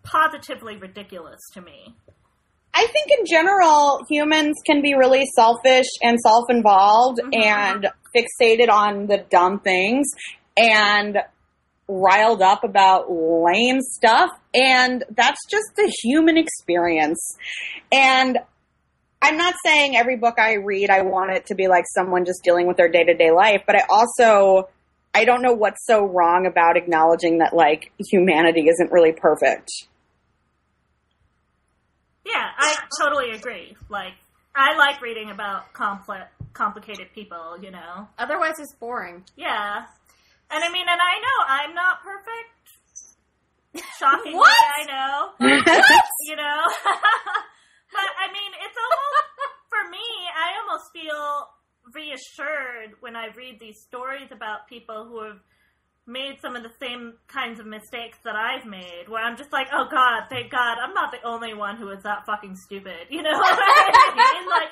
positively 0.04 0.78
ridiculous 0.78 1.40
to 1.54 1.62
me. 1.62 1.96
I 2.74 2.88
think 2.88 3.20
in 3.20 3.26
general, 3.26 4.02
humans 4.10 4.56
can 4.66 4.82
be 4.82 4.96
really 4.96 5.26
selfish 5.36 5.86
and 6.02 6.20
self 6.20 6.50
involved 6.50 7.20
mm-hmm, 7.20 7.30
mm-hmm. 7.30 7.84
and 7.84 7.88
fixated 8.16 8.70
on 8.70 9.08
the 9.08 9.26
dumb 9.30 9.60
things 9.60 10.08
and 10.58 11.18
riled 11.88 12.42
up 12.42 12.64
about 12.64 13.06
lame 13.10 13.82
stuff. 13.82 14.30
And 14.54 15.04
that's 15.16 15.40
just 15.50 15.68
the 15.76 15.92
human 16.04 16.38
experience. 16.38 17.20
And 17.92 18.40
I'm 19.22 19.38
not 19.38 19.56
saying 19.66 19.96
every 19.96 20.18
book 20.18 20.36
I 20.38 20.56
read, 20.56 20.90
I 20.90 21.02
want 21.02 21.32
it 21.32 21.46
to 21.48 21.56
be 21.56 21.68
like 21.68 21.86
someone 21.94 22.26
just 22.26 22.44
dealing 22.44 22.68
with 22.68 22.78
their 22.78 22.90
day 22.90 23.04
to 23.04 23.14
day 23.14 23.32
life, 23.32 23.62
but 23.66 23.76
I 23.76 23.84
also, 23.90 24.70
I 25.14 25.26
don't 25.26 25.42
know 25.42 25.54
what's 25.54 25.86
so 25.86 26.06
wrong 26.06 26.46
about 26.46 26.76
acknowledging 26.76 27.38
that 27.38 27.56
like 27.56 27.92
humanity 28.00 28.68
isn't 28.68 28.92
really 28.92 29.14
perfect. 29.14 29.70
Yeah, 32.26 32.48
I 32.58 32.76
totally 33.02 33.32
agree. 33.32 33.76
Like, 33.90 34.14
I 34.56 34.78
like 34.78 35.02
reading 35.02 35.30
about 35.30 35.74
complex, 35.74 36.28
complicated 36.54 37.08
people. 37.14 37.58
You 37.62 37.72
know. 37.72 38.08
otherwise 38.18 38.60
it's 38.60 38.74
boring. 38.80 39.24
Yeah. 39.36 39.86
And 40.52 40.64
I 40.64 40.70
mean, 40.72 40.86
and 40.88 41.00
I 41.02 41.16
know 41.20 41.38
I'm 41.48 41.74
not 41.76 42.04
perfect. 42.04 43.86
Shockingly, 43.98 44.36
What? 44.38 44.58
I 44.78 44.86
know. 44.86 45.30
you 46.30 46.36
know? 46.36 46.62
but 47.92 48.10
I 48.22 48.28
mean, 48.32 48.52
it's 48.62 48.78
almost, 48.78 49.30
for 49.70 49.90
me, 49.90 50.06
I 50.30 50.62
almost 50.62 50.92
feel 50.94 51.50
reassured 51.94 53.02
when 53.02 53.16
I 53.16 53.28
read 53.36 53.60
these 53.60 53.82
stories 53.82 54.30
about 54.32 54.68
people 54.70 55.06
who 55.10 55.24
have 55.24 55.40
made 56.06 56.36
some 56.42 56.56
of 56.56 56.64
the 56.64 56.72
same 56.82 57.14
kinds 57.28 57.60
of 57.60 57.66
mistakes 57.66 58.18
that 58.26 58.36
I've 58.36 58.66
made, 58.66 59.06
where 59.08 59.24
I'm 59.24 59.38
just 59.38 59.54
like, 59.54 59.68
oh 59.74 59.88
god, 59.90 60.24
thank 60.30 60.52
God, 60.52 60.78
I'm 60.84 60.94
not 60.94 61.12
the 61.12 61.26
only 61.28 61.54
one 61.54 61.78
who 61.78 61.90
is 61.90 62.04
that 62.04 62.26
fucking 62.26 62.56
stupid. 62.56 62.94
You 63.10 63.22
know 63.22 63.32
what 63.32 63.58
I 63.58 64.14
mean? 64.16 64.50
Like, 64.50 64.70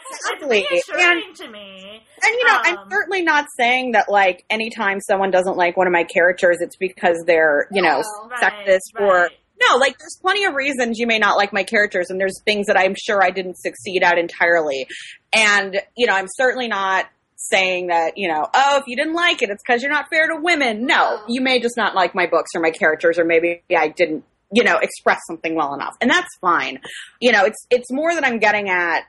it's 0.69 0.89
reassuring 0.89 1.33
to 1.35 1.47
me. 1.49 2.01
And 2.23 2.35
you 2.37 2.45
know, 2.47 2.55
Um, 2.55 2.61
I'm 2.65 2.89
certainly 2.91 3.23
not 3.23 3.45
saying 3.57 3.93
that 3.93 4.09
like 4.09 4.43
anytime 4.49 4.99
someone 4.99 5.31
doesn't 5.31 5.55
like 5.57 5.77
one 5.77 5.87
of 5.87 5.93
my 5.93 6.03
characters, 6.03 6.57
it's 6.59 6.75
because 6.75 7.23
they're 7.25 7.67
you 7.71 7.81
know 7.81 8.01
No. 8.01 8.29
Right, 8.29 8.67
sexist 8.67 8.99
or 8.99 9.13
right. 9.23 9.31
no. 9.69 9.77
Like, 9.77 9.97
there's 9.99 10.17
plenty 10.21 10.43
of 10.45 10.53
reasons 10.53 10.97
you 10.99 11.07
may 11.07 11.19
not 11.19 11.37
like 11.37 11.53
my 11.53 11.63
characters, 11.63 12.09
and 12.09 12.19
there's 12.19 12.41
things 12.43 12.67
that 12.67 12.77
I'm 12.77 12.95
sure 12.95 13.23
I 13.23 13.31
didn't 13.31 13.57
succeed 13.57 14.03
at 14.03 14.17
entirely. 14.17 14.85
And 15.33 15.79
you 15.95 16.07
know, 16.07 16.13
I'm 16.13 16.27
certainly 16.35 16.67
not 16.67 17.05
saying 17.49 17.87
that 17.87 18.17
you 18.17 18.27
know, 18.27 18.47
oh, 18.53 18.77
if 18.77 18.83
you 18.87 18.95
didn't 18.95 19.13
like 19.13 19.41
it, 19.41 19.49
it's 19.49 19.63
because 19.65 19.81
you're 19.81 19.91
not 19.91 20.05
fair 20.09 20.27
to 20.27 20.41
women. 20.41 20.85
No, 20.85 21.21
you 21.27 21.41
may 21.41 21.59
just 21.59 21.77
not 21.77 21.95
like 21.95 22.13
my 22.15 22.27
books 22.27 22.51
or 22.55 22.61
my 22.61 22.71
characters, 22.71 23.17
or 23.17 23.25
maybe 23.25 23.63
I 23.75 23.89
didn't 23.89 24.23
you 24.51 24.63
know 24.63 24.77
express 24.77 25.19
something 25.27 25.55
well 25.55 25.73
enough, 25.73 25.95
and 26.01 26.09
that's 26.09 26.29
fine. 26.39 26.79
You 27.19 27.31
know, 27.31 27.45
it's 27.45 27.65
it's 27.69 27.91
more 27.91 28.13
that 28.13 28.25
I'm 28.25 28.39
getting 28.39 28.69
at 28.69 29.03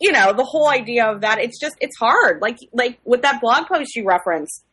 you 0.00 0.12
know 0.12 0.32
the 0.32 0.44
whole 0.44 0.68
idea 0.68 1.06
of 1.06 1.20
that 1.20 1.38
it's 1.38 1.60
just 1.60 1.76
it's 1.80 1.96
hard 1.96 2.42
like 2.42 2.58
like 2.72 2.98
with 3.04 3.22
that 3.22 3.40
blog 3.40 3.68
post 3.68 3.94
you 3.94 4.04
referenced 4.04 4.64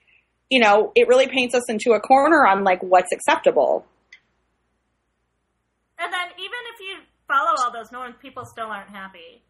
you 0.49 0.59
know 0.59 0.91
it 0.95 1.07
really 1.07 1.27
paints 1.27 1.53
us 1.53 1.69
into 1.69 1.91
a 1.91 1.99
corner 1.99 2.47
on 2.47 2.63
like 2.63 2.81
what's 2.81 3.11
acceptable 3.13 3.85
And 5.99 6.13
then 6.13 6.31
even 6.39 6.61
if 6.73 6.79
you 6.79 7.03
follow 7.27 7.51
all 7.59 7.71
those 7.71 7.91
norms, 7.91 8.15
people 8.21 8.45
still 8.45 8.67
aren't 8.67 8.89
happy. 8.89 9.43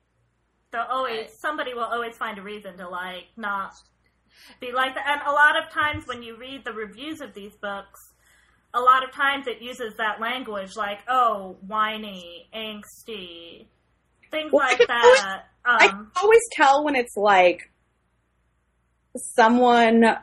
So 0.72 0.80
always 0.90 1.20
Right. 1.22 1.30
somebody 1.32 1.74
will 1.74 1.84
always 1.84 2.16
find 2.18 2.38
a 2.38 2.41
reason 2.41 2.78
to 2.78 2.88
like 2.88 3.28
not 3.36 3.74
be 4.60 4.72
like 4.72 4.94
that. 4.96 5.06
And 5.08 5.22
a 5.28 5.32
lot 5.32 5.58
of 5.62 5.70
times 5.72 6.06
when 6.08 6.22
you 6.22 6.36
read 6.38 6.64
the 6.64 6.74
reviews 6.74 7.22
of 7.22 7.34
these 7.34 7.56
books, 7.56 8.14
a 8.74 8.80
lot 8.80 9.04
of 9.04 9.12
times 9.12 9.48
it 9.48 9.62
uses 9.62 9.96
that 9.98 10.20
language 10.22 10.76
like, 10.76 11.00
oh, 11.08 11.58
whiny, 11.66 12.48
angsty, 12.54 13.66
things 14.32 14.52
Well, 14.52 14.68
like 14.68 14.80
always- 14.90 15.22
that. 15.22 15.46
i 15.66 15.86
Um, 15.88 15.90
can 15.90 16.12
always 16.22 16.41
tell 16.52 16.84
when 16.86 16.96
it's 16.96 17.18
like 17.18 17.72
someone 19.18 20.18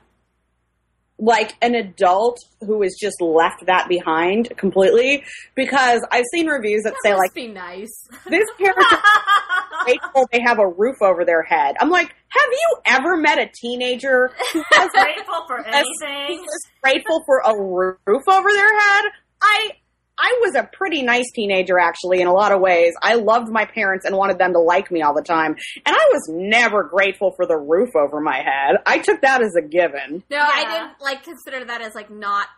like 1.19 1.57
an 1.63 1.75
adult 1.75 2.39
who 2.61 2.83
has 2.83 2.95
just 3.01 3.21
left 3.23 3.65
that 3.67 3.89
behind 3.89 4.53
completely 4.59 5.23
because 5.55 6.05
i've 6.11 6.25
seen 6.33 6.47
reviews 6.47 6.83
that 6.83 6.93
say 7.03 7.11
Must 7.13 7.19
like 7.21 7.35
be 7.35 7.49
nice. 7.49 7.91
this 8.29 8.45
character 8.59 8.97
grateful 9.85 10.27
they 10.31 10.41
have 10.45 10.59
a 10.59 10.69
roof 10.69 10.97
over 11.01 11.25
their 11.25 11.43
head 11.43 11.75
i'm 11.81 11.89
like 11.89 12.09
have 12.29 12.51
you 12.53 12.77
ever 12.87 13.17
met 13.17 13.39
a 13.39 13.49
teenager 13.61 14.31
who 14.53 14.59
was 14.79 14.91
grateful 14.93 15.45
for 15.47 15.59
anything. 15.67 16.41
was 16.41 16.61
grateful 16.83 17.23
for 17.25 17.39
a 17.39 17.55
roof 17.57 18.23
over 18.29 18.51
their 18.53 18.79
head. 18.79 19.05
I 19.41 19.71
I 20.19 20.39
was 20.41 20.55
a 20.55 20.69
pretty 20.73 21.03
nice 21.03 21.31
teenager 21.35 21.79
actually 21.79 22.21
in 22.21 22.27
a 22.27 22.33
lot 22.33 22.53
of 22.53 22.61
ways. 22.61 22.95
I 23.03 23.15
loved 23.15 23.49
my 23.51 23.65
parents 23.65 24.05
and 24.05 24.17
wanted 24.17 24.39
them 24.39 24.53
to 24.55 24.59
like 24.59 24.91
me 24.91 25.03
all 25.03 25.15
the 25.15 25.23
time. 25.23 25.57
And 25.85 25.95
I 25.95 26.09
was 26.13 26.29
never 26.31 26.85
grateful 26.85 27.33
for 27.37 27.47
the 27.47 27.57
roof 27.57 27.95
over 27.95 28.21
my 28.21 28.37
head. 28.37 28.77
I 28.87 28.99
took 28.99 29.21
that 29.23 29.43
as 29.43 29.55
a 29.57 29.63
given. 29.63 30.23
No, 30.31 30.39
I 30.39 30.65
didn't 30.65 31.01
like 31.01 31.23
consider 31.23 31.65
that 31.65 31.83
as 31.83 31.95
like 31.95 32.11
not 32.11 32.49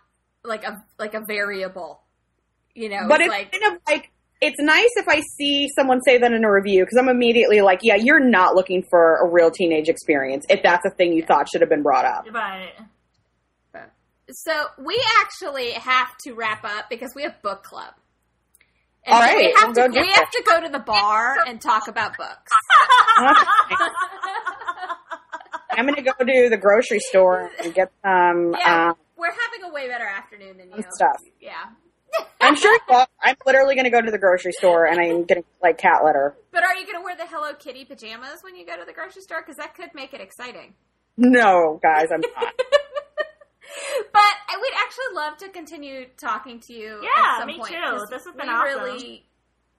like 0.44 0.64
a 0.64 0.85
like 0.98 1.14
a 1.14 1.20
variable. 1.26 2.01
You 2.74 2.90
know, 2.90 3.09
but 3.09 3.20
it's 3.20 3.32
it's 3.32 3.32
like 3.32 3.52
kind 3.52 3.74
of 3.74 3.82
like 3.89 4.12
it's 4.40 4.60
nice 4.60 4.90
if 4.97 5.09
I 5.09 5.22
see 5.36 5.68
someone 5.74 6.01
say 6.02 6.18
that 6.18 6.32
in 6.32 6.44
a 6.44 6.52
review 6.52 6.85
because 6.85 6.97
I'm 6.97 7.09
immediately 7.09 7.60
like, 7.60 7.80
yeah, 7.82 7.97
you're 7.97 8.24
not 8.24 8.55
looking 8.55 8.85
for 8.89 9.16
a 9.16 9.28
real 9.28 9.51
teenage 9.51 9.89
experience 9.89 10.47
if 10.48 10.62
that's 10.62 10.85
a 10.86 10.90
thing 10.90 11.12
you 11.12 11.24
thought 11.24 11.48
should 11.51 11.60
have 11.60 11.70
been 11.70 11.82
brought 11.82 12.05
up. 12.05 12.24
Right. 12.32 12.72
So 14.30 14.66
we 14.84 15.02
actually 15.20 15.72
have 15.72 16.16
to 16.24 16.34
wrap 16.34 16.64
up 16.64 16.90
because 16.90 17.12
we 17.14 17.22
have 17.22 17.40
book 17.42 17.62
club. 17.62 17.94
And 19.05 19.14
All 19.14 19.20
right, 19.20 19.36
we 19.36 19.55
have 19.59 19.74
we'll 19.76 19.86
to 19.88 19.94
go 19.94 20.00
we 20.00 20.09
have 20.09 20.30
to 20.30 20.42
go 20.46 20.60
to 20.60 20.68
the 20.68 20.80
bar 20.80 21.36
and 21.46 21.60
talk 21.60 21.88
about 21.88 22.16
books. 22.16 22.52
I'm 25.70 25.84
going 25.84 25.94
to 25.94 26.02
go 26.02 26.12
to 26.18 26.48
the 26.50 26.56
grocery 26.56 26.98
store 26.98 27.50
and 27.62 27.72
get 27.72 27.90
some 28.02 28.55
Yeah, 28.59 28.90
uh, 28.90 28.94
we're 29.16 29.30
having 29.30 29.70
a 29.70 29.72
way 29.72 29.88
better 29.88 30.06
afternoon 30.06 30.59
than 30.59 30.70
you. 30.76 30.82
stuff. 30.90 31.22
Yeah. 31.40 31.52
I'm 32.40 32.56
sure. 32.56 32.78
Well, 32.88 33.06
I'm 33.22 33.36
literally 33.46 33.74
going 33.76 33.84
to 33.84 33.90
go 33.90 34.00
to 34.00 34.10
the 34.10 34.18
grocery 34.18 34.52
store 34.52 34.86
and 34.86 35.00
I'm 35.00 35.24
getting 35.24 35.44
like 35.62 35.78
cat 35.78 36.02
litter. 36.05 36.34
But 36.52 36.64
are 36.64 36.74
you 36.74 36.84
going 36.84 36.98
to 36.98 37.05
wear 37.05 37.16
the 37.16 37.26
Hello 37.26 37.55
Kitty 37.55 37.84
pajamas 37.84 38.40
when 38.42 38.56
you 38.56 38.66
go 38.66 38.76
to 38.76 38.84
the 38.84 38.92
grocery 38.92 39.22
store? 39.22 39.40
Because 39.40 39.56
that 39.56 39.74
could 39.74 39.90
make 39.94 40.12
it 40.14 40.20
exciting. 40.20 40.74
No, 41.16 41.78
guys, 41.82 42.09
I'm 42.12 42.20
not. 42.20 42.55
But 44.12 44.34
I 44.48 44.56
would 44.60 44.72
actually 44.84 45.14
love 45.14 45.36
to 45.38 45.48
continue 45.50 46.06
talking 46.16 46.60
to 46.60 46.72
you. 46.72 47.00
Yeah, 47.02 47.08
at 47.34 47.38
some 47.40 47.46
me 47.48 47.58
point, 47.58 47.72
too. 47.72 47.80
'cause 47.80 48.08
This 48.10 48.24
has 48.24 48.34
been 48.34 48.46
we 48.48 48.52
awesome. 48.52 48.82
Really, 48.82 49.24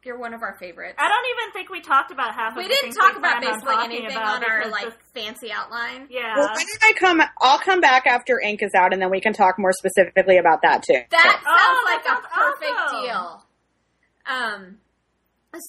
you're 0.03 0.17
one 0.17 0.33
of 0.33 0.41
our 0.41 0.55
favorites. 0.59 0.95
I 0.97 1.09
don't 1.09 1.25
even 1.39 1.51
think 1.53 1.69
we 1.69 1.81
talked 1.81 2.11
about 2.11 2.33
half 2.33 2.55
we 2.55 2.63
of 2.63 2.69
the 2.69 2.75
didn't 2.75 2.83
things 2.93 2.97
talk 2.97 3.13
we 3.13 3.19
about 3.19 3.41
planned 3.41 3.45
on 3.47 3.59
basically 3.65 3.85
anything 3.97 4.17
about 4.17 4.43
on 4.43 4.49
our 4.49 4.67
like 4.69 4.85
this- 4.85 4.95
fancy 5.13 5.51
outline. 5.51 6.07
yeah. 6.09 6.37
Well, 6.37 6.47
why 6.47 6.63
don't 6.63 6.83
I 6.83 6.93
come? 6.93 7.21
I'll 7.41 7.59
come 7.59 7.81
back 7.81 8.05
after 8.07 8.39
ink 8.39 8.61
is 8.63 8.73
out, 8.75 8.93
and 8.93 9.01
then 9.01 9.09
we 9.09 9.19
can 9.19 9.33
talk 9.33 9.57
more 9.59 9.73
specifically 9.73 10.37
about 10.37 10.61
that 10.61 10.83
too. 10.83 11.01
That 11.09 11.41
sounds 11.43 11.43
Oh, 11.47 11.81
like 11.85 12.03
that 12.05 12.19
a 12.19 12.21
sounds 12.21 12.33
perfect 12.33 12.79
awesome. 12.79 13.01
deal. 13.03 13.45
Um. 14.25 14.77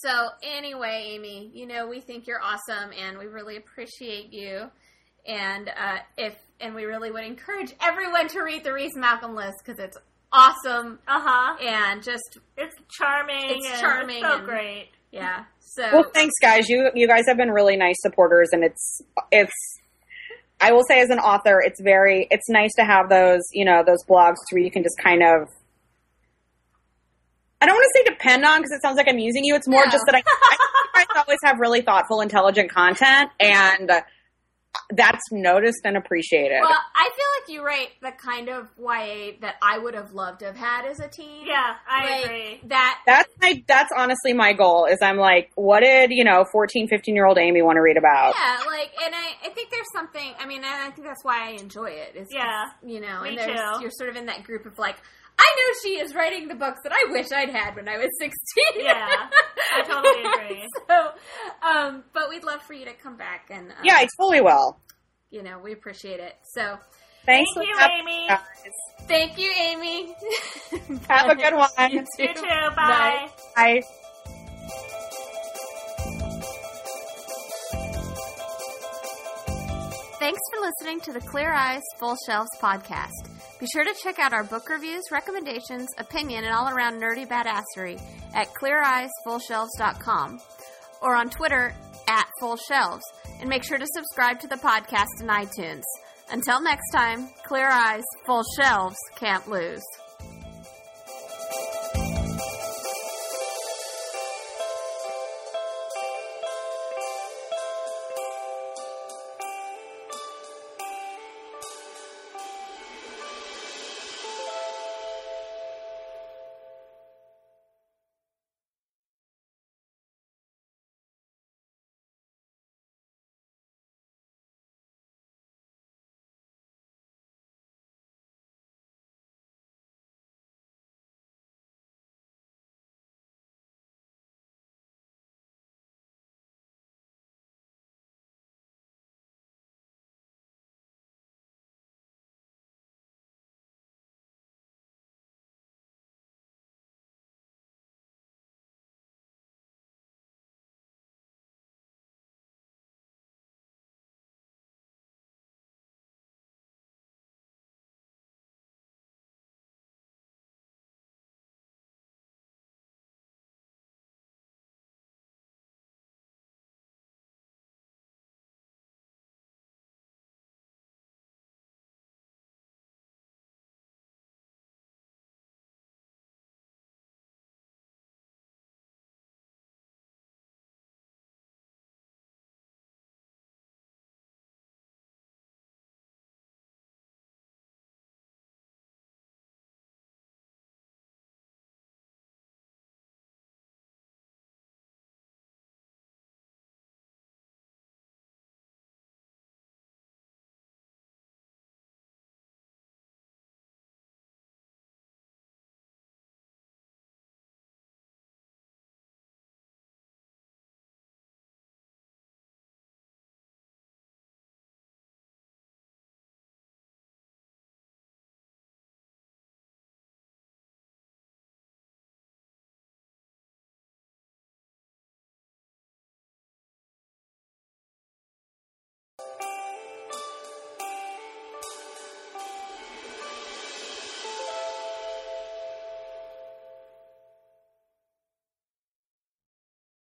So 0.03 0.29
anyway, 0.43 1.07
Amy, 1.15 1.51
you 1.55 1.67
know 1.67 1.87
we 1.89 2.01
think 2.01 2.27
you're 2.27 2.43
awesome, 2.43 2.93
and 2.93 3.19
we 3.19 3.27
really 3.27 3.57
appreciate 3.57 4.33
you. 4.33 4.71
And 5.27 5.69
uh, 5.71 5.99
if 6.19 6.35
and 6.61 6.75
we 6.75 6.85
really 6.85 7.11
would 7.11 7.25
encourage 7.25 7.75
everyone 7.83 8.29
to 8.29 8.41
read 8.43 8.65
the 8.65 8.73
Reece 8.73 8.95
Malcolm 8.97 9.35
list 9.35 9.59
because 9.65 9.79
it's 9.79 9.97
awesome 10.33 10.99
Uh 11.09 11.21
huh. 11.23 11.57
and 11.61 12.03
just 12.03 12.39
It's 12.57 12.77
charming. 12.91 13.51
It's 13.51 13.67
and 13.71 13.81
charming 13.81 14.19
It's 14.19 14.27
so 14.27 14.37
and- 14.39 14.45
great. 14.47 14.89
yeah. 15.11 15.45
So 15.61 15.89
Well, 15.93 16.11
thanks, 16.15 16.35
guys. 16.43 16.69
You 16.69 16.91
you 16.95 17.07
guys 17.07 17.25
have 17.29 17.37
been 17.37 17.51
really 17.51 17.77
nice 17.77 17.97
supporters, 18.01 18.49
and 18.53 18.65
it's 18.65 19.01
it's. 19.31 19.53
I 20.63 20.73
will 20.73 20.83
say, 20.89 21.01
as 21.01 21.09
an 21.11 21.19
author, 21.21 21.61
it's 21.65 21.81
very 21.81 22.27
it's 22.31 22.49
nice 22.51 22.73
to 22.77 22.85
have 22.85 23.09
those 23.09 23.41
you 23.53 23.65
know 23.65 23.83
those 23.87 24.05
blogs 24.09 24.37
where 24.51 24.63
you 24.63 24.71
can 24.71 24.83
just 24.83 24.97
kind 25.03 25.23
of. 25.23 25.49
I 27.63 27.67
don't 27.67 27.75
want 27.75 27.85
to 27.95 27.99
say 28.01 28.05
depend 28.15 28.45
on 28.45 28.59
because 28.61 28.73
it 28.73 28.81
sounds 28.83 28.97
like 28.97 29.07
I'm 29.09 29.19
using 29.19 29.45
you. 29.45 29.55
It's 29.55 29.69
more 29.69 29.85
No. 29.85 29.91
just 29.93 30.05
that 30.07 30.15
I, 30.15 30.19
I 30.19 30.23
think 30.25 30.71
you 31.09 31.15
guys 31.15 31.25
always 31.27 31.39
have 31.45 31.59
really 31.61 31.83
thoughtful, 31.83 32.21
intelligent 32.23 32.71
content, 32.71 33.31
and 33.39 33.91
that's 34.97 35.23
noticed 35.31 35.81
and 35.85 35.97
appreciated. 35.97 36.59
Well, 36.61 36.71
I 36.95 37.11
feel 37.17 37.27
like 37.41 37.49
you 37.57 37.65
write 37.65 37.89
the 38.03 38.13
kind 38.13 38.49
of 38.49 38.69
YA 38.79 39.33
that 39.41 39.55
I 39.63 39.79
would 39.79 39.95
have 39.95 40.13
loved 40.15 40.41
to 40.41 40.47
have 40.47 40.57
had 40.57 40.85
as 40.87 41.01
a 41.01 41.09
teen. 41.09 41.47
Yeah, 41.47 41.75
I 41.89 42.05
Like, 42.11 42.25
agree. 42.25 42.61
That 42.69 42.99
that's 43.07 43.33
my 43.41 43.63
that's 43.67 43.91
honestly 43.97 44.33
my 44.33 44.53
goal. 44.53 44.87
Is 44.87 44.99
I'm 45.03 45.17
like, 45.17 45.51
what 45.55 45.81
did 45.81 46.11
you 46.13 46.25
know, 46.25 46.45
14, 46.53 46.89
15 46.89 47.15
year 47.15 47.27
old 47.27 47.39
Amy 47.39 47.63
want 47.63 47.77
to 47.77 47.81
read 47.83 47.97
about? 47.97 48.35
yeah, 48.39 48.59
like, 48.67 48.91
and 49.05 49.15
I, 49.15 49.47
I 49.47 49.51
think 49.51 49.71
there's 49.71 49.87
something. 49.95 50.33
I 50.39 50.47
mean, 50.47 50.59
and 50.59 50.67
I 50.67 50.91
think 50.91 51.07
that's 51.07 51.25
why 51.25 51.49
I 51.49 51.51
enjoy 51.53 51.91
it. 51.91 52.17
Is 52.17 52.29
Yeah, 52.31 52.67
you 52.85 53.01
know, 53.01 53.23
me 53.23 53.31
and 53.31 53.39
there's 53.39 53.61
too. 53.61 53.81
you're 53.83 53.91
sort 53.93 54.11
of 54.11 54.17
in 54.17 54.27
that 54.27 54.45
group 54.45 54.67
of 54.67 54.79
like, 54.79 54.97
I 55.39 55.55
know 55.57 55.75
she 55.83 55.89
is 56.01 56.15
writing 56.15 56.49
the 56.49 56.55
books 56.55 56.81
that 56.85 56.93
I 56.93 57.11
wish 57.13 57.33
I'd 57.33 57.51
had 57.51 57.77
when 57.77 57.89
I 57.89 57.97
was 57.99 58.09
16. 58.21 58.35
Yeah, 58.85 59.09
I 59.75 59.83
totally 59.87 60.25
agree. 60.25 60.67
so, 60.89 61.13
um, 61.67 62.05
but 62.13 62.29
we'd 62.29 62.45
love 62.45 62.63
for 62.63 62.75
you 62.75 62.85
to 62.85 62.93
come 62.95 63.17
back 63.17 63.47
and, 63.51 63.71
um, 63.71 63.77
Yeah, 63.83 63.95
I 63.97 64.07
totally 64.19 64.41
will. 64.43 64.79
you 65.31 65.43
know, 65.43 65.59
we 65.59 65.73
appreciate 65.73 66.21
it. 66.21 66.37
So, 66.55 66.79
Thanks 67.27 67.51
Thank 67.55 67.69
you, 67.69 67.77
Amy. 68.01 68.27
guys. 68.29 68.41
thank 69.07 69.39
you, 69.39 69.53
Amy. 69.59 70.15
Have 71.09 71.29
a 71.31 71.35
good 71.35 71.55
one. 71.57 71.69
You 71.91 72.01
too. 72.17 72.23
You 72.23 72.35
too. 72.35 72.43
Bye. 72.75 73.29
Bye. 73.55 73.83
Thanks 80.19 80.41
for 80.53 80.61
listening 80.61 81.01
to 81.01 81.13
the 81.13 81.21
Clear 81.21 81.51
Eyes 81.53 81.83
Full 81.99 82.17
Shelves 82.27 82.51
podcast. 82.61 83.09
Be 83.61 83.67
sure 83.67 83.85
to 83.85 83.95
check 84.03 84.19
out 84.19 84.33
our 84.33 84.43
book 84.43 84.71
reviews, 84.71 85.05
recommendations, 85.13 85.89
opinion, 85.99 86.45
and 86.45 86.55
all 86.55 86.69
around 86.69 86.99
nerdy 86.99 87.29
badassery 87.29 88.01
at 88.35 88.49
cleareyesfullshelves.com 88.55 90.41
or 91.03 91.15
on 91.15 91.29
Twitter 91.29 91.75
at 92.09 92.27
Full 92.41 92.57
Shelves. 92.57 93.05
And 93.39 93.51
make 93.51 93.63
sure 93.63 93.77
to 93.77 93.87
subscribe 93.95 94.41
to 94.41 94.49
the 94.49 94.57
podcast 94.57 95.21
in 95.21 95.29
iTunes. 95.29 95.83
Until 96.31 96.63
next 96.63 96.91
time, 96.91 97.29
clear 97.45 97.69
eyes, 97.69 98.05
full 98.25 98.45
shelves, 98.59 98.97
can't 99.17 99.47
lose. 99.47 99.83